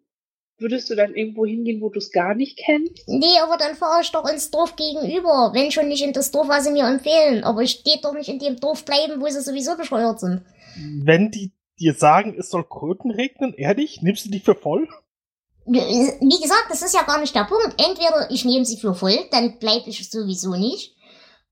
würdest 0.57 0.89
du 0.89 0.95
dann 0.95 1.13
irgendwo 1.13 1.45
hingehen, 1.45 1.81
wo 1.81 1.89
du 1.89 1.99
es 1.99 2.11
gar 2.11 2.35
nicht 2.35 2.57
kennst? 2.57 3.07
Nee, 3.07 3.39
aber 3.43 3.57
dann 3.57 3.75
fahre 3.75 4.01
ich 4.01 4.11
doch 4.11 4.27
ins 4.27 4.51
Dorf 4.51 4.75
gegenüber, 4.75 5.51
wenn 5.53 5.71
schon 5.71 5.87
nicht 5.87 6.03
in 6.03 6.13
das 6.13 6.31
Dorf, 6.31 6.47
was 6.47 6.63
sie 6.63 6.71
mir 6.71 6.87
empfehlen. 6.87 7.43
Aber 7.43 7.61
ich 7.61 7.71
stehe 7.71 7.99
doch 8.01 8.13
nicht 8.13 8.29
in 8.29 8.39
dem 8.39 8.59
Dorf 8.59 8.85
bleiben, 8.85 9.21
wo 9.21 9.27
sie 9.27 9.41
sowieso 9.41 9.75
bescheuert 9.75 10.19
sind 10.19 10.41
wenn 10.75 11.31
die 11.31 11.53
dir 11.79 11.93
sagen, 11.93 12.35
es 12.37 12.49
soll 12.49 12.63
Kröten 12.63 13.11
regnen, 13.11 13.53
ehrlich, 13.53 14.01
nimmst 14.01 14.25
du 14.25 14.29
die 14.29 14.39
für 14.39 14.55
voll? 14.55 14.87
Wie 15.65 16.41
gesagt, 16.41 16.67
das 16.69 16.83
ist 16.83 16.93
ja 16.93 17.03
gar 17.03 17.19
nicht 17.19 17.35
der 17.35 17.45
Punkt. 17.45 17.81
Entweder 17.81 18.29
ich 18.29 18.45
nehme 18.45 18.65
sie 18.65 18.77
für 18.77 18.93
voll, 18.93 19.17
dann 19.31 19.57
bleibe 19.57 19.89
ich 19.89 20.09
sowieso 20.09 20.55
nicht. 20.55 20.95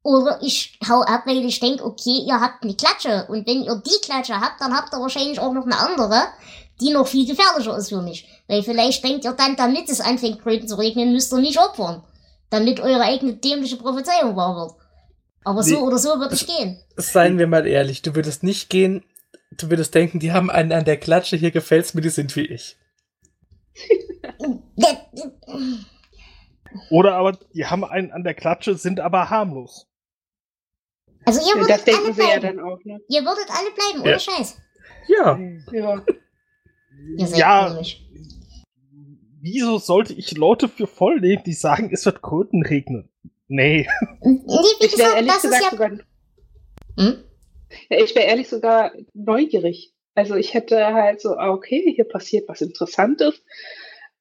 Oder 0.03 0.39
ich 0.41 0.77
hau 0.87 1.01
ab, 1.01 1.23
weil 1.25 1.43
ich 1.45 1.59
denke, 1.59 1.83
okay, 1.83 2.23
ihr 2.27 2.39
habt 2.39 2.63
eine 2.63 2.75
Klatsche. 2.75 3.25
Und 3.29 3.47
wenn 3.47 3.63
ihr 3.63 3.81
die 3.83 4.05
Klatsche 4.05 4.39
habt, 4.39 4.61
dann 4.61 4.75
habt 4.75 4.93
ihr 4.93 4.99
wahrscheinlich 4.99 5.39
auch 5.39 5.53
noch 5.53 5.65
eine 5.65 5.79
andere, 5.79 6.27
die 6.81 6.91
noch 6.91 7.07
viel 7.07 7.25
gefährlicher 7.27 7.77
ist 7.77 7.89
für 7.89 8.01
mich. 8.01 8.27
Weil 8.47 8.63
vielleicht 8.63 9.03
denkt 9.03 9.25
ihr 9.25 9.33
dann, 9.33 9.55
damit 9.55 9.89
es 9.89 10.01
anfängt, 10.01 10.41
Kröten 10.41 10.67
zu 10.67 10.75
regnen, 10.77 11.13
müsst 11.13 11.31
ihr 11.33 11.39
nicht 11.39 11.59
opfern. 11.59 12.03
Damit 12.49 12.79
eure 12.79 13.01
eigene 13.01 13.33
dämliche 13.35 13.77
Prophezeiung 13.77 14.35
wahr 14.35 14.55
wird. 14.55 14.73
Aber 15.43 15.63
so 15.63 15.75
nee, 15.75 15.81
oder 15.81 15.97
so 15.97 16.19
würde 16.19 16.35
ich 16.35 16.47
gehen. 16.47 16.79
Seien 16.95 17.37
wir 17.37 17.47
mal 17.47 17.67
ehrlich, 17.67 18.01
du 18.01 18.15
würdest 18.15 18.43
nicht 18.43 18.69
gehen, 18.69 19.03
du 19.51 19.69
würdest 19.69 19.93
denken, 19.93 20.19
die 20.19 20.31
haben 20.31 20.49
einen 20.49 20.71
an 20.71 20.85
der 20.85 20.97
Klatsche, 20.97 21.35
hier 21.35 21.51
gefällt's 21.51 21.93
mir, 21.93 22.01
die 22.01 22.09
sind 22.09 22.35
wie 22.35 22.45
ich. 22.45 22.77
Oder 26.89 27.15
aber 27.15 27.33
die 27.53 27.65
haben 27.65 27.83
einen 27.83 28.11
an 28.11 28.23
der 28.23 28.33
Klatsche, 28.33 28.75
sind 28.75 28.99
aber 28.99 29.29
harmlos. 29.29 29.87
Also 31.25 31.39
ihr 31.41 31.47
Ja, 31.55 31.55
würdet 31.55 31.69
das 31.69 31.83
denken 31.83 32.05
alle 32.05 32.17
ja 32.33 32.39
bleiben. 32.39 32.57
dann 32.57 32.65
auch, 32.65 32.79
ne? 32.83 32.99
Ihr 33.07 33.21
würdet 33.23 33.45
alle 33.49 33.71
bleiben, 33.71 34.01
ohne 34.01 34.11
Ja. 34.11 34.19
Scheiß. 34.19 34.57
Ja, 35.07 35.39
Ja. 35.71 36.03
Ihr 37.17 37.27
seid 37.27 37.39
Ja. 37.39 37.69
komisch. 37.69 37.99
Wieso 39.41 39.77
sollte 39.77 40.13
ich 40.13 40.37
Leute 40.37 40.69
für 40.69 40.87
voll 40.87 41.19
nehmen, 41.19 41.43
die 41.45 41.53
sagen, 41.53 41.89
es 41.91 42.05
wird 42.05 42.21
Kröten 42.21 42.63
regnen? 42.63 43.09
Nee. 43.47 43.87
Nee, 44.21 44.39
wie 44.79 44.85
Ich 44.85 44.97
wäre 44.97 45.15
ehrlich 45.15 45.33
gesagt 45.41 45.63
ja. 45.63 45.69
sogar 45.69 45.89
Hm? 46.97 47.23
Ja, 47.89 48.03
ich 48.03 48.15
wäre 48.15 48.27
ehrlich 48.27 48.47
sogar 48.47 48.93
neugierig. 49.13 49.93
Also 50.15 50.35
ich 50.35 50.53
hätte 50.53 50.85
halt 50.93 51.21
so, 51.21 51.35
ah, 51.35 51.49
okay, 51.49 51.91
hier 51.95 52.05
passiert 52.05 52.47
was 52.47 52.61
Interessantes. 52.61 53.43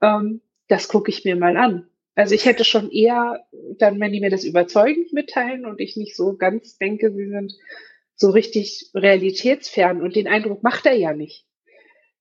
Ähm, 0.01 0.41
das 0.69 0.89
gucke 0.89 1.11
ich 1.11 1.25
mir 1.25 1.37
mal 1.37 1.57
an. 1.57 1.87
Also 2.15 2.35
ich 2.35 2.45
hätte 2.45 2.65
schon 2.65 2.91
eher, 2.91 3.47
dann, 3.79 4.01
wenn 4.01 4.13
die 4.13 4.21
mir 4.21 4.31
das 4.31 4.45
überzeugend 4.45 5.13
mitteilen 5.13 5.65
und 5.67 5.81
ich 5.81 5.97
nicht 5.97 6.17
so 6.17 6.37
ganz 6.37 6.77
denke, 6.79 7.13
sie 7.13 7.29
sind 7.29 7.53
so 8.17 8.31
richtig 8.31 8.91
realitätsfern 8.95 10.03
und 10.03 10.17
den 10.17 10.29
Eindruck 10.29 10.63
macht 10.63 10.87
er 10.87 10.95
ja 10.95 11.13
nicht. 11.15 11.47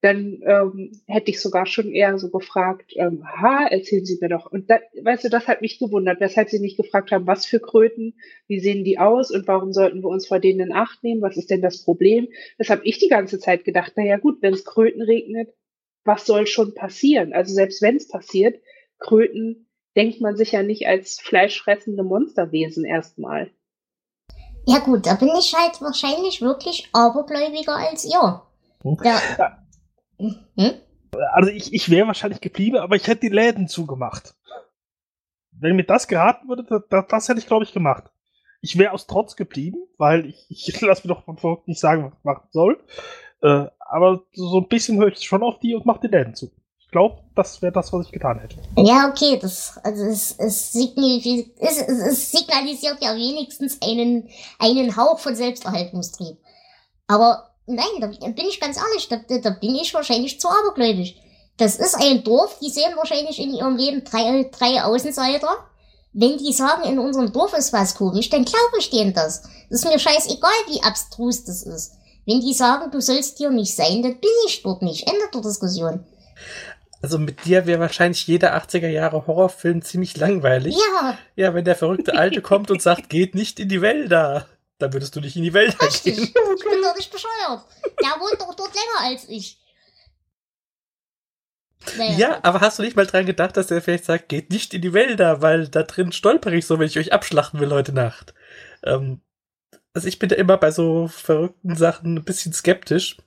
Dann 0.01 0.41
ähm, 0.45 0.91
hätte 1.05 1.29
ich 1.29 1.39
sogar 1.39 1.67
schon 1.67 1.91
eher 1.91 2.17
so 2.17 2.29
gefragt, 2.29 2.93
ähm, 2.95 3.23
ha, 3.23 3.67
erzählen 3.67 4.03
Sie 4.03 4.17
mir 4.19 4.29
doch. 4.29 4.51
Und 4.51 4.69
da, 4.69 4.79
weißt 4.99 5.25
du, 5.25 5.29
das 5.29 5.47
hat 5.47 5.61
mich 5.61 5.77
gewundert, 5.77 6.19
weshalb 6.19 6.49
Sie 6.49 6.59
nicht 6.59 6.77
gefragt 6.77 7.11
haben, 7.11 7.27
was 7.27 7.45
für 7.45 7.59
Kröten, 7.59 8.15
wie 8.47 8.59
sehen 8.59 8.83
die 8.83 8.97
aus 8.97 9.29
und 9.29 9.47
warum 9.47 9.73
sollten 9.73 10.01
wir 10.01 10.09
uns 10.09 10.27
vor 10.27 10.39
denen 10.39 10.59
in 10.59 10.73
Acht 10.73 11.03
nehmen? 11.03 11.21
Was 11.21 11.37
ist 11.37 11.51
denn 11.51 11.61
das 11.61 11.83
Problem? 11.83 12.29
Das 12.57 12.69
habe 12.69 12.81
ich 12.83 12.97
die 12.97 13.09
ganze 13.09 13.39
Zeit 13.39 13.63
gedacht. 13.63 13.93
Na 13.95 14.03
ja, 14.03 14.17
gut, 14.17 14.41
wenn 14.41 14.55
es 14.55 14.65
Kröten 14.65 15.03
regnet, 15.03 15.53
was 16.03 16.25
soll 16.25 16.47
schon 16.47 16.73
passieren? 16.73 17.33
Also 17.33 17.53
selbst 17.53 17.83
wenn 17.83 17.97
es 17.97 18.07
passiert, 18.07 18.59
Kröten 18.97 19.67
denkt 19.95 20.19
man 20.19 20.35
sich 20.35 20.53
ja 20.53 20.63
nicht 20.63 20.87
als 20.87 21.19
fleischfressende 21.19 22.03
Monsterwesen 22.03 22.85
erstmal. 22.85 23.51
Ja 24.65 24.79
gut, 24.79 25.05
da 25.05 25.15
bin 25.15 25.29
ich 25.39 25.53
halt 25.55 25.81
wahrscheinlich 25.81 26.41
wirklich 26.41 26.89
abergläubiger 26.93 27.75
als 27.75 28.05
ihr. 28.05 28.41
Ja. 29.03 29.60
Hm? 30.22 30.73
Also 31.34 31.49
ich, 31.49 31.73
ich 31.73 31.89
wäre 31.89 32.07
wahrscheinlich 32.07 32.41
geblieben, 32.41 32.77
aber 32.77 32.95
ich 32.95 33.07
hätte 33.07 33.22
die 33.22 33.35
Läden 33.35 33.68
zugemacht. 33.68 34.35
Wenn 35.52 35.76
mir 35.76 35.84
das 35.84 36.07
geraten 36.07 36.48
würde, 36.48 36.64
das, 36.89 37.06
das, 37.07 37.30
hätte 37.30 37.39
ich, 37.39 37.48
glaube 37.48 37.64
ich, 37.64 37.73
gemacht. 37.73 38.06
Ich 38.61 38.77
wäre 38.77 38.93
aus 38.93 39.07
Trotz 39.07 39.35
geblieben, 39.35 39.77
weil 39.98 40.26
ich, 40.26 40.45
ich 40.49 40.81
lasse 40.81 41.07
mir 41.07 41.14
doch 41.14 41.26
von 41.26 41.38
Verrückt 41.38 41.68
nicht 41.68 41.80
sagen, 41.80 42.06
was 42.06 42.14
ich 42.18 42.23
machen 42.23 42.48
soll. 42.52 42.84
Äh, 43.41 43.68
aber 43.80 44.23
so 44.34 44.60
ein 44.60 44.68
bisschen 44.68 44.98
höre 44.99 45.10
ich 45.10 45.22
schon 45.23 45.43
auf 45.43 45.60
die 45.60 45.76
und 45.76 45.85
mache 45.85 46.02
die 46.02 46.07
Läden 46.07 46.35
zu. 46.35 46.52
Ich 46.80 46.89
glaube, 46.89 47.23
das 47.35 47.61
wäre 47.61 47.72
das, 47.72 47.91
was 47.93 48.06
ich 48.06 48.11
getan 48.11 48.39
hätte. 48.39 48.57
Ja, 48.77 49.10
okay, 49.10 49.39
das, 49.41 49.80
also 49.84 50.03
es, 50.03 50.31
es, 50.38 50.76
es, 50.76 51.48
es, 51.60 51.88
es 51.88 52.31
signalisiert 52.31 52.98
ja 53.02 53.15
wenigstens 53.15 53.81
einen, 53.81 54.30
einen 54.60 54.95
Hauch 54.98 55.19
von 55.19 55.35
Selbsterhaltungstrieb. 55.35 56.38
Aber 57.07 57.50
nein, 57.65 57.85
da 57.99 58.07
bin 58.07 58.45
ich 58.47 58.59
ganz 58.59 58.77
ehrlich, 58.77 59.07
da, 59.09 59.17
da 59.39 59.49
bin 59.51 59.75
ich 59.75 59.93
wahrscheinlich 59.93 60.39
zu 60.39 60.47
abergläubisch. 60.49 61.15
Das 61.57 61.75
ist 61.75 61.95
ein 61.95 62.23
Dorf, 62.23 62.57
die 62.59 62.69
sehen 62.69 62.93
wahrscheinlich 62.95 63.39
in 63.39 63.53
ihrem 63.53 63.77
Leben 63.77 64.03
drei, 64.03 64.49
drei 64.51 64.83
Außenseiter. 64.83 65.49
Wenn 66.13 66.38
die 66.38 66.51
sagen, 66.53 66.83
in 66.89 66.99
unserem 66.99 67.31
Dorf 67.31 67.53
ist 67.53 67.71
was 67.71 67.95
komisch, 67.95 68.29
dann 68.29 68.43
glaube 68.43 68.77
ich 68.79 68.89
denen 68.89 69.13
das. 69.13 69.43
Das 69.69 69.83
ist 69.83 69.85
mir 69.85 69.99
scheißegal, 69.99 70.51
wie 70.67 70.83
abstrus 70.83 71.43
das 71.45 71.63
ist. 71.63 71.93
Wenn 72.25 72.41
die 72.41 72.53
sagen, 72.53 72.91
du 72.91 72.99
sollst 72.99 73.38
hier 73.38 73.49
nicht 73.49 73.75
sein, 73.75 74.01
dann 74.01 74.19
bin 74.19 74.29
ich 74.47 74.61
dort 74.63 74.81
nicht. 74.81 75.07
Ende 75.07 75.21
der 75.33 75.41
Diskussion. 75.41 76.03
also 77.01 77.17
mit 77.17 77.45
dir 77.45 77.65
wäre 77.65 77.79
wahrscheinlich 77.79 78.27
jeder 78.27 78.55
80er 78.55 78.88
Jahre 78.89 79.25
Horrorfilm 79.25 79.81
ziemlich 79.81 80.17
langweilig. 80.17 80.75
Ja, 80.75 81.17
Ja, 81.35 81.53
wenn 81.53 81.65
der 81.65 81.75
verrückte 81.75 82.15
Alte 82.15 82.41
kommt 82.41 82.71
und 82.71 82.81
sagt, 82.81 83.09
geht 83.09 83.33
nicht 83.35 83.59
in 83.59 83.69
die 83.69 83.81
Wälder, 83.81 84.47
dann 84.79 84.93
würdest 84.93 85.15
du 85.15 85.21
nicht 85.21 85.35
in 85.35 85.43
die 85.43 85.53
Wälder 85.53 85.79
Richtig, 85.81 86.15
gehen. 86.15 86.23
ich 86.25 86.33
nicht 87.01 87.11
bescheuert. 87.11 87.65
Der 88.01 88.19
wohnt 88.19 88.39
doch 88.39 88.53
dort 88.55 88.73
länger 88.73 89.09
als 89.11 89.27
ich. 89.27 89.57
Naja, 91.97 92.17
Ja, 92.17 92.39
aber 92.43 92.61
hast 92.61 92.77
du 92.77 92.83
nicht 92.83 92.95
mal 92.95 93.07
dran 93.07 93.25
gedacht, 93.25 93.57
dass 93.57 93.71
er 93.71 93.81
vielleicht 93.81 94.05
sagt, 94.05 94.29
geht 94.29 94.51
nicht 94.51 94.73
in 94.73 94.81
die 94.81 94.93
Wälder, 94.93 95.41
weil 95.41 95.67
da 95.67 95.83
drin 95.83 96.11
stolper 96.11 96.51
ich 96.51 96.67
so, 96.67 96.77
wenn 96.77 96.87
ich 96.87 96.99
euch 96.99 97.11
abschlachten 97.11 97.59
will 97.59 97.71
heute 97.71 97.91
Nacht. 97.91 98.33
Ähm, 98.83 99.21
also 99.93 100.07
ich 100.07 100.19
bin 100.19 100.29
da 100.29 100.35
immer 100.35 100.57
bei 100.57 100.71
so 100.71 101.07
verrückten 101.07 101.75
Sachen 101.75 102.17
ein 102.17 102.23
bisschen 102.23 102.53
skeptisch. 102.53 103.17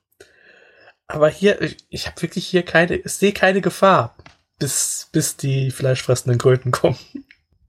Aber 1.07 1.29
hier, 1.29 1.61
ich, 1.61 1.79
ich 1.91 2.07
habe 2.07 2.23
wirklich 2.23 2.47
hier 2.47 2.63
keine, 2.63 2.97
ich 2.97 3.13
sehe 3.13 3.33
keine 3.33 3.61
Gefahr, 3.61 4.17
bis, 4.59 5.09
bis 5.13 5.37
die 5.37 5.71
fleischfressenden 5.71 6.39
Kröten 6.39 6.71
kommen. 6.71 6.99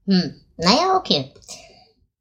Hm, 0.06 0.40
naja, 0.56 0.96
okay. 0.96 1.34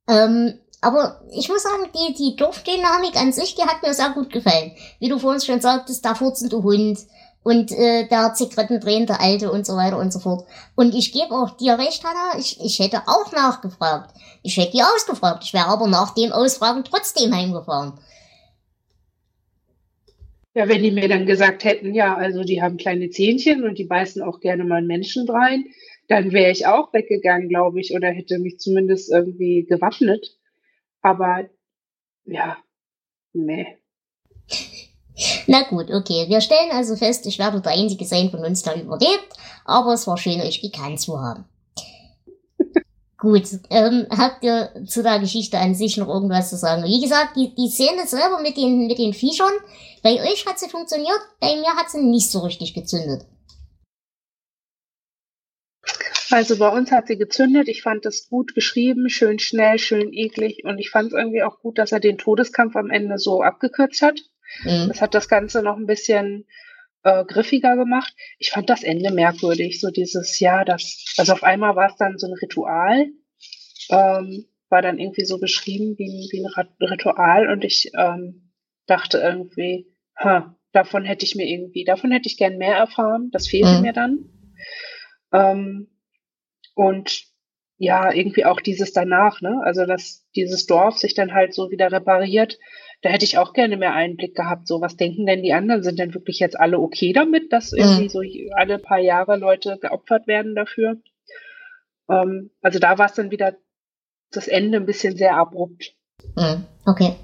Ähm, 0.10 0.60
aber 0.86 1.20
ich 1.36 1.50
muss 1.50 1.64
sagen, 1.64 1.90
die, 1.96 2.14
die 2.14 2.36
Dorfdynamik 2.36 3.16
an 3.16 3.34
sich, 3.34 3.56
die 3.56 3.64
hat 3.64 3.82
mir 3.82 3.96
sehr 3.96 4.12
gut 4.12 4.32
gefallen. 4.32 4.72
Wie 5.00 5.10
du 5.10 5.18
vorhin 5.18 5.42
schon 5.42 5.60
sagtest, 5.60 6.06
der 6.06 6.14
furzende 6.14 6.62
Hund 6.62 7.00
und 7.42 7.72
äh, 7.72 8.08
der 8.08 8.36
Zigarettendrehende 8.36 9.20
Alte 9.20 9.52
und 9.52 9.66
so 9.66 9.76
weiter 9.76 9.98
und 9.98 10.14
so 10.14 10.20
fort. 10.20 10.46
Und 10.76 10.94
ich 10.94 11.12
gebe 11.12 11.32
auch 11.32 11.58
dir 11.58 11.80
recht, 11.80 12.04
Hannah, 12.04 12.38
ich, 12.38 12.60
ich 12.64 12.78
hätte 12.78 13.02
auch 13.08 13.32
nachgefragt. 13.32 14.16
Ich 14.44 14.58
hätte 14.58 14.74
die 14.74 14.84
ausgefragt. 14.84 15.44
Ich 15.44 15.56
wäre 15.56 15.66
aber 15.66 15.88
nach 15.88 16.14
dem 16.14 16.32
Ausfragen 16.32 16.84
trotzdem 16.84 17.34
heimgefahren. 17.36 17.94
Ja, 20.54 20.70
wenn 20.70 20.84
die 20.84 20.92
mir 20.92 21.10
dann 21.10 21.26
gesagt 21.26 21.64
hätten, 21.64 21.96
ja, 21.96 22.16
also 22.16 22.44
die 22.44 22.62
haben 22.62 22.78
kleine 22.78 23.10
Zähnchen 23.10 23.64
und 23.64 23.80
die 23.80 23.86
beißen 23.86 24.22
auch 24.22 24.40
gerne 24.40 24.64
mal 24.64 24.84
Menschen 24.84 25.28
rein, 25.28 25.66
dann 26.10 26.32
wäre 26.32 26.52
ich 26.52 26.68
auch 26.68 26.94
weggegangen, 26.94 27.50
glaube 27.50 27.80
ich, 27.80 27.96
oder 27.96 28.10
hätte 28.10 28.38
mich 28.38 28.60
zumindest 28.60 29.12
irgendwie 29.12 29.66
gewappnet. 29.66 30.38
Aber 31.06 31.48
ja, 32.26 32.58
nee. 33.34 33.78
Na 35.46 35.62
gut, 35.70 35.92
okay. 35.92 36.26
Wir 36.28 36.42
stellen 36.42 36.72
also 36.72 36.96
fest, 36.96 37.28
ich 37.28 37.38
werde 37.38 37.62
der 37.62 37.74
Einzige 37.74 38.06
sein 38.06 38.32
von 38.32 38.44
uns, 38.44 38.64
der 38.64 38.82
überlebt, 38.82 39.30
aber 39.66 39.94
es 39.94 40.08
war 40.08 40.18
schön, 40.18 40.42
euch 40.42 40.62
gekannt 40.62 41.00
zu 41.00 41.22
haben. 41.22 41.46
gut, 43.20 43.44
ähm, 43.70 44.08
habt 44.10 44.44
ihr 44.44 44.72
zu 44.88 45.04
der 45.04 45.20
Geschichte 45.20 45.60
an 45.60 45.76
sich 45.76 45.96
noch 45.98 46.08
irgendwas 46.08 46.50
zu 46.50 46.58
sagen? 46.58 46.84
Wie 46.86 47.02
gesagt, 47.02 47.36
die, 47.36 47.54
die 47.54 47.70
Szene 47.70 48.08
selber 48.08 48.42
mit 48.42 48.58
den, 48.58 48.88
mit 48.88 48.98
den 48.98 49.14
Viechern, 49.14 49.54
bei 50.02 50.20
euch 50.24 50.48
hat 50.48 50.58
sie 50.58 50.70
funktioniert, 50.70 51.22
bei 51.40 51.56
mir 51.56 51.76
hat 51.76 51.92
sie 51.92 52.02
nicht 52.02 52.32
so 52.32 52.40
richtig 52.40 52.74
gezündet. 52.74 53.28
Also 56.36 56.58
bei 56.58 56.68
uns 56.68 56.92
hat 56.92 57.08
sie 57.08 57.18
gezündet. 57.18 57.70
Ich 57.70 57.82
fand 57.82 58.06
es 58.06 58.28
gut 58.28 58.56
geschrieben, 58.56 59.10
schön 59.10 59.40
schnell, 59.40 59.80
schön 59.80 60.12
eklig. 60.14 60.64
Und 60.66 60.80
ich 60.80 60.90
fand 60.90 61.08
es 61.08 61.14
irgendwie 61.18 61.44
auch 61.44 61.60
gut, 61.60 61.78
dass 61.78 61.94
er 61.94 62.02
den 62.02 62.18
Todeskampf 62.18 62.76
am 62.76 62.90
Ende 62.90 63.18
so 63.18 63.42
abgekürzt 63.42 64.02
hat. 64.02 64.20
Mhm. 64.64 64.90
Das 64.90 65.02
hat 65.02 65.14
das 65.14 65.30
Ganze 65.30 65.64
noch 65.64 65.78
ein 65.78 65.86
bisschen 65.86 66.46
äh, 67.04 67.24
griffiger 67.24 67.78
gemacht. 67.78 68.14
Ich 68.38 68.52
fand 68.52 68.70
das 68.70 68.84
Ende 68.84 69.12
merkwürdig. 69.14 69.80
So 69.80 69.92
dieses, 69.92 70.40
ja, 70.42 70.66
das, 70.66 71.14
also 71.18 71.32
auf 71.32 71.44
einmal 71.44 71.76
war 71.78 71.90
es 71.90 71.96
dann 71.96 72.18
so 72.18 72.28
ein 72.28 72.34
Ritual. 72.34 73.08
Ähm, 73.90 74.46
war 74.68 74.82
dann 74.82 75.00
irgendwie 75.00 75.24
so 75.26 75.40
beschrieben 75.40 75.96
wie, 75.98 76.10
ein- 76.10 76.28
wie 76.32 76.40
ein 76.44 76.48
Rat- 76.54 76.76
Ritual. 76.82 77.50
Und 77.50 77.64
ich 77.64 77.92
ähm, 77.98 78.52
dachte 78.88 79.20
irgendwie, 79.20 79.88
ha, 80.18 80.56
davon 80.74 81.06
hätte 81.06 81.24
ich 81.26 81.36
mir 81.36 81.48
irgendwie, 81.48 81.86
davon 81.86 82.12
hätte 82.12 82.28
ich 82.28 82.36
gern 82.38 82.58
mehr 82.58 82.76
erfahren. 82.76 83.30
Das 83.32 83.48
fehlte 83.48 83.76
Mhm. 83.76 83.82
mir 83.82 83.94
dann. 83.94 84.20
Ähm, 85.32 85.88
und 86.76 87.26
ja, 87.78 88.14
irgendwie 88.14 88.46
auch 88.46 88.62
dieses 88.62 88.94
danach, 88.94 89.42
ne? 89.42 89.62
Also, 89.64 89.86
dass 89.86 90.26
dieses 90.36 90.66
Dorf 90.66 90.98
sich 90.98 91.14
dann 91.14 91.34
halt 91.34 91.54
so 91.54 91.72
wieder 91.72 91.92
repariert. 91.92 92.58
Da 93.02 93.10
hätte 93.10 93.26
ich 93.26 93.38
auch 93.38 93.52
gerne 93.52 93.76
mehr 93.76 93.94
Einblick 93.94 94.36
gehabt. 94.36 94.68
So, 94.68 94.80
was 94.80 94.96
denken 94.96 95.26
denn 95.26 95.44
die 95.44 95.54
anderen? 95.54 95.84
Sind 95.84 96.00
denn 96.00 96.14
wirklich 96.14 96.40
jetzt 96.40 96.58
alle 96.58 96.80
okay 96.80 97.12
damit, 97.12 97.52
dass 97.52 97.74
irgendwie 97.74 98.08
so 98.08 98.22
alle 98.56 98.80
paar 98.80 99.00
Jahre 99.00 99.36
Leute 99.36 99.78
geopfert 99.82 100.26
werden 100.28 100.56
dafür? 100.56 100.98
Ähm, 102.10 102.52
also 102.62 102.80
da 102.80 102.98
war 102.98 103.08
es 103.08 103.14
dann 103.14 103.32
wieder 103.32 103.58
das 104.32 104.48
Ende 104.48 104.78
ein 104.78 104.86
bisschen 104.86 105.18
sehr 105.18 105.36
abrupt. 105.36 105.96
Mhm. 106.36 106.66
Okay. 106.86 107.16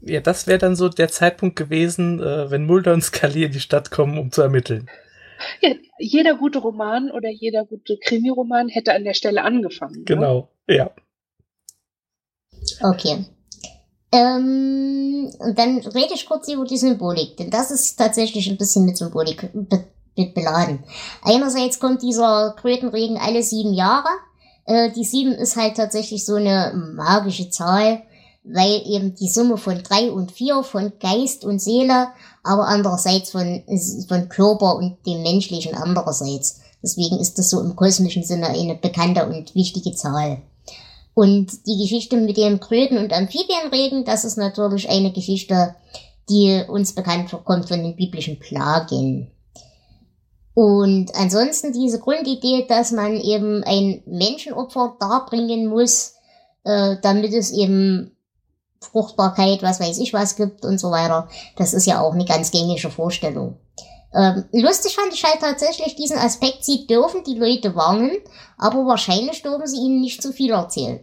Ja, 0.00 0.20
das 0.20 0.48
wäre 0.48 0.58
dann 0.58 0.74
so 0.74 0.88
der 0.88 1.08
Zeitpunkt 1.08 1.54
gewesen, 1.54 2.20
äh, 2.20 2.50
wenn 2.50 2.66
Mulder 2.66 2.92
und 2.92 3.02
Scully 3.02 3.44
in 3.44 3.52
die 3.52 3.60
Stadt 3.60 3.92
kommen, 3.92 4.18
um 4.18 4.32
zu 4.32 4.42
ermitteln. 4.42 4.90
Ja, 5.60 5.70
jeder 5.98 6.34
gute 6.36 6.58
Roman 6.60 7.10
oder 7.10 7.30
jeder 7.30 7.64
gute 7.64 7.98
Krimi-Roman 7.98 8.68
hätte 8.68 8.94
an 8.94 9.04
der 9.04 9.14
Stelle 9.14 9.42
angefangen. 9.42 9.98
Ne? 9.98 10.04
Genau, 10.04 10.48
ja. 10.68 10.90
Okay. 12.82 13.24
Ähm, 14.12 15.30
und 15.38 15.58
dann 15.58 15.78
rede 15.78 16.14
ich 16.14 16.26
kurz 16.26 16.48
über 16.48 16.64
die 16.64 16.76
Symbolik, 16.76 17.36
denn 17.38 17.50
das 17.50 17.70
ist 17.70 17.96
tatsächlich 17.96 18.48
ein 18.50 18.58
bisschen 18.58 18.84
mit 18.84 18.96
Symbolik 18.98 19.50
be 19.52 19.84
be 20.14 20.26
beladen. 20.34 20.84
Einerseits 21.22 21.80
kommt 21.80 22.02
dieser 22.02 22.54
Krötenregen 22.60 23.16
alle 23.16 23.42
sieben 23.42 23.72
Jahre. 23.72 24.08
Äh, 24.66 24.90
die 24.92 25.04
sieben 25.04 25.32
ist 25.32 25.56
halt 25.56 25.76
tatsächlich 25.76 26.26
so 26.26 26.34
eine 26.34 26.72
magische 26.94 27.48
Zahl. 27.50 28.02
weil 28.44 28.82
eben 28.86 29.14
die 29.14 29.28
Summe 29.28 29.56
von 29.56 29.82
drei 29.82 30.10
und 30.10 30.32
vier, 30.32 30.62
von 30.64 30.92
Geist 30.98 31.44
und 31.44 31.60
Seele, 31.60 32.08
aber 32.42 32.66
andererseits 32.66 33.30
von, 33.30 33.62
von 34.08 34.28
Körper 34.28 34.76
und 34.76 35.06
dem 35.06 35.22
Menschlichen 35.22 35.74
andererseits. 35.74 36.60
Deswegen 36.82 37.18
ist 37.18 37.38
das 37.38 37.50
so 37.50 37.60
im 37.60 37.76
kosmischen 37.76 38.24
Sinne 38.24 38.48
eine 38.48 38.74
bekannte 38.74 39.26
und 39.26 39.54
wichtige 39.54 39.94
Zahl. 39.94 40.42
Und 41.14 41.66
die 41.66 41.78
Geschichte 41.78 42.16
mit 42.16 42.36
dem 42.36 42.58
Kröten 42.58 42.98
und 42.98 43.12
Amphibienregen, 43.12 44.04
das 44.04 44.24
ist 44.24 44.38
natürlich 44.38 44.88
eine 44.88 45.12
Geschichte, 45.12 45.74
die 46.28 46.64
uns 46.66 46.94
bekannt 46.94 47.30
vorkommt 47.30 47.68
von 47.68 47.82
den 47.82 47.96
biblischen 47.96 48.38
Plagen. 48.38 49.30
Und 50.54 51.14
ansonsten 51.14 51.72
diese 51.72 51.98
Grundidee, 51.98 52.66
dass 52.68 52.92
man 52.92 53.16
eben 53.20 53.62
ein 53.64 54.02
Menschenopfer 54.06 54.96
darbringen 55.00 55.66
muss, 55.66 56.14
äh, 56.64 56.96
damit 57.02 57.32
es 57.32 57.50
eben 57.52 58.16
Fruchtbarkeit, 58.82 59.62
was 59.62 59.80
weiß 59.80 59.98
ich 59.98 60.12
was 60.12 60.36
gibt 60.36 60.64
und 60.64 60.78
so 60.78 60.90
weiter. 60.90 61.28
Das 61.56 61.72
ist 61.72 61.86
ja 61.86 62.00
auch 62.00 62.12
eine 62.12 62.24
ganz 62.24 62.50
gängige 62.50 62.90
Vorstellung. 62.90 63.56
Ähm, 64.14 64.44
lustig 64.52 64.94
fand 64.94 65.12
ich 65.14 65.24
halt 65.24 65.40
tatsächlich 65.40 65.96
diesen 65.96 66.18
Aspekt, 66.18 66.64
sie 66.64 66.86
dürfen 66.86 67.24
die 67.24 67.38
Leute 67.38 67.74
warnen, 67.74 68.18
aber 68.58 68.84
wahrscheinlich 68.84 69.42
dürfen 69.42 69.66
sie 69.66 69.78
ihnen 69.78 70.00
nicht 70.00 70.22
zu 70.22 70.32
viel 70.32 70.50
erzählen. 70.50 71.02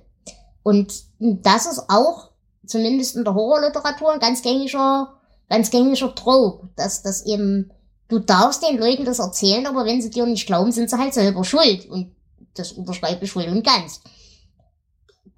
Und 0.61 0.93
das 1.19 1.65
ist 1.65 1.89
auch, 1.89 2.29
zumindest 2.65 3.15
in 3.15 3.23
der 3.23 3.33
Horrorliteratur, 3.33 4.11
ein 4.11 4.19
ganz 4.19 4.43
gängiger, 4.43 5.13
ganz 5.49 5.71
gängiger 5.71 6.13
Trope, 6.13 6.69
dass 6.75 7.01
das 7.01 7.25
eben, 7.25 7.71
du 8.09 8.19
darfst 8.19 8.63
den 8.63 8.77
Leuten 8.77 9.05
das 9.05 9.17
erzählen, 9.17 9.65
aber 9.65 9.85
wenn 9.85 10.01
sie 10.01 10.11
dir 10.11 10.27
nicht 10.27 10.45
glauben, 10.45 10.71
sind 10.71 10.89
sie 10.89 10.97
halt 10.97 11.15
selber 11.15 11.43
schuld. 11.43 11.89
Und 11.89 12.15
das 12.53 12.73
unterschreibe 12.73 13.25
ich 13.25 13.31
voll 13.31 13.47
und 13.47 13.65
ganz. 13.65 14.01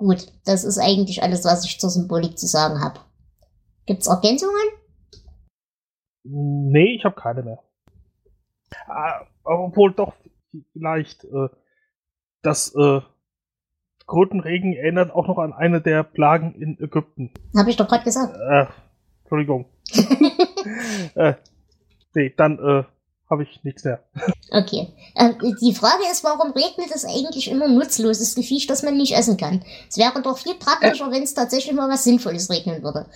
Gut, 0.02 0.34
das 0.46 0.64
ist 0.64 0.80
eigentlich 0.80 1.22
alles, 1.22 1.46
was 1.46 1.64
ich 1.64 1.80
zur 1.80 1.92
Symbolik 1.92 2.36
zu 2.36 2.48
sagen 2.48 2.82
habe. 2.82 3.00
Gibt's 3.86 4.08
Ergänzungen? 4.08 4.56
Nee, 6.24 6.96
ich 6.96 7.06
habe 7.06 7.14
keine 7.14 7.44
mehr. 7.44 7.60
Ah, 8.88 9.28
obwohl 9.44 9.94
doch 9.94 10.16
vielleicht 10.74 11.24
äh, 11.26 11.50
das 12.42 12.74
äh, 12.74 13.02
Krötenregen 14.08 14.74
erinnert 14.74 15.12
auch 15.12 15.28
noch 15.28 15.38
an 15.38 15.54
eine 15.54 15.82
der 15.82 16.02
Plagen 16.02 16.56
in 16.56 16.80
Ägypten. 16.80 17.32
Habe 17.56 17.70
ich 17.70 17.78
doch 17.78 17.88
gerade 17.88 18.04
gesagt. 18.04 18.36
Äh, 18.36 18.66
Entschuldigung. 19.22 19.66
äh, 21.14 21.36
nee, 22.16 22.34
dann 22.36 22.58
äh, 22.58 22.84
habe 23.32 23.44
ich 23.44 23.64
nichts 23.64 23.86
mehr. 23.86 24.04
Okay. 24.52 24.94
Äh, 25.16 25.34
die 25.62 25.74
Frage 25.74 26.04
ist, 26.12 26.24
warum 26.24 26.52
regnet 26.52 26.92
es 26.94 27.06
eigentlich 27.06 27.50
immer 27.50 27.70
nutzloses 27.70 28.36
Gefiech, 28.36 28.68
das 28.68 28.84
man 28.84 28.98
nicht 28.98 29.16
essen 29.16 29.38
kann? 29.38 29.64
Es 29.90 29.98
wäre 29.98 30.22
doch 30.22 30.38
viel 30.38 30.56
praktischer, 30.56 31.10
wenn 31.10 31.24
es 31.24 31.34
tatsächlich 31.34 31.74
mal 31.74 31.90
was 31.90 32.04
Sinnvolles 32.04 32.50
regnen 32.50 32.84
würde. 32.84 33.10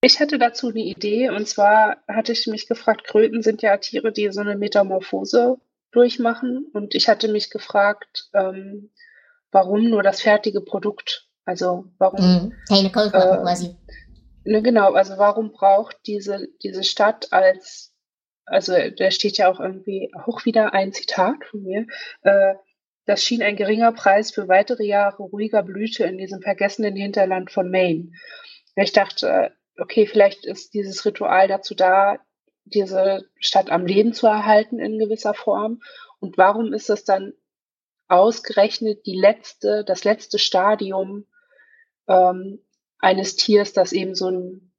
Ich 0.00 0.20
hatte 0.20 0.38
dazu 0.38 0.68
eine 0.68 0.80
Idee 0.80 1.30
und 1.30 1.46
zwar 1.48 1.98
hatte 2.08 2.32
ich 2.32 2.46
mich 2.46 2.66
gefragt, 2.66 3.04
Kröten 3.04 3.42
sind 3.42 3.62
ja 3.62 3.76
Tiere, 3.76 4.12
die 4.12 4.30
so 4.32 4.40
eine 4.40 4.56
Metamorphose 4.56 5.58
durchmachen 5.92 6.66
und 6.72 6.94
ich 6.94 7.08
hatte 7.08 7.28
mich 7.28 7.50
gefragt, 7.50 8.28
ähm, 8.34 8.90
warum 9.50 9.88
nur 9.88 10.02
das 10.02 10.20
fertige 10.20 10.60
Produkt? 10.60 11.28
Also 11.44 11.86
warum? 11.98 12.20
Mhm. 12.20 12.52
Keine 12.68 12.90
Kaulquappe 12.90 13.38
äh, 13.38 13.42
quasi. 13.42 13.76
Ne, 14.44 14.60
genau, 14.62 14.92
also 14.92 15.16
warum 15.16 15.52
braucht 15.52 15.96
diese, 16.06 16.48
diese 16.62 16.84
Stadt 16.84 17.32
als 17.32 17.93
also 18.46 18.74
da 18.96 19.10
steht 19.10 19.38
ja 19.38 19.50
auch 19.50 19.60
irgendwie 19.60 20.10
auch 20.26 20.44
wieder 20.44 20.72
ein 20.74 20.92
Zitat 20.92 21.44
von 21.44 21.62
mir. 21.62 21.86
Äh, 22.22 22.54
das 23.06 23.22
schien 23.22 23.42
ein 23.42 23.56
geringer 23.56 23.92
Preis 23.92 24.30
für 24.32 24.48
weitere 24.48 24.84
Jahre 24.84 25.22
ruhiger 25.22 25.62
Blüte 25.62 26.04
in 26.04 26.18
diesem 26.18 26.40
vergessenen 26.40 26.96
Hinterland 26.96 27.50
von 27.50 27.70
Maine. 27.70 28.12
Ich 28.76 28.92
dachte, 28.92 29.52
okay, 29.78 30.06
vielleicht 30.06 30.46
ist 30.46 30.74
dieses 30.74 31.04
Ritual 31.04 31.48
dazu 31.48 31.74
da, 31.74 32.18
diese 32.64 33.28
Stadt 33.38 33.70
am 33.70 33.84
Leben 33.84 34.14
zu 34.14 34.26
erhalten 34.26 34.78
in 34.78 34.98
gewisser 34.98 35.34
Form. 35.34 35.82
Und 36.18 36.38
warum 36.38 36.72
ist 36.72 36.88
es 36.88 37.04
dann 37.04 37.34
ausgerechnet 38.08 39.04
die 39.06 39.18
letzte, 39.18 39.84
das 39.84 40.04
letzte 40.04 40.38
Stadium 40.38 41.26
ähm, 42.08 42.60
eines 42.98 43.36
Tiers, 43.36 43.74
das 43.74 43.92
eben 43.92 44.14
so 44.14 44.30
ein 44.30 44.74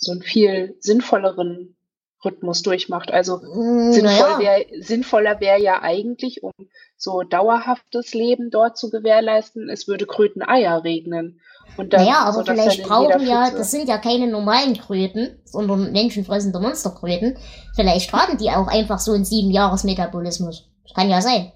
so 0.00 0.12
einen 0.12 0.22
viel 0.22 0.76
sinnvolleren 0.80 1.76
Rhythmus 2.24 2.62
durchmacht. 2.62 3.12
Also 3.12 3.38
mm, 3.38 3.92
sinnvoll 3.92 4.38
wär, 4.38 4.66
sinnvoller 4.80 5.40
wäre 5.40 5.60
ja 5.60 5.82
eigentlich, 5.82 6.42
um 6.42 6.52
so 6.96 7.22
dauerhaftes 7.22 8.12
Leben 8.12 8.50
dort 8.50 8.76
zu 8.76 8.90
gewährleisten, 8.90 9.70
es 9.70 9.88
würde 9.88 10.06
Kröten-Eier 10.06 10.84
regnen. 10.84 11.40
Und 11.76 11.92
dann, 11.92 12.04
naja, 12.04 12.24
aber 12.24 12.44
vielleicht 12.44 12.82
brauchen 12.82 13.26
ja, 13.26 13.50
das 13.50 13.70
sind 13.70 13.88
ja 13.88 13.96
keine 13.96 14.26
normalen 14.26 14.76
Kröten, 14.76 15.40
sondern 15.44 15.92
menschenfressende 15.92 16.60
Monsterkröten. 16.60 17.38
Vielleicht 17.74 18.12
haben 18.12 18.36
die 18.38 18.50
auch 18.50 18.66
einfach 18.66 18.98
so 18.98 19.12
einen 19.12 19.24
sieben 19.24 19.50
Jahres 19.50 19.84
Metabolismus. 19.84 20.68
Das 20.82 20.94
kann 20.94 21.08
ja 21.08 21.22
sein. 21.22 21.52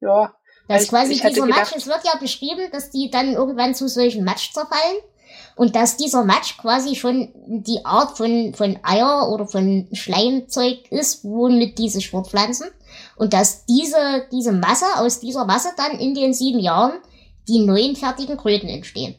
Ja. 0.00 0.34
Das 0.68 0.82
ist 0.82 0.90
quasi 0.90 1.20
dieser 1.20 1.46
Matsch, 1.46 1.74
es 1.76 1.86
wird 1.86 2.00
ja 2.04 2.18
beschrieben, 2.18 2.70
dass 2.72 2.90
die 2.90 3.10
dann 3.10 3.32
irgendwann 3.32 3.74
zu 3.74 3.88
solchen 3.88 4.24
Matsch 4.24 4.52
zerfallen 4.52 4.96
und 5.56 5.76
dass 5.76 5.96
dieser 5.96 6.24
Matsch 6.24 6.58
quasi 6.58 6.94
schon 6.96 7.32
die 7.46 7.84
Art 7.84 8.16
von, 8.16 8.54
von 8.54 8.78
Eier 8.82 9.30
oder 9.32 9.46
von 9.46 9.88
Schleimzeug 9.92 10.90
ist, 10.90 11.24
womit 11.24 11.78
die 11.78 11.88
sich 11.88 12.10
fortpflanzen 12.10 12.68
und 13.16 13.32
dass 13.32 13.64
diese, 13.66 14.26
diese 14.32 14.52
Masse, 14.52 14.86
aus 14.96 15.20
dieser 15.20 15.44
Masse 15.44 15.68
dann 15.76 15.98
in 15.98 16.14
den 16.14 16.34
sieben 16.34 16.58
Jahren 16.58 16.92
die 17.48 17.64
neuen 17.64 17.94
fertigen 17.96 18.36
Kröten 18.36 18.68
entstehen. 18.68 19.16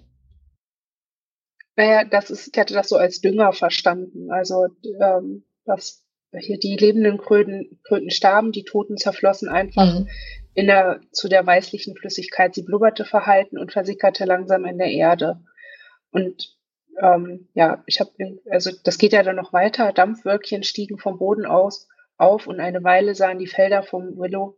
Naja, 1.75 2.05
das 2.05 2.29
ist, 2.29 2.49
ich 2.53 2.59
hatte 2.59 2.73
das 2.73 2.89
so 2.89 2.95
als 2.95 3.21
Dünger 3.21 3.51
verstanden. 3.53 4.31
Also, 4.31 4.67
ähm, 5.01 5.43
dass 5.65 6.05
hier 6.37 6.57
die 6.57 6.75
lebenden 6.75 7.17
Kröten, 7.17 7.79
Kröten 7.83 8.09
starben, 8.09 8.51
die 8.51 8.63
Toten 8.63 8.97
zerflossen 8.97 9.49
einfach 9.49 9.99
mhm. 9.99 10.07
in 10.53 10.67
der, 10.67 11.01
zu 11.11 11.27
der 11.27 11.45
weißlichen 11.45 11.95
Flüssigkeit. 11.95 12.55
Sie 12.55 12.63
blubberte 12.63 13.05
verhalten 13.05 13.57
und 13.57 13.71
versickerte 13.71 14.25
langsam 14.25 14.65
in 14.65 14.77
der 14.77 14.91
Erde. 14.91 15.41
Und 16.15 16.55
ähm, 17.01 17.49
ja, 17.53 17.83
ich 17.87 17.99
habe, 17.99 18.11
also 18.49 18.71
das 18.85 18.97
geht 18.97 19.11
ja 19.11 19.21
dann 19.21 19.35
noch 19.35 19.51
weiter. 19.51 19.91
Dampfwölkchen 19.91 20.63
stiegen 20.63 20.97
vom 20.97 21.17
Boden 21.17 21.45
aus 21.45 21.89
auf 22.17 22.47
und 22.47 22.61
eine 22.61 22.81
Weile 22.85 23.15
sahen 23.15 23.37
die 23.37 23.47
Felder 23.47 23.83
vom 23.83 24.17
Willow 24.17 24.57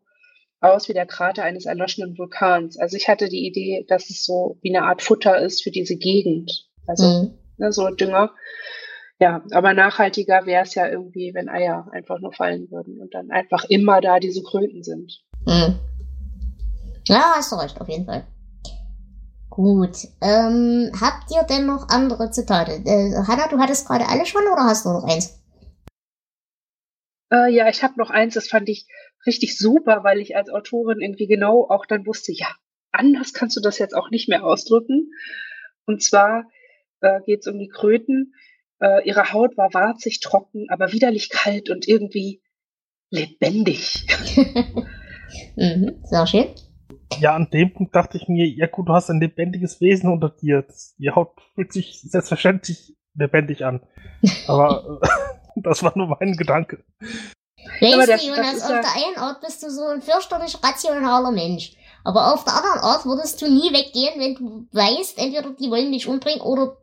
aus 0.59 0.87
wie 0.87 0.93
der 0.93 1.07
Krater 1.07 1.43
eines 1.43 1.65
erloschenen 1.65 2.15
Vulkans. 2.15 2.77
Also 2.77 2.95
ich 2.95 3.07
hatte 3.09 3.27
die 3.27 3.47
Idee, 3.47 3.85
dass 3.89 4.11
es 4.11 4.23
so 4.23 4.59
wie 4.61 4.75
eine 4.75 4.85
Art 4.85 5.01
Futter 5.01 5.39
ist 5.39 5.63
für 5.63 5.71
diese 5.71 5.95
Gegend. 5.95 6.67
Also 6.85 7.05
mhm. 7.07 7.37
ne, 7.57 7.71
so 7.71 7.89
Dünger. 7.89 8.35
Ja, 9.19 9.43
aber 9.49 9.73
nachhaltiger 9.73 10.45
wäre 10.45 10.61
es 10.61 10.75
ja 10.75 10.87
irgendwie, 10.87 11.33
wenn 11.33 11.49
Eier 11.49 11.87
einfach 11.91 12.19
nur 12.19 12.33
fallen 12.33 12.69
würden 12.69 13.01
und 13.01 13.15
dann 13.15 13.31
einfach 13.31 13.65
immer 13.67 13.99
da 13.99 14.19
diese 14.19 14.43
Kröten 14.43 14.83
sind. 14.83 15.23
Mhm. 15.47 15.79
Ja, 17.07 17.33
hast 17.35 17.51
du 17.51 17.55
recht, 17.55 17.81
auf 17.81 17.89
jeden 17.89 18.05
Fall. 18.05 18.27
Gut. 19.57 20.05
Ähm, 20.21 20.91
habt 21.01 21.31
ihr 21.31 21.41
denn 21.41 21.65
noch 21.65 21.89
andere 21.89 22.29
Zitate? 22.29 22.73
Äh, 22.73 23.25
Hanna, 23.27 23.47
du 23.47 23.57
hattest 23.57 23.87
gerade 23.87 24.05
alle 24.07 24.27
schon 24.27 24.43
oder 24.43 24.65
hast 24.65 24.85
du 24.85 24.89
noch 24.89 25.03
eins? 25.03 25.41
Äh, 27.31 27.51
ja, 27.51 27.67
ich 27.67 27.81
habe 27.81 27.95
noch 27.97 28.11
eins, 28.11 28.35
das 28.35 28.47
fand 28.49 28.69
ich 28.69 28.85
richtig 29.25 29.57
super, 29.57 30.03
weil 30.03 30.19
ich 30.19 30.35
als 30.35 30.51
Autorin 30.51 31.01
irgendwie 31.01 31.25
genau 31.25 31.67
auch 31.71 31.87
dann 31.87 32.05
wusste, 32.05 32.33
ja, 32.33 32.45
anders 32.91 33.33
kannst 33.33 33.57
du 33.57 33.59
das 33.59 33.79
jetzt 33.79 33.95
auch 33.95 34.11
nicht 34.11 34.29
mehr 34.29 34.45
ausdrücken. 34.45 35.09
Und 35.87 36.03
zwar 36.03 36.43
äh, 37.01 37.19
geht 37.25 37.39
es 37.39 37.47
um 37.47 37.57
die 37.57 37.69
Kröten. 37.69 38.35
Äh, 38.79 39.07
ihre 39.07 39.33
Haut 39.33 39.57
war 39.57 39.73
warzig 39.73 40.19
trocken, 40.19 40.67
aber 40.69 40.91
widerlich 40.91 41.31
kalt 41.31 41.71
und 41.71 41.87
irgendwie 41.87 42.43
lebendig. 43.09 44.05
mhm, 45.55 45.99
sehr 46.03 46.27
schön. 46.27 46.45
Ja, 47.19 47.35
an 47.35 47.49
dem 47.51 47.73
Punkt 47.73 47.95
dachte 47.95 48.17
ich 48.17 48.27
mir, 48.27 48.47
ja 48.47 48.67
gut, 48.67 48.89
du 48.89 48.93
hast 48.93 49.09
ein 49.09 49.19
lebendiges 49.19 49.81
Wesen 49.81 50.11
unter 50.11 50.29
dir. 50.29 50.65
Die 50.97 51.09
Haut 51.09 51.31
fühlt 51.55 51.73
sich 51.73 52.01
selbstverständlich 52.01 52.95
lebendig 53.15 53.65
an. 53.65 53.81
Aber 54.47 54.99
äh, 55.01 55.07
das 55.55 55.83
war 55.83 55.93
nur 55.95 56.07
mein 56.07 56.33
Gedanke. 56.33 56.83
Weißt 57.81 58.23
du, 58.23 58.27
Jonas, 58.27 58.61
auf 58.63 58.69
ja 58.69 58.81
der 58.81 58.95
einen 58.95 59.17
Art 59.17 59.41
bist 59.41 59.63
du 59.63 59.69
so 59.69 59.85
ein 59.87 60.01
fürchterlich 60.01 60.57
rationaler 60.63 61.31
Mensch. 61.31 61.73
Aber 62.03 62.33
auf 62.33 62.43
der 62.43 62.53
anderen 62.55 62.79
Art 62.79 63.05
würdest 63.05 63.41
du 63.41 63.49
nie 63.49 63.73
weggehen, 63.73 64.19
wenn 64.19 64.35
du 64.35 64.67
weißt, 64.71 65.17
entweder 65.17 65.51
die 65.51 65.69
wollen 65.69 65.91
dich 65.91 66.07
umbringen 66.07 66.41
oder 66.41 66.77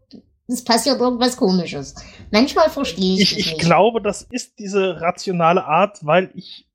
es 0.47 0.63
passiert 0.63 1.01
irgendwas 1.01 1.37
komisches. 1.37 1.95
Manchmal 2.31 2.69
verstehe 2.69 3.15
ich, 3.15 3.33
ich 3.33 3.39
Ich 3.39 3.53
nicht. 3.53 3.61
glaube, 3.61 4.03
das 4.03 4.23
ist 4.23 4.59
diese 4.59 5.01
rationale 5.01 5.65
Art, 5.65 6.05
weil 6.05 6.31
ich 6.35 6.69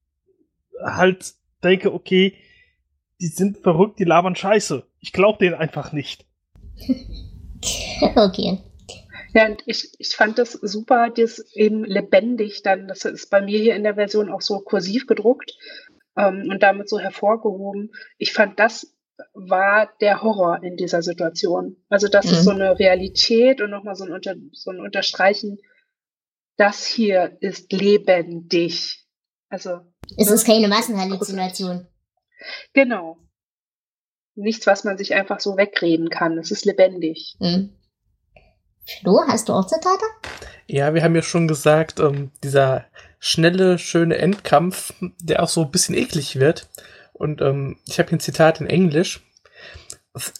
halt 0.84 1.34
denke, 1.64 1.94
okay, 1.94 2.36
die 3.22 3.28
sind 3.28 3.58
verrückt, 3.58 4.00
die 4.00 4.06
labern 4.06 4.36
Scheiße. 4.36 4.86
Ich 5.00 5.14
glaube 5.14 5.40
denen 5.40 5.56
einfach 5.56 5.92
nicht. 5.92 6.26
okay. 8.16 8.60
Ja, 9.34 9.46
und 9.46 9.62
ich, 9.66 9.94
ich 10.00 10.16
fand 10.16 10.38
das 10.40 10.54
super, 10.54 11.10
das 11.16 11.40
eben 11.54 11.84
lebendig 11.84 12.64
dann, 12.64 12.88
das 12.88 13.06
ist 13.06 13.30
bei 13.30 13.42
mir 13.42 13.60
hier 13.60 13.76
in 13.76 13.84
der 13.84 13.96
Version 13.96 14.30
auch 14.32 14.42
so 14.42 14.60
kursiv 14.60 15.06
gedruckt 15.06 15.54
ähm, 16.18 16.48
und 16.50 16.64
damit 16.64 16.90
so 16.90 16.98
hervorgehoben. 17.00 17.92
Ich 18.18 18.34
fand 18.34 18.60
das 18.60 18.96
war 19.34 19.90
der 20.00 20.22
Horror 20.24 20.64
in 20.64 20.78
dieser 20.78 21.02
Situation. 21.02 21.76
Also 21.90 22.08
das 22.08 22.26
Mhm. 22.26 22.32
ist 22.32 22.44
so 22.46 22.52
eine 22.52 22.80
Realität 22.80 23.62
und 23.62 23.70
nochmal 23.70 23.96
so 23.96 24.06
ein, 24.06 24.12
Unter 24.14 24.36
so 24.54 24.72
ein 24.72 24.80
Unterstreichen, 24.80 25.60
das 26.58 26.86
hier 26.86 27.38
ist 27.42 27.72
lebendig. 27.72 29.06
Also 29.50 29.80
Es 30.18 30.32
ist 30.32 30.46
keine 30.46 30.68
Massenhalluzination. 30.70 31.86
Genau. 32.74 33.18
Nichts, 34.36 34.68
was 34.68 34.84
man 34.84 34.98
sich 34.98 35.14
einfach 35.14 35.40
so 35.40 35.58
wegreden 35.58 36.10
kann. 36.10 36.38
Es 36.38 36.52
ist 36.52 36.66
lebendig. 36.66 37.36
Hm. 37.40 37.76
Flo, 39.02 39.22
hast 39.28 39.50
du 39.50 39.54
auch 39.54 39.68
Zitate? 39.68 40.06
Ja, 40.68 40.94
wir 40.94 41.04
haben 41.04 41.16
ja 41.16 41.22
schon 41.22 41.48
gesagt, 41.48 42.00
ähm, 42.00 42.32
dieser 42.44 42.86
schnelle, 43.20 43.78
schöne 43.78 44.18
Endkampf, 44.18 44.94
der 45.20 45.44
auch 45.44 45.50
so 45.50 45.64
ein 45.64 45.72
bisschen 45.72 45.96
eklig 45.96 46.40
wird. 46.40 46.70
Und 47.14 47.42
ähm, 47.42 47.78
ich 47.86 48.00
habe 48.00 48.10
hier 48.10 48.18
ein 48.18 48.22
Zitat 48.22 48.62
in 48.62 48.68
Englisch. 48.68 49.22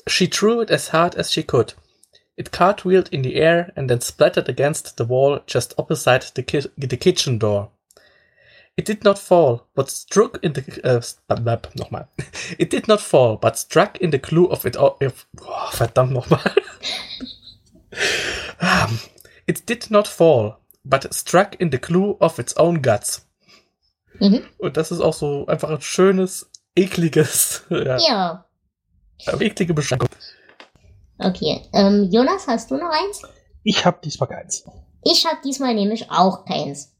She 0.08 0.30
threw 0.30 0.62
it 0.62 0.72
as 0.72 0.94
hard 0.94 1.18
as 1.18 1.32
she 1.32 1.44
could. 1.44 1.76
It 2.36 2.52
cartwheeled 2.52 3.10
in 3.10 3.24
the 3.24 3.36
air 3.36 3.72
and 3.76 3.90
then 3.90 4.02
splattered 4.02 4.48
against 4.48 4.98
the 4.98 5.10
wall 5.10 5.42
just 5.46 5.78
opposite 5.78 6.32
the, 6.36 6.44
ki 6.44 6.64
the 6.78 6.98
kitchen 6.98 7.38
door. 7.38 7.72
It 8.80 8.88
did 8.88 9.04
not 9.04 9.20
fall, 9.20 9.68
but 9.76 9.92
struck 9.92 10.40
in 10.42 10.54
the 10.56 10.62
äh, 10.86 11.02
äh, 11.28 11.58
nochmal. 11.76 12.08
It 12.58 12.72
did 12.72 12.88
not 12.88 13.02
fall, 13.02 13.38
but 13.38 13.58
struck 13.58 14.00
in 14.00 14.10
the 14.14 14.20
clue 14.20 14.50
of 14.50 14.64
it. 14.64 14.78
Oh, 14.78 14.96
oh, 15.02 15.72
verdammt 15.72 16.14
nochmal. 16.14 16.40
It 19.48 19.68
did 19.68 19.92
not 19.92 20.08
fall, 20.08 20.60
but 20.86 21.14
struck 21.14 21.60
in 21.60 21.72
the 21.74 21.78
clue 21.78 22.16
of 22.22 22.40
its 22.40 22.56
own 22.56 22.82
guts. 22.82 23.28
Mhm. 24.22 24.46
Und 24.60 24.78
das 24.78 24.94
ist 24.94 25.02
auch 25.02 25.14
so 25.14 25.46
einfach 25.48 25.70
ein 25.72 25.82
schönes, 25.82 26.50
ekliges, 26.74 27.66
ja, 27.70 27.98
Ja. 27.98 28.46
eklige 29.42 29.74
Beschreibung. 29.74 30.08
Okay. 31.18 31.68
Ähm, 31.74 32.08
Jonas, 32.10 32.48
hast 32.48 32.72
du 32.72 32.78
noch 32.78 32.92
eins? 32.92 33.24
Ich 33.64 33.86
habe 33.86 34.00
diesmal 34.02 34.30
keins. 34.30 34.64
Ich 35.04 35.26
habe 35.26 35.42
diesmal 35.44 35.74
nämlich 35.74 36.10
auch 36.10 36.46
keins. 36.46 36.94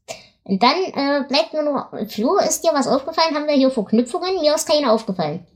Und 0.50 0.60
dann 0.64 0.76
äh, 0.94 1.22
bleibt 1.28 1.54
nur 1.54 1.62
noch. 1.62 1.90
Flo, 2.08 2.36
ist 2.38 2.64
dir 2.64 2.72
was 2.74 2.88
aufgefallen? 2.88 3.36
Haben 3.36 3.46
wir 3.46 3.54
hier 3.54 3.70
Verknüpfungen? 3.70 4.40
Mir 4.40 4.56
ist 4.56 4.68
keine 4.68 4.90
aufgefallen. 4.90 5.46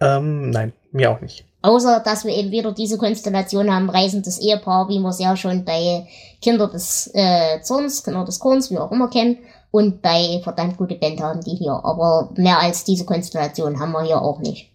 Ähm, 0.00 0.48
nein, 0.48 0.72
mir 0.90 1.10
auch 1.10 1.20
nicht. 1.20 1.44
Außer, 1.60 2.00
dass 2.00 2.24
wir 2.24 2.34
eben 2.34 2.50
wieder 2.50 2.72
diese 2.72 2.96
Konstellation 2.96 3.70
haben, 3.70 3.90
reisendes 3.90 4.38
Ehepaar, 4.38 4.88
wie 4.88 5.00
wir 5.00 5.10
es 5.10 5.18
ja 5.18 5.36
schon 5.36 5.66
bei 5.66 6.06
Kinder 6.40 6.66
des 6.68 7.10
äh, 7.12 7.60
Zorns, 7.60 8.04
Kinder 8.04 8.24
des 8.24 8.38
Korns, 8.38 8.70
wie 8.70 8.78
auch 8.78 8.90
immer 8.90 9.10
kennen, 9.10 9.38
und 9.70 10.00
bei 10.00 10.40
verdammt 10.42 10.78
gute 10.78 10.94
Band 10.94 11.20
haben 11.20 11.42
die 11.42 11.56
hier. 11.56 11.72
Aber 11.72 12.30
mehr 12.36 12.58
als 12.58 12.84
diese 12.84 13.04
Konstellation 13.04 13.78
haben 13.78 13.92
wir 13.92 14.02
hier 14.02 14.22
auch 14.22 14.38
nicht. 14.38 14.72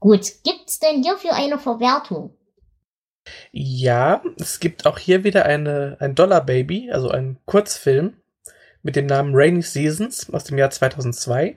Gut, 0.00 0.32
gibt's 0.42 0.78
denn 0.78 1.02
hierfür 1.02 1.34
eine 1.34 1.58
Verwertung? 1.58 2.30
Ja, 3.52 4.22
es 4.38 4.60
gibt 4.60 4.86
auch 4.86 4.98
hier 4.98 5.24
wieder 5.24 5.46
eine, 5.46 5.96
ein 6.00 6.14
Dollar 6.14 6.44
Baby, 6.44 6.90
also 6.90 7.10
ein 7.10 7.38
Kurzfilm 7.44 8.14
mit 8.82 8.96
dem 8.96 9.06
Namen 9.06 9.34
Rainy 9.34 9.62
Seasons 9.62 10.32
aus 10.32 10.44
dem 10.44 10.58
Jahr 10.58 10.70
2002. 10.70 11.56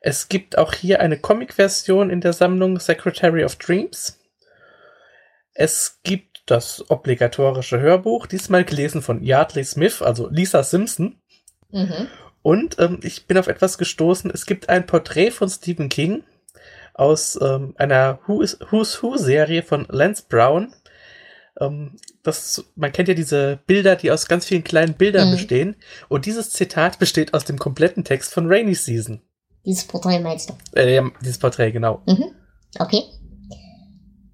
Es 0.00 0.28
gibt 0.28 0.58
auch 0.58 0.72
hier 0.72 1.00
eine 1.00 1.18
Comic-Version 1.18 2.10
in 2.10 2.20
der 2.20 2.32
Sammlung 2.32 2.80
Secretary 2.80 3.44
of 3.44 3.56
Dreams. 3.56 4.18
Es 5.54 6.00
gibt 6.02 6.42
das 6.46 6.90
obligatorische 6.90 7.80
Hörbuch, 7.80 8.26
diesmal 8.26 8.64
gelesen 8.64 9.02
von 9.02 9.22
Yardley 9.22 9.64
Smith, 9.64 10.02
also 10.02 10.28
Lisa 10.28 10.62
Simpson. 10.62 11.20
Mhm. 11.70 12.08
Und 12.42 12.78
ähm, 12.80 12.98
ich 13.02 13.26
bin 13.26 13.38
auf 13.38 13.46
etwas 13.46 13.78
gestoßen. 13.78 14.30
Es 14.32 14.46
gibt 14.46 14.68
ein 14.68 14.86
Porträt 14.86 15.30
von 15.30 15.48
Stephen 15.48 15.88
King 15.88 16.24
aus 16.94 17.38
ähm, 17.40 17.74
einer 17.78 18.18
Who 18.26 18.42
is, 18.42 18.58
Who's 18.70 19.02
Who 19.02 19.16
Serie 19.16 19.62
von 19.62 19.86
Lance 19.88 20.24
Brown. 20.28 20.72
Ähm, 21.60 21.96
das, 22.22 22.64
man 22.76 22.92
kennt 22.92 23.08
ja 23.08 23.14
diese 23.14 23.58
Bilder, 23.66 23.96
die 23.96 24.10
aus 24.10 24.26
ganz 24.26 24.46
vielen 24.46 24.64
kleinen 24.64 24.94
Bildern 24.94 25.28
Mhm. 25.28 25.32
bestehen. 25.32 25.76
Und 26.08 26.26
dieses 26.26 26.50
Zitat 26.50 26.98
besteht 26.98 27.34
aus 27.34 27.44
dem 27.44 27.58
kompletten 27.58 28.04
Text 28.04 28.32
von 28.32 28.46
Rainy 28.46 28.74
Season. 28.74 29.20
Dieses 29.64 29.84
Porträt 29.84 30.20
meinst 30.20 30.50
du? 30.50 30.54
Äh, 30.78 30.94
ja, 30.96 31.10
dieses 31.20 31.38
Porträt, 31.38 31.70
genau. 31.72 32.02
Mhm. 32.06 32.24
Okay. 32.78 33.02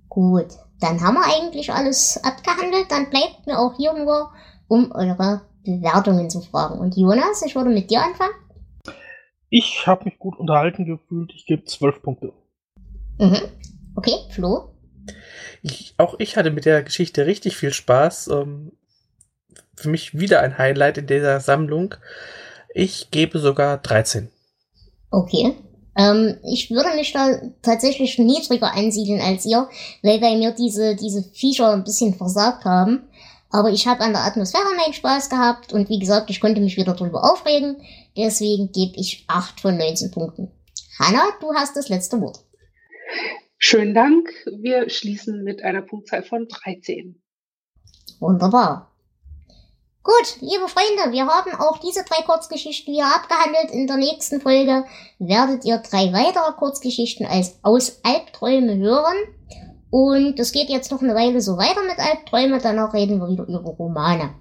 Gut. 0.08 0.46
Dann 0.80 1.00
haben 1.00 1.14
wir 1.14 1.24
eigentlich 1.26 1.72
alles 1.72 2.20
abgehandelt. 2.22 2.86
Dann 2.90 3.10
bleibt 3.10 3.46
mir 3.46 3.58
auch 3.58 3.74
hier 3.76 3.92
nur, 3.94 4.30
um 4.68 4.92
eure 4.92 5.42
Bewertungen 5.64 6.30
zu 6.30 6.40
fragen. 6.40 6.78
Und 6.78 6.96
Jonas, 6.96 7.42
ich 7.44 7.56
würde 7.56 7.70
mit 7.70 7.90
dir 7.90 8.00
anfangen. 8.02 8.32
Ich 9.50 9.86
habe 9.86 10.04
mich 10.04 10.18
gut 10.18 10.38
unterhalten 10.38 10.84
gefühlt. 10.84 11.32
Ich 11.34 11.46
gebe 11.46 11.64
zwölf 11.64 12.00
Punkte. 12.02 12.32
Mhm. 13.18 13.40
Okay, 13.96 14.14
Flo. 14.30 14.74
Ich, 15.62 15.94
auch 15.98 16.14
ich 16.18 16.36
hatte 16.36 16.50
mit 16.50 16.64
der 16.64 16.82
Geschichte 16.82 17.26
richtig 17.26 17.56
viel 17.56 17.72
Spaß. 17.72 18.28
Ähm, 18.28 18.72
für 19.74 19.88
mich 19.88 20.18
wieder 20.18 20.40
ein 20.40 20.58
Highlight 20.58 20.98
in 20.98 21.06
dieser 21.06 21.40
Sammlung. 21.40 21.94
Ich 22.74 23.10
gebe 23.10 23.38
sogar 23.38 23.78
13. 23.78 24.30
Okay. 25.10 25.54
Ähm, 25.96 26.38
ich 26.44 26.70
würde 26.70 26.94
mich 26.94 27.12
da 27.12 27.40
tatsächlich 27.62 28.18
niedriger 28.18 28.72
ansiedeln 28.72 29.20
als 29.20 29.44
ihr, 29.46 29.68
weil 30.02 30.20
bei 30.20 30.36
mir 30.36 30.52
diese, 30.52 30.94
diese 30.94 31.22
Viecher 31.22 31.72
ein 31.72 31.84
bisschen 31.84 32.14
versagt 32.14 32.64
haben. 32.64 33.08
Aber 33.50 33.70
ich 33.70 33.86
habe 33.86 34.02
an 34.02 34.12
der 34.12 34.24
Atmosphäre 34.24 34.74
meinen 34.76 34.92
Spaß 34.92 35.30
gehabt 35.30 35.72
und 35.72 35.88
wie 35.88 35.98
gesagt, 35.98 36.28
ich 36.30 36.40
konnte 36.40 36.60
mich 36.60 36.76
wieder 36.76 36.94
drüber 36.94 37.24
aufregen. 37.24 37.80
Deswegen 38.16 38.70
gebe 38.72 38.96
ich 38.96 39.24
8 39.26 39.60
von 39.60 39.76
19 39.76 40.10
Punkten. 40.10 40.50
Hanna, 40.98 41.22
du 41.40 41.54
hast 41.54 41.74
das 41.76 41.88
letzte 41.88 42.20
Wort. 42.20 42.40
Schönen 43.58 43.94
Dank. 43.94 44.28
Wir 44.60 44.88
schließen 44.88 45.42
mit 45.42 45.62
einer 45.62 45.82
Punktzahl 45.82 46.22
von 46.22 46.46
13. 46.48 47.20
Wunderbar. 48.20 48.92
Gut, 50.02 50.40
liebe 50.40 50.68
Freunde, 50.68 51.12
wir 51.12 51.26
haben 51.26 51.52
auch 51.54 51.78
diese 51.78 52.02
drei 52.04 52.22
Kurzgeschichten 52.22 52.94
wieder 52.94 53.14
abgehandelt. 53.14 53.72
In 53.72 53.86
der 53.86 53.96
nächsten 53.96 54.40
Folge 54.40 54.84
werdet 55.18 55.64
ihr 55.64 55.78
drei 55.78 56.12
weitere 56.12 56.52
Kurzgeschichten 56.56 57.26
als 57.26 57.58
aus 57.62 58.00
Albträume 58.04 58.76
hören. 58.78 59.16
Und 59.90 60.38
es 60.38 60.52
geht 60.52 60.70
jetzt 60.70 60.90
noch 60.90 61.02
eine 61.02 61.14
Weile 61.14 61.40
so 61.40 61.58
weiter 61.58 61.82
mit 61.82 61.98
Albträume, 61.98 62.58
danach 62.58 62.94
reden 62.94 63.18
wir 63.18 63.28
wieder 63.28 63.44
über 63.44 63.70
Romane. 63.70 64.34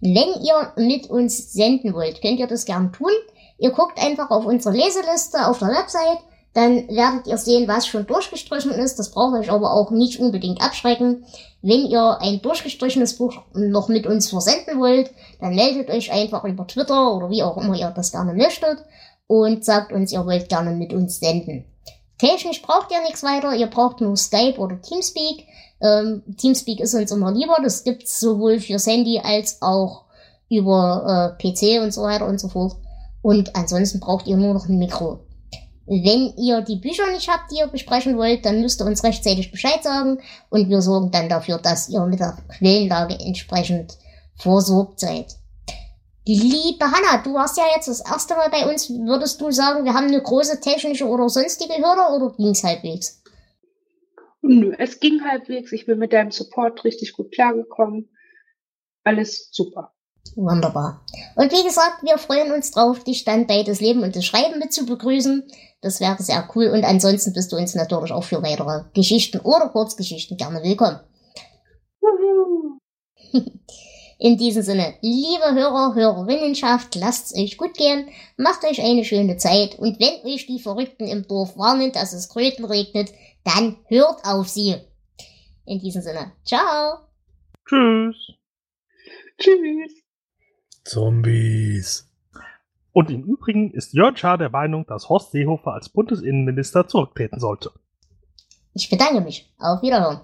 Wenn 0.00 0.42
ihr 0.42 0.72
mit 0.76 1.08
uns 1.08 1.52
senden 1.52 1.94
wollt, 1.94 2.20
könnt 2.20 2.38
ihr 2.38 2.46
das 2.46 2.64
gern 2.64 2.92
tun. 2.92 3.12
Ihr 3.58 3.70
guckt 3.70 3.98
einfach 3.98 4.30
auf 4.30 4.46
unsere 4.46 4.76
Leseliste 4.76 5.46
auf 5.46 5.58
der 5.58 5.68
Website, 5.68 6.18
dann 6.54 6.88
werdet 6.88 7.26
ihr 7.26 7.38
sehen, 7.38 7.68
was 7.68 7.86
schon 7.86 8.06
durchgestrichen 8.06 8.72
ist. 8.72 8.98
Das 8.98 9.10
braucht 9.10 9.38
euch 9.38 9.50
aber 9.50 9.72
auch 9.72 9.90
nicht 9.90 10.18
unbedingt 10.18 10.60
abschrecken. 10.60 11.24
Wenn 11.62 11.86
ihr 11.86 12.18
ein 12.20 12.40
durchgestrichenes 12.42 13.16
Buch 13.16 13.42
noch 13.54 13.88
mit 13.88 14.06
uns 14.06 14.30
versenden 14.30 14.80
wollt, 14.80 15.10
dann 15.40 15.54
meldet 15.54 15.90
euch 15.90 16.10
einfach 16.10 16.44
über 16.44 16.66
Twitter 16.66 17.14
oder 17.14 17.30
wie 17.30 17.42
auch 17.42 17.56
immer 17.58 17.74
ihr 17.74 17.90
das 17.90 18.12
gerne 18.12 18.32
möchtet 18.32 18.78
und 19.26 19.64
sagt 19.64 19.92
uns, 19.92 20.12
ihr 20.12 20.24
wollt 20.24 20.48
gerne 20.48 20.72
mit 20.72 20.92
uns 20.92 21.20
senden. 21.20 21.64
Technisch 22.18 22.62
braucht 22.62 22.90
ihr 22.90 23.02
nichts 23.02 23.22
weiter, 23.22 23.54
ihr 23.54 23.68
braucht 23.68 24.00
nur 24.00 24.16
Skype 24.16 24.58
oder 24.58 24.80
Teamspeak. 24.80 25.46
Ähm, 25.80 26.22
Teamspeak 26.36 26.80
ist 26.80 26.94
uns 26.94 27.12
immer 27.12 27.30
lieber, 27.30 27.56
das 27.62 27.84
gibt's 27.84 28.18
sowohl 28.18 28.58
fürs 28.58 28.86
Handy 28.86 29.20
als 29.22 29.62
auch 29.62 30.06
über 30.48 31.36
äh, 31.38 31.52
PC 31.52 31.82
und 31.82 31.92
so 31.92 32.02
weiter 32.02 32.26
und 32.26 32.40
so 32.40 32.48
fort. 32.48 32.76
Und 33.22 33.54
ansonsten 33.54 34.00
braucht 34.00 34.26
ihr 34.26 34.36
nur 34.36 34.54
noch 34.54 34.68
ein 34.68 34.78
Mikro. 34.78 35.20
Wenn 35.88 36.34
ihr 36.36 36.60
die 36.60 36.76
Bücher 36.76 37.10
nicht 37.10 37.30
habt, 37.30 37.50
die 37.50 37.60
ihr 37.60 37.66
besprechen 37.66 38.18
wollt, 38.18 38.44
dann 38.44 38.60
müsst 38.60 38.80
ihr 38.80 38.86
uns 38.86 39.02
rechtzeitig 39.04 39.50
Bescheid 39.50 39.82
sagen 39.82 40.18
und 40.50 40.68
wir 40.68 40.82
sorgen 40.82 41.10
dann 41.10 41.30
dafür, 41.30 41.58
dass 41.58 41.88
ihr 41.88 42.04
mit 42.04 42.20
der 42.20 42.36
Quellenlage 42.58 43.14
entsprechend 43.18 43.96
versorgt 44.36 45.00
seid. 45.00 45.36
Liebe 46.26 46.84
Hanna, 46.84 47.22
du 47.22 47.32
warst 47.32 47.56
ja 47.56 47.64
jetzt 47.74 47.88
das 47.88 48.00
erste 48.00 48.34
Mal 48.34 48.50
bei 48.50 48.70
uns. 48.70 48.90
Würdest 48.90 49.40
du 49.40 49.50
sagen, 49.50 49.86
wir 49.86 49.94
haben 49.94 50.08
eine 50.08 50.20
große 50.20 50.60
technische 50.60 51.06
oder 51.06 51.30
sonstige 51.30 51.72
Hürde 51.72 52.14
oder 52.14 52.36
ging's 52.36 52.62
halbwegs? 52.62 53.22
Nö, 54.42 54.74
es 54.78 55.00
ging 55.00 55.24
halbwegs. 55.24 55.72
Ich 55.72 55.86
bin 55.86 55.98
mit 55.98 56.12
deinem 56.12 56.30
Support 56.30 56.84
richtig 56.84 57.14
gut 57.14 57.32
klargekommen. 57.32 58.10
Alles 59.04 59.48
super. 59.52 59.94
Wunderbar. 60.36 61.04
Und 61.34 61.50
wie 61.52 61.64
gesagt, 61.64 62.02
wir 62.02 62.16
freuen 62.16 62.52
uns 62.52 62.70
drauf, 62.70 63.02
dich 63.02 63.24
dann 63.24 63.46
bei 63.46 63.64
das 63.64 63.80
Leben 63.80 64.02
und 64.02 64.14
das 64.14 64.24
Schreiben 64.24 64.58
mit 64.58 64.72
zu 64.72 64.86
begrüßen. 64.86 65.42
Das 65.80 66.00
wäre 66.00 66.22
sehr 66.22 66.48
cool. 66.54 66.68
Und 66.68 66.84
ansonsten 66.84 67.32
bist 67.32 67.50
du 67.50 67.56
uns 67.56 67.74
natürlich 67.74 68.12
auch 68.12 68.24
für 68.24 68.42
weitere 68.42 68.84
Geschichten 68.94 69.40
oder 69.40 69.68
Kurzgeschichten 69.68 70.36
gerne 70.36 70.62
willkommen. 70.62 71.00
In 74.20 74.36
diesem 74.36 74.62
Sinne, 74.62 74.94
liebe 75.00 75.54
Hörer, 75.54 75.94
Hörerinnenschaft, 75.94 76.96
lasst's 76.96 77.36
euch 77.36 77.56
gut 77.56 77.74
gehen, 77.74 78.08
macht 78.36 78.64
euch 78.64 78.80
eine 78.80 79.04
schöne 79.04 79.36
Zeit 79.36 79.78
und 79.78 80.00
wenn 80.00 80.32
euch 80.32 80.46
die 80.46 80.58
Verrückten 80.58 81.06
im 81.06 81.28
Dorf 81.28 81.56
warnen, 81.56 81.92
dass 81.92 82.12
es 82.12 82.28
Kröten 82.28 82.64
regnet, 82.64 83.12
dann 83.44 83.76
hört 83.86 84.24
auf 84.24 84.48
sie. 84.48 84.74
In 85.66 85.78
diesem 85.78 86.02
Sinne, 86.02 86.32
ciao. 86.44 86.98
Tschüss. 87.68 88.16
Tschüss. 89.38 90.07
Zombies. 90.88 92.08
Und 92.92 93.10
im 93.10 93.22
Übrigen 93.22 93.70
ist 93.72 93.92
Jörn 93.92 94.16
Schaar 94.16 94.38
der 94.38 94.48
Meinung, 94.48 94.86
dass 94.86 95.08
Horst 95.08 95.32
Seehofer 95.32 95.74
als 95.74 95.90
Bundesinnenminister 95.90 96.88
zurücktreten 96.88 97.38
sollte. 97.38 97.70
Ich 98.72 98.88
bedanke 98.88 99.20
mich. 99.20 99.52
Auf 99.58 99.82
Wiederhören. 99.82 100.20